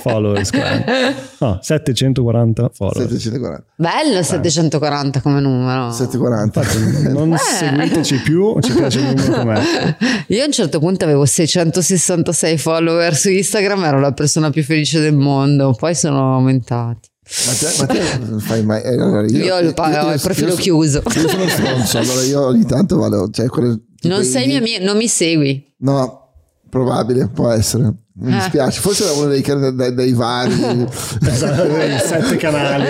followers, 0.00 0.50
no, 1.40 1.58
740 1.62 2.70
followers. 2.74 3.16
740. 3.16 3.64
Bello 3.76 4.22
740 4.22 5.20
come 5.20 5.40
numero. 5.40 5.90
740. 5.90 7.10
Non 7.12 7.36
seguiteci 7.78 8.16
più, 8.22 8.58
ci 8.60 8.72
piace 8.72 9.00
numero 9.00 9.32
com'è. 9.32 9.96
Io 10.28 10.42
a 10.42 10.46
un 10.46 10.52
certo 10.52 10.78
punto 10.78 11.04
avevo 11.04 11.24
666 11.24 12.58
follower 12.58 13.14
su 13.14 13.30
Instagram, 13.30 13.84
ero 13.84 14.00
la 14.00 14.12
persona 14.12 14.50
più 14.50 14.62
felice 14.62 15.00
del 15.00 15.14
mondo, 15.14 15.72
poi 15.74 15.94
sono 15.94 16.34
aumentati. 16.34 17.08
Ma 17.46 17.52
te, 17.52 17.66
ma 17.78 17.86
te 17.86 18.18
non 18.28 18.40
fai 18.40 18.64
mai. 18.64 18.82
eh, 18.82 18.88
allora, 18.94 19.24
io, 19.26 19.44
Io 19.44 19.54
ho 19.54 19.60
il 19.60 19.72
pa- 19.72 20.06
ho 20.06 20.12
il 20.12 20.20
profilo 20.20 20.48
io- 20.48 20.56
chiuso. 20.56 21.02
Io 21.14 21.28
sono 21.28 21.46
stronzo, 21.48 21.98
allora 21.98 22.22
io 22.22 22.44
ogni 22.46 22.64
tanto 22.66 22.96
vado. 22.98 23.30
Cioè, 23.30 23.46
quelle- 23.46 23.78
Non 24.02 24.24
sei 24.24 24.48
mio 24.48 24.58
amico, 24.58 24.82
non 24.84 24.96
mi 24.96 25.06
segui. 25.06 25.64
No, 25.78 26.29
probabile, 26.70 27.28
può 27.28 27.50
essere. 27.50 27.92
Mi 28.22 28.32
Ah. 28.32 28.36
dispiace, 28.36 28.80
forse 28.80 29.04
era 29.04 29.12
uno 29.12 29.26
dei, 29.28 29.42
dei, 29.42 29.94
dei 29.94 30.12
vari. 30.12 30.52
Sette 31.30 32.36
canali. 32.36 32.86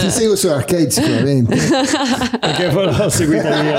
Ti 0.00 0.10
seguo 0.10 0.36
su 0.36 0.48
arcade 0.48 0.90
sicuramente. 0.90 1.54
Perché 2.40 2.68
poi 2.68 2.94
l'ho 2.96 3.08
seguita 3.08 3.62
io. 3.62 3.78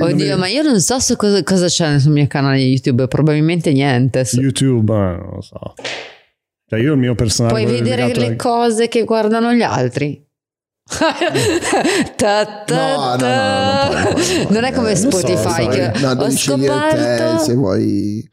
Oddio, 0.00 0.38
ma 0.38 0.46
io 0.48 0.62
non 0.62 0.80
so 0.80 0.98
su 1.00 1.16
cosa, 1.16 1.42
cosa 1.42 1.66
c'è 1.66 1.98
sul 1.98 2.12
mio 2.12 2.26
canale 2.26 2.58
YouTube, 2.58 3.06
probabilmente 3.08 3.72
niente. 3.72 4.24
Su- 4.24 4.40
YouTube, 4.40 4.92
eh, 4.92 4.96
non 4.96 5.30
lo 5.34 5.40
so. 5.42 5.74
Cioè 6.66 6.78
io 6.80 6.92
il 6.92 6.98
mio 6.98 7.14
personaggio 7.14 7.54
Puoi 7.56 7.66
vedere 7.66 8.14
le 8.14 8.36
cose 8.36 8.88
che 8.88 9.04
guardano 9.04 9.52
gli 9.52 9.62
altri. 9.62 10.24
Ta, 12.16 12.44
ta, 12.64 12.94
No, 12.94 12.96
no, 12.96 13.10
no, 13.10 13.16
ta. 13.16 13.88
no, 13.88 14.02
non 14.02 14.12
puoi, 14.12 14.46
non 14.50 14.64
è 14.64 14.72
come 14.72 14.90
Eh, 14.92 15.00
non 15.00 15.10
so, 15.10 15.18
Spotify 15.18 15.50
sai. 15.50 15.68
che 15.68 15.98
No, 16.00 16.10
ho 16.10 16.30
scegliere 16.30 16.88
te 16.90 16.96
scoperto 16.98 17.44
se 17.44 17.54
vuoi. 17.54 18.30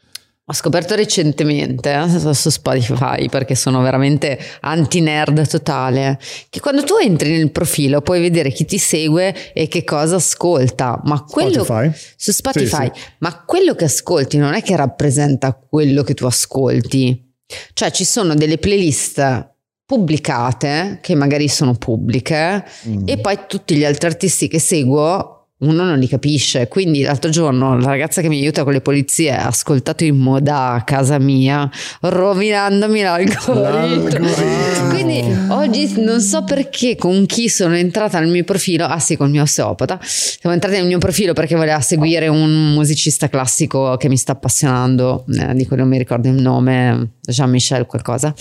Ho 0.49 0.53
scoperto 0.53 0.95
recentemente 0.95 1.91
eh, 1.93 2.33
su 2.33 2.49
Spotify 2.49 3.27
perché 3.27 3.53
sono 3.53 3.81
veramente 3.81 4.39
anti-nerd 4.61 5.45
totale. 5.45 6.17
Che 6.49 6.59
quando 6.61 6.83
tu 6.83 6.93
entri 7.03 7.35
nel 7.37 7.51
profilo 7.51 7.99
puoi 8.01 8.21
vedere 8.21 8.51
chi 8.51 8.63
ti 8.63 8.77
segue 8.77 9.53
e 9.53 9.67
che 9.67 9.83
cosa 9.83 10.15
ascolta. 10.15 11.01
Ma 11.03 11.21
quello 11.23 11.63
Spotify? 11.65 11.91
su 12.15 12.31
Spotify, 12.31 12.89
Sì, 12.93 13.01
ma 13.19 13.43
quello 13.45 13.75
che 13.75 13.83
ascolti 13.85 14.37
non 14.37 14.53
è 14.53 14.61
che 14.63 14.75
rappresenta 14.77 15.53
quello 15.53 16.01
che 16.03 16.13
tu 16.13 16.25
ascolti. 16.25 17.25
Cioè 17.73 17.91
ci 17.91 18.05
sono 18.05 18.33
delle 18.33 18.57
playlist 18.57 19.55
pubblicate 19.87 20.99
che 21.01 21.15
magari 21.15 21.47
sono 21.47 21.73
pubbliche 21.73 22.63
Mm. 22.87 23.03
e 23.07 23.17
poi 23.19 23.39
tutti 23.47 23.73
gli 23.75 23.85
altri 23.85 24.07
artisti 24.07 24.47
che 24.49 24.59
seguo 24.59 25.31
uno 25.59 25.83
non 25.85 25.97
li 25.97 26.07
capisce. 26.07 26.67
Quindi 26.67 27.01
l'altro 27.01 27.31
giorno 27.31 27.75
la 27.79 27.87
ragazza 27.87 28.21
che 28.21 28.27
mi 28.27 28.37
aiuta 28.39 28.63
con 28.63 28.73
le 28.73 28.81
polizie 28.81 29.31
ha 29.35 29.47
ascoltato 29.47 30.03
in 30.03 30.15
moda 30.15 30.73
a 30.73 30.83
casa 30.83 31.17
mia, 31.17 31.67
rovinandomi 32.01 33.01
l'algoritmo. 33.01 34.89
Quindi 34.89 35.23
oggi 35.49 35.99
non 36.01 36.21
so 36.21 36.43
perché 36.43 36.95
con 36.95 37.25
chi 37.25 37.49
sono 37.49 37.75
entrata 37.75 38.19
nel 38.19 38.29
mio 38.29 38.43
profilo. 38.43 38.85
Ah 38.85 38.99
sì, 38.99 39.15
col 39.17 39.31
mio 39.31 39.41
osteopata. 39.41 39.99
Siamo 40.03 40.53
entrati 40.53 40.77
nel 40.77 40.85
mio 40.85 40.99
profilo 40.99 41.33
perché 41.33 41.55
voleva 41.55 41.79
seguire 41.81 42.27
un 42.27 42.73
musicista 42.73 43.27
classico 43.27 43.97
che 43.97 44.09
mi 44.09 44.17
sta 44.17 44.33
appassionando, 44.33 45.25
eh, 45.39 45.55
di 45.55 45.65
cui 45.65 45.77
non 45.77 45.87
mi 45.87 45.97
ricordo 45.97 46.27
il 46.27 46.35
nome, 46.39 47.13
Jean-Michel 47.21 47.87
qualcosa, 47.87 48.31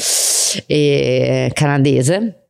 e 0.66 1.50
canadese. 1.52 2.48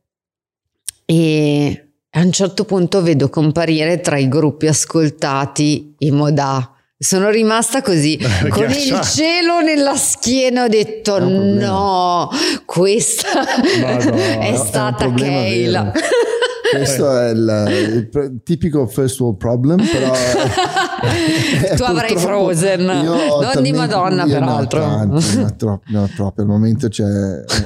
E 1.05 1.87
a 2.11 2.21
un 2.21 2.31
certo 2.31 2.65
punto 2.65 3.01
vedo 3.01 3.29
comparire 3.29 4.01
tra 4.01 4.17
i 4.17 4.27
gruppi 4.27 4.67
ascoltati 4.67 5.95
i 5.99 6.11
Modà. 6.11 6.71
Sono 6.99 7.29
rimasta 7.29 7.81
così 7.81 8.17
con 8.49 8.71
il 8.71 8.99
cielo 9.01 9.61
nella 9.61 9.95
schiena. 9.95 10.63
Ho 10.63 10.67
detto: 10.67 11.17
È. 11.17 11.21
No, 11.21 12.29
questa 12.65 13.45
Madonna, 13.79 14.39
è 14.39 14.51
è 14.51 14.55
stata 14.55 15.05
problema 15.05 15.41
Keila. 15.41 15.91
Questo 16.71 17.17
è 17.17 17.29
il, 17.29 18.09
il 18.11 18.41
tipico 18.43 18.87
first 18.87 19.19
world 19.19 19.37
problem, 19.37 19.77
però 19.89 20.11
Tu 21.75 21.83
avrai 21.83 22.17
Frozen. 22.17 22.83
Non 22.83 23.61
di 23.61 23.71
Madonna, 23.71 24.25
peraltro. 24.25 25.19
Troppi, 25.57 25.91
ne 25.91 25.99
ho 25.99 26.09
troppi. 26.15 26.41
Al 26.41 26.47
momento 26.47 26.87
c'è 26.87 27.05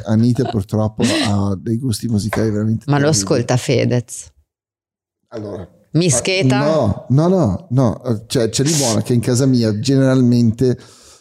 Anita 0.06 0.44
purtroppo 0.50 1.04
ha 1.04 1.56
dei 1.58 1.78
gusti 1.78 2.08
musicali 2.08 2.50
veramente 2.52 2.86
Ma 2.88 2.98
lo 2.98 3.04
terribili. 3.06 3.24
ascolta 3.24 3.58
Fedez. 3.58 4.32
Allora, 5.30 5.68
Mischeta? 5.92 6.60
No, 6.60 7.06
no, 7.10 7.28
no, 7.28 7.68
no. 7.70 8.24
Cioè, 8.28 8.50
c'è 8.50 8.64
di 8.64 8.74
buono 8.74 9.02
che 9.02 9.14
in 9.14 9.22
casa 9.22 9.46
mia 9.46 9.80
generalmente 9.80 10.78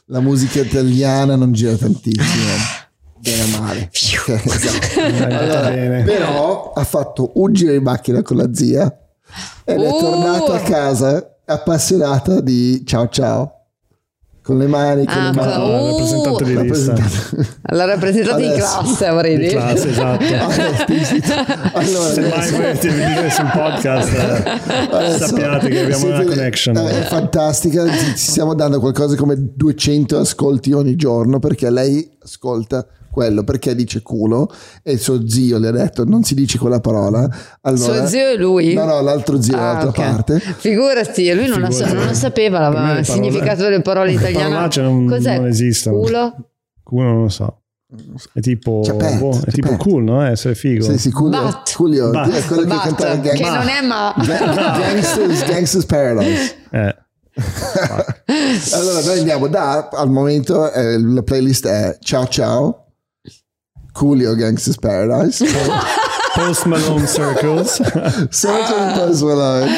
la 0.06 0.20
musica 0.20 0.60
italiana 0.60 1.36
non 1.36 1.52
gira 1.52 1.76
tantissimo. 1.76 2.79
Bene 3.20 3.42
o 3.42 3.60
male. 3.60 3.90
Ok, 4.20 4.28
esatto. 4.46 5.00
È 5.00 5.22
Allora, 5.34 5.68
bene. 5.70 6.02
però 6.04 6.72
ha 6.74 6.84
fatto 6.84 7.32
un 7.34 7.52
giro 7.52 7.72
in 7.72 7.82
macchina 7.82 8.22
con 8.22 8.36
la 8.36 8.48
zia 8.52 8.84
ed 9.64 9.80
è 9.80 9.88
Uh! 9.88 9.98
tornata 10.00 10.54
a 10.54 10.60
casa 10.60 11.36
appassionata 11.44 12.40
di 12.40 12.82
ciao 12.86 13.08
ciao. 13.08 13.54
con 14.42 14.56
le 14.58 14.66
mani, 14.66 15.04
con 15.04 15.14
Ah, 15.16 15.30
le 15.30 15.36
mani. 15.36 15.52
co- 15.52 15.58
No, 15.58 15.66
Uh, 15.66 15.86
rappresentante 15.90 16.44
di 16.44 16.60
lista. 16.62 16.92
Rappresentante- 16.94 17.58
La 17.74 17.84
rappresentante 17.84 18.48
di 18.48 18.54
classe 18.54 19.06
avrei 19.06 19.36
Di 19.36 19.42
detto. 19.46 19.56
classe, 19.58 19.88
esatto. 19.90 20.24
allora, 21.78 22.12
Se 22.12 22.20
mai 22.22 22.50
volete 22.50 22.88
venire 22.88 23.30
sul 23.30 23.50
podcast, 23.52 24.12
eh, 24.12 25.18
sappiate 25.18 25.68
che 25.68 25.80
abbiamo 25.82 26.06
una 26.06 26.24
connection. 26.24 26.76
eh, 26.76 27.00
È 27.00 27.02
fantastica, 27.04 27.88
ci 27.90 27.98
ci 28.16 28.16
stiamo 28.30 28.54
dando 28.54 28.80
qualcosa 28.80 29.14
come 29.16 29.34
200 29.54 30.18
ascolti 30.18 30.72
ogni 30.72 30.96
giorno 30.96 31.38
perché 31.38 31.70
lei 31.70 32.10
ascolta 32.24 32.84
quello 33.10 33.42
perché 33.44 33.74
dice 33.74 34.02
culo 34.02 34.50
e 34.82 34.96
suo 34.98 35.28
zio 35.28 35.58
le 35.58 35.68
ha 35.68 35.72
detto 35.72 36.04
non 36.04 36.22
si 36.22 36.34
dice 36.34 36.58
quella 36.58 36.80
parola. 36.80 37.28
Allora, 37.62 37.94
Suo 37.98 38.06
zio 38.06 38.30
e 38.30 38.36
lui? 38.36 38.72
No, 38.74 38.84
no, 38.84 39.00
l'altro 39.00 39.40
zio 39.42 39.54
Ah, 39.56 39.74
dall'altra 39.74 39.88
ok. 39.88 39.96
parte. 40.12 40.38
Figurati, 40.38 41.32
lui 41.34 41.46
non, 41.48 41.60
lo 41.60 41.70
sa- 41.70 41.84
Figurati. 41.84 41.94
non 41.96 42.06
lo 42.06 42.14
sapeva 42.14 42.66
il 42.68 42.74
parole- 42.74 43.04
significato 43.04 43.62
delle 43.62 43.82
parole 43.82 44.10
le 44.12 44.16
italiane. 44.16 44.68
non- 44.76 45.06
Cos'è? 45.08 45.36
non 45.38 45.46
esistono. 45.48 45.98
Culo? 46.00 46.34
Culo 46.82 47.02
non 47.04 47.22
lo 47.22 47.28
so. 47.28 47.54
È 48.32 48.38
tipo, 48.38 48.82
C'è 48.84 48.94
Pet, 48.94 49.18
boh, 49.18 49.40
è 49.44 49.50
tipo 49.50 49.74
cool, 49.76 50.04
no? 50.04 50.22
Essere 50.24 50.54
figo. 50.54 50.84
Sì, 50.84 50.96
sì. 50.96 51.10
Bat. 51.12 51.74
Coolio, 51.74 52.10
Bat. 52.10 52.30
è 52.30 52.44
quello 52.46 52.62
che 52.62 52.68
Bat, 52.68 52.82
cantava 52.84 53.18
che 53.18 53.30
Gang- 53.36 53.54
non 53.56 53.68
è 53.68 53.80
ma. 53.84 54.14
Ga- 54.16 54.78
Gangsters, 54.78 55.44
Gangsters 55.46 55.84
Paradise. 55.86 56.54
Eh. 56.70 56.96
Allora 58.74 59.00
noi 59.04 59.18
andiamo 59.18 59.48
da, 59.48 59.88
al 59.92 60.10
momento 60.10 60.70
eh, 60.72 61.00
la 61.00 61.22
playlist 61.22 61.66
è 61.66 61.96
Ciao 62.00 62.26
Ciao, 62.28 62.89
Coolio 63.92 64.34
Gangsters 64.34 64.76
Paradise, 64.78 65.44
Post 66.34 66.64
Malone 66.70 67.06
Circles. 67.06 67.80
Sergeant 68.30 68.98
Post 68.98 69.22
Malone. 69.22 69.68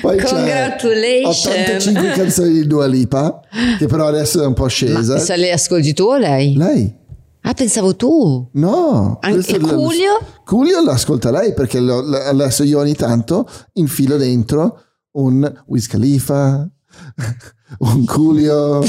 Poi 0.00 0.16
c'è 0.18 0.26
Congratulations. 0.26 1.46
85 1.46 2.10
canzoni 2.12 2.52
di 2.52 2.66
Dua 2.66 2.86
Lipa, 2.86 3.40
che 3.78 3.86
però 3.86 4.06
adesso 4.06 4.42
è 4.42 4.46
un 4.46 4.54
po' 4.54 4.66
scesa. 4.66 5.18
Se 5.18 5.36
le 5.36 5.52
ascolti 5.52 5.92
tu 5.94 6.04
o 6.04 6.16
lei? 6.16 6.54
Lei? 6.56 7.00
Ah, 7.44 7.54
pensavo 7.54 7.96
tu. 7.96 8.48
No. 8.52 9.18
Anche 9.20 9.36
questo 9.38 9.56
è 9.56 9.58
lo- 9.58 9.74
Coolio? 9.74 10.20
Coolio 10.44 10.84
l'ascolta 10.84 11.30
lei 11.32 11.52
perché 11.54 11.80
lo- 11.80 12.00
lo- 12.00 12.16
adesso 12.18 12.62
io 12.62 12.78
ogni 12.78 12.94
tanto 12.94 13.48
infilo 13.74 14.16
dentro 14.16 14.80
un 15.14 15.52
Wiz 15.66 15.88
Khalifa, 15.88 16.68
un 17.78 18.04
Coolio. 18.04 18.82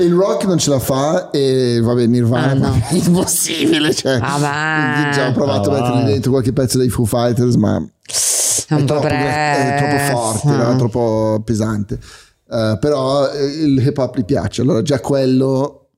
Il 0.00 0.12
rock 0.14 0.44
non 0.44 0.58
ce 0.58 0.70
la 0.70 0.78
fa 0.78 1.30
e 1.30 1.80
vabbè 1.82 2.06
Nirvana 2.06 2.50
Ah, 2.50 2.54
no. 2.54 2.82
è 2.88 2.94
impossibile. 2.94 3.92
Cioè, 3.94 4.18
Ah, 4.20 4.38
va. 4.38 5.10
Già 5.12 5.28
ho 5.28 5.32
provato 5.32 5.70
Ah, 5.70 5.76
a 5.76 5.80
mettergli 5.80 6.02
va. 6.04 6.08
dentro 6.10 6.30
qualche 6.30 6.52
pezzo 6.52 6.78
dei 6.78 6.88
Foo 6.88 7.04
Fighters 7.04 7.54
ma 7.56 7.76
È 7.76 8.74
un 8.74 8.78
è 8.80 8.84
po' 8.84 8.84
troppo, 8.86 9.06
è 9.06 9.74
troppo 9.78 10.18
forte, 10.20 10.56
no? 10.56 10.76
troppo 10.76 11.42
pesante. 11.44 11.98
Eh, 12.50 12.76
però 12.80 13.30
eh, 13.30 13.44
il 13.44 13.78
hip 13.86 13.98
hop 13.98 14.16
gli 14.16 14.24
piace, 14.24 14.62
allora 14.62 14.80
già 14.82 15.00
quello. 15.00 15.88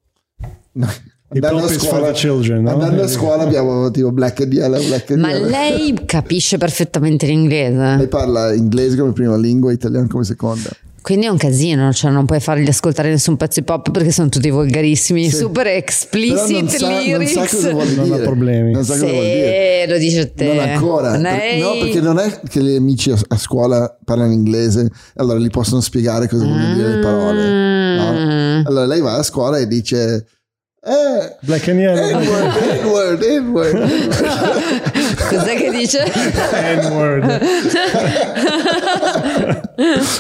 Andando 1.33 1.65
a 1.65 1.69
scuola, 1.69 2.11
children, 2.11 2.63
no? 2.63 2.71
andando 2.73 3.03
a 3.05 3.07
scuola 3.09 3.45
abbiamo 3.45 3.89
tipo 3.93 4.11
Black 4.11 4.41
and 4.41 4.53
Yellow, 4.53 4.85
Black 4.85 5.11
and 5.13 5.21
Ma 5.21 5.31
Yellow. 5.31 5.49
lei 5.49 6.03
capisce 6.05 6.59
perfettamente 6.59 7.27
Lei 7.27 7.37
l'inglese, 7.37 8.09
parla 8.09 8.53
inglese 8.53 8.97
come 8.97 9.13
prima 9.13 9.37
lingua, 9.37 9.71
italiano 9.71 10.09
come 10.09 10.25
seconda. 10.25 10.71
Quindi 11.03 11.27
è 11.27 11.29
un 11.29 11.37
casino, 11.37 11.93
cioè 11.93 12.11
non 12.11 12.27
puoi 12.27 12.41
fargli 12.41 12.69
ascoltare 12.69 13.09
nessun 13.11 13.37
pezzo 13.37 13.61
hip 13.61 13.69
hop 13.69 13.91
perché 13.91 14.11
sono 14.11 14.29
tutti 14.29 14.51
volgarissimi, 14.51 15.29
Sì. 15.31 15.37
super 15.37 15.65
Però 15.65 15.77
explicit 15.77 16.51
non 16.61 16.69
sa, 16.69 16.89
non 16.89 17.03
lyrics. 17.03 17.33
sa 17.33 17.41
cosa 17.47 17.71
vuol 17.73 17.89
Non 17.89 18.11
ha 18.13 18.15
dire. 18.17 18.25
problemi. 18.27 18.73
Non 18.73 18.85
sa 18.85 18.93
cosa 18.95 19.07
vuol 19.07 19.23
dire. 19.25 19.83
Sì, 19.85 19.91
lo 19.91 19.99
dice 19.99 20.21
a 20.21 20.29
te. 20.35 20.45
Non 20.47 20.59
ancora. 20.59 21.17
Lei- 21.17 21.61
No, 21.61 21.73
perché 21.79 22.01
non 22.01 22.19
è 22.19 22.41
che 22.49 22.61
gli 22.61 22.75
amici 22.77 23.11
a, 23.11 23.37
scuola 23.37 23.97
parlano 24.05 24.33
inglese, 24.33 24.89
allora 25.17 25.39
gli 25.39 25.49
possono 25.51 25.81
spiegare 25.81 26.29
cosa 26.29 26.45
vogliono 26.45 26.75
dire 26.75 26.95
le 26.97 27.01
parole. 27.01 27.43
Ah. 27.43 28.13
no? 28.13 28.63
Allora 28.67 28.87
lei 28.87 29.01
va 29.01 29.17
a 29.17 29.23
scuola 29.23 29.59
e 29.59 29.67
dice... 29.67 30.27
Eh, 30.83 31.37
Black 31.43 31.69
and 31.69 31.79
Yellow. 31.79 32.21
N-word, 32.21 32.53
N-word, 32.85 33.23
N-word. 33.23 33.91
Cos'è 35.31 35.57
che 35.57 35.71
dice? 35.71 36.05
N-word. 36.83 37.39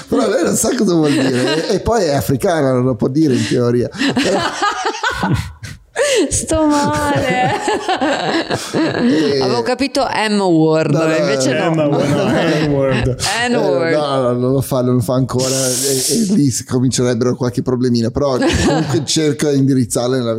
Però 0.08 0.28
lei 0.28 0.44
non 0.44 0.54
sa 0.54 0.74
cosa 0.76 0.94
vuol 0.94 1.10
dire. 1.10 1.68
E, 1.68 1.74
e 1.74 1.80
poi 1.80 2.04
è 2.04 2.14
africana, 2.14 2.72
non 2.72 2.84
lo 2.84 2.94
può 2.94 3.08
dire 3.08 3.34
in 3.34 3.46
teoria. 3.46 3.88
Sto 6.28 6.66
male. 6.66 7.50
Avevo 9.40 9.62
capito 9.62 10.06
M-word, 10.06 10.92
No, 10.92 11.04
no, 11.04 11.16
invece 11.16 11.52
no. 11.52 11.74
No, 11.74 11.98
N-word. 11.98 13.16
Eh, 13.44 13.48
no, 13.50 13.78
no, 13.78 14.32
non 14.32 14.52
lo 14.52 14.60
fa, 14.60 14.82
non 14.82 14.94
lo 14.96 15.00
fa 15.00 15.14
ancora 15.14 15.48
e, 15.48 16.30
e 16.30 16.34
lì 16.34 16.52
comincerebbero 16.64 17.34
qualche 17.34 17.62
problemino, 17.62 18.10
però 18.10 18.36
comunque 18.36 19.04
cerca 19.06 19.50
di 19.50 19.58
indirizzarla 19.58 20.16
nella... 20.16 20.36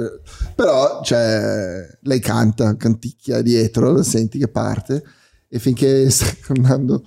Però 0.55 1.01
cioè, 1.03 1.87
lei 2.01 2.19
canta, 2.19 2.75
canticchia 2.77 3.41
dietro, 3.41 4.03
senti 4.03 4.37
che 4.37 4.47
parte 4.47 5.03
e 5.47 5.59
finché 5.59 6.09
sta 6.09 6.25
andando 6.55 7.03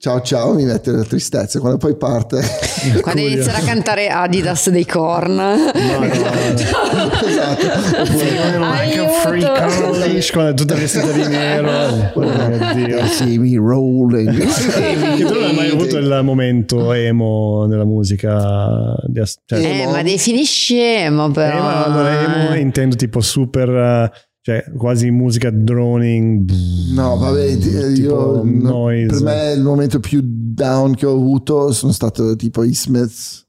ciao 0.00 0.22
ciao 0.22 0.54
mi 0.54 0.64
mette 0.64 0.90
la 0.92 1.04
tristezza, 1.04 1.60
quando 1.60 1.76
poi 1.76 1.94
parte 1.94 2.40
Quando 3.02 3.20
inizierà 3.20 3.58
a 3.58 3.62
cantare 3.62 4.08
Adidas 4.08 4.70
dei 4.70 4.86
corn. 4.86 5.34
No, 5.34 5.54
no, 5.54 5.98
no. 5.98 6.08
esatto, 7.28 7.66
oppure 8.00 8.58
Like 8.58 8.98
a 8.98 9.64
a 9.64 9.90
leash 10.06 10.30
con 10.30 10.56
tutta 10.56 10.74
vestita 10.74 11.10
di 11.10 11.26
nero. 11.26 12.12
Oh 12.14 12.20
mio 12.20 12.72
Dio. 12.74 13.06
see 13.06 13.38
me 13.38 13.56
rolling. 13.56 14.34
Che 14.34 15.24
tu 15.24 15.34
non 15.34 15.44
hai 15.44 15.54
mai 15.54 15.70
avuto 15.70 15.98
il 15.98 16.20
momento 16.22 16.92
emo 16.94 17.66
nella 17.66 17.84
musica? 17.84 18.96
cioè, 19.44 19.58
Eh, 19.58 19.86
ma 19.86 20.02
definisci 20.02 20.78
emo 20.78 21.30
però. 21.30 21.58
emo, 21.58 21.84
allora, 21.84 22.20
emo 22.22 22.54
intendo 22.54 22.96
tipo 22.96 23.20
super, 23.20 23.68
eh, 23.68 24.10
cioè 24.42 24.64
quasi 24.76 25.10
musica 25.10 25.50
droning. 25.50 26.50
No, 26.92 27.16
vabbè, 27.16 27.58
ti- 27.58 27.68
io, 27.68 27.92
Tipo 27.92 28.42
no, 28.44 28.68
noise. 28.70 29.06
per 29.08 29.22
me 29.22 29.52
il 29.52 29.62
momento 29.62 30.00
più 30.00 30.20
down 30.24 30.94
che 30.94 31.06
ho 31.06 31.12
avuto 31.14 31.72
sono 31.72 31.92
stato 31.92 32.34
tipo 32.36 32.62
i 32.64 32.74
Smiths. 32.74 33.46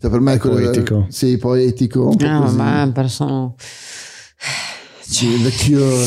Cioè, 0.00 0.10
per 0.10 0.20
me 0.20 0.34
è 0.34 0.38
quello 0.38 0.56
Poetico. 0.56 1.06
Sì, 1.10 1.36
poetico. 1.36 2.08
Un 2.08 2.16
po' 2.16 2.26
No, 2.26 2.40
così. 2.42 2.56
ma 2.56 2.90
per 2.92 3.10
sono... 3.10 3.54
Sì, 5.00 5.26
The 5.42 5.50
Cure. 5.64 6.06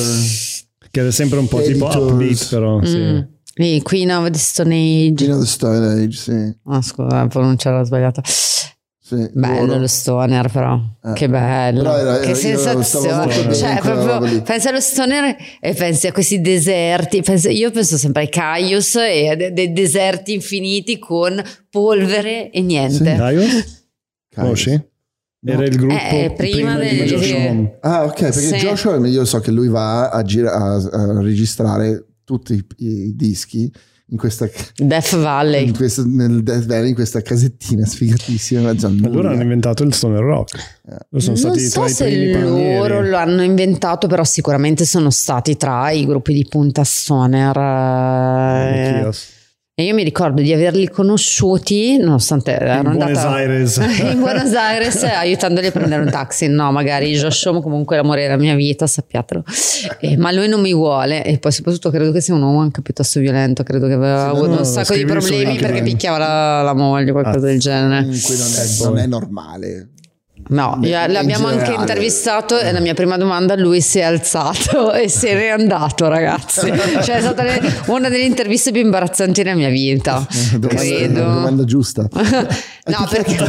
Che 0.89 1.07
è 1.07 1.11
sempre 1.11 1.37
un 1.39 1.47
po' 1.47 1.61
tipo 1.61 1.85
Editors. 1.89 2.11
upbeat, 2.11 2.49
però. 2.49 2.79
Mm. 2.79 3.19
Sì, 3.55 3.79
Queen 3.83 4.09
of 4.11 4.29
the 4.31 4.37
Stone 4.39 4.73
Age. 4.75 5.13
Gino 5.13 5.37
the 5.39 5.45
Stone 5.45 5.85
Age, 5.85 6.17
sì. 6.17 6.57
Ah, 6.65 6.81
scusa, 6.81 7.27
pronunciare 7.27 7.85
sbagliata. 7.85 8.21
Sì 9.05 9.29
Bello 9.33 9.65
loro. 9.65 9.79
lo 9.79 9.87
stoner 9.87 10.49
però, 10.49 10.79
Eh. 11.03 11.11
che 11.13 11.27
bello, 11.27 11.81
Però 11.81 11.97
era- 11.97 12.19
che 12.19 12.29
io 12.29 12.57
stavo 12.57 12.81
sensazione, 12.81 13.53
cioè 13.53 13.79
proprio 13.81 14.41
pensi 14.43 14.67
allo 14.69 14.79
stoner 14.79 15.35
e 15.59 15.73
pensi 15.73 16.07
a 16.07 16.13
questi 16.13 16.39
deserti, 16.39 17.21
penso- 17.21 17.49
io 17.49 17.69
penso 17.71 17.97
sempre 17.97 18.21
ai 18.21 18.29
Caius 18.29 18.95
e 18.95 19.27
a 19.29 19.35
de- 19.35 19.51
dei 19.51 19.73
deserti 19.73 20.33
infiniti 20.33 20.99
con 20.99 21.41
polvere 21.69 22.49
e 22.49 22.61
niente. 22.61 23.15
Daios? 23.15 23.81
Conosci? 24.33 24.81
Era 25.45 25.65
il 25.65 25.75
gruppo 25.75 25.93
Eh, 25.95 26.33
prima 26.37 26.79
di 26.79 26.95
del- 26.95 27.07
Josh 27.09 27.25
sì. 27.25 27.33
Homme. 27.33 27.77
Ah, 27.81 28.05
ok, 28.05 28.13
perché 28.15 28.39
Sì. 28.41 28.55
Joshua 28.55 29.05
io 29.05 29.25
so 29.25 29.39
che 29.41 29.51
lui 29.51 29.67
va 29.67 30.09
a, 30.11 30.21
gira- 30.23 30.53
a- 30.53 30.75
a 30.75 31.21
registrare 31.21 32.05
tutti 32.23 32.53
i, 32.53 32.65
i 32.77 33.15
dischi 33.17 33.69
in 34.07 34.17
questa, 34.17 34.47
Death 34.75 35.15
Valley. 35.17 35.67
in 35.67 35.75
questa- 35.75 36.03
nel 36.05 36.43
Death 36.43 36.65
Valley, 36.65 36.89
in 36.89 36.95
questa 36.95 37.21
casettina 37.21 37.85
sfigatissima. 37.85 38.69
Allora 38.69 39.31
hanno 39.31 39.41
inventato 39.41 39.83
il 39.83 39.93
stoner 39.93 40.21
rock. 40.21 40.55
Loro 41.09 41.23
sono 41.23 41.37
non 41.37 41.57
so 41.57 41.87
se 41.87 42.39
loro 42.39 43.01
lo 43.01 43.17
hanno 43.17 43.41
inventato, 43.43 44.07
però 44.07 44.23
sicuramente 44.23 44.85
sono 44.85 45.09
stati 45.09 45.57
tra 45.57 45.89
i 45.91 46.05
gruppi 46.05 46.33
di 46.33 46.45
punta 46.47 46.83
stoner. 46.83 47.57
eh. 47.57 49.09
E 49.75 49.85
io 49.85 49.95
mi 49.95 50.03
ricordo 50.03 50.39
di 50.39 50.53
averli 50.53 50.87
conosciuti, 50.87 51.97
nonostante 51.97 52.51
ero 52.59 52.75
In 52.91 52.95
Buenos 52.95 53.17
Aires. 53.17 53.77
in 53.77 54.19
Buenos 54.19 54.53
Aires 54.53 55.01
aiutandoli 55.01 55.65
a 55.65 55.71
prendere 55.71 56.03
un 56.03 56.11
taxi. 56.11 56.45
No, 56.47 56.71
magari 56.71 57.11
Josh 57.15 57.43
Homme 57.45 57.59
comunque 57.59 57.95
l'amore 57.95 58.21
della 58.21 58.37
mia 58.37 58.53
vita, 58.53 58.85
sappiatelo. 58.85 59.43
Eh, 60.01 60.15
ma 60.15 60.31
lui 60.31 60.47
non 60.47 60.61
mi 60.61 60.75
vuole 60.75 61.25
e 61.25 61.39
poi 61.39 61.51
soprattutto 61.51 61.89
credo 61.89 62.11
che 62.11 62.21
sia 62.21 62.35
un 62.35 62.43
uomo 62.43 62.59
anche 62.59 62.83
piuttosto 62.83 63.19
violento, 63.19 63.63
credo 63.63 63.87
che 63.87 63.93
aveva 63.93 64.19
Sì, 64.19 64.25
no, 64.27 64.31
avuto 64.33 64.49
no, 64.53 64.57
un 64.59 64.65
sacco 64.65 64.93
di 64.93 65.05
problemi 65.05 65.57
perché 65.57 65.81
picchiava 65.81 66.19
la, 66.19 66.61
la 66.61 66.73
moglie, 66.75 67.11
qualcosa 67.11 67.37
Ah. 67.37 67.41
del 67.41 67.59
genere. 67.59 68.03
Comunque 68.03 68.35
non 68.35 68.47
è, 68.53 68.59
Eh, 68.59 68.83
non 68.83 68.93
boh. 68.93 68.99
è 68.99 69.05
normale. 69.07 69.87
No, 70.49 70.77
in 70.81 70.89
l'abbiamo 71.07 71.47
anche 71.47 71.59
generale. 71.63 71.81
intervistato 71.81 72.59
e 72.59 72.71
la 72.71 72.79
mia 72.79 72.93
prima 72.93 73.17
domanda 73.17 73.55
lui 73.55 73.81
si 73.81 73.99
è 73.99 74.03
alzato 74.03 74.91
e 74.93 75.07
se 75.09 75.33
n'è 75.33 75.47
andato 75.47 76.07
ragazzi. 76.07 76.71
Cioè 77.03 77.15
è 77.17 77.21
stata 77.21 77.43
le- 77.43 77.61
una 77.87 78.09
delle 78.09 78.23
interviste 78.23 78.71
più 78.71 78.81
imbarazzanti 78.81 79.43
della 79.43 79.55
mia 79.55 79.69
vita. 79.69 80.25
È 80.53 80.59
Credo. 80.67 81.19
la 81.19 81.33
domanda 81.33 81.63
giusta. 81.65 82.07
No, 82.85 83.07
perché 83.09 83.35
no. 83.37 83.45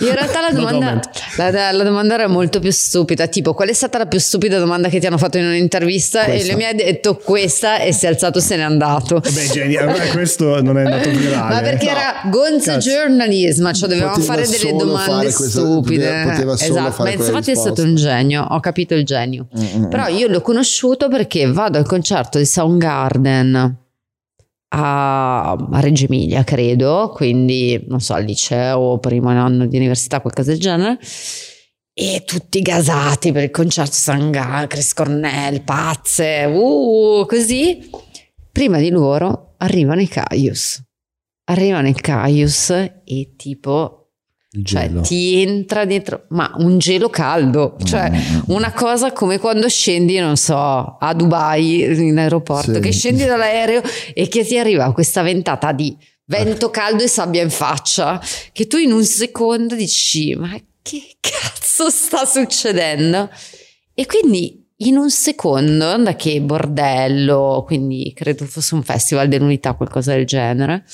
in 0.00 0.12
realtà 0.14 0.40
la 0.40 0.50
domanda, 0.52 1.00
la, 1.36 1.70
la 1.72 1.84
domanda 1.84 2.14
era 2.14 2.26
molto 2.28 2.60
più 2.60 2.70
stupida. 2.72 3.26
Tipo, 3.26 3.52
qual 3.54 3.68
è 3.68 3.72
stata 3.72 3.98
la 3.98 4.06
più 4.06 4.18
stupida 4.18 4.58
domanda 4.58 4.88
che 4.88 4.98
ti 5.00 5.06
hanno 5.06 5.18
fatto 5.18 5.38
in 5.38 5.44
un'intervista? 5.44 6.24
E 6.24 6.30
Questa. 6.30 6.52
lui 6.52 6.62
mi 6.62 6.68
ha 6.68 6.72
detto 6.72 7.16
questa 7.16 7.78
e 7.78 7.92
si 7.92 8.06
è 8.06 8.08
alzato 8.08 8.38
e 8.38 8.40
se 8.40 8.56
n'è 8.56 8.62
andato. 8.62 9.20
Beh, 9.20 9.30
Jenny, 9.52 9.76
eh, 9.76 10.08
questo 10.12 10.60
non 10.62 10.78
è 10.78 10.84
andato 10.84 11.10
virale. 11.10 11.54
Ma 11.54 11.60
perché 11.60 11.86
No. 11.86 11.90
era 11.90 12.20
Gonzo 12.30 12.72
Cazzo. 12.72 12.88
Journalism, 12.90 13.70
cioè 13.72 13.88
dovevamo 13.88 14.14
Poteva 14.14 14.32
fare 14.34 14.46
delle 14.48 14.70
domande 14.76 15.00
fare 15.12 15.27
questa- 15.32 15.60
stupide. 15.60 16.22
poteva- 16.24 16.56
solo 16.56 16.78
esatto, 16.78 16.92
fare 16.92 17.16
ma 17.16 17.24
infatti 17.24 17.50
è 17.50 17.54
stato 17.54 17.82
un 17.82 17.94
genio, 17.94 18.44
ho 18.44 18.60
capito 18.60 18.94
il 18.94 19.04
genio. 19.04 19.48
Mm, 19.56 19.84
mm. 19.84 19.88
Però 19.88 20.06
io 20.08 20.28
l'ho 20.28 20.40
conosciuto 20.40 21.08
perché 21.08 21.50
vado 21.50 21.78
al 21.78 21.86
concerto 21.86 22.38
di 22.38 22.44
Soundgarden 22.44 23.76
a, 24.70 25.52
a 25.52 25.80
Reggio 25.80 26.04
Emilia, 26.04 26.44
credo, 26.44 27.12
quindi 27.14 27.82
non 27.88 28.00
so, 28.00 28.14
al 28.14 28.24
liceo, 28.24 28.98
primo 28.98 29.30
anno 29.30 29.66
di 29.66 29.76
università, 29.76 30.20
qualcosa 30.20 30.50
del 30.50 30.60
genere. 30.60 30.98
E 31.92 32.22
tutti 32.24 32.60
gasati 32.62 33.32
per 33.32 33.44
il 33.44 33.50
concerto 33.50 33.92
Soundgarden, 33.92 34.68
Chris 34.68 34.92
Cornell, 34.92 35.62
pazze, 35.64 36.44
uh, 36.44 37.26
così. 37.26 37.90
Prima 38.52 38.78
di 38.78 38.90
loro 38.90 39.54
arrivano 39.58 40.00
i 40.00 40.06
Caius. 40.06 40.80
Arrivano 41.50 41.88
i 41.88 41.94
Caius 41.94 42.70
e 42.70 43.32
tipo 43.36 43.97
cioè 44.62 44.90
ti 45.02 45.42
entra 45.42 45.84
dentro, 45.84 46.24
ma 46.30 46.50
un 46.56 46.78
gelo 46.78 47.10
caldo, 47.10 47.76
cioè 47.84 48.10
una 48.46 48.72
cosa 48.72 49.12
come 49.12 49.38
quando 49.38 49.68
scendi, 49.68 50.18
non 50.18 50.36
so, 50.36 50.56
a 50.56 51.14
Dubai 51.14 51.82
in 51.82 52.16
aeroporto, 52.18 52.74
Sì. 52.74 52.80
che 52.80 52.92
scendi 52.92 53.24
dall'aereo 53.24 53.82
e 54.14 54.26
che 54.28 54.44
ti 54.44 54.58
arriva 54.58 54.90
questa 54.92 55.20
ventata 55.22 55.72
di 55.72 55.94
vento 56.24 56.70
caldo 56.70 57.02
e 57.02 57.08
sabbia 57.08 57.42
in 57.42 57.50
faccia, 57.50 58.20
che 58.52 58.66
tu 58.66 58.78
in 58.78 58.92
un 58.92 59.04
secondo 59.04 59.74
dici, 59.74 60.34
ma 60.34 60.56
che 60.82 61.16
cazzo 61.20 61.90
sta 61.90 62.24
succedendo? 62.24 63.28
E 63.92 64.06
quindi 64.06 64.66
in 64.82 64.96
un 64.96 65.10
secondo, 65.10 65.96
da 65.98 66.14
che 66.16 66.40
bordello, 66.40 67.64
quindi 67.66 68.12
credo 68.14 68.44
fosse 68.46 68.74
un 68.74 68.82
festival 68.82 69.28
dell'unità, 69.28 69.74
qualcosa 69.74 70.14
del 70.14 70.24
genere, 70.24 70.84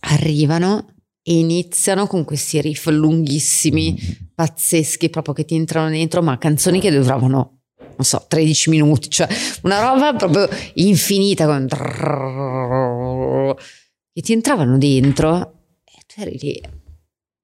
arrivano 0.00 0.86
e 1.22 1.34
iniziano 1.34 2.06
con 2.06 2.24
questi 2.24 2.60
riff 2.60 2.86
lunghissimi, 2.86 4.30
pazzeschi, 4.34 5.10
proprio 5.10 5.34
che 5.34 5.44
ti 5.44 5.54
entrano 5.54 5.90
dentro, 5.90 6.22
ma 6.22 6.38
canzoni 6.38 6.80
che 6.80 6.90
duravano, 6.90 7.60
non 7.78 8.04
so, 8.04 8.24
13 8.26 8.70
minuti, 8.70 9.10
cioè 9.10 9.28
una 9.62 9.80
roba 9.80 10.14
proprio 10.14 10.48
infinita, 10.74 11.46
con 11.46 11.66
che 14.12 14.22
ti 14.22 14.32
entravano 14.32 14.78
dentro 14.78 15.52
e 15.84 15.98
tu 16.06 16.20
eri 16.22 16.38
lì. 16.40 16.60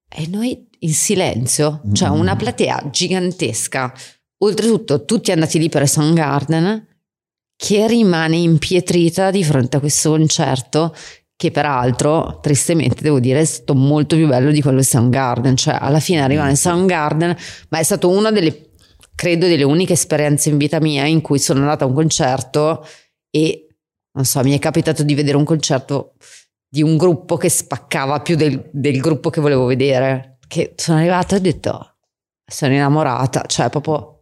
E 0.08 0.26
noi 0.28 0.68
in 0.80 0.94
silenzio, 0.94 1.82
cioè 1.92 2.08
una 2.08 2.36
platea 2.36 2.88
gigantesca, 2.90 3.92
oltretutto 4.38 5.04
tutti 5.04 5.32
andati 5.32 5.58
lì 5.58 5.68
per 5.68 5.86
Soundgarden, 5.86 6.86
che 7.56 7.86
rimane 7.86 8.36
impietrita 8.36 9.30
di 9.30 9.42
fronte 9.42 9.76
a 9.78 9.80
questo 9.80 10.10
concerto 10.10 10.94
che 11.36 11.50
peraltro, 11.50 12.38
tristemente 12.40 13.02
devo 13.02 13.20
dire, 13.20 13.40
è 13.40 13.44
stato 13.44 13.74
molto 13.74 14.16
più 14.16 14.26
bello 14.26 14.50
di 14.50 14.62
quello 14.62 14.78
di 14.78 14.84
Soundgarden, 14.84 15.54
cioè 15.54 15.76
alla 15.78 16.00
fine 16.00 16.22
arrivano 16.22 16.48
in 16.48 16.56
Soundgarden, 16.56 17.36
ma 17.68 17.78
è 17.78 17.82
stato 17.82 18.08
una 18.08 18.30
delle, 18.30 18.70
credo, 19.14 19.46
delle 19.46 19.62
uniche 19.62 19.92
esperienze 19.92 20.48
in 20.48 20.56
vita 20.56 20.80
mia 20.80 21.04
in 21.04 21.20
cui 21.20 21.38
sono 21.38 21.60
andata 21.60 21.84
a 21.84 21.88
un 21.88 21.94
concerto 21.94 22.86
e, 23.30 23.66
non 24.12 24.24
so, 24.24 24.42
mi 24.42 24.56
è 24.56 24.58
capitato 24.58 25.02
di 25.02 25.14
vedere 25.14 25.36
un 25.36 25.44
concerto 25.44 26.14
di 26.68 26.82
un 26.82 26.96
gruppo 26.96 27.36
che 27.36 27.50
spaccava 27.50 28.20
più 28.20 28.34
del, 28.34 28.70
del 28.72 28.98
gruppo 28.98 29.28
che 29.28 29.42
volevo 29.42 29.66
vedere, 29.66 30.38
che 30.48 30.72
sono 30.76 30.98
arrivata 30.98 31.34
e 31.34 31.38
ho 31.38 31.42
detto, 31.42 31.96
sono 32.44 32.72
innamorata, 32.72 33.44
cioè 33.46 33.68
proprio... 33.68 34.15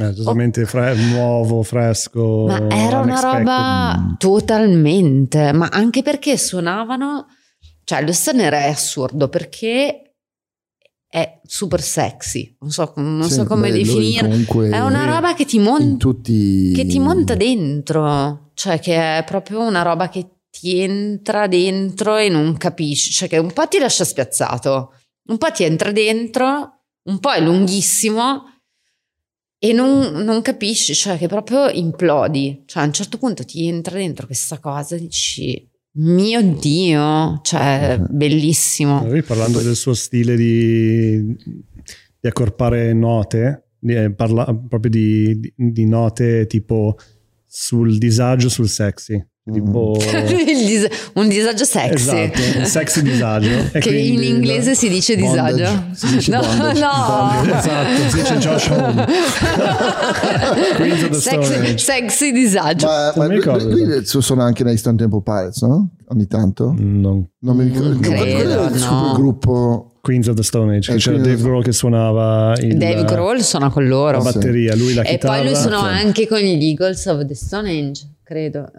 Eh, 0.00 0.14
totalmente 0.14 0.64
fre- 0.64 0.94
nuovo, 0.94 1.62
fresco. 1.64 2.44
Ma 2.46 2.68
era 2.68 3.00
una 3.00 3.18
unexpected. 3.18 3.38
roba 3.38 4.14
totalmente, 4.16 5.52
ma 5.52 5.68
anche 5.72 6.02
perché 6.02 6.38
suonavano, 6.38 7.26
cioè 7.82 8.04
lo 8.04 8.12
Stoner 8.12 8.52
è 8.52 8.68
assurdo 8.68 9.28
perché 9.28 10.02
è 11.10 11.40
super 11.44 11.82
sexy, 11.82 12.56
non 12.60 12.70
so, 12.70 12.92
non 12.96 13.24
Sì, 13.24 13.34
so 13.34 13.44
come 13.44 13.70
comunque 13.70 14.68
è 14.68 14.78
una 14.78 15.04
roba 15.06 15.34
che 15.34 15.46
ti, 15.46 15.58
monta 15.58 15.96
tutti 15.96 16.72
che 16.74 16.86
ti 16.86 17.00
monta 17.00 17.34
dentro, 17.34 18.50
cioè 18.54 18.78
che 18.78 19.18
è 19.18 19.24
proprio 19.24 19.62
una 19.62 19.82
roba 19.82 20.08
che 20.08 20.28
ti 20.50 20.80
entra 20.80 21.48
dentro 21.48 22.16
e 22.18 22.28
non 22.28 22.56
capisci, 22.56 23.10
cioè 23.10 23.28
che 23.28 23.38
un 23.38 23.52
po' 23.52 23.66
ti 23.66 23.78
lascia 23.78 24.04
spiazzato, 24.04 24.92
un 25.28 25.38
po' 25.38 25.50
ti 25.50 25.64
entra 25.64 25.90
dentro, 25.90 26.82
un 27.08 27.18
po' 27.18 27.32
è 27.32 27.40
lunghissimo 27.40 28.44
e 29.58 29.72
non, 29.72 30.22
non 30.24 30.40
capisci, 30.42 30.94
cioè 30.94 31.18
che 31.18 31.26
proprio 31.26 31.68
implodi, 31.68 32.62
cioè 32.66 32.82
a 32.82 32.86
un 32.86 32.92
certo 32.92 33.18
punto 33.18 33.44
ti 33.44 33.66
entra 33.66 33.96
dentro 33.98 34.26
questa 34.26 34.58
cosa 34.58 34.94
e 34.96 35.00
dici, 35.00 35.68
mio 36.00 36.42
Dio, 36.42 37.40
cioè 37.42 38.00
bellissimo. 38.08 39.04
Lui 39.06 39.22
parlando 39.22 39.60
del 39.60 39.74
suo 39.74 39.94
stile 39.94 40.36
di, 40.36 41.20
di 41.24 42.28
accorpare 42.28 42.92
note, 42.92 43.70
di- 43.78 43.94
eh, 43.94 44.12
parla 44.14 44.44
proprio 44.68 44.90
di, 44.90 45.40
di- 45.40 45.52
di 45.56 45.86
note 45.86 46.46
tipo 46.46 46.96
sul 47.44 47.98
disagio, 47.98 48.48
sul 48.48 48.68
sexy. 48.68 49.20
Tipo, 49.50 49.96
Il 50.28 50.66
dis- 50.66 50.88
un 51.14 51.28
disagio 51.28 51.64
sexy. 51.64 51.94
esatto, 51.94 52.58
un 52.58 52.64
sexy 52.66 53.02
disagio. 53.02 53.48
E 53.72 53.78
Che 53.80 53.90
in 53.96 54.22
inglese 54.22 54.74
si 54.74 54.88
dice 54.88 55.16
Bondage. 55.16 55.54
disagio. 55.54 55.84
Si 55.94 56.06
dice 56.14 56.30
no, 56.32 56.40
bondage. 56.40 56.80
no. 56.80 57.56
Esatto, 57.56 58.08
si 58.10 58.16
dice 58.20 58.36
Josh 58.36 58.68
Home. 58.68 59.06
Queens 60.76 61.02
of 61.02 61.10
the 61.10 61.20
Stone 61.20 61.44
Sexy, 61.44 61.60
Age. 61.70 61.78
sexy 61.78 62.32
disagio. 62.32 62.86
Ma, 62.86 63.12
ma 63.16 63.26
lui, 63.26 63.36
ricordo. 63.36 63.68
lui 63.70 64.04
sono 64.04 64.42
anche 64.42 64.64
nei 64.64 64.76
Stone 64.76 64.96
Temple 64.96 65.22
Pilots, 65.22 65.62
no? 65.62 65.88
Ogni 66.08 66.26
tanto. 66.26 66.74
Non- 66.76 67.26
Non 67.40 67.56
mi 67.56 67.64
ricordo. 67.64 67.88
Non 67.88 68.00
credo, 68.00 68.64
il 68.66 68.80
no. 68.80 69.12
gruppo. 69.14 69.92
Queens 70.00 70.26
of 70.28 70.36
the 70.36 70.42
Stone 70.42 70.76
Age, 70.76 70.92
Eh, 70.92 70.96
c'era 70.96 71.18
Dave 71.18 71.36
Grohl 71.42 71.62
che 71.62 71.72
suonava 71.72 72.54
il, 72.60 72.76
Dave 72.78 73.04
Grohl 73.04 73.42
suona 73.42 73.68
con 73.68 73.86
loro. 73.86 74.18
la 74.18 74.22
batteria, 74.24 74.74
lui 74.74 74.94
la 74.94 75.02
e 75.02 75.10
chitarra. 75.12 75.34
poi 75.38 75.44
lui 75.46 75.54
suonò 75.56 75.80
Cioè, 75.80 75.92
anche 75.92 76.26
con 76.26 76.38
gli 76.38 76.64
Eagles 76.64 77.04
of 77.06 77.26
the 77.26 77.34
Stone 77.34 77.68
Age, 77.70 78.14
credo. 78.22 78.70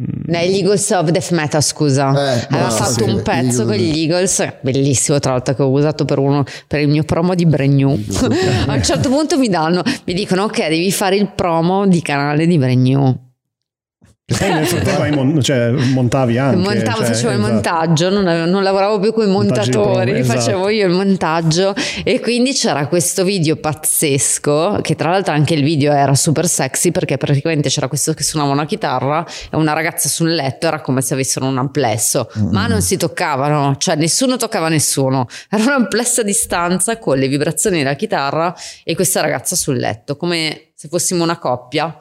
Mm, 0.00 0.04
No, 0.26 0.38
gli 0.38 0.54
Eagles 0.56 0.90
of 0.90 1.10
Death 1.10 1.30
Metal, 1.30 1.62
scusa. 1.62 2.10
Eh, 2.10 2.46
Aveva 2.50 2.68
no, 2.68 2.70
fatto 2.70 3.04
sì, 3.04 3.10
un 3.10 3.22
pezzo 3.22 3.62
Eagles. 3.62 3.66
con 3.66 3.74
gli 3.76 3.98
Eagles, 4.00 4.52
bellissimo 4.60 5.18
tra 5.18 5.32
l'altro, 5.32 5.54
che 5.54 5.62
ho 5.62 5.70
usato 5.70 6.04
per, 6.04 6.18
uno, 6.18 6.44
per 6.66 6.80
il 6.80 6.88
mio 6.88 7.02
promo 7.04 7.34
di 7.34 7.46
Brand 7.46 7.72
New. 7.74 7.90
A 8.66 8.74
un 8.74 8.82
certo 8.82 9.08
punto 9.08 9.38
mi 9.38 9.48
danno, 9.48 9.82
mi 10.06 10.14
dicono 10.14 10.44
ok, 10.44 10.68
devi 10.68 10.90
fare 10.92 11.16
il 11.16 11.30
promo 11.34 11.86
di 11.86 12.00
canale 12.02 12.46
di 12.46 12.58
Brand 12.58 12.80
New. 12.80 13.30
Che 14.24 14.36
poi 14.36 14.54
nel 14.54 14.66
frattempo 14.68 15.24
mon- 15.24 15.42
cioè, 15.42 15.70
montavi 15.70 16.38
anche. 16.38 16.56
Montavo, 16.56 16.98
cioè, 16.98 17.06
facevo 17.06 17.30
il 17.30 17.38
esatto. 17.38 17.52
montaggio, 17.52 18.10
non, 18.10 18.28
avevo- 18.28 18.46
non 18.46 18.62
lavoravo 18.62 19.00
più 19.00 19.12
con 19.12 19.26
i 19.26 19.30
montatori, 19.30 20.12
esatto. 20.16 20.38
facevo 20.38 20.68
io 20.68 20.86
il 20.86 20.92
montaggio 20.92 21.74
e 22.04 22.20
quindi 22.20 22.52
c'era 22.52 22.86
questo 22.86 23.24
video 23.24 23.56
pazzesco, 23.56 24.78
che 24.80 24.94
tra 24.94 25.10
l'altro 25.10 25.34
anche 25.34 25.54
il 25.54 25.64
video 25.64 25.92
era 25.92 26.14
super 26.14 26.46
sexy 26.46 26.92
perché 26.92 27.16
praticamente 27.16 27.68
c'era 27.68 27.88
questo 27.88 28.14
che 28.14 28.22
suonava 28.22 28.52
una 28.52 28.64
chitarra 28.64 29.26
e 29.50 29.56
una 29.56 29.72
ragazza 29.72 30.08
sul 30.08 30.32
letto, 30.32 30.68
era 30.68 30.80
come 30.80 31.02
se 31.02 31.14
avessero 31.14 31.46
un 31.46 31.58
amplesso, 31.58 32.30
ma 32.52 32.68
non 32.68 32.80
si 32.80 32.96
toccavano, 32.96 33.74
cioè 33.76 33.96
nessuno 33.96 34.36
toccava 34.36 34.68
nessuno, 34.68 35.26
era 35.50 35.64
un 35.64 35.70
amplesso 35.70 36.20
a 36.20 36.24
distanza 36.24 36.96
con 36.98 37.18
le 37.18 37.26
vibrazioni 37.26 37.78
della 37.78 37.96
chitarra 37.96 38.54
e 38.84 38.94
questa 38.94 39.20
ragazza 39.20 39.56
sul 39.56 39.78
letto, 39.78 40.16
come 40.16 40.68
se 40.76 40.86
fossimo 40.86 41.24
una 41.24 41.38
coppia. 41.38 41.98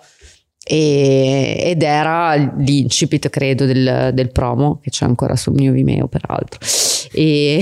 E- 0.73 1.57
ed 1.65 1.83
era 1.83 2.33
l'incipit 2.33 3.29
credo 3.29 3.65
del, 3.65 4.11
del 4.13 4.31
promo 4.31 4.79
che 4.81 4.89
c'è 4.89 5.03
ancora 5.03 5.35
sul 5.35 5.51
mio 5.51 5.73
Vimeo 5.73 6.07
peraltro. 6.07 6.61
E 7.11 7.57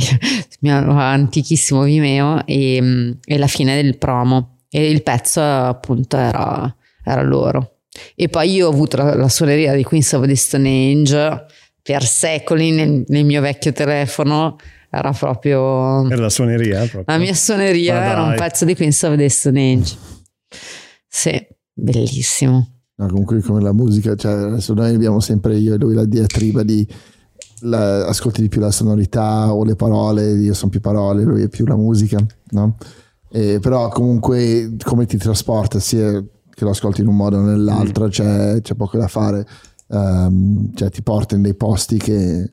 il 0.00 0.18
mio 0.60 0.74
antichissimo 0.98 1.82
Vimeo 1.82 2.46
e, 2.46 3.14
e 3.22 3.36
la 3.36 3.46
fine 3.46 3.74
del 3.82 3.98
promo. 3.98 4.60
E 4.70 4.88
il 4.90 5.02
pezzo 5.02 5.42
appunto 5.42 6.16
era, 6.16 6.74
era 7.04 7.22
loro. 7.22 7.80
E 8.14 8.28
poi 8.28 8.52
io 8.54 8.68
ho 8.68 8.72
avuto 8.72 8.96
la, 8.96 9.14
la 9.14 9.28
suoneria 9.28 9.74
di 9.74 9.82
Queens 9.82 10.14
of 10.14 10.26
the 10.26 10.34
Stone 10.34 10.68
Age 10.92 11.44
per 11.82 12.04
secoli 12.04 12.70
nel, 12.70 13.04
nel 13.06 13.24
mio 13.26 13.42
vecchio 13.42 13.74
telefono. 13.74 14.56
Era 14.90 15.12
proprio 15.12 16.08
Era 16.10 16.22
la 16.22 16.30
suoneria 16.30 16.78
proprio. 16.78 17.04
la 17.04 17.18
mia 17.18 17.34
suoneria 17.34 18.02
era 18.02 18.22
un 18.22 18.34
pezzo 18.34 18.64
di 18.64 18.74
Queens 18.74 19.02
of 19.02 19.16
the 19.16 19.28
Stone 19.28 19.72
Age. 19.72 19.96
Sì 21.06 21.54
bellissimo. 21.76 22.66
No, 22.96 23.06
comunque 23.08 23.40
come 23.42 23.60
la 23.60 23.72
musica, 23.72 24.14
cioè 24.14 24.32
adesso 24.32 24.72
noi 24.72 24.94
abbiamo 24.94 25.20
sempre 25.20 25.58
io 25.58 25.74
e 25.74 25.78
lui 25.78 25.94
la 25.94 26.06
diatriba 26.06 26.62
di 26.62 26.86
la- 27.60 28.06
ascolti 28.06 28.40
di 28.40 28.48
più 28.48 28.60
la 28.60 28.70
sonorità 28.70 29.52
o 29.52 29.64
le 29.64 29.76
parole, 29.76 30.32
io 30.32 30.54
sono 30.54 30.70
più 30.70 30.80
parole, 30.80 31.22
lui 31.22 31.42
è 31.42 31.48
più 31.48 31.66
la 31.66 31.76
musica, 31.76 32.24
no? 32.50 32.76
E 33.30 33.58
però 33.60 33.88
comunque 33.88 34.76
come 34.82 35.04
ti 35.04 35.18
trasporta, 35.18 35.78
sia 35.78 36.12
che 36.20 36.64
lo 36.64 36.70
ascolti 36.70 37.02
in 37.02 37.08
un 37.08 37.16
modo 37.16 37.36
o 37.36 37.42
nell'altro, 37.42 38.08
c'è, 38.08 38.62
c'è 38.62 38.74
poco 38.74 38.96
da 38.96 39.08
fare, 39.08 39.46
Ehm, 39.88 40.74
cioè 40.74 40.90
ti 40.90 41.02
porta 41.02 41.36
in 41.36 41.42
dei 41.42 41.54
posti 41.54 41.96
che 41.96 42.52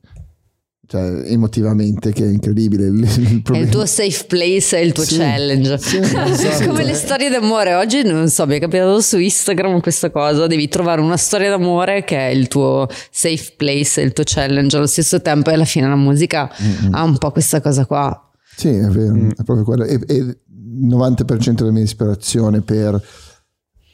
cioè, 0.85 1.23
emotivamente 1.27 2.11
che 2.11 2.25
è 2.25 2.27
incredibile. 2.29 2.87
Il, 2.87 2.99
il 3.03 3.41
È 3.41 3.57
il 3.57 3.69
tuo 3.69 3.85
safe 3.85 4.25
place, 4.25 4.77
è 4.77 4.81
il 4.81 4.91
tuo 4.91 5.03
Sì, 5.03 5.17
challenge. 5.17 5.77
sì, 5.79 5.97
esatto. 5.97 6.67
Come 6.67 6.83
le 6.83 6.93
storie 6.93 7.29
d'amore. 7.29 7.73
Oggi 7.75 8.03
non 8.03 8.27
so, 8.29 8.45
mi 8.45 8.57
è 8.57 8.59
capitato 8.59 8.99
su 9.01 9.17
Instagram 9.17 9.79
questa 9.79 10.11
cosa. 10.11 10.45
Devi 10.45 10.67
trovare 10.67 10.99
una 11.01 11.17
storia 11.17 11.49
d'amore 11.49 12.03
che 12.03 12.17
è 12.17 12.29
il 12.31 12.47
tuo 12.47 12.87
safe 13.11 13.53
place, 13.55 14.01
il 14.01 14.11
tuo 14.13 14.23
challenge 14.25 14.75
allo 14.75 14.87
stesso 14.87 15.21
tempo. 15.21 15.49
E 15.49 15.53
alla 15.53 15.65
fine 15.65 15.87
la 15.87 15.95
musica 15.95 16.49
ha 16.91 17.03
un 17.03 17.17
po' 17.17 17.31
questa 17.31 17.61
cosa 17.61 17.85
qua. 17.85 18.29
Sì, 18.55 18.67
è 18.67 18.87
vero, 18.87 19.15
è 19.29 19.43
proprio 19.43 19.63
quello. 19.63 19.85
E, 19.85 19.99
e 20.05 20.13
il 20.15 20.37
90% 20.85 21.53
della 21.53 21.71
mia 21.71 21.83
ispirazione 21.83 22.61
per 22.61 23.01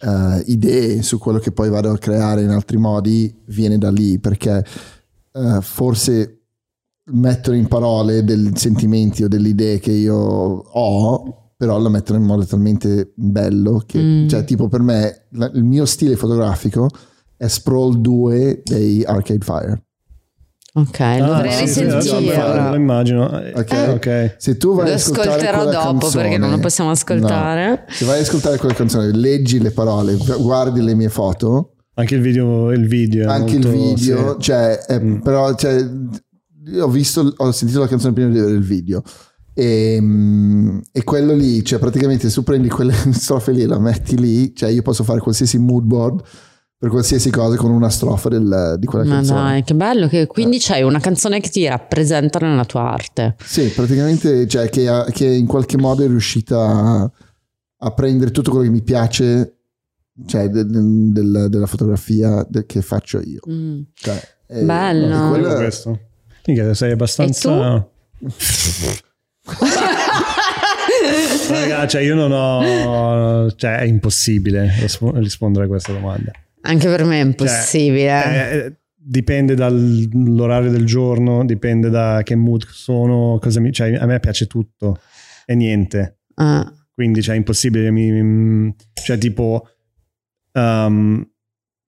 eh, 0.02 0.44
idee 0.48 1.02
su 1.04 1.18
quello 1.20 1.38
che 1.40 1.52
poi 1.52 1.70
vado 1.70 1.92
a 1.92 1.98
creare 1.98 2.42
in 2.42 2.50
altri 2.50 2.78
modi 2.78 3.34
viene 3.46 3.78
da 3.78 3.92
lì, 3.92 4.18
perché 4.20 4.66
eh, 5.34 5.60
forse 5.62 6.39
mettere 7.12 7.58
in 7.58 7.68
parole 7.68 8.24
dei 8.24 8.52
sentimenti 8.56 9.24
o 9.24 9.28
delle 9.28 9.50
idee 9.50 9.80
che 9.80 9.92
io 9.92 10.16
ho, 10.16 11.52
però 11.58 11.78
la 11.80 11.90
mettono 11.90 12.20
in 12.20 12.26
modo 12.26 12.46
talmente 12.46 13.12
bello 13.16 13.84
che, 13.86 14.00
Mm. 14.02 14.28
cioè, 14.28 14.44
tipo 14.46 14.68
per 14.68 14.82
me, 14.82 15.26
la- 15.32 15.52
il 15.54 15.64
mio 15.64 15.86
stile 15.86 16.16
fotografico 16.16 16.88
è 17.38 17.48
Sprawl 17.48 18.00
2 18.00 18.62
dei 18.64 19.04
Arcade 19.04 19.44
Fire. 19.44 19.84
Ok, 20.72 21.00
Ah, 21.00 21.18
lo 21.18 21.26
vorrei 21.34 21.52
sì, 21.52 21.68
sì, 21.68 21.84
adesso 21.84 22.14
lo 22.14 22.20
risentire. 22.20 22.76
immagino. 22.76 23.24
Ok. 23.26 23.72
Eh, 23.72 23.90
ok. 23.90 24.36
Se 24.38 24.56
tu 24.58 24.76
vai 24.76 24.88
Lo 24.88 24.94
ascolterò 24.94 25.66
dopo 25.66 25.98
canzone- 26.00 26.24
perché 26.24 26.38
non 26.38 26.52
lo 26.52 26.60
possiamo 26.60 26.92
ascoltare. 26.92 27.70
No. 27.70 27.80
Se 27.90 28.06
vai 28.06 28.16
ad 28.20 28.22
ascoltare 28.22 28.58
quella 28.58 28.76
canzone, 28.76 29.12
leggi 29.12 29.60
le 29.60 29.72
parole, 29.72 30.16
guardi 30.40 30.82
le 30.82 30.94
mie 30.94 31.10
foto, 31.10 31.74
Anche 31.96 32.16
il 32.16 32.22
video, 32.22 32.72
il 32.72 32.88
video 32.88 33.30
anche 33.30 33.54
molto- 33.54 33.68
il 33.72 33.74
video, 33.96 34.32
sì. 34.34 34.42
cioè, 34.42 34.78
è- 34.86 35.00
Mm. 35.02 35.20
però 35.22 35.54
cioè, 35.56 35.74
io 35.74 36.20
ho 36.80 36.88
visto, 36.90 37.34
ho 37.38 37.52
sentito 37.52 37.80
la 37.80 37.88
canzone 37.88 38.14
prima 38.14 38.30
di 38.30 38.38
vedere 38.40 38.56
il 38.56 38.64
video. 38.64 39.02
E, 39.54 39.98
mm, 40.00 40.80
e 40.92 41.04
quello 41.04 41.34
lì, 41.34 41.64
cioè 41.66 41.80
praticamente 41.80 42.30
se 42.30 42.34
tu 42.36 42.44
prendi 42.44 42.70
quelle 42.70 42.94
strofe 43.12 43.52
lì 43.52 43.62
e 43.64 43.68
la 43.68 43.80
metti 43.80 44.18
lì, 44.18 44.54
cioè 44.56 44.70
io 44.70 44.82
posso 44.82 45.04
fare 45.04 45.20
qualsiasi 45.20 45.58
mood 45.58 45.84
board 45.84 46.22
per 46.78 46.90
qualsiasi 46.90 47.30
cosa 47.30 47.58
con 47.58 47.72
una 47.72 47.90
strofa 47.90 48.30
del- 48.30 48.76
di 48.80 48.86
quella 48.86 49.04
Ma 49.04 49.16
canzone. 49.16 49.42
dai, 49.42 49.64
che 49.64 49.76
bello 49.76 50.08
che 50.08 50.28
quindi 50.28 50.60
c'hai 50.62 50.82
una 50.84 51.00
canzone 51.02 51.42
che 51.42 51.50
ti 51.50 51.68
rappresenta 51.68 52.40
nella 52.40 52.64
tua 52.64 52.90
arte. 52.94 53.36
Sì, 53.44 53.68
praticamente 53.68 54.48
cioè, 54.48 54.70
che, 54.70 54.88
ha- 54.88 55.04
che 55.12 55.26
in 55.26 55.46
qualche 55.46 55.76
modo 55.78 56.04
è 56.06 56.08
riuscita 56.08 56.58
a, 56.58 57.12
a 57.80 57.92
prendere 57.92 58.32
tutto 58.32 58.52
quello 58.52 58.64
che 58.66 58.72
mi 58.72 58.82
piace, 58.82 59.58
cioè 60.26 60.48
de- 60.50 60.66
de- 60.66 61.12
del- 61.12 61.48
della 61.50 61.66
fotografia 61.66 62.46
de- 62.48 62.66
che 62.66 62.82
faccio 62.82 63.20
io. 63.20 63.42
Mm. 63.52 63.82
Cioè, 63.94 64.22
è- 64.48 64.64
Bello. 64.64 65.06
è 65.06 65.10
Bello 65.10 65.30
quello- 65.32 65.56
questo. 65.56 66.00
Minchia, 66.46 66.74
sei 66.74 66.92
abbastanza. 66.92 67.88
Raga, 71.50 71.88
cioè 71.88 72.02
io 72.02 72.16
non 72.16 72.32
ho. 72.32 73.50
Cioè, 73.56 73.78
è 73.80 73.84
impossibile 73.84 74.74
rispo- 74.80 75.18
rispondere 75.18 75.66
a 75.66 75.68
questa 75.68 75.92
domanda. 75.94 76.32
Anche 76.62 76.88
per 76.88 77.04
me 77.04 77.16
è 77.16 77.22
Cioè, 77.22 77.26
impossibile. 77.28 78.52
eh, 78.66 78.74
dipende 78.96 79.56
dall'orario 79.56 80.70
del 80.72 80.86
giorno, 80.86 81.46
dipende 81.46 81.90
da 81.90 82.22
che 82.24 82.36
mood 82.36 82.66
sono. 82.68 83.38
Cosa 83.42 83.60
mi, 83.60 83.72
cioè, 83.72 83.94
a 83.96 84.06
me 84.06 84.20
piace 84.20 84.46
tutto 84.48 85.00
e 85.46 85.56
niente. 85.56 86.20
Ah, 86.36 86.72
Quindi, 86.94 87.22
cioè, 87.22 87.36
è 87.36 87.38
impossibile. 87.38 87.92
Mi, 87.92 88.12
mi- 88.12 88.76
cioè, 88.94 89.18
tipo, 89.18 89.68
um, 90.54 91.26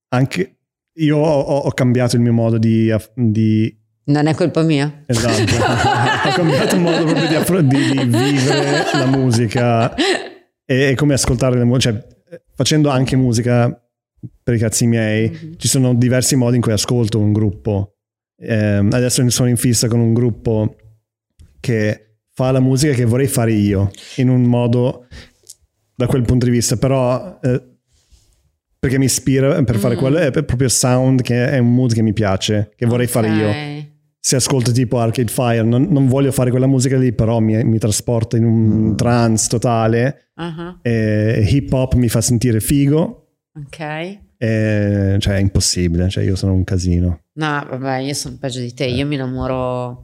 anche 0.10 0.58
io 0.94 1.18
ho, 1.18 1.40
ho- 1.42 1.58
ho 1.60 1.72
cambiato 1.72 2.16
il 2.16 2.22
mio 2.22 2.34
modo 2.34 2.58
di, 2.58 2.94
di 3.16 3.78
non 4.06 4.28
è 4.28 4.34
colpa 4.34 4.62
mia. 4.64 5.04
Esatto, 5.06 5.42
ho 6.30 6.34
cambiato 6.34 6.76
il 6.76 6.82
modo 6.82 7.04
proprio 7.06 7.28
di, 7.28 7.36
affro- 7.36 7.62
di- 7.62 7.78
di 7.78 8.06
vivere 8.06 8.84
la 8.94 9.06
musica 9.06 9.94
e, 9.96 10.90
e 10.90 10.96
come 10.96 11.14
ascoltare 11.14 11.58
la 11.58 11.66
musica, 11.66 11.92
cioè 11.94 12.08
facendo 12.56 12.90
anche 12.90 13.16
musica 13.16 13.70
per 14.44 14.54
i 14.54 14.58
cazzi 14.60 14.86
miei, 14.86 15.30
Mhm. 15.30 15.54
ci 15.58 15.68
sono 15.68 15.94
diversi 15.96 16.36
modi 16.36 16.56
in 16.58 16.62
cui 16.62 16.72
ascolto 16.72 17.20
un 17.20 17.32
gruppo. 17.34 17.96
Ehm, 18.40 18.90
adesso 18.92 19.28
sono 19.30 19.50
in 19.50 19.58
fissa 19.58 19.88
con 19.88 20.00
un 20.00 20.14
gruppo 20.14 20.76
che 21.60 22.16
fa 22.34 22.52
la 22.52 22.60
musica 22.60 22.94
che 22.94 23.06
vorrei 23.06 23.28
fare 23.28 23.52
io, 23.54 23.92
in 24.18 24.30
un 24.30 24.42
modo 24.44 25.06
da 25.94 26.08
quel 26.08 26.24
punto 26.24 26.46
di 26.46 26.52
vista, 26.52 26.76
però 26.78 27.40
eh, 27.42 27.62
perché 28.80 28.98
mi 28.98 29.06
ispira 29.06 29.62
per 29.64 29.78
fare 29.78 29.96
Mm. 29.96 30.00
quello 30.00 30.18
è 30.18 30.32
proprio 30.32 30.68
sound 30.70 31.22
che 31.22 31.50
è 31.50 31.60
un 31.60 31.74
mood 31.76 31.94
che 31.94 32.02
mi 32.02 32.14
piace, 32.14 32.72
che 32.76 32.86
vorrei 32.88 33.06
fare 33.08 33.28
io. 33.30 33.81
Se 34.24 34.36
ascolto 34.36 34.72
tipo 34.72 35.00
Arcade 35.00 35.32
Fire, 35.32 35.64
non, 35.64 35.88
non 35.90 36.08
voglio 36.08 36.32
fare 36.32 36.52
quella 36.52 36.68
musica 36.68 36.96
lì, 36.96 37.12
però 37.12 37.40
mi, 37.40 37.64
mi 37.64 37.80
trasporta 37.80 38.38
in 38.38 38.46
un 38.46 38.90
Mm. 38.92 38.96
trance 38.96 39.48
totale. 39.50 40.28
Ah, 40.36 40.78
E 40.84 41.44
hip 41.50 41.74
hop 41.74 41.96
mi 41.96 42.08
fa 42.08 42.22
sentire 42.22 42.60
figo. 42.60 43.30
Ok. 43.58 43.80
E, 44.38 45.16
cioè, 45.20 45.36
è 45.36 45.40
impossibile. 45.40 46.08
Cioè, 46.08 46.24
io 46.24 46.36
sono 46.36 46.54
un 46.54 46.64
casino. 46.64 47.22
No, 47.34 47.66
vabbè, 47.68 47.98
io 47.98 48.14
sono 48.14 48.38
peggio 48.40 48.60
di 48.60 48.74
te. 48.76 48.86
Io 48.86 49.06
mi 49.08 49.16
innamoro, 49.16 50.02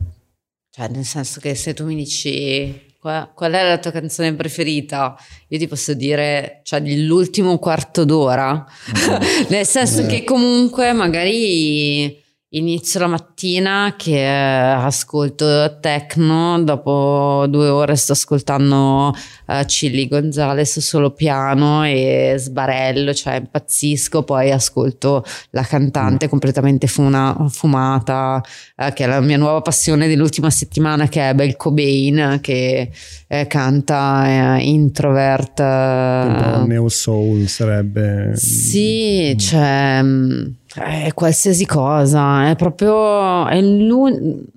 cioè, 0.71 0.87
nel 0.89 1.05
senso 1.05 1.39
che 1.39 1.53
se 1.53 1.73
tu 1.75 1.85
mi 1.85 1.95
dici 1.95 2.85
qual, 2.99 3.31
qual 3.35 3.51
è 3.53 3.67
la 3.67 3.77
tua 3.77 3.91
canzone 3.91 4.33
preferita, 4.33 5.15
io 5.47 5.57
ti 5.59 5.67
posso 5.67 5.93
dire, 5.93 6.61
cioè, 6.63 6.79
l'ultimo 6.81 7.57
quarto 7.59 8.03
d'ora. 8.03 8.65
nel 9.49 9.65
senso 9.65 10.01
Eh. 10.01 10.05
che 10.07 10.23
comunque 10.23 10.91
magari 10.93 12.25
inizio 12.49 13.01
la 13.01 13.07
mattina 13.07 13.95
che 13.97 14.21
eh, 14.21 14.25
ascolto 14.25 15.79
techno, 15.81 16.61
dopo 16.63 17.45
due 17.49 17.67
ore 17.67 17.95
sto 17.97 18.13
ascoltando 18.13 19.13
eh, 19.47 19.65
Chili 19.65 20.07
Gonzales 20.07 20.79
solo 20.79 21.11
piano 21.11 21.83
e 21.83 22.35
sbarello, 22.37 23.13
cioè 23.13 23.35
impazzisco, 23.35 24.23
poi 24.23 24.51
ascolto 24.51 25.25
la 25.49 25.63
cantante 25.63 26.29
completamente 26.29 26.87
funa- 26.87 27.47
fumata, 27.49 28.41
eh, 28.77 28.93
che 28.93 29.03
è 29.03 29.07
la 29.07 29.19
mia 29.19 29.37
nuova 29.37 29.61
passione 29.61 30.07
dell'ultima 30.07 30.49
settimana, 30.49 31.09
che 31.09 31.29
è 31.29 31.33
Bel 31.35 31.57
Cobain, 31.57 32.39
che 32.41 32.91
eh, 33.27 33.47
canta 33.47 34.57
eh, 34.57 34.63
introvert. 34.63 35.59
Eh, 35.59 36.63
neo 36.65 36.87
soul 36.87 37.45
sarebbe. 37.47 38.31
sì, 38.35 39.35
cioè, 39.37 40.01
mh, 40.01 40.55
è 40.83 41.11
qualsiasi 41.13 41.65
cosa, 41.65 42.49
è 42.49 42.55
proprio, 42.55 43.47
è, 43.47 43.59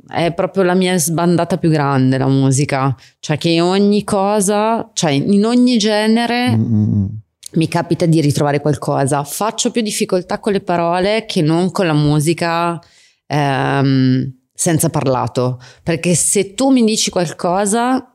è 0.08 0.32
proprio 0.34 0.62
la 0.62 0.74
mia 0.74 0.98
sbandata 0.98 1.56
più 1.56 1.70
grande 1.70 2.18
la 2.18 2.26
musica, 2.26 2.94
cioè 3.20 3.38
che 3.38 3.60
ogni 3.60 4.04
cosa, 4.04 4.90
cioè 4.92 5.12
in 5.12 5.44
ogni 5.44 5.78
genere 5.78 6.56
Mm, 6.56 6.62
mm, 6.62 6.94
mm. 6.94 7.06
mi 7.52 7.68
capita 7.68 8.06
di 8.06 8.20
ritrovare 8.20 8.60
qualcosa. 8.60 9.24
Faccio 9.24 9.70
più 9.70 9.82
difficoltà 9.82 10.38
con 10.38 10.52
le 10.52 10.60
parole 10.60 11.24
che 11.26 11.42
non 11.42 11.70
con 11.70 11.86
la 11.86 11.94
musica 11.94 12.78
ehm, 13.26 14.32
senza 14.52 14.90
parlato. 14.90 15.60
Perché 15.82 16.14
se 16.14 16.54
tu 16.54 16.70
mi 16.70 16.84
dici 16.84 17.10
qualcosa, 17.10 18.09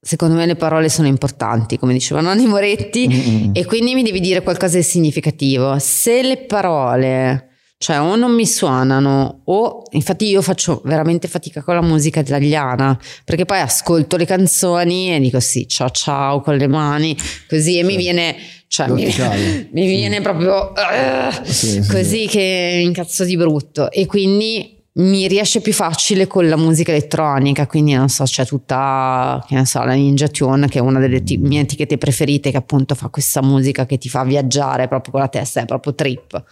secondo 0.00 0.34
me 0.36 0.46
le 0.46 0.56
parole 0.56 0.88
sono 0.88 1.08
importanti, 1.08 1.78
come 1.78 1.92
diceva 1.92 2.20
Nonni 2.20 2.46
Moretti, 2.46 3.08
Mm, 3.08 3.44
mm. 3.46 3.50
e 3.54 3.64
quindi 3.64 3.94
mi 3.94 4.02
devi 4.02 4.20
dire 4.20 4.42
qualcosa 4.42 4.76
di 4.76 4.82
significativo. 4.82 5.78
Se 5.78 6.22
le 6.22 6.38
parole, 6.38 7.48
cioè 7.78 8.00
o 8.00 8.16
non 8.16 8.32
mi 8.32 8.46
suonano, 8.46 9.42
o 9.44 9.82
infatti 9.90 10.26
io 10.26 10.42
faccio 10.42 10.80
veramente 10.84 11.28
fatica 11.28 11.62
con 11.62 11.74
la 11.74 11.82
musica 11.82 12.20
italiana, 12.20 12.98
perché 13.24 13.44
poi 13.44 13.60
ascolto 13.60 14.16
le 14.16 14.24
canzoni 14.26 15.14
e 15.14 15.20
dico 15.20 15.40
sì, 15.40 15.66
ciao 15.68 15.90
ciao 15.90 16.40
con 16.40 16.56
le 16.56 16.66
mani, 16.66 17.16
così 17.48 17.78
e 17.78 17.82
mi 17.84 17.96
viene, 17.96 18.36
cioè 18.68 18.88
mi, 18.88 19.04
mi 19.72 19.86
viene 19.86 20.20
proprio 20.20 20.74
eh, 20.74 21.30
Sì, 21.44 21.82
sì, 21.82 21.88
così 21.90 22.26
che 22.26 22.80
incazzo 22.84 23.24
di 23.24 23.36
brutto 23.36 23.90
e 23.90 24.06
quindi 24.06 24.76
mi 24.98 25.28
riesce 25.28 25.60
più 25.60 25.72
facile 25.72 26.26
con 26.26 26.48
la 26.48 26.56
musica 26.56 26.90
elettronica, 26.90 27.66
quindi 27.66 27.94
non 27.94 28.08
so, 28.08 28.24
c'è 28.24 28.44
tutta, 28.44 29.44
che 29.46 29.54
ne 29.54 29.64
so, 29.64 29.84
la 29.84 29.92
Ninja 29.92 30.26
Tune 30.26 30.66
che 30.68 30.78
è 30.78 30.80
una 30.80 30.98
delle 30.98 31.22
ti- 31.22 31.36
mie 31.36 31.60
etichette 31.60 31.98
preferite 31.98 32.50
che 32.50 32.56
appunto 32.56 32.94
fa 32.94 33.08
questa 33.08 33.40
musica 33.40 33.86
che 33.86 33.96
ti 33.96 34.08
fa 34.08 34.24
viaggiare 34.24 34.88
proprio 34.88 35.12
con 35.12 35.20
la 35.20 35.28
testa, 35.28 35.60
è 35.60 35.66
proprio 35.66 35.94
trip 35.94 36.42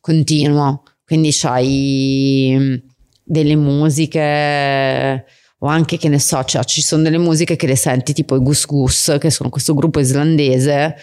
continuo, 0.00 0.82
quindi 1.04 1.30
c'hai 1.32 2.56
mm, 2.58 2.74
delle 3.22 3.56
musiche 3.56 5.24
o 5.58 5.66
anche 5.66 5.98
che 5.98 6.08
ne 6.08 6.18
so, 6.18 6.42
cioè, 6.44 6.64
ci 6.64 6.80
sono 6.80 7.02
delle 7.02 7.18
musiche 7.18 7.56
che 7.56 7.66
le 7.66 7.76
senti 7.76 8.14
tipo 8.14 8.34
i 8.34 8.40
Gus 8.40 8.64
Gus 8.64 9.18
che 9.20 9.30
sono 9.30 9.50
questo 9.50 9.74
gruppo 9.74 10.00
islandese 10.00 10.96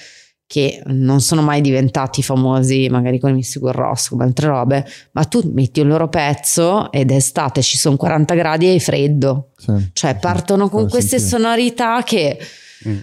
che 0.47 0.81
non 0.85 1.19
sono 1.19 1.41
mai 1.41 1.59
diventati 1.59 2.23
famosi 2.23 2.87
magari 2.89 3.19
con 3.19 3.37
il 3.37 3.43
Sigur 3.43 3.75
Ross 3.75 4.07
come 4.07 4.23
altre 4.23 4.47
robe, 4.47 4.87
ma 5.11 5.25
tu 5.25 5.41
metti 5.53 5.81
il 5.81 5.87
loro 5.87 6.07
pezzo 6.07 6.89
ed 6.91 7.11
è 7.11 7.15
estate, 7.15 7.61
ci 7.61 7.77
sono 7.77 7.97
40 7.97 8.33
gradi 8.33 8.67
e 8.67 8.69
hai 8.69 8.79
freddo. 8.79 9.49
Sì. 9.57 9.73
Cioè 9.91 10.15
partono 10.15 10.69
con 10.69 10.87
queste 10.87 11.19
sentire. 11.19 11.41
sonorità 11.41 12.01
che... 12.03 12.39
Mm. 12.87 12.97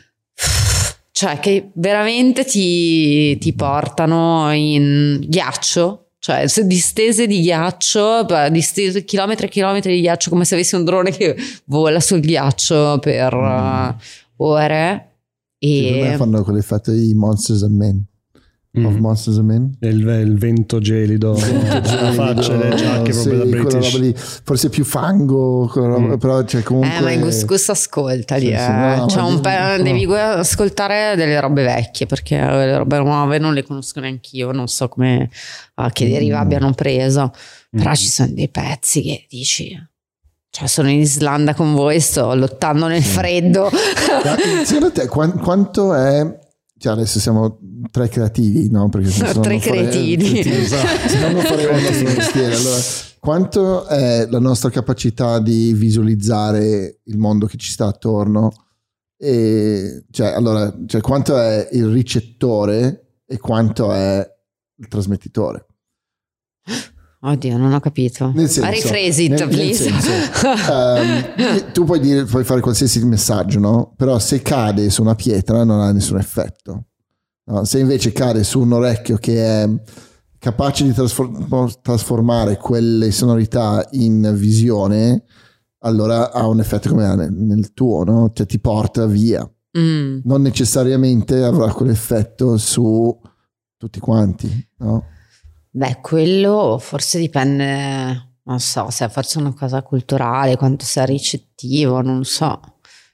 Cioè 1.16 1.38
che 1.38 1.70
veramente 1.74 2.44
ti, 2.44 3.38
ti 3.38 3.52
portano 3.52 4.52
in 4.52 5.20
ghiaccio, 5.24 6.06
cioè 6.18 6.48
se- 6.48 6.66
distese 6.66 7.28
di 7.28 7.40
ghiaccio, 7.40 8.26
distese 8.50 9.04
chilometri 9.04 9.46
e 9.46 9.48
chilometri 9.48 9.94
di 9.94 10.00
ghiaccio, 10.00 10.30
come 10.30 10.44
se 10.44 10.54
avessi 10.54 10.74
un 10.74 10.82
drone 10.82 11.12
che 11.12 11.36
vola 11.66 12.00
sul 12.00 12.18
ghiaccio 12.18 12.98
per 12.98 13.32
eh, 13.32 13.94
ore. 14.38 15.13
E 15.64 16.14
fanno 16.16 16.42
quell'effetto 16.42 16.90
di 16.92 17.14
Monsters 17.14 17.62
and 17.62 17.74
Men. 17.76 18.04
Mm. 18.76 18.86
Of 18.86 18.94
Monsters 18.96 19.36
and 19.38 19.46
Men. 19.46 19.76
Il, 19.82 20.00
il 20.26 20.36
vento 20.36 20.80
gelido 20.80 21.36
sulla 21.38 22.12
faccia, 22.12 22.56
le 22.56 22.74
giacche 22.74 23.12
Sì, 23.12 23.28
proprio 23.28 23.62
da 23.62 23.68
British. 23.78 23.98
lì. 24.00 24.12
Forse 24.16 24.68
più 24.68 24.84
fango, 24.84 25.70
roba- 25.72 26.14
Mm. 26.14 26.18
però 26.18 26.42
c'è 26.42 26.62
comunque... 26.64 26.98
Eh, 26.98 27.00
ma 27.00 27.10
in 27.12 27.20
Gus 27.20 27.44
Gus 27.44 27.68
ascoltali, 27.68 28.46
Sì, 28.46 28.50
eh. 28.52 28.58
sì, 28.58 28.70
no, 28.72 29.06
Cioè, 29.06 29.22
un 29.22 29.40
pe- 29.40 29.76
no. 29.76 29.82
devi 29.84 30.04
ascoltare 30.12 31.14
delle 31.14 31.38
robe 31.40 31.62
vecchie 31.62 32.06
perché 32.06 32.36
le 32.36 32.76
robe 32.78 32.98
nuove 32.98 33.38
non 33.38 33.54
le 33.54 33.62
conosco 33.62 34.00
neanche 34.00 34.30
io, 34.32 34.50
non 34.50 34.66
so 34.66 34.88
come 34.88 35.30
a 35.74 35.90
che 35.92 36.08
deriva 36.08 36.38
Mm. 36.38 36.40
abbiano 36.40 36.72
preso, 36.72 37.32
però 37.70 37.90
Mm. 37.90 37.94
ci 37.94 38.08
sono 38.08 38.32
dei 38.32 38.48
pezzi 38.48 39.02
che 39.02 39.24
dici, 39.28 39.72
cioè 40.54 40.68
sono 40.68 40.88
in 40.88 41.00
Islanda 41.00 41.52
con 41.52 41.74
voi, 41.74 41.98
sto 41.98 42.32
lottando 42.32 42.86
nel 42.86 43.02
freddo. 43.02 43.68
Secondo 44.64 44.92
te 44.92 45.08
quan- 45.08 45.40
quanto 45.40 45.92
è... 45.94 46.42
Cioè 46.78 46.92
adesso 46.92 47.18
siamo 47.18 47.58
tre 47.90 48.08
creativi, 48.08 48.70
no? 48.70 48.88
Perché 48.88 49.10
se 49.10 49.32
no 49.32 49.40
Tre 49.40 49.58
cretini. 49.58 50.38
esatto. 50.38 51.08
Se 51.08 51.18
no 51.18 51.32
non 51.32 51.42
faremo 51.42 51.76
il 51.76 51.82
nostro 51.82 52.06
mestiere. 52.14 52.54
Allora, 52.54 52.80
quanto 53.18 53.86
è 53.86 54.26
la 54.30 54.38
nostra 54.38 54.70
capacità 54.70 55.40
di 55.40 55.72
visualizzare 55.72 57.00
il 57.02 57.18
mondo 57.18 57.46
che 57.46 57.56
ci 57.56 57.70
sta 57.72 57.86
attorno? 57.86 58.52
E, 59.16 60.04
cioè, 60.12 60.28
allora, 60.28 60.72
cioè, 60.86 61.00
quanto 61.00 61.36
è 61.36 61.68
il 61.72 61.86
ricettore 61.88 63.22
e 63.26 63.38
quanto 63.38 63.92
è 63.92 64.24
il 64.76 64.86
trasmettitore? 64.86 65.66
Oddio, 67.26 67.56
non 67.56 67.72
ho 67.72 67.80
capito. 67.80 68.32
Nel 68.34 68.48
senso, 68.50 68.68
Rephrase 68.70 69.22
it, 69.22 69.30
nel- 69.30 69.38
nel 69.40 69.48
please. 69.48 69.82
senso, 69.82 70.10
ehm, 70.70 71.72
tu 71.72 71.84
puoi, 71.84 71.98
dire, 72.00 72.24
puoi 72.24 72.44
fare 72.44 72.60
qualsiasi 72.60 73.02
messaggio, 73.04 73.58
no? 73.58 73.94
Però 73.96 74.18
se 74.18 74.42
cade 74.42 74.90
su 74.90 75.00
una 75.00 75.14
pietra 75.14 75.64
non 75.64 75.80
ha 75.80 75.90
nessun 75.90 76.18
effetto. 76.18 76.84
No? 77.46 77.64
Se 77.64 77.78
invece 77.78 78.12
cade 78.12 78.44
su 78.44 78.60
un 78.60 78.72
orecchio 78.72 79.16
che 79.16 79.42
è 79.42 79.68
capace 80.38 80.84
di 80.84 80.92
trasfor- 80.92 81.80
trasformare 81.80 82.58
quelle 82.58 83.10
sonorità 83.10 83.86
in 83.92 84.32
visione, 84.36 85.24
allora 85.78 86.30
ha 86.30 86.46
un 86.46 86.60
effetto 86.60 86.90
come 86.90 87.14
nel, 87.14 87.32
nel 87.32 87.72
tuo, 87.72 88.04
no? 88.04 88.30
Cioè 88.34 88.44
ti 88.44 88.60
porta 88.60 89.06
via. 89.06 89.50
Mm. 89.78 90.18
Non 90.24 90.42
necessariamente 90.42 91.42
avrà 91.42 91.72
quell'effetto 91.72 92.58
su 92.58 93.18
tutti 93.78 93.98
quanti, 93.98 94.68
no? 94.78 95.06
Beh, 95.76 95.98
quello 96.00 96.78
forse 96.80 97.18
dipende, 97.18 98.28
non 98.44 98.60
so, 98.60 98.90
se 98.90 99.06
è 99.06 99.08
forse 99.08 99.38
una 99.38 99.52
cosa 99.52 99.82
culturale, 99.82 100.56
quanto 100.56 100.84
sia 100.84 101.04
ricettivo, 101.04 102.00
non 102.00 102.22
so. 102.24 102.60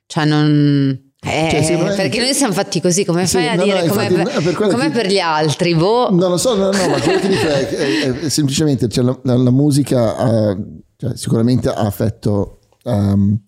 Cioè, 0.05 0.27
non... 0.27 1.13
eh, 1.21 1.49
Cioè, 1.51 1.95
perché 1.97 2.19
noi 2.21 2.35
siamo 2.35 2.53
fatti 2.53 2.81
così, 2.83 3.07
come 3.07 3.27
Sì, 3.27 3.37
fai 3.39 3.49
a 3.49 3.55
no, 3.55 3.59
no, 3.61 3.65
dire 3.65 3.87
come 3.89 4.05
infatti, 4.09 4.31
per, 4.31 4.43
per 4.43 4.55
com'è 4.69 4.85
che- 4.87 4.91
per 4.91 5.07
gli 5.07 5.19
altri? 5.19 5.75
Boh. 5.75 6.11
Non 6.11 6.31
lo 6.31 6.37
so, 6.37 6.55
no, 6.55 6.71
no, 6.71 6.89
ma 6.89 7.01
quello 7.01 7.19
che 7.21 7.29
dico 7.29 7.47
è, 7.47 7.67
è- 7.69 8.19
è 8.21 8.29
semplicemente 8.29 8.89
cioè, 8.89 9.05
la, 9.05 9.19
la- 9.23 9.37
la 9.39 9.51
musica 9.51 10.17
ha- 10.17 10.57
cioè, 10.99 11.17
sicuramente 11.17 11.71
ha 11.71 11.87
effetto 11.87 12.59
ehm, 12.85 13.41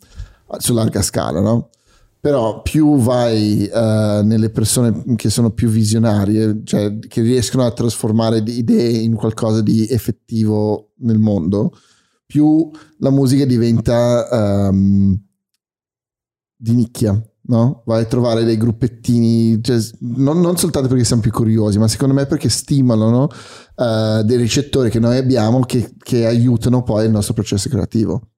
su 0.57 0.73
larga 0.73 1.03
scala, 1.03 1.41
no? 1.41 1.69
Però 2.23 2.63
più 2.63 2.99
vai 2.99 3.67
eh, 3.67 4.21
nelle 4.23 4.51
persone 4.51 5.17
che 5.17 5.29
sono 5.29 5.51
più 5.51 5.69
visionarie, 5.69 6.61
cioè 6.63 6.97
che 7.01 7.21
riescono 7.21 7.65
a 7.65 7.73
trasformare 7.73 8.39
idee 8.47 8.99
in 8.99 9.17
qualcosa 9.17 9.61
di 9.61 9.89
effettivo 9.89 10.93
nel 10.99 11.19
mondo, 11.19 11.73
più 12.25 12.71
la 12.99 13.11
musica 13.11 13.45
diventa 13.45 14.69
ehm, 14.69 15.21
di 16.57 16.75
nicchia, 16.75 17.21
no? 17.47 17.83
Vai 17.87 18.03
a 18.03 18.07
trovare 18.07 18.45
dei 18.45 18.57
gruppettini, 18.57 19.61
cioè, 19.61 19.81
non, 20.03 20.41
non 20.41 20.57
soltanto 20.57 20.87
perché 20.87 21.03
siamo 21.03 21.23
più 21.23 21.33
curiosi, 21.33 21.81
ma 21.81 21.89
secondo 21.89 22.15
me 22.15 22.27
perché 22.27 22.49
stimolano 22.49 23.31
eh, 23.75 24.23
dei 24.25 24.37
ricettori 24.37 24.91
che 24.91 25.01
noi 25.01 25.17
abbiamo 25.17 25.59
che, 25.63 25.93
che 25.99 26.25
aiutano 26.25 26.85
poi 26.85 27.07
il 27.07 27.11
nostro 27.11 27.35
processo 27.35 27.69
creativo. 27.69 28.31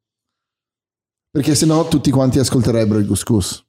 Perché 1.31 1.55
se 1.55 1.67
no 1.67 1.87
tutti 1.87 2.11
quanti 2.11 2.39
ascolterebbero 2.39 2.99
il 2.99 3.07
Gus 3.07 3.25
Gus, 3.25 3.65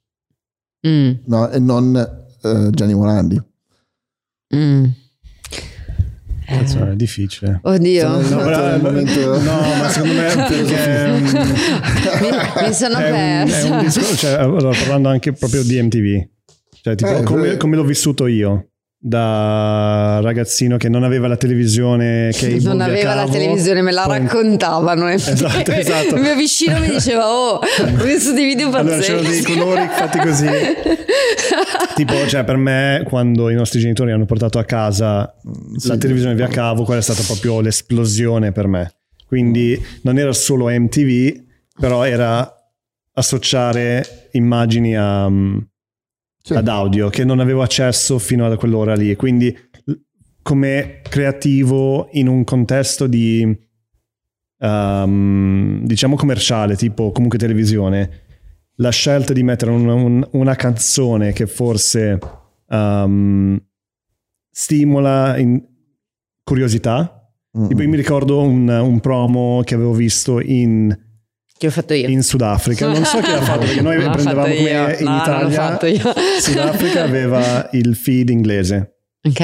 Mm, 0.88 1.12
no? 1.26 1.50
E 1.50 1.60
non 1.60 1.96
eh, 2.42 2.70
Gianni 2.72 2.94
Morandi. 2.94 3.42
mm. 4.56 4.86
Cazzo, 6.46 6.78
Eh, 6.86 6.92
è 6.92 6.96
difficile. 6.96 7.60
Oddio, 7.64 8.08
mi, 8.08 8.16
arrivato 8.24 8.44
però- 8.44 8.78
momento- 8.78 9.40
no, 9.42 9.60
ma 9.80 9.90
secondo 9.90 10.14
me 10.16 10.28
è 10.28 10.36
perché 10.36 11.08
mm, 11.08 12.68
mi 12.68 12.74
sono 12.74 12.98
è 13.00 13.64
un, 13.64 13.72
un 13.72 13.80
discorso, 13.84 14.16
cioè, 14.16 14.32
allora, 14.34 14.70
parlando 14.70 15.10
anche 15.10 15.32
proprio 15.34 15.64
di 15.64 15.82
MTV, 15.82 16.28
cioè 16.84 16.94
tipo 16.94 17.10
Eh, 17.18 17.24
come, 17.24 17.52
eh. 17.54 17.58
come 17.58 17.76
l'ho 17.76 17.84
vissuto 17.84 18.28
io 18.28 18.68
da 19.08 20.20
ragazzino 20.24 20.78
che 20.78 20.90
non 20.90 21.04
aveva 21.04 21.28
la 21.28 21.38
televisione 21.38 22.32
che 22.34 22.58
non 22.60 22.82
aveva 22.82 23.14
la 23.14 23.28
televisione, 23.30 23.84
me 23.84 23.92
la 23.92 24.06
raccontavano. 24.08 25.08
Esatto, 25.10 25.70
esatto. 25.72 26.16
Il 26.16 26.22
mio 26.22 26.36
vicino 26.36 26.80
mi 26.80 26.90
diceva: 26.90 27.28
Oh, 27.28 27.60
ho 27.60 28.04
visto 28.04 28.34
dei 28.34 28.46
video 28.46 28.70
Allora 28.70 28.96
pazzeschi. 28.96 29.12
c'erano 29.12 29.30
dei 29.30 29.44
colori 29.44 29.88
fatti 29.92 30.18
così. 30.18 30.48
tipo, 31.94 32.28
cioè, 32.28 32.44
per 32.44 32.58
me, 32.58 33.04
quando 33.08 33.52
i 33.52 33.54
nostri 33.54 33.80
genitori 33.80 34.12
hanno 34.12 34.26
portato 34.26 34.58
a 34.58 34.64
casa 34.64 35.36
sì. 35.78 35.88
la 35.88 35.98
televisione 35.98 36.34
via 36.34 36.48
cavo, 36.48 36.84
quella 36.84 37.00
è 37.00 37.04
stata 37.04 37.22
proprio 37.22 37.62
l'esplosione 37.62 38.52
per 38.52 38.66
me. 38.66 38.92
Quindi 39.28 39.80
non 40.02 40.18
era 40.18 40.34
solo 40.34 40.68
MTV, 40.68 41.44
però 41.80 42.04
era 42.06 42.52
associare 43.14 44.30
immagini 44.32 44.98
a, 44.98 45.30
Sì. 46.46 46.54
ad 46.54 46.68
audio 46.68 47.10
che 47.10 47.24
non 47.24 47.40
avevo 47.40 47.64
accesso 47.64 48.20
fino 48.20 48.46
a 48.46 48.56
quell'ora 48.56 48.94
lì. 48.94 49.16
Quindi, 49.16 49.58
come 50.44 51.00
creativo 51.02 52.08
in 52.12 52.28
un 52.28 52.44
contesto 52.44 53.08
di 53.08 53.58
ehm, 54.60 55.86
diciamo 55.86 56.16
commerciale, 56.16 56.76
tipo 56.76 57.12
comunque 57.12 57.40
televisione, 57.40 58.10
la 58.76 58.92
scelta 58.92 59.34
di 59.34 59.42
mettere 59.42 59.72
un- 59.72 59.88
un- 59.88 60.28
una 60.34 60.54
canzone 60.56 61.34
che 61.34 61.48
forse 61.48 62.20
ehm, 62.70 63.60
stimola 64.52 65.36
curiosità. 66.44 67.28
Mm. 67.58 67.68
Tipo, 67.70 67.82
io 67.82 67.90
mi 67.90 67.96
ricordo 67.96 68.40
un, 68.42 68.68
un 68.68 69.00
promo 69.00 69.62
che 69.64 69.74
avevo 69.74 69.94
visto 69.94 70.40
in, 70.40 70.96
Che 71.58 71.68
ho 71.68 71.72
fatto 71.72 71.94
io. 71.94 72.10
in 72.10 72.22
Sudafrica. 72.22 72.88
Non 72.88 73.06
so 73.06 73.20
chi 73.20 73.32
l'ha 73.32 73.42
fatto 73.44 73.60
perché 73.60 73.82
noi 73.82 73.98
prendevamo 73.98 74.54
io. 74.54 74.90
in 74.90 75.06
No, 75.06 75.18
Italia. 75.18 75.50
fatto 75.70 75.86
io. 75.86 76.02
Sudafrica 76.40 77.04
aveva 77.04 77.70
il 77.72 77.96
feed 77.96 78.30
inglese. 78.30 78.98
Ok. 79.28 79.40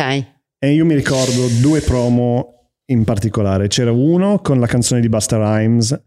E 0.60 0.74
io 0.74 0.86
mi 0.86 0.94
ricordo 0.96 1.48
due 1.62 1.80
promo 1.82 2.70
in 2.88 3.04
particolare. 3.06 3.68
C'era 3.68 3.92
uno 3.92 4.40
con 4.40 4.60
la 4.60 4.68
canzone 4.68 5.00
di 5.02 5.08
Busta 5.10 5.38
Rhymes. 5.38 6.00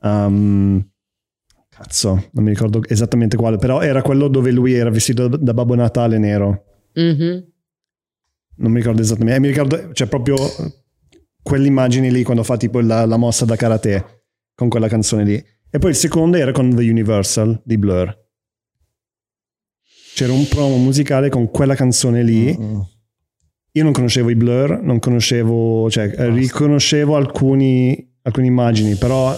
um, 0.00 0.84
cazzo, 1.68 2.28
non 2.32 2.44
mi 2.44 2.50
ricordo 2.50 2.82
esattamente 2.86 3.36
quale, 3.36 3.56
però 3.56 3.80
era 3.80 4.02
quello 4.02 4.28
dove 4.28 4.50
lui 4.50 4.74
era 4.74 4.90
vestito 4.90 5.28
da 5.28 5.54
Babbo 5.54 5.74
Natale 5.76 6.18
nero. 6.18 6.64
Mhm. 6.94 7.44
Non 8.56 8.70
mi 8.72 8.78
ricordo 8.78 9.00
esattamente. 9.02 9.36
E 9.36 9.40
mi 9.40 9.48
ricordo, 9.48 9.92
cioè 9.92 10.06
proprio 10.08 10.36
quell'immagine 11.42 12.10
lì 12.10 12.22
quando 12.22 12.42
fa 12.42 12.56
tipo 12.56 12.80
la, 12.80 13.04
la 13.06 13.16
mossa 13.16 13.44
da 13.44 13.56
karate 13.56 14.13
con 14.54 14.68
quella 14.68 14.88
canzone 14.88 15.24
lì. 15.24 15.44
E 15.70 15.78
poi 15.78 15.90
il 15.90 15.96
secondo 15.96 16.36
era 16.36 16.52
con 16.52 16.74
The 16.74 16.88
Universal 16.88 17.60
di 17.64 17.76
Blur. 17.78 18.22
C'era 20.14 20.32
un 20.32 20.46
promo 20.46 20.76
musicale 20.76 21.28
con 21.28 21.50
quella 21.50 21.74
canzone 21.74 22.22
lì. 22.22 22.56
Mm. 22.56 22.80
Io 23.72 23.82
non 23.82 23.90
conoscevo 23.92 24.30
i 24.30 24.36
blur, 24.36 24.80
non 24.82 25.00
conoscevo, 25.00 25.90
cioè 25.90 26.04
eh, 26.16 26.30
riconoscevo 26.30 27.16
alcuni, 27.16 28.16
alcune 28.22 28.46
immagini, 28.46 28.94
però 28.94 29.36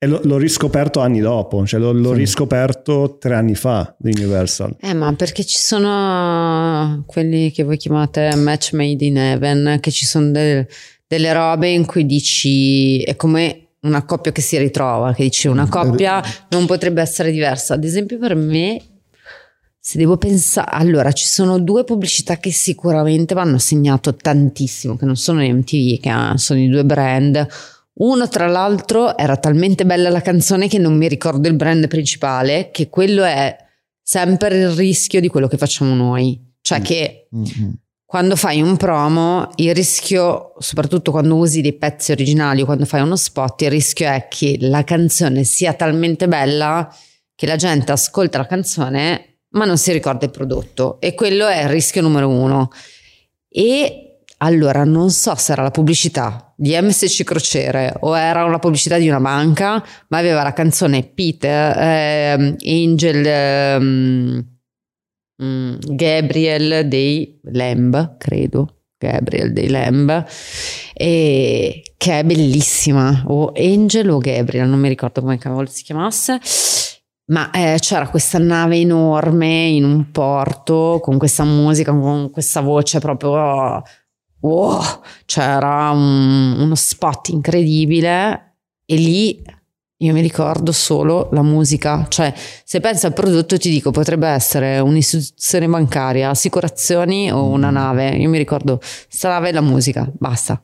e 0.00 0.06
l'ho, 0.06 0.20
l'ho 0.22 0.36
riscoperto 0.36 1.00
anni 1.00 1.18
dopo, 1.18 1.66
cioè 1.66 1.80
l'ho, 1.80 1.90
l'ho 1.90 2.12
Sì. 2.12 2.18
riscoperto 2.18 3.16
tre 3.18 3.34
anni 3.34 3.56
fa 3.56 3.96
di 3.98 4.12
Universal. 4.14 4.76
Eh, 4.80 4.94
ma 4.94 5.12
perché 5.14 5.44
ci 5.44 5.56
sono 5.58 7.02
quelli 7.04 7.50
che 7.50 7.64
voi 7.64 7.78
chiamate 7.78 8.32
match 8.36 8.74
made 8.74 9.04
in 9.04 9.16
heaven, 9.16 9.78
che 9.80 9.90
ci 9.90 10.04
sono 10.04 10.30
del- 10.30 10.64
delle 11.08 11.32
robe 11.32 11.68
in 11.70 11.84
cui 11.84 12.06
dici 12.06 13.02
è 13.02 13.16
come 13.16 13.67
una 13.80 14.04
coppia 14.04 14.32
che 14.32 14.40
si 14.40 14.58
ritrova, 14.58 15.12
che 15.12 15.24
dici 15.24 15.48
una 15.48 15.68
coppia 15.68 16.22
non 16.50 16.66
potrebbe 16.66 17.00
essere 17.00 17.30
diversa. 17.30 17.74
Ad 17.74 17.84
esempio 17.84 18.18
per 18.18 18.34
me 18.34 18.80
se 19.80 19.96
devo 19.96 20.18
pensare, 20.18 20.70
allora 20.72 21.12
ci 21.12 21.24
sono 21.24 21.58
due 21.58 21.84
pubblicità 21.84 22.36
che 22.36 22.50
sicuramente 22.52 23.34
mi 23.34 23.40
hanno 23.40 23.58
segnato 23.58 24.14
tantissimo, 24.14 24.96
che 24.96 25.06
non 25.06 25.16
sono 25.16 25.40
MTV, 25.40 26.00
che 26.00 26.12
sono 26.34 26.60
i 26.60 26.68
due 26.68 26.84
brand. 26.84 27.46
Uno, 27.94 28.28
tra 28.28 28.46
l'altro, 28.48 29.16
era 29.16 29.38
talmente 29.38 29.86
bella 29.86 30.10
la 30.10 30.20
canzone 30.20 30.68
che 30.68 30.76
non 30.78 30.96
mi 30.96 31.08
ricordo 31.08 31.48
il 31.48 31.54
brand 31.54 31.88
principale, 31.88 32.70
che 32.70 32.90
quello 32.90 33.24
è 33.24 33.56
sempre 34.02 34.58
il 34.58 34.68
rischio 34.70 35.20
di 35.20 35.28
quello 35.28 35.48
che 35.48 35.56
facciamo 35.56 35.94
noi. 35.94 36.38
Cioè 36.60 36.80
Mm. 36.80 36.82
che 36.82 37.28
Mm-mm. 37.34 37.74
Quando 38.08 38.36
fai 38.36 38.62
un 38.62 38.78
promo, 38.78 39.50
il 39.56 39.74
rischio, 39.74 40.54
soprattutto 40.60 41.10
quando 41.10 41.36
usi 41.36 41.60
dei 41.60 41.74
pezzi 41.74 42.10
originali 42.10 42.62
o 42.62 42.64
quando 42.64 42.86
fai 42.86 43.02
uno 43.02 43.16
spot, 43.16 43.60
il 43.60 43.70
rischio 43.70 44.08
è 44.08 44.28
che 44.30 44.56
la 44.60 44.82
canzone 44.82 45.44
sia 45.44 45.74
talmente 45.74 46.26
bella 46.26 46.90
che 47.34 47.44
la 47.44 47.56
gente 47.56 47.92
ascolta 47.92 48.38
la 48.38 48.46
canzone 48.46 49.40
ma 49.50 49.66
non 49.66 49.76
si 49.76 49.92
ricorda 49.92 50.24
il 50.24 50.30
prodotto 50.30 50.98
e 51.02 51.12
quello 51.12 51.48
è 51.48 51.64
il 51.64 51.68
rischio 51.68 52.00
numero 52.00 52.30
uno. 52.30 52.70
E 53.46 54.22
allora 54.38 54.84
non 54.84 55.10
so 55.10 55.34
se 55.34 55.52
era 55.52 55.62
la 55.62 55.70
pubblicità 55.70 56.54
di 56.56 56.74
MSC 56.80 57.24
Crociere 57.24 57.92
o 58.00 58.16
era 58.16 58.44
una 58.44 58.58
pubblicità 58.58 58.96
di 58.96 59.10
una 59.10 59.20
banca, 59.20 59.84
ma 60.08 60.16
aveva 60.16 60.42
la 60.42 60.54
canzone 60.54 61.02
Peter, 61.02 61.76
ehm, 61.76 62.56
Angel, 62.64 63.26
ehm, 63.26 64.57
mm, 65.42 65.76
Gabriel 65.80 66.88
dei 66.88 67.38
Lamb, 67.44 68.16
credo. 68.18 68.72
Gabriel 68.98 69.52
dei 69.52 69.68
Lamb, 69.68 70.26
e 70.92 71.82
che 71.96 72.18
è 72.18 72.24
bellissima, 72.24 73.22
o 73.26 73.52
Angel 73.56 74.10
o 74.10 74.18
Gabriel, 74.18 74.68
non 74.68 74.80
mi 74.80 74.88
ricordo 74.88 75.20
come 75.20 75.38
cavolo 75.38 75.68
si 75.68 75.84
chiamasse. 75.84 76.40
Ma 77.26 77.50
eh, 77.52 77.76
c'era 77.78 78.08
questa 78.08 78.38
nave 78.38 78.76
enorme 78.78 79.66
in 79.66 79.84
un 79.84 80.10
porto 80.10 80.98
con 81.02 81.18
questa 81.18 81.44
musica, 81.44 81.92
con 81.92 82.30
questa 82.30 82.60
voce 82.60 82.98
proprio. 82.98 83.82
Wow, 84.40 84.80
c'era 85.26 85.90
un- 85.90 86.56
uno 86.58 86.74
spot 86.74 87.28
incredibile 87.28 88.56
e 88.84 88.94
lì 88.96 89.42
io 90.00 90.12
mi 90.12 90.20
ricordo 90.20 90.70
solo 90.70 91.28
la 91.32 91.42
musica. 91.42 92.06
Cioè, 92.08 92.32
se 92.36 92.78
penso 92.80 93.06
al 93.06 93.14
prodotto, 93.14 93.58
ti 93.58 93.68
dico, 93.68 93.90
potrebbe 93.90 94.28
essere 94.28 94.78
un'istituzione 94.78 95.66
bancaria, 95.66 96.30
assicurazioni 96.30 97.32
o 97.32 97.46
una 97.46 97.70
nave. 97.70 98.10
Io 98.10 98.28
mi 98.28 98.38
ricordo 98.38 98.80
nave 99.22 99.48
e 99.48 99.52
la 99.52 99.60
musica, 99.60 100.08
basta. 100.12 100.60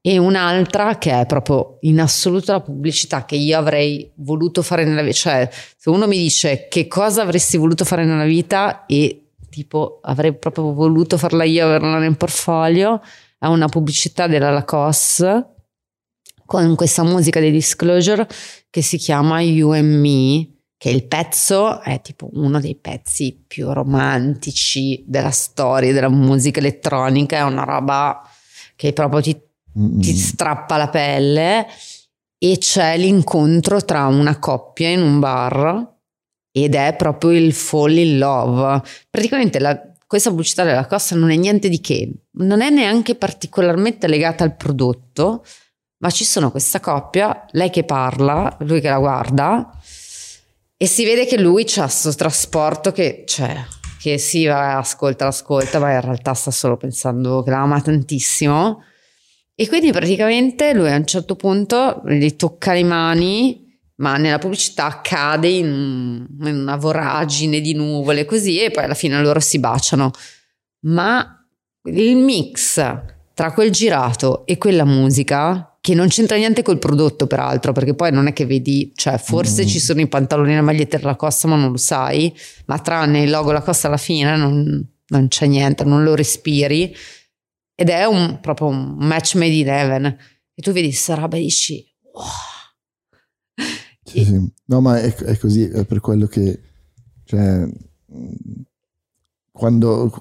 E 0.00 0.18
un'altra 0.18 0.96
che 0.98 1.20
è 1.20 1.26
proprio 1.26 1.78
in 1.80 2.00
assoluto 2.00 2.52
la 2.52 2.60
pubblicità 2.60 3.24
che 3.24 3.34
io 3.34 3.58
avrei 3.58 4.10
voluto 4.16 4.62
fare 4.62 4.84
nella 4.84 5.02
vita. 5.02 5.16
Cioè, 5.16 5.50
se 5.76 5.90
uno 5.90 6.06
mi 6.06 6.16
dice 6.16 6.68
che 6.68 6.86
cosa 6.86 7.22
avresti 7.22 7.58
voluto 7.58 7.84
fare 7.84 8.04
nella 8.04 8.24
vita 8.24 8.86
e 8.86 9.32
tipo 9.50 9.98
avrei 10.02 10.34
proprio 10.34 10.72
voluto 10.72 11.18
farla 11.18 11.44
io, 11.44 11.64
averla 11.66 11.98
nel 11.98 12.16
portfolio, 12.16 13.02
è 13.38 13.46
una 13.46 13.68
pubblicità 13.68 14.26
della 14.26 14.50
Lacoste 14.50 15.55
con 16.46 16.74
questa 16.74 17.02
musica 17.02 17.40
dei 17.40 17.50
Disclosure 17.50 18.26
che 18.70 18.80
si 18.82 18.96
chiama 18.96 19.40
You 19.42 19.72
and 19.72 19.94
Me, 20.00 20.48
che 20.78 20.90
il 20.90 21.06
pezzo 21.06 21.82
è 21.82 22.00
tipo 22.00 22.30
uno 22.32 22.60
dei 22.60 22.76
pezzi 22.76 23.44
più 23.46 23.72
romantici 23.72 25.04
della 25.06 25.30
storia 25.30 25.92
della 25.92 26.08
musica 26.08 26.60
elettronica, 26.60 27.36
è 27.36 27.42
una 27.42 27.64
roba 27.64 28.22
che 28.74 28.92
proprio 28.92 29.20
ti 29.20 29.44
ti 29.76 30.16
strappa 30.16 30.78
la 30.78 30.88
pelle 30.88 31.66
e 32.38 32.56
c'è 32.58 32.96
l'incontro 32.96 33.84
tra 33.84 34.06
una 34.06 34.38
coppia 34.38 34.88
in 34.88 35.02
un 35.02 35.20
bar 35.20 35.94
ed 36.50 36.74
è 36.74 36.94
proprio 36.96 37.32
il 37.32 37.52
fall 37.52 37.96
in 37.96 38.18
love. 38.18 38.82
Praticamente 39.10 39.58
la- 39.58 39.78
questa 40.06 40.30
pubblicità 40.30 40.64
della 40.64 40.86
Costa 40.86 41.14
non 41.14 41.30
è 41.30 41.36
niente 41.36 41.68
di 41.68 41.80
che, 41.80 42.10
non 42.38 42.62
è 42.62 42.70
neanche 42.70 43.16
particolarmente 43.16 44.06
legata 44.06 44.44
al 44.44 44.56
prodotto, 44.56 45.44
ma 45.98 46.10
ci 46.10 46.24
sono 46.24 46.50
questa 46.50 46.80
coppia, 46.80 47.44
lei 47.52 47.70
che 47.70 47.84
parla, 47.84 48.56
lui 48.60 48.80
che 48.80 48.88
la 48.88 48.98
guarda 48.98 49.70
e 50.78 50.86
si 50.86 51.04
vede 51.04 51.24
che 51.24 51.38
lui 51.38 51.64
c'ha 51.64 51.84
questo 51.84 52.14
trasporto 52.14 52.92
che 52.92 53.22
c'è. 53.24 53.64
Che 53.98 54.18
sì, 54.18 54.44
vabbè, 54.44 54.74
ascolta, 54.74 55.26
ascolta, 55.26 55.78
ma 55.78 55.92
in 55.94 56.02
realtà 56.02 56.34
sta 56.34 56.50
solo 56.50 56.76
pensando 56.76 57.42
che 57.42 57.50
la 57.50 57.62
ama 57.62 57.80
tantissimo. 57.80 58.82
E 59.54 59.68
quindi 59.68 59.90
praticamente 59.90 60.74
lui 60.74 60.92
a 60.92 60.96
un 60.96 61.06
certo 61.06 61.34
punto 61.34 62.02
gli 62.04 62.36
tocca 62.36 62.74
le 62.74 62.84
mani, 62.84 63.64
ma 63.96 64.18
nella 64.18 64.38
pubblicità 64.38 65.00
cade 65.02 65.48
in, 65.48 65.66
un- 65.66 66.46
in 66.46 66.56
una 66.56 66.76
voragine 66.76 67.60
di 67.62 67.72
nuvole 67.72 68.26
così 68.26 68.60
e 68.60 68.70
poi 68.70 68.84
alla 68.84 68.94
fine 68.94 69.18
loro 69.22 69.40
si 69.40 69.58
baciano. 69.58 70.10
Ma 70.80 71.42
il 71.84 72.16
mix 72.16 72.74
tra 73.32 73.52
quel 73.52 73.70
girato 73.70 74.44
e 74.44 74.58
quella 74.58 74.84
musica, 74.84 75.75
che 75.86 75.94
non 75.94 76.08
c'entra 76.08 76.36
niente 76.36 76.62
col 76.62 76.80
prodotto 76.80 77.28
peraltro, 77.28 77.70
perché 77.70 77.94
poi 77.94 78.10
non 78.10 78.26
è 78.26 78.32
che 78.32 78.44
vedi, 78.44 78.90
cioè 78.96 79.18
forse 79.18 79.62
Mm. 79.62 79.66
ci 79.68 79.78
sono 79.78 80.00
i 80.00 80.08
pantaloni 80.08 80.50
e 80.50 80.56
la 80.56 80.62
maglietta 80.62 80.96
della 80.96 81.14
Costa, 81.14 81.46
ma 81.46 81.54
non 81.54 81.70
lo 81.70 81.76
sai, 81.76 82.34
ma 82.64 82.76
tranne 82.80 83.22
il 83.22 83.30
logo 83.30 83.52
la 83.52 83.62
Costa 83.62 83.86
alla 83.86 83.96
fine 83.96 84.36
non, 84.36 84.84
non 85.06 85.28
c'è 85.28 85.46
niente, 85.46 85.84
non 85.84 86.02
lo 86.02 86.16
respiri 86.16 86.92
ed 87.72 87.88
è 87.88 88.04
un, 88.04 88.40
proprio 88.40 88.66
un 88.66 88.96
match 88.98 89.36
made 89.36 89.52
in 89.54 89.68
heaven 89.68 90.06
e 90.54 90.60
tu 90.60 90.72
vedi 90.72 90.90
sta 90.90 91.14
roba 91.14 91.36
e 91.36 91.40
dici 91.42 91.86
wow. 92.14 92.24
Sì, 94.02 94.24
sì. 94.24 94.52
No, 94.64 94.80
ma 94.80 94.98
è, 94.98 95.14
è 95.14 95.38
così, 95.38 95.68
è 95.68 95.84
per 95.84 96.00
quello 96.00 96.26
che, 96.26 96.60
cioè, 97.24 97.64
quando, 99.52 100.12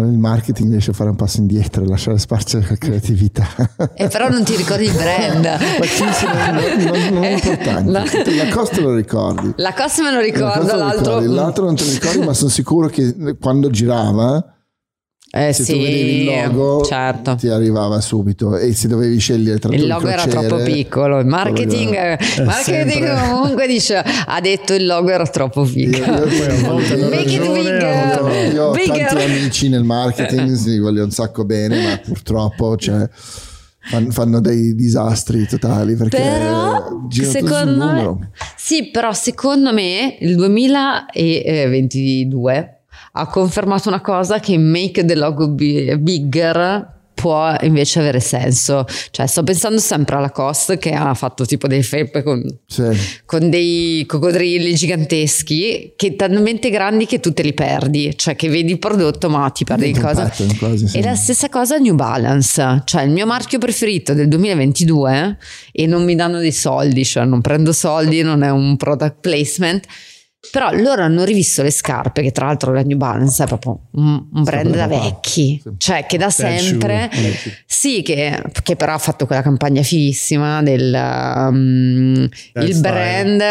quando 0.00 0.12
il 0.12 0.18
marketing 0.18 0.70
riesce 0.70 0.90
a 0.90 0.94
fare 0.94 1.10
un 1.10 1.16
passo 1.16 1.38
indietro 1.40 1.82
e 1.84 1.86
lasciare 1.86 2.18
spazio 2.18 2.58
alla 2.58 2.76
creatività. 2.78 3.46
e 3.94 4.08
però 4.08 4.28
non 4.28 4.42
ti 4.44 4.56
ricordi 4.56 4.84
il 4.84 4.92
brand 4.92 5.44
Ma 5.44 5.84
sì, 5.84 6.04
sì, 6.12 6.24
non, 6.26 6.82
non- 6.84 7.14
non 7.14 7.24
è 7.24 7.30
importante. 7.32 7.90
La- 7.90 8.04
La 8.44 8.54
costa 8.54 8.80
lo 8.80 8.94
ricordi. 8.94 9.52
la 9.56 9.74
cosa 9.74 10.02
me 10.02 10.10
lo 10.10 10.16
La 10.16 10.22
ricordo 10.22 10.60
costa 10.60 10.76
lo 10.76 10.82
l'altro 10.84 11.18
ricordi, 11.18 11.34
l'altro 11.34 11.64
non 11.66 11.76
te 11.76 11.84
lo 11.84 11.90
ricordi, 11.90 12.18
ma 12.24 12.32
sono 12.34 12.50
sicuro 12.50 12.88
che 12.88 13.36
quando 13.40 13.68
girava, 13.70 14.54
eh 15.32 15.52
se 15.52 15.62
sì 15.62 15.72
tu 15.74 15.78
vedevi 15.78 16.18
il 16.18 16.24
logo, 16.24 16.82
certo 16.84 17.36
ti 17.36 17.46
arrivava 17.48 18.00
subito. 18.00 18.56
E 18.56 18.74
se 18.74 18.88
dovevi 18.88 19.16
scegliere 19.18 19.58
tra 19.60 19.70
il 19.72 19.78
due 19.78 19.86
logo 19.88 20.08
era 20.08 20.22
crociere, 20.22 20.46
troppo 20.48 20.62
piccolo 20.64 21.18
il 21.20 21.26
marketing, 21.26 22.16
quello 22.16 22.44
marketing 22.46 23.20
comunque 23.30 23.66
dice 23.68 24.02
ha 24.26 24.40
detto 24.40 24.74
il 24.74 24.86
logo 24.86 25.10
era 25.10 25.24
troppo 25.26 25.62
piccolo 25.62 26.26
io- 26.26 27.08
Make 27.08 27.32
it 27.32 27.52
bigger. 27.52 28.58
ho 28.58 28.70
Bigger. 28.72 29.06
tanti 29.06 29.22
amici 29.24 29.68
nel 29.68 29.84
marketing, 29.84 30.52
si 30.58 30.78
voglio 30.78 31.04
un 31.04 31.10
sacco 31.12 31.44
bene, 31.44 31.80
ma 31.82 31.96
purtroppo 32.04 32.76
cioè, 32.76 33.08
fan- 33.82 34.10
fanno 34.10 34.40
dei 34.40 34.74
disastri 34.74 35.46
totali 35.46 35.94
perché 35.94 36.16
Però, 36.16 36.98
secondo 37.08 37.86
me- 37.86 37.92
numero. 37.92 38.18
Sì, 38.56 38.90
però 38.90 39.12
secondo 39.12 39.72
me 39.72 40.16
il 40.20 40.34
2022 40.34 42.74
ha 43.20 43.26
confermato 43.28 43.88
una 43.88 44.00
cosa 44.00 44.40
che 44.40 44.56
make 44.58 45.04
the 45.04 45.14
logo 45.14 45.48
bi- 45.48 45.96
bigger 45.98 46.98
può 47.20 47.54
invece 47.60 47.98
avere 47.98 48.18
senso. 48.18 48.86
Cioè, 49.10 49.26
sto 49.26 49.42
pensando 49.42 49.78
sempre 49.78 50.16
alla 50.16 50.30
Cost 50.30 50.78
che 50.78 50.92
ha 50.92 51.12
fatto 51.12 51.44
tipo 51.44 51.66
dei 51.66 51.82
felpe 51.82 52.22
con, 52.22 52.42
Sì. 52.66 52.82
con 53.26 53.50
dei 53.50 54.06
coccodrilli 54.06 54.74
giganteschi 54.74 55.92
che 55.96 56.16
talmente 56.16 56.70
grandi 56.70 57.04
che 57.04 57.20
tu 57.20 57.34
te 57.34 57.42
li 57.42 57.52
perdi. 57.52 58.16
Cioè, 58.16 58.36
che 58.36 58.48
vedi 58.48 58.72
il 58.72 58.78
prodotto 58.78 59.28
ma 59.28 59.50
ti 59.50 59.64
perdi 59.64 59.90
il 59.90 60.00
cosa. 60.00 60.32
quasi, 60.58 60.88
sì. 60.88 60.96
E 60.96 61.02
la 61.02 61.14
stessa 61.14 61.50
cosa 61.50 61.76
New 61.76 61.94
Balance, 61.94 62.82
cioè 62.86 63.02
il 63.02 63.10
mio 63.10 63.26
marchio 63.26 63.58
preferito 63.58 64.14
del 64.14 64.26
2022 64.28 65.36
e 65.72 65.86
non 65.86 66.04
mi 66.04 66.14
danno 66.14 66.38
dei 66.38 66.52
soldi, 66.52 67.04
cioè 67.04 67.26
non 67.26 67.42
prendo 67.42 67.74
soldi, 67.74 68.22
non 68.22 68.42
è 68.42 68.50
un 68.50 68.78
product 68.78 69.16
placement, 69.20 69.84
però 70.50 70.70
loro 70.72 71.02
hanno 71.02 71.24
rivisto 71.24 71.62
le 71.62 71.70
scarpe, 71.70 72.22
che 72.22 72.32
tra 72.32 72.46
l'altro 72.46 72.72
la 72.72 72.82
New 72.82 72.96
Balance 72.96 73.42
è 73.44 73.46
proprio 73.46 73.80
un, 73.92 74.26
un 74.32 74.42
brand 74.42 74.74
da 74.74 74.86
vecchi, 74.86 75.60
Sì. 75.62 75.70
cioè 75.76 76.06
che 76.06 76.16
da 76.16 76.30
sempre... 76.30 77.10
shoe. 77.12 77.32
Sì, 77.66 78.02
che, 78.02 78.42
che 78.62 78.76
però 78.76 78.94
ha 78.94 78.98
fatto 78.98 79.26
quella 79.26 79.42
campagna 79.42 79.82
fighissima 79.82 80.62
del 80.62 80.92
um, 80.92 82.28
brand 82.80 83.42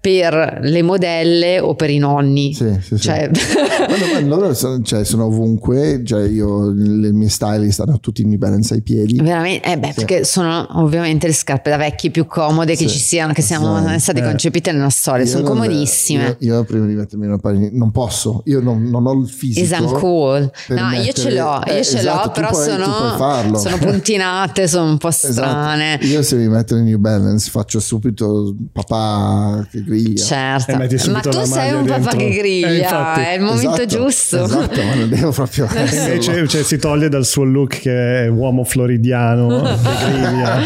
per 0.00 0.60
le 0.62 0.82
modelle 0.82 1.60
o 1.60 1.74
per 1.74 1.90
i 1.90 1.98
nonni. 1.98 2.54
Sì, 2.54 2.74
sì, 2.80 2.96
sì. 2.96 2.98
Cioè, 3.02 3.30
loro 4.24 4.54
sono, 4.54 4.80
cioè, 4.82 5.04
sono 5.04 5.26
ovunque, 5.26 6.02
cioè 6.04 6.26
io, 6.26 6.70
le 6.72 7.12
mie 7.12 7.28
stylist 7.28 7.80
hanno 7.80 8.00
tutti 8.00 8.22
in 8.22 8.30
New 8.30 8.38
Balance 8.38 8.72
ai 8.74 8.80
piedi. 8.82 9.20
Veramente, 9.20 9.70
eh 9.70 9.78
beh, 9.78 9.88
Sì. 9.88 9.94
perché 9.94 10.24
sono 10.24 10.66
ovviamente 10.80 11.26
le 11.26 11.34
scarpe 11.34 11.68
da 11.68 11.76
vecchi 11.76 12.10
più 12.10 12.26
comode 12.26 12.72
che 12.76 12.88
Sì, 12.88 12.88
ci 12.88 12.98
siano, 12.98 13.34
che 13.34 13.40
esatto. 13.40 13.98
state 13.98 14.20
Eh. 14.20 14.22
concepite 14.22 14.72
nella 14.72 14.88
storia, 14.88 15.24
Io 15.24 15.30
sono 15.30 15.42
non- 15.44 15.52
comodissime. 15.58 16.36
Io, 16.40 16.54
io 16.54 16.64
prima 16.64 16.86
di 16.86 16.94
mettermi 16.94 17.26
una 17.26 17.36
pari 17.38 17.68
non 17.72 17.90
posso, 17.90 18.42
io 18.46 18.60
non, 18.60 18.82
non 18.84 19.06
ho 19.06 19.12
il 19.12 19.28
fisico. 19.28 19.64
Isn't 19.66 19.98
cool. 19.98 20.50
No, 20.68 20.90
io 20.92 21.12
ce 21.12 21.24
mettere- 21.24 21.34
l'ho, 21.34 21.60
io 21.66 21.72
eh, 21.74 21.84
ce 21.84 21.98
esatto, 21.98 22.24
l'ho, 22.26 22.30
però 22.32 22.48
puoi- 22.48 22.64
sono, 22.64 23.58
sono 23.58 23.76
puntinate, 23.84 24.66
sono 24.66 24.90
un 24.90 24.96
po' 24.96 25.08
Esatto. 25.08 25.32
strane. 25.32 25.98
Io 26.02 26.22
se 26.22 26.36
mi 26.36 26.48
metto 26.48 26.74
in 26.76 26.84
New 26.84 26.98
Balance 26.98 27.50
faccio 27.50 27.80
subito 27.80 28.54
papà 28.72 29.66
che 29.70 29.82
griglia. 29.90 30.24
Certo, 30.24 30.70
E 30.72 30.76
metti 30.76 31.10
ma 31.10 31.20
tu 31.20 31.44
sei 31.44 31.72
un 31.72 31.84
papà 31.84 32.10
che 32.16 32.30
griglia, 32.30 32.68
Eh, 32.68 32.78
infatti. 32.78 33.20
è 33.20 33.32
il 33.34 33.40
momento 33.42 33.82
Esatto, 33.82 33.86
giusto. 33.86 34.44
Esatto, 34.44 34.82
ma 34.82 34.94
non 34.94 35.08
devo 35.08 35.30
proprio 35.32 35.68
invece 35.74 36.48
cioè, 36.48 36.62
si 36.62 36.78
toglie 36.78 37.08
dal 37.08 37.24
suo 37.26 37.44
look 37.44 37.80
che 37.80 38.24
è 38.24 38.28
uomo 38.28 38.64
floridiano, 38.64 39.62
che 39.82 40.10
griglia. 40.10 40.62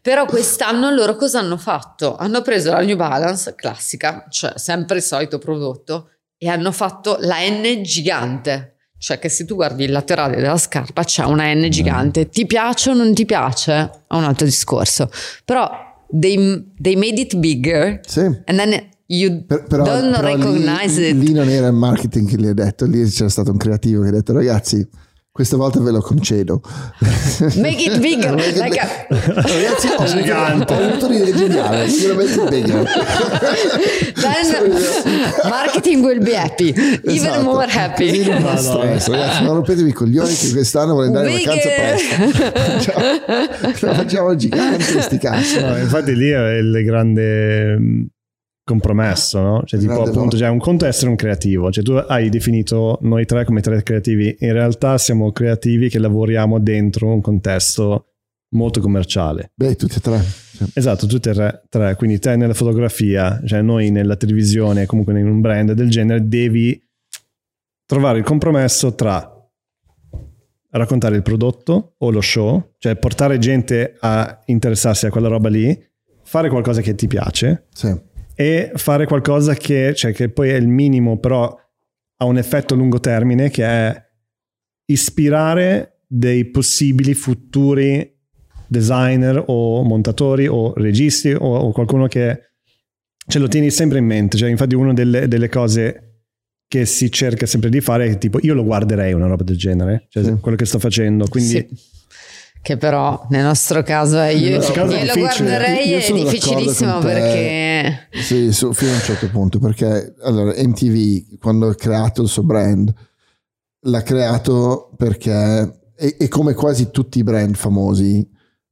Però 0.00 0.24
quest'anno 0.26 0.90
loro 0.90 1.16
cosa 1.16 1.40
hanno 1.40 1.56
fatto? 1.56 2.16
Hanno 2.16 2.42
preso 2.42 2.70
la 2.70 2.80
New 2.80 2.96
Balance 2.96 3.54
classica, 3.56 4.24
cioè 4.30 4.52
sempre 4.56 4.98
il 4.98 5.02
solito 5.02 5.38
prodotto, 5.38 6.10
e 6.38 6.48
hanno 6.48 6.70
fatto 6.72 7.16
la 7.20 7.36
N 7.48 7.82
gigante. 7.82 8.72
Cioè 8.98 9.18
che 9.18 9.28
se 9.28 9.44
tu 9.44 9.56
guardi 9.56 9.84
il 9.84 9.90
laterale 9.92 10.36
della 10.36 10.56
scarpa 10.56 11.04
c'è 11.04 11.24
una 11.24 11.52
N 11.52 11.68
gigante. 11.70 12.28
Ti 12.28 12.46
piace 12.46 12.90
o 12.90 12.94
non 12.94 13.12
ti 13.14 13.26
piace? 13.26 13.72
È 13.72 14.14
un 14.14 14.24
altro 14.24 14.46
discorso. 14.46 15.10
Però 15.44 15.85
they, 16.10 16.64
they 16.80 16.96
made 16.96 17.18
it 17.20 17.36
bigger 17.38 18.00
Sì. 18.06 18.20
and 18.20 18.58
then 18.58 18.88
you 19.08 19.44
Per- 19.46 19.64
però, 19.68 19.84
don't 19.84 20.14
però 20.14 20.26
recognize 20.36 21.00
lì, 21.00 21.08
it. 21.08 21.16
lì 21.28 21.32
non 21.32 21.48
era 21.48 21.68
il 21.68 21.74
marketing 21.74 22.28
che 22.28 22.36
gli 22.36 22.46
ha 22.46 22.52
detto, 22.54 22.86
lì 22.86 23.04
c'era 23.08 23.28
stato 23.28 23.50
un 23.50 23.56
creativo 23.56 24.02
che 24.02 24.08
ha 24.08 24.12
detto 24.12 24.32
ragazzi 24.32 24.86
questa 25.36 25.58
volta 25.58 25.78
ve 25.80 25.90
lo 25.90 26.00
concedo. 26.00 26.62
Make 27.56 27.82
it 27.84 27.98
bigger. 28.00 28.32
Make 28.34 28.48
it 28.48 28.56
like 28.56 28.70
big- 28.70 28.78
a- 28.80 29.42
Ragazzi, 29.42 29.88
ho 29.94 30.04
Gigante. 30.06 30.72
ho 30.72 30.78
avuto 30.88 31.06
un'idea 31.08 31.34
geniale, 31.34 31.88
sicuramente 31.90 32.48
bigger. 32.48 32.82
Then 34.14 34.72
marketing 35.44 36.02
will 36.02 36.22
be 36.22 36.34
happy, 36.34 36.70
even 36.70 37.02
Esatto. 37.04 37.42
more 37.42 37.66
Così 37.66 37.78
happy. 37.78 38.24
non 38.30 38.40
fa 38.40 38.56
stress, 38.56 39.08
ragazzi, 39.08 39.42
non 39.42 39.54
rompetevi 39.56 39.88
i 39.90 39.92
coglioni 39.92 40.34
che 40.34 40.50
quest'anno 40.52 40.94
vorrei 40.94 41.08
andare 41.08 41.30
in 41.30 41.44
vacanza 41.44 41.68
Bigger. 41.68 42.82
presto. 42.82 42.92
Facciamo, 43.60 43.92
facciamo 43.94 44.36
gigante 44.36 45.02
sti 45.02 45.18
cazzi. 45.18 45.60
No, 45.60 45.76
infatti 45.76 46.14
lì 46.16 46.30
è 46.30 46.56
il 46.56 46.82
grande 46.82 48.06
compromesso, 48.66 49.40
no? 49.40 49.62
Cioè, 49.64 49.78
tipo, 49.78 50.02
appunto, 50.02 50.36
cioè, 50.36 50.48
un 50.48 50.58
conto 50.58 50.86
è 50.86 50.88
essere 50.88 51.08
un 51.08 51.14
creativo. 51.14 51.70
Cioè, 51.70 51.84
tu 51.84 51.92
hai 51.92 52.28
definito 52.28 52.98
noi 53.02 53.24
tre 53.24 53.44
come 53.44 53.60
tre 53.60 53.80
creativi. 53.84 54.36
In 54.40 54.52
realtà 54.52 54.98
siamo 54.98 55.30
creativi 55.30 55.88
che 55.88 56.00
lavoriamo 56.00 56.58
dentro 56.58 57.12
un 57.12 57.20
contesto 57.20 58.14
molto 58.56 58.80
commerciale. 58.80 59.52
Beh, 59.54 59.76
tutti 59.76 59.98
e 59.98 60.00
tre. 60.00 60.18
Sì. 60.18 60.64
Esatto, 60.74 61.06
tutte 61.06 61.30
e 61.30 61.32
tre, 61.32 61.62
tre. 61.68 61.94
Quindi 61.94 62.18
te 62.18 62.34
nella 62.34 62.54
fotografia, 62.54 63.40
cioè 63.44 63.62
noi 63.62 63.90
nella 63.90 64.16
televisione, 64.16 64.84
comunque 64.84 65.16
in 65.18 65.28
un 65.28 65.40
brand 65.40 65.70
del 65.72 65.88
genere, 65.88 66.26
devi 66.26 66.82
trovare 67.86 68.18
il 68.18 68.24
compromesso 68.24 68.96
tra 68.96 69.30
raccontare 70.70 71.14
il 71.14 71.22
prodotto 71.22 71.94
o 71.98 72.10
lo 72.10 72.20
show, 72.20 72.72
cioè 72.78 72.96
portare 72.96 73.38
gente 73.38 73.96
a 74.00 74.42
interessarsi 74.46 75.06
a 75.06 75.10
quella 75.10 75.28
roba 75.28 75.48
lì, 75.48 75.88
fare 76.24 76.48
qualcosa 76.48 76.80
che 76.80 76.96
ti 76.96 77.06
piace 77.06 77.66
Sì. 77.72 78.05
E 78.38 78.70
fare 78.74 79.06
qualcosa 79.06 79.54
che, 79.54 79.94
cioè, 79.94 80.12
che 80.12 80.28
poi 80.28 80.50
è 80.50 80.54
il 80.56 80.68
minimo, 80.68 81.18
però 81.18 81.58
ha 82.18 82.24
un 82.24 82.36
effetto 82.38 82.74
a 82.74 82.76
lungo 82.76 83.00
termine, 83.00 83.48
che 83.50 83.64
è 83.64 84.04
ispirare 84.86 86.00
dei 86.06 86.44
possibili 86.46 87.14
futuri 87.14 88.14
designer 88.68 89.42
o 89.46 89.82
montatori 89.82 90.46
o 90.46 90.72
registi 90.74 91.30
o, 91.32 91.38
o 91.38 91.72
qualcuno 91.72 92.06
che 92.06 92.40
ce 93.26 93.38
lo 93.38 93.48
tieni 93.48 93.70
sempre 93.70 93.98
in 93.98 94.04
mente. 94.04 94.36
Cioè, 94.36 94.50
infatti, 94.50 94.74
una 94.74 94.92
delle, 94.92 95.28
delle 95.28 95.48
cose 95.48 96.02
che 96.68 96.84
si 96.84 97.10
cerca 97.10 97.46
sempre 97.46 97.70
di 97.70 97.80
fare 97.80 98.06
è 98.06 98.18
tipo 98.18 98.38
io 98.42 98.52
lo 98.54 98.64
guarderei 98.64 99.12
una 99.12 99.26
roba 99.26 99.44
del 99.44 99.56
genere, 99.56 100.06
cioè 100.08 100.24
Sì. 100.24 100.36
quello 100.40 100.56
che 100.56 100.64
sto 100.66 100.78
facendo. 100.78 101.26
Quindi 101.28 101.50
Sì. 101.50 101.68
Che 102.66 102.76
però 102.76 103.24
nel 103.30 103.44
nostro 103.44 103.84
caso 103.84 104.18
è 104.18 104.30
io, 104.30 104.58
caso 104.58 104.72
è 104.90 104.98
io 104.98 105.06
lo 105.06 105.12
difficile. 105.14 105.20
guarderei 105.20 105.88
Io 105.88 105.98
è 105.98 106.12
difficilissimo 106.12 106.98
perché 106.98 108.08
Sì, 108.10 108.50
su- 108.50 108.72
fino 108.72 108.90
a 108.90 108.94
un 108.94 109.00
certo 109.02 109.30
punto, 109.30 109.60
perché 109.60 110.16
allora, 110.22 110.52
MTV 110.56 111.38
quando 111.38 111.68
ha 111.68 111.74
creato 111.76 112.22
il 112.22 112.28
suo 112.28 112.42
brand 112.42 112.92
l'ha 113.82 114.02
creato 114.02 114.90
perché, 114.96 115.30
e, 115.94 116.16
e 116.18 116.26
come 116.26 116.54
quasi 116.54 116.90
tutti 116.90 117.20
i 117.20 117.22
brand 117.22 117.54
famosi, 117.54 118.28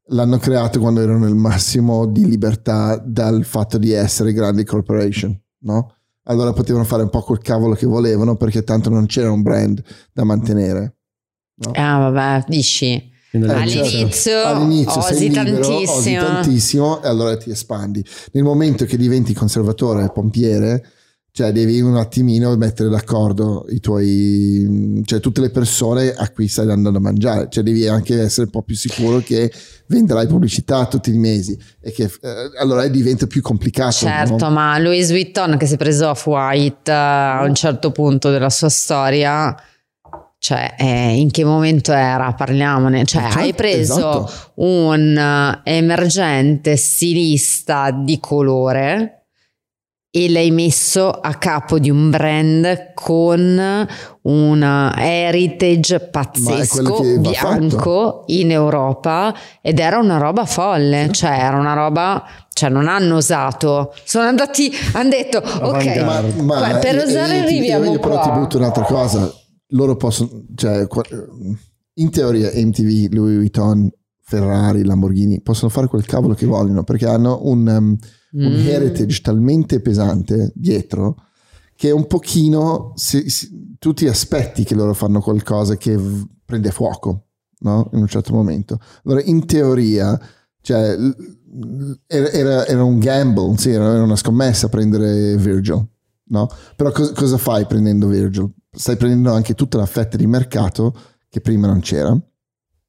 l'hanno 0.06 0.38
creato 0.38 0.80
quando 0.80 1.00
erano 1.00 1.20
nel 1.20 1.36
massimo 1.36 2.04
di 2.06 2.26
libertà 2.26 2.96
dal 2.96 3.44
fatto 3.44 3.78
di 3.78 3.92
essere 3.92 4.32
grandi 4.32 4.64
corporation, 4.64 5.40
no? 5.60 5.94
Allora 6.24 6.52
potevano 6.52 6.82
fare 6.82 7.04
un 7.04 7.10
po' 7.10 7.22
quel 7.22 7.38
cavolo 7.38 7.76
che 7.76 7.86
volevano 7.86 8.34
perché 8.34 8.64
tanto 8.64 8.90
non 8.90 9.06
c'era 9.06 9.30
un 9.30 9.42
brand 9.42 9.80
da 10.12 10.24
mantenere. 10.24 10.96
no? 11.58 11.70
ah 11.76 12.10
vabbè 12.10 12.46
dici 12.48 13.12
all'inizio. 13.42 14.44
All'inizio 14.44 14.98
osi 14.98 15.28
libero, 15.28 15.76
osi 15.76 16.14
tantissimo 16.14 16.24
tantissimo 16.24 17.02
e 17.02 17.08
allora 17.08 17.36
ti 17.36 17.50
espandi. 17.50 18.04
Nel 18.32 18.44
momento 18.44 18.84
che 18.84 18.96
diventi 18.96 19.34
conservatore, 19.34 20.10
pompiere, 20.12 20.82
cioè 21.36 21.50
devi 21.50 21.80
un 21.80 21.96
attimino 21.96 22.56
mettere 22.56 22.88
d'accordo 22.88 23.66
i 23.70 23.80
tuoi, 23.80 25.02
cioè 25.04 25.18
tutte 25.18 25.40
le 25.40 25.50
persone 25.50 26.14
a 26.14 26.30
cui 26.30 26.46
stai 26.46 26.70
andando 26.70 26.98
a 26.98 27.00
mangiare, 27.00 27.48
cioè 27.50 27.64
devi 27.64 27.88
anche 27.88 28.20
essere 28.20 28.44
un 28.46 28.50
po' 28.52 28.62
più 28.62 28.76
sicuro 28.76 29.18
che 29.18 29.50
venderai 29.88 30.28
pubblicità 30.28 30.86
tutti 30.86 31.12
i 31.12 31.18
mesi 31.18 31.58
e 31.80 31.90
che 31.90 32.04
eh, 32.04 32.50
allora 32.56 32.86
diventa 32.86 33.26
più 33.26 33.42
complicato. 33.42 33.90
certo 33.90 34.46
no? 34.46 34.50
ma 34.50 34.78
Louis 34.78 35.10
Vuitton 35.10 35.56
che 35.56 35.66
si 35.66 35.74
è 35.74 35.76
preso 35.76 36.08
off 36.08 36.24
white 36.26 36.88
eh, 36.88 36.94
a 36.94 37.42
un 37.42 37.54
certo 37.56 37.90
punto 37.90 38.30
della 38.30 38.48
sua 38.48 38.68
storia 38.68 39.56
cioè 40.44 40.74
eh, 40.76 41.14
in 41.18 41.30
che 41.30 41.42
momento 41.42 41.90
era? 41.90 42.30
Parliamone. 42.34 43.06
Cioè 43.06 43.22
Certo, 43.22 43.38
hai 43.38 43.54
preso 43.54 43.94
esatto. 43.96 44.30
un 44.56 45.16
eh, 45.16 45.60
emergente 45.74 46.76
stilista 46.76 47.90
di 47.90 48.20
colore 48.20 49.28
e 50.10 50.28
l'hai 50.28 50.50
messo 50.50 51.08
a 51.08 51.32
capo 51.36 51.78
di 51.78 51.88
un 51.88 52.10
brand 52.10 52.92
con 52.92 53.88
una 54.20 54.94
heritage 54.98 55.98
pazzesco 56.00 57.02
bianco 57.20 58.24
in 58.26 58.50
Europa 58.50 59.34
ed 59.62 59.78
era 59.78 59.96
una 59.96 60.18
roba 60.18 60.44
folle, 60.44 61.08
cioè 61.10 61.30
era 61.30 61.56
una 61.56 61.72
roba, 61.72 62.22
cioè 62.52 62.68
non 62.68 62.86
hanno 62.86 63.16
osato, 63.16 63.94
sono 64.04 64.26
andati, 64.28 64.70
hanno 64.92 65.08
detto 65.08 65.38
ok. 65.38 65.96
Ma, 66.02 66.20
ma 66.42 66.76
per 66.76 66.96
e- 66.96 67.02
osare 67.02 67.38
e 67.38 67.46
ti- 67.46 67.54
arriviamo 67.56 67.92
io 67.92 67.98
però 67.98 68.20
ti 68.20 68.30
butto 68.30 68.58
un'altra 68.58 68.84
cosa. 68.84 69.32
Loro 69.68 69.96
possono, 69.96 70.44
cioè, 70.54 70.86
qua- 70.86 71.02
in 71.94 72.10
teoria 72.10 72.50
MTV, 72.54 73.12
Louis 73.12 73.36
Vuitton, 73.36 73.90
Ferrari, 74.20 74.84
Lamborghini 74.84 75.40
possono 75.42 75.70
fare 75.70 75.86
quel 75.86 76.04
cavolo 76.06 76.34
che 76.34 76.46
vogliono 76.46 76.82
perché 76.82 77.06
hanno 77.06 77.40
un, 77.44 77.66
um, 77.66 77.96
un 78.32 78.52
Mm. 78.52 78.66
heritage 78.66 79.20
talmente 79.20 79.80
pesante 79.80 80.50
dietro 80.54 81.16
che 81.76 81.90
un 81.90 82.06
pochino 82.06 82.92
si- 82.94 83.28
si- 83.28 83.76
tu 83.78 83.92
ti 83.92 84.06
aspetti 84.08 84.64
che 84.64 84.74
loro 84.74 84.94
fanno 84.94 85.20
qualcosa 85.20 85.76
che 85.76 85.96
v- 85.96 86.26
prende 86.44 86.70
fuoco 86.70 87.26
no? 87.60 87.90
in 87.92 88.00
un 88.00 88.06
certo 88.08 88.32
momento. 88.32 88.78
Allora, 89.04 89.22
in 89.24 89.44
teoria, 89.46 90.18
cioè, 90.62 90.96
era, 92.06 92.66
era- 92.66 92.84
un 92.84 92.98
gamble, 92.98 93.56
sì, 93.56 93.70
era 93.70 94.02
una 94.02 94.16
scommessa 94.16 94.68
prendere 94.68 95.36
Virgil, 95.36 95.86
no? 96.28 96.48
Però 96.76 96.90
cos- 96.92 97.12
cosa 97.12 97.36
fai 97.38 97.66
prendendo 97.66 98.06
Virgil? 98.08 98.50
Stai 98.74 98.96
prendendo 98.96 99.32
anche 99.32 99.54
tutta 99.54 99.78
la 99.78 99.86
fetta 99.86 100.16
di 100.16 100.26
mercato 100.26 100.94
che 101.28 101.40
prima 101.40 101.66
non 101.66 101.80
c'era. 101.80 102.16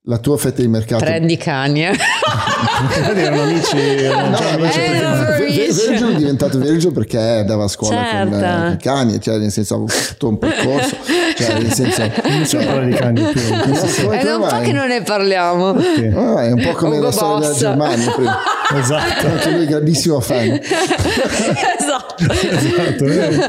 La 0.08 0.20
tua 0.20 0.38
fetta 0.38 0.62
di 0.62 0.68
mercato 0.68 1.04
prendi 1.04 1.38
Kanye. 1.38 1.94
Erano 3.16 3.42
amici, 3.44 3.78
erano 3.78 4.30
No, 4.30 4.36
già 4.38 4.50
amici 4.52 4.80
Eh, 4.80 5.04
amici. 5.04 5.88
Virgil 5.88 6.14
è 6.14 6.16
diventato 6.16 6.58
Virgil 6.60 6.92
perché 6.92 7.20
andava 7.20 7.64
a 7.66 7.68
scuola 7.68 7.96
con, 7.96 8.06
Certo. 8.06 8.36
eh, 8.36 8.40
con 8.68 8.78
Kanye, 8.82 9.20
cioè 9.20 9.38
nel 9.38 9.52
senso 9.52 9.74
ha 9.74 9.78
avuto 9.78 9.94
tutto 10.10 10.28
un 10.30 10.38
percorso, 10.40 10.96
cioè 11.38 11.60
nel 11.60 11.72
senso 11.72 12.02
Nessuno 12.24 12.66
parla 12.66 12.84
di 12.86 12.94
cani 12.94 13.22
più. 13.32 13.42
È 13.42 14.24
da 14.24 14.34
come 14.34 14.34
un 14.36 14.48
po' 14.50 14.60
che 14.60 14.72
non 14.72 14.88
ne 14.88 15.02
parliamo. 15.02 15.70
Ah, 15.70 16.44
è 16.44 16.52
un 16.52 16.62
po' 16.62 16.72
come 16.74 16.98
Ugo 16.98 17.06
la 17.06 17.12
storia 17.12 17.48
della. 17.48 17.54
Germania 17.58 18.12
prima. 18.12 18.38
Esatto. 18.76 19.28
anche 19.28 19.52
lui 19.52 19.64
è 19.66 19.68
grandissimo 19.68 20.20
fan 20.20 20.60
esatto. 20.60 22.16
esatto. 22.18 23.06
eh. 23.06 23.40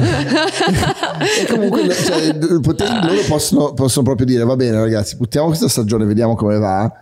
e 1.40 1.46
comunque 1.48 1.88
cioè, 1.94 2.34
loro 2.34 2.60
possono, 3.26 3.72
possono 3.72 4.04
proprio 4.04 4.26
dire 4.26 4.44
va 4.44 4.56
bene 4.56 4.78
ragazzi 4.78 5.16
buttiamo 5.16 5.46
questa 5.46 5.68
stagione 5.68 6.04
vediamo 6.04 6.34
come 6.34 6.58
va 6.58 6.92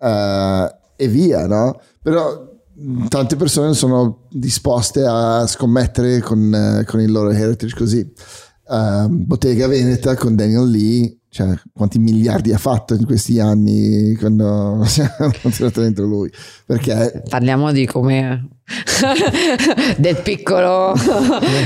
eh, 0.00 0.74
e 1.00 1.06
via 1.08 1.46
no? 1.46 1.80
però 2.02 2.44
mh, 2.74 3.06
tante 3.06 3.36
persone 3.36 3.72
sono 3.72 4.26
disposte 4.30 5.04
a 5.06 5.46
scommettere 5.46 6.20
con, 6.20 6.52
eh, 6.52 6.84
con 6.84 7.00
il 7.00 7.10
loro 7.12 7.30
heritage 7.30 7.74
così 7.76 8.12
Eh, 8.70 9.06
Bottega 9.08 9.66
Veneta 9.66 10.14
con 10.14 10.36
Daniel 10.36 10.68
Lee 10.68 11.17
cioè, 11.30 11.54
quanti 11.74 11.98
miliardi 11.98 12.52
ha 12.52 12.58
fatto 12.58 12.94
in 12.94 13.04
questi 13.04 13.38
anni 13.38 14.14
quando 14.16 14.82
siamo 14.88 15.30
tirato 15.50 15.82
dentro 15.82 16.06
lui 16.06 16.30
perché 16.64 17.22
Parliamo 17.28 17.70
di 17.70 17.84
come 17.86 18.48
del 19.96 20.16
piccolo 20.22 20.94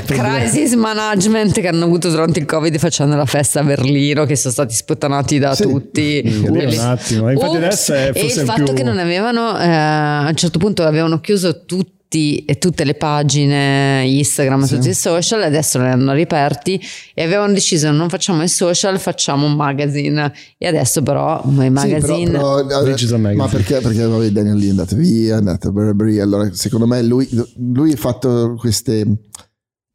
crisis 0.07 0.75
management 0.75 1.61
che 1.61 1.69
hanno 1.69 1.85
avuto 1.85 2.11
durante 2.11 2.39
il 2.41 2.45
covid 2.47 2.77
facendo 2.79 3.17
la 3.17 3.25
festa 3.27 3.61
a 3.61 3.65
Berlino 3.65 4.25
che 4.25 4.37
sono 4.37 4.53
stati 4.53 4.75
sputtanati 4.75 5.39
da 5.39 5.55
Sì. 5.55 5.63
tutti 5.63 6.23
un 6.49 6.79
attimo. 6.79 7.31
Infatti 7.31 7.57
adesso 7.57 7.93
è 7.95 8.11
e 8.15 8.25
il 8.27 8.31
fatto 8.33 8.65
più- 8.65 8.75
che 8.75 8.83
non 8.83 8.99
avevano 8.99 9.59
eh, 9.59 9.67
a 9.69 10.27
un 10.29 10.35
certo 10.35 10.59
punto 10.59 10.83
avevano 10.85 11.21
chiuso 11.21 11.65
tutti 11.65 12.01
tutti, 12.13 12.45
e 12.45 12.59
tutte 12.59 12.85
le 12.85 12.95
pagine 12.95 14.05
Instagram, 14.07 14.65
Sì. 14.65 14.75
tutti 14.77 14.89
i 14.91 14.95
social, 14.95 15.43
adesso 15.43 15.79
le 15.79 15.89
hanno 15.89 16.13
riaperti 16.13 16.79
e 17.15 17.23
avevano 17.23 17.55
deciso 17.55 17.91
non 17.91 18.09
facciamo 18.11 18.43
i 18.43 18.49
social, 18.49 18.99
facciamo 19.01 19.47
un 19.47 19.55
magazine. 19.55 20.31
E 20.59 20.67
adesso 20.67 21.03
però 21.03 21.43
i 21.45 21.49
Sì, 21.49 21.55
però- 21.57 21.71
magazine... 21.71 22.31
però, 22.31 22.59
eh, 22.61 22.85
Digital 22.85 23.21
Magazine. 23.21 23.35
ma 23.35 23.49
perché? 23.49 23.81
Perché 23.81 24.05
vabbè, 24.05 24.29
Daniel 24.29 24.57
Lee 24.57 24.67
è 24.67 24.71
andato 24.71 24.97
via, 24.97 25.35
è 25.35 25.39
andato 25.39 25.69
a 25.69 25.73
Burberry. 25.73 26.19
Allora, 26.19 26.51
secondo 26.53 26.87
me, 26.87 27.03
lui, 27.03 27.27
lui 27.57 27.93
ha 27.93 27.97
fatto 27.97 28.57
queste, 28.59 29.07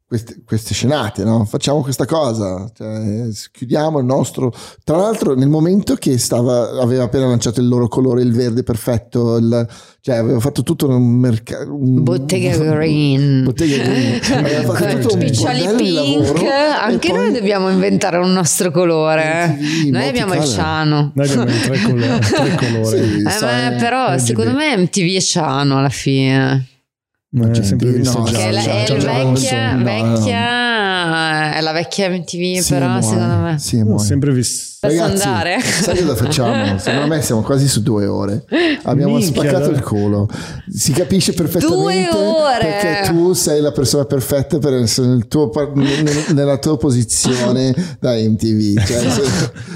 queste, 0.08 0.38
queste 0.42 0.72
scenate, 0.72 1.22
no? 1.22 1.44
Facciamo 1.44 1.82
questa 1.82 2.06
cosa, 2.06 2.66
cioè, 2.74 3.28
chiudiamo 3.52 3.98
il 3.98 4.06
nostro. 4.06 4.50
Tra 4.82 4.96
l'altro, 4.96 5.34
nel 5.34 5.50
momento 5.50 5.96
che 5.96 6.16
stava, 6.16 6.80
aveva 6.80 7.04
appena 7.04 7.26
lanciato 7.26 7.60
il 7.60 7.68
loro 7.68 7.88
colore, 7.88 8.22
il 8.22 8.32
verde 8.32 8.62
perfetto, 8.62 9.36
il- 9.36 9.68
cioè 10.00 10.16
aveva 10.16 10.40
fatto 10.40 10.62
tutto 10.62 10.88
un 10.88 11.02
mercato. 11.06 11.66
Bottega 11.76 12.56
Green. 12.56 13.44
Bottega 13.44 13.76
Green. 13.84 14.20
Aveva 14.32 14.72
fatto 14.72 14.84
Con 14.86 15.00
tutto 15.00 15.14
un 15.14 15.20
pink, 15.20 15.44
anche 16.80 17.12
noi 17.12 17.30
dobbiamo 17.32 17.68
inventare 17.68 18.16
un 18.16 18.32
nostro 18.32 18.70
colore. 18.70 19.58
MTV, 19.60 19.90
Noi 19.90 20.08
abbiamo 20.08 20.32
il 20.34 20.44
ciano. 20.44 21.12
Noi 21.14 21.28
abbiamo 21.28 21.44
tre, 21.60 21.80
colori, 21.84 22.18
tre 22.20 22.54
colori. 22.56 22.86
Sì, 22.86 23.22
Eh, 23.26 23.30
sai, 23.30 23.76
però 23.78 24.12
RGB. 24.14 24.18
secondo 24.24 24.52
me 24.52 24.74
MTV 24.78 25.16
è 25.16 25.20
ciano 25.20 25.76
alla 25.78 25.88
fine. 25.90 26.66
Ma 27.30 27.50
è 27.50 27.62
sempre 27.62 27.90
visto 27.90 28.18
No, 28.20 28.24
già. 28.24 28.38
È, 28.38 28.50
la, 28.50 28.60
già- 28.62 28.70
è 28.72 28.84
già- 28.86 28.94
il 28.94 29.00
già- 29.00 29.12
vecchia, 29.12 29.74
no, 29.74 29.84
vecchia, 29.84 31.54
è 31.56 31.60
la 31.60 31.72
vecchia 31.72 32.08
MTV, 32.08 32.58
Sì, 32.62 32.72
però 32.72 32.86
muore. 32.86 33.02
secondo 33.02 33.34
me. 33.36 33.58
Sì, 33.58 33.80
Ho 33.86 33.98
sempre 33.98 34.32
visto. 34.32 34.66
Ragazzi, 34.86 35.26
andare? 35.26 35.60
sai 35.60 35.96
cosa 35.98 36.14
facciamo? 36.14 36.78
Secondo 36.78 37.06
me 37.08 37.20
siamo 37.20 37.42
quasi 37.42 37.66
su 37.66 37.82
due 37.82 38.06
ore. 38.06 38.44
Abbiamo 38.84 39.16
Minchia, 39.16 39.42
spaccato 39.42 39.70
il 39.70 39.82
culo. 39.82 40.28
Si 40.72 40.92
capisce 40.92 41.32
perfettamente 41.32 41.76
Due 41.76 42.08
ore! 42.16 42.58
perché 42.80 43.08
tu 43.10 43.32
sei 43.32 43.60
la 43.60 43.72
persona 43.72 44.04
perfetta 44.04 44.58
per 44.58 44.74
essere 44.74 45.08
nel 45.08 45.26
tuo 45.26 45.50
nella 46.32 46.58
tua 46.58 46.76
posizione 46.78 47.74
da 47.98 48.12
MTV. 48.14 48.78
Cioè, 48.86 49.06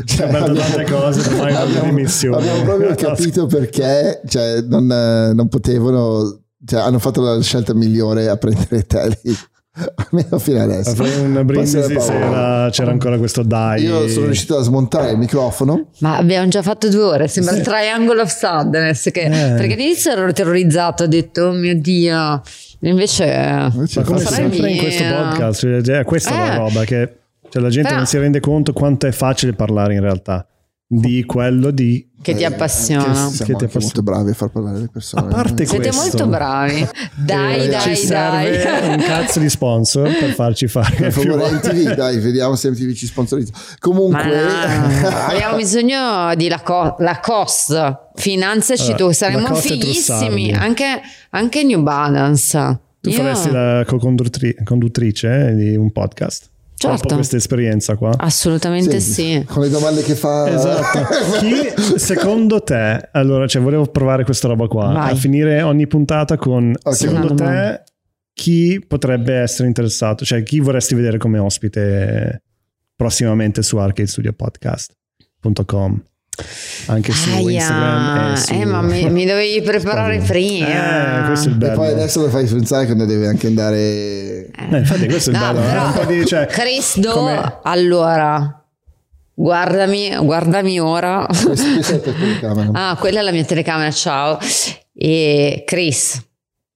cioè, 0.05 0.27
aperto 0.29 0.53
tante 0.55 0.85
cose, 0.85 1.29
ormai 1.31 1.53
non 1.53 1.63
abbiamo, 1.63 2.37
abbiamo 2.37 2.63
proprio 2.63 2.95
capito 2.97 3.47
perché 3.47 4.21
cioè, 4.29 4.61
non, 4.63 4.89
eh, 4.89 5.33
non 5.35 5.49
potevano, 5.49 6.42
cioè, 6.65 6.81
hanno 6.81 6.99
fatto 6.99 7.21
la 7.23 7.41
scelta 7.43 7.75
migliore 7.75 8.29
a 8.29 8.37
prendere 8.37 8.87
te 8.87 9.19
lì. 9.23 9.37
Almeno 10.11 10.39
fino 10.39 10.61
adesso. 10.63 10.91
Avrei 10.91 11.19
un 11.21 11.33
Poi 11.33 11.45
brindisi 11.45 11.81
se 11.83 11.95
ne 11.95 12.01
se 12.01 12.13
parla. 12.13 12.27
era- 12.65 12.71
c'era 12.71 12.91
ancora 12.91 13.17
questo 13.17 13.43
dai. 13.43 13.85
Io 13.85 14.07
sono 14.09 14.27
riuscito 14.27 14.59
a 14.59 14.63
smontare 14.63 15.13
il 15.13 15.17
microfono. 15.19 15.87
Ma 16.01 16.19
abbiamo 16.19 16.47
già 16.49 16.61
fatto 16.61 16.91
due 16.91 17.03
ore, 17.03 17.27
sembra 17.29 17.57
il 17.57 17.63
Triangle 17.63 18.21
of 18.21 18.29
Sadness. 18.37 19.11
Che, 19.11 19.21
Eh. 19.23 19.29
Perché 19.31 19.73
all'inizio 19.73 20.13
ero 20.13 20.31
terrorizzato, 20.33 21.05
ho 21.05 21.07
detto, 21.07 21.45
oh 21.45 21.53
mio 21.53 21.75
Dio. 21.75 22.43
Invece, 22.81 23.25
Ma 23.27 23.73
come 24.05 24.19
sempre 24.19 24.71
in 24.73 24.79
questo 24.79 25.05
podcast, 25.05 25.83
cioè, 25.83 26.05
questa 26.05 26.31
è 26.31 26.37
la 26.49 26.53
Eh. 26.55 26.57
roba 26.59 26.85
che 26.85 27.17
cioè, 27.49 27.63
la 27.63 27.69
gente 27.69 27.89
Però- 27.89 27.97
non 28.01 28.07
si 28.07 28.19
rende 28.19 28.41
conto 28.41 28.73
quanto 28.73 29.07
è 29.07 29.13
facile 29.13 29.53
parlare 29.55 29.95
in 29.95 30.01
realtà 30.01 30.47
di 30.95 31.25
quello 31.25 31.71
di 31.71 32.07
che 32.21 32.35
ti 32.35 32.43
Eh, 32.43 32.47
appassiona. 32.47 33.05
che 33.05 33.15
siamo 33.35 33.57
Che 33.59 33.67
ti 33.67 33.79
molto 33.81 34.03
bravi 34.03 34.31
a 34.31 34.35
far 34.35 34.51
parlare 34.51 34.79
le 34.79 34.89
persone. 34.93 35.27
A 35.27 35.29
parte 35.29 35.65
Siete 35.65 35.89
questo, 35.89 36.03
molto 36.19 36.27
bravi. 36.29 36.87
Dai, 37.17 37.65
eh, 37.65 37.69
dai, 37.69 37.81
ci 37.97 38.07
dai. 38.07 38.55
serve 38.61 38.89
un 38.89 38.99
cazzo 39.03 39.41
di 39.41 39.49
sponsor 39.49 40.09
per 40.19 40.33
farci 40.35 40.69
fare 40.69 40.95
per 40.95 41.13
più 41.13 41.35
MTV 41.35 41.95
dai 41.95 42.19
vediamo 42.19 42.55
se 42.55 42.71
MTV 42.71 42.93
ci 42.93 43.07
sponsorizza 43.07 43.53
comunque 43.81 44.23
Ma 44.25 45.27
abbiamo 45.33 45.57
bisogno 45.57 46.35
di 46.37 46.49
Laco- 46.49 46.97
Lacoste. 46.99 47.99
Finanziaci 48.15 48.83
Allora, 48.93 48.97
tu, 48.99 49.11
saremmo 49.13 49.41
Lacoste 49.43 49.69
fighissimi. 49.69 50.53
Anche, 50.53 51.01
anche 51.31 51.65
New 51.65 51.83
Balance. 51.83 52.79
tu 53.01 53.09
Io- 53.09 53.17
faresti 53.17 53.51
la 53.51 53.83
co-condutri- 53.87 54.55
conduttrice 54.63 55.49
eh, 55.49 55.55
di 55.57 55.75
un 55.77 55.91
podcast 55.91 56.51
Certo. 56.91 57.15
questa 57.15 57.37
esperienza 57.37 57.97
qua 57.97 58.13
Assolutamente 58.17 59.01
sì. 59.01 59.43
con 59.47 59.63
le 59.63 59.69
domande 59.71 60.03
che 60.03 60.15
fa 60.15 60.51
Esatto. 60.53 61.07
Chi 61.39 61.99
secondo 61.99 62.63
te, 62.63 63.09
allora, 63.13 63.47
cioè, 63.47 63.63
volevo 63.63 63.87
provare 63.87 64.25
questa 64.25 64.49
roba 64.49 64.67
qua, 64.67 64.93
Vai. 64.93 65.13
a 65.13 65.15
finire 65.15 65.63
ogni 65.63 65.87
puntata 65.87 66.37
con 66.37 66.75
Ok. 66.83 66.95
secondo 66.95 67.35
te 67.35 67.83
chi 68.35 68.83
potrebbe 68.87 69.35
essere 69.35 69.69
interessato, 69.69 70.25
cioè 70.25 70.43
chi 70.43 70.59
vorresti 70.61 70.95
vedere 70.95 71.19
come 71.19 71.39
ospite 71.39 72.43
prossimamente 72.97 73.63
su 73.63 73.77
arcadestudiopodcast.com 73.77 76.03
anche 76.87 77.13
su 77.13 77.31
Aia, 77.31 77.51
Instagram 77.51 78.33
e 78.33 78.37
su... 78.37 78.53
eh, 78.55 78.65
ma 78.65 78.81
mi, 78.83 79.09
mi 79.11 79.27
dovevi 79.27 79.61
preparare 79.67 80.19
prima. 80.19 81.23
Eh, 81.23 81.27
questo 81.27 81.49
è 81.49 81.51
il 81.51 81.57
e 81.57 81.59
bello. 81.59 81.75
poi 81.75 81.89
adesso 81.91 82.21
lo 82.23 82.29
fai 82.29 82.47
pensare 82.47 82.87
che 82.87 82.95
ne 82.95 83.07
deve 83.07 83.27
anche 83.29 83.47
andare 83.47 83.79
Eh, 84.51 84.77
infatti 84.79 85.07
questo 85.07 85.31
è 85.31 85.35
il 85.35 85.39
No, 85.41 85.53
bello, 85.53 85.67
però, 85.67 85.83
eh, 85.83 85.87
un 85.87 85.93
po' 85.93 86.05
di, 86.05 86.27
cioè, 86.27 86.47
Cristo, 86.47 87.11
come- 87.13 87.59
allora, 87.63 88.65
guardami, 89.35 90.17
guardami 90.17 90.81
ora. 90.81 91.27
questa 91.27 92.01
questa 92.01 92.01
Ah, 92.73 92.97
quella 92.99 93.21
è 93.21 93.23
la 93.23 93.33
mia 93.33 93.45
telecamera, 93.45 93.91
ciao. 93.91 94.39
E 94.95 95.63
Chris, 95.67 96.21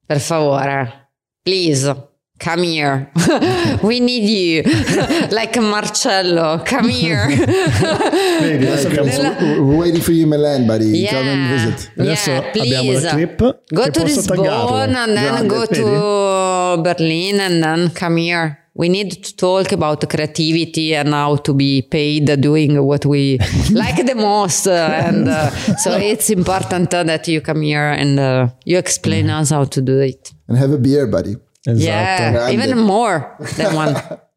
per 0.05 0.21
favore, 0.21 1.11
please, 1.43 2.09
come 2.39 2.63
here. 2.63 3.11
We 3.83 4.01
need 4.01 4.29
you. 4.29 4.63
like 5.31 5.57
Marcello, 5.61 6.63
come 6.65 6.89
here. 6.89 7.27
Vedi, 7.29 8.67
adesso 8.67 8.89
abbiamo, 8.89 9.07
Nella- 9.09 9.37
We're 9.61 9.77
waiting 9.77 10.01
for 10.03 10.13
you 10.13 10.23
in 10.25 10.29
Milan 10.29 10.67
buddy 10.67 10.85
Yeah. 10.87 11.11
come 11.13 11.29
and 11.29 11.51
visit 11.51 11.91
adesso 11.99 12.31
Yeah, 12.31 12.49
abbiamo 12.49 12.93
la 12.93 12.99
please. 13.01 13.09
clip 13.11 13.37
Go 13.73 13.85
to 13.85 14.01
posso 14.01 14.05
Lisbon 14.05 14.95
and 14.95 15.17
then 15.17 15.33
Grande, 15.35 15.47
go 15.49 15.61
vedi? 15.61 15.75
to 15.81 16.83
Berlin 16.83 17.41
and 17.41 17.63
then 17.63 17.91
come 17.93 18.17
here. 18.17 18.59
We 18.79 18.89
need 18.91 19.23
to 19.25 19.35
talk 19.35 19.73
about 19.73 20.07
creativity 20.07 20.95
and 20.95 21.15
how 21.15 21.37
to 21.37 21.55
be 21.55 21.81
paid 21.81 22.27
doing 22.43 22.77
what 22.85 23.07
we 23.07 23.39
like 23.73 24.05
the 24.05 24.15
most. 24.15 24.67
And 24.69 25.29
uh, 25.29 25.49
so 25.79 25.97
it's 25.97 26.29
important 26.29 26.93
uh, 26.93 27.03
that 27.05 27.27
you 27.27 27.41
come 27.41 27.63
here 27.63 27.89
and 27.91 28.19
uh, 28.21 28.49
you 28.67 28.77
explain 28.77 29.31
us 29.31 29.49
how 29.51 29.65
to 29.65 29.81
do 29.81 29.99
it. 30.01 30.33
and 30.49 30.59
have 30.59 30.73
a 30.73 30.79
beer 30.79 31.07
buddy 31.07 31.37
Esatto. 31.69 31.83
Yeah, 31.83 32.53
even 32.53 32.79
more 32.79 33.37
than 33.57 33.75
one. 33.75 33.93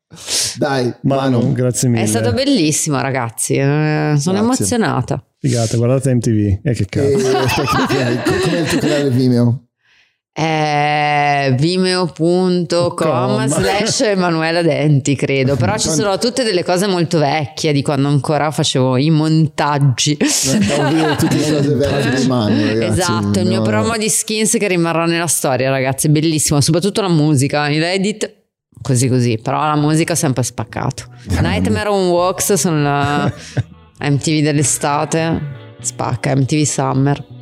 dai 0.57 0.91
Manu, 1.01 1.51
grazie 1.53 1.88
mille. 1.88 2.03
È 2.03 2.06
stato 2.07 2.34
bellissimo, 2.34 2.99
ragazzi. 2.99 3.53
Eh, 3.53 4.15
sono 4.18 4.18
Grazie. 4.18 4.38
emozionata. 4.39 5.23
Figata, 5.38 5.77
guardate 5.77 6.14
MTV. 6.15 6.60
E 6.64 6.73
che 6.73 6.84
e, 6.84 6.85
cazzo. 6.85 7.38
aspetta, 7.38 7.81
ok, 7.84 8.41
com'è 8.41 8.60
il 8.60 8.68
tuo 8.68 8.80
canale 8.80 9.10
Vimeo? 9.11 9.69
È 10.40 11.53
vimeo.com 11.57 12.66
Com. 12.95 13.48
slash 13.48 13.99
Emanuela 14.02 14.61
Denti, 14.61 15.14
credo. 15.18 15.57
Però 15.57 15.78
ci 15.78 15.90
sono 15.90 16.18
tutte 16.18 16.44
delle 16.44 16.64
cose 16.64 16.88
molto 16.88 17.18
vecchie 17.18 17.74
di 17.74 17.82
quando 17.82 18.07
ancora 18.07 18.49
facevo 18.49 18.95
i 18.95 19.10
montaggi. 19.10 20.16
Ragazzi 20.80 21.28
esatto, 22.86 23.40
il 23.40 23.48
mio 23.48 23.61
promo 23.64 23.98
di 23.98 24.07
skins 24.07 24.56
che 24.57 24.70
rimarrà 24.70 25.06
nella 25.06 25.28
storia, 25.28 25.70
ragazzi. 25.70 26.07
Bellissimo, 26.07 26.61
soprattutto 26.61 27.02
la 27.02 27.10
musica. 27.10 27.68
L'edit 27.68 28.34
così 28.82 29.10
così, 29.10 29.38
però 29.44 29.60
la 29.60 29.76
musica 29.76 30.14
è 30.14 30.16
sempre 30.16 30.44
spaccato. 30.44 31.03
Nightmare 31.41 31.90
on 31.90 32.07
Walks 32.07 32.53
sono 32.53 32.82
la 32.82 33.34
MTV 33.99 34.41
dell'estate. 34.41 35.57
Spacca, 35.82 36.34
MTV 36.34 36.61
Summer. 36.61 37.39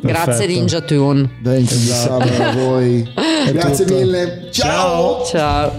Grazie. 0.00 0.46
Ninja 0.46 0.80
Tune. 0.80 1.30
Dai, 1.40 1.66
ci 1.66 1.74
Esatto. 1.74 2.42
a 2.42 2.52
voi 2.52 3.08
grazie 3.52 3.84
tutto. 3.84 3.98
mille 3.98 4.48
ciao. 4.52 5.24
Ciao. 5.24 5.72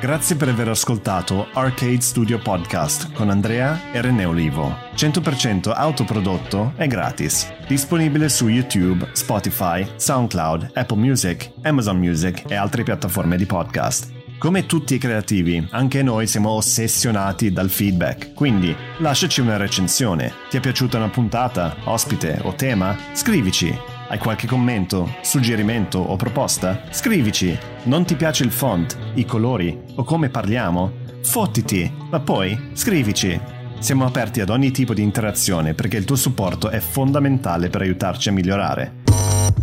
Grazie 0.00 0.34
per 0.34 0.48
aver 0.48 0.68
ascoltato 0.68 1.46
Arcade 1.52 2.00
Studio 2.00 2.40
Podcast 2.40 3.12
con 3.12 3.30
Andrea 3.30 3.92
e 3.92 4.00
René 4.00 4.24
Olivo. 4.24 4.74
100% 4.96 5.70
autoprodotto 5.72 6.72
e 6.76 6.88
gratis. 6.88 7.46
Disponibile 7.68 8.28
su 8.28 8.48
YouTube, 8.48 9.06
Spotify, 9.12 9.86
SoundCloud, 9.94 10.70
Apple 10.74 10.96
Music, 10.96 11.52
Amazon 11.62 11.98
Music 11.98 12.42
e 12.48 12.56
altre 12.56 12.82
piattaforme 12.82 13.36
di 13.36 13.46
podcast. 13.46 14.21
Come 14.42 14.66
tutti 14.66 14.96
i 14.96 14.98
creativi, 14.98 15.64
anche 15.70 16.02
noi 16.02 16.26
siamo 16.26 16.50
ossessionati 16.50 17.52
dal 17.52 17.70
feedback, 17.70 18.34
quindi 18.34 18.74
lasciaci 18.98 19.40
una 19.40 19.56
recensione. 19.56 20.32
Ti 20.50 20.56
è 20.56 20.60
piaciuta 20.60 20.96
una 20.96 21.10
puntata, 21.10 21.76
ospite 21.84 22.40
o 22.42 22.52
tema? 22.52 22.98
Scrivici. 23.12 23.72
Hai 24.08 24.18
qualche 24.18 24.48
commento, 24.48 25.14
suggerimento 25.22 26.00
o 26.00 26.16
proposta? 26.16 26.82
Scrivici. 26.90 27.56
Non 27.84 28.04
ti 28.04 28.16
piace 28.16 28.42
il 28.42 28.50
font, 28.50 28.98
i 29.14 29.24
colori 29.24 29.80
o 29.94 30.02
come 30.02 30.28
parliamo? 30.28 30.90
Fottiti, 31.22 31.88
ma 32.10 32.18
poi 32.18 32.70
scrivici. 32.72 33.40
Siamo 33.78 34.04
aperti 34.04 34.40
ad 34.40 34.50
ogni 34.50 34.72
tipo 34.72 34.92
di 34.92 35.02
interazione 35.02 35.74
perché 35.74 35.98
il 35.98 36.04
tuo 36.04 36.16
supporto 36.16 36.68
è 36.68 36.80
fondamentale 36.80 37.68
per 37.68 37.82
aiutarci 37.82 38.30
a 38.30 38.32
migliorare. 38.32 39.02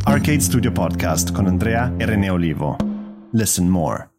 Arcade 0.03 0.39
Studio 0.39 0.71
Podcast 0.71 1.33
con 1.33 1.47
Andrea 1.47 1.95
e 1.97 2.05
René 2.05 2.29
Olivo. 2.29 2.77
Listen 3.33 3.67
more. 3.67 4.09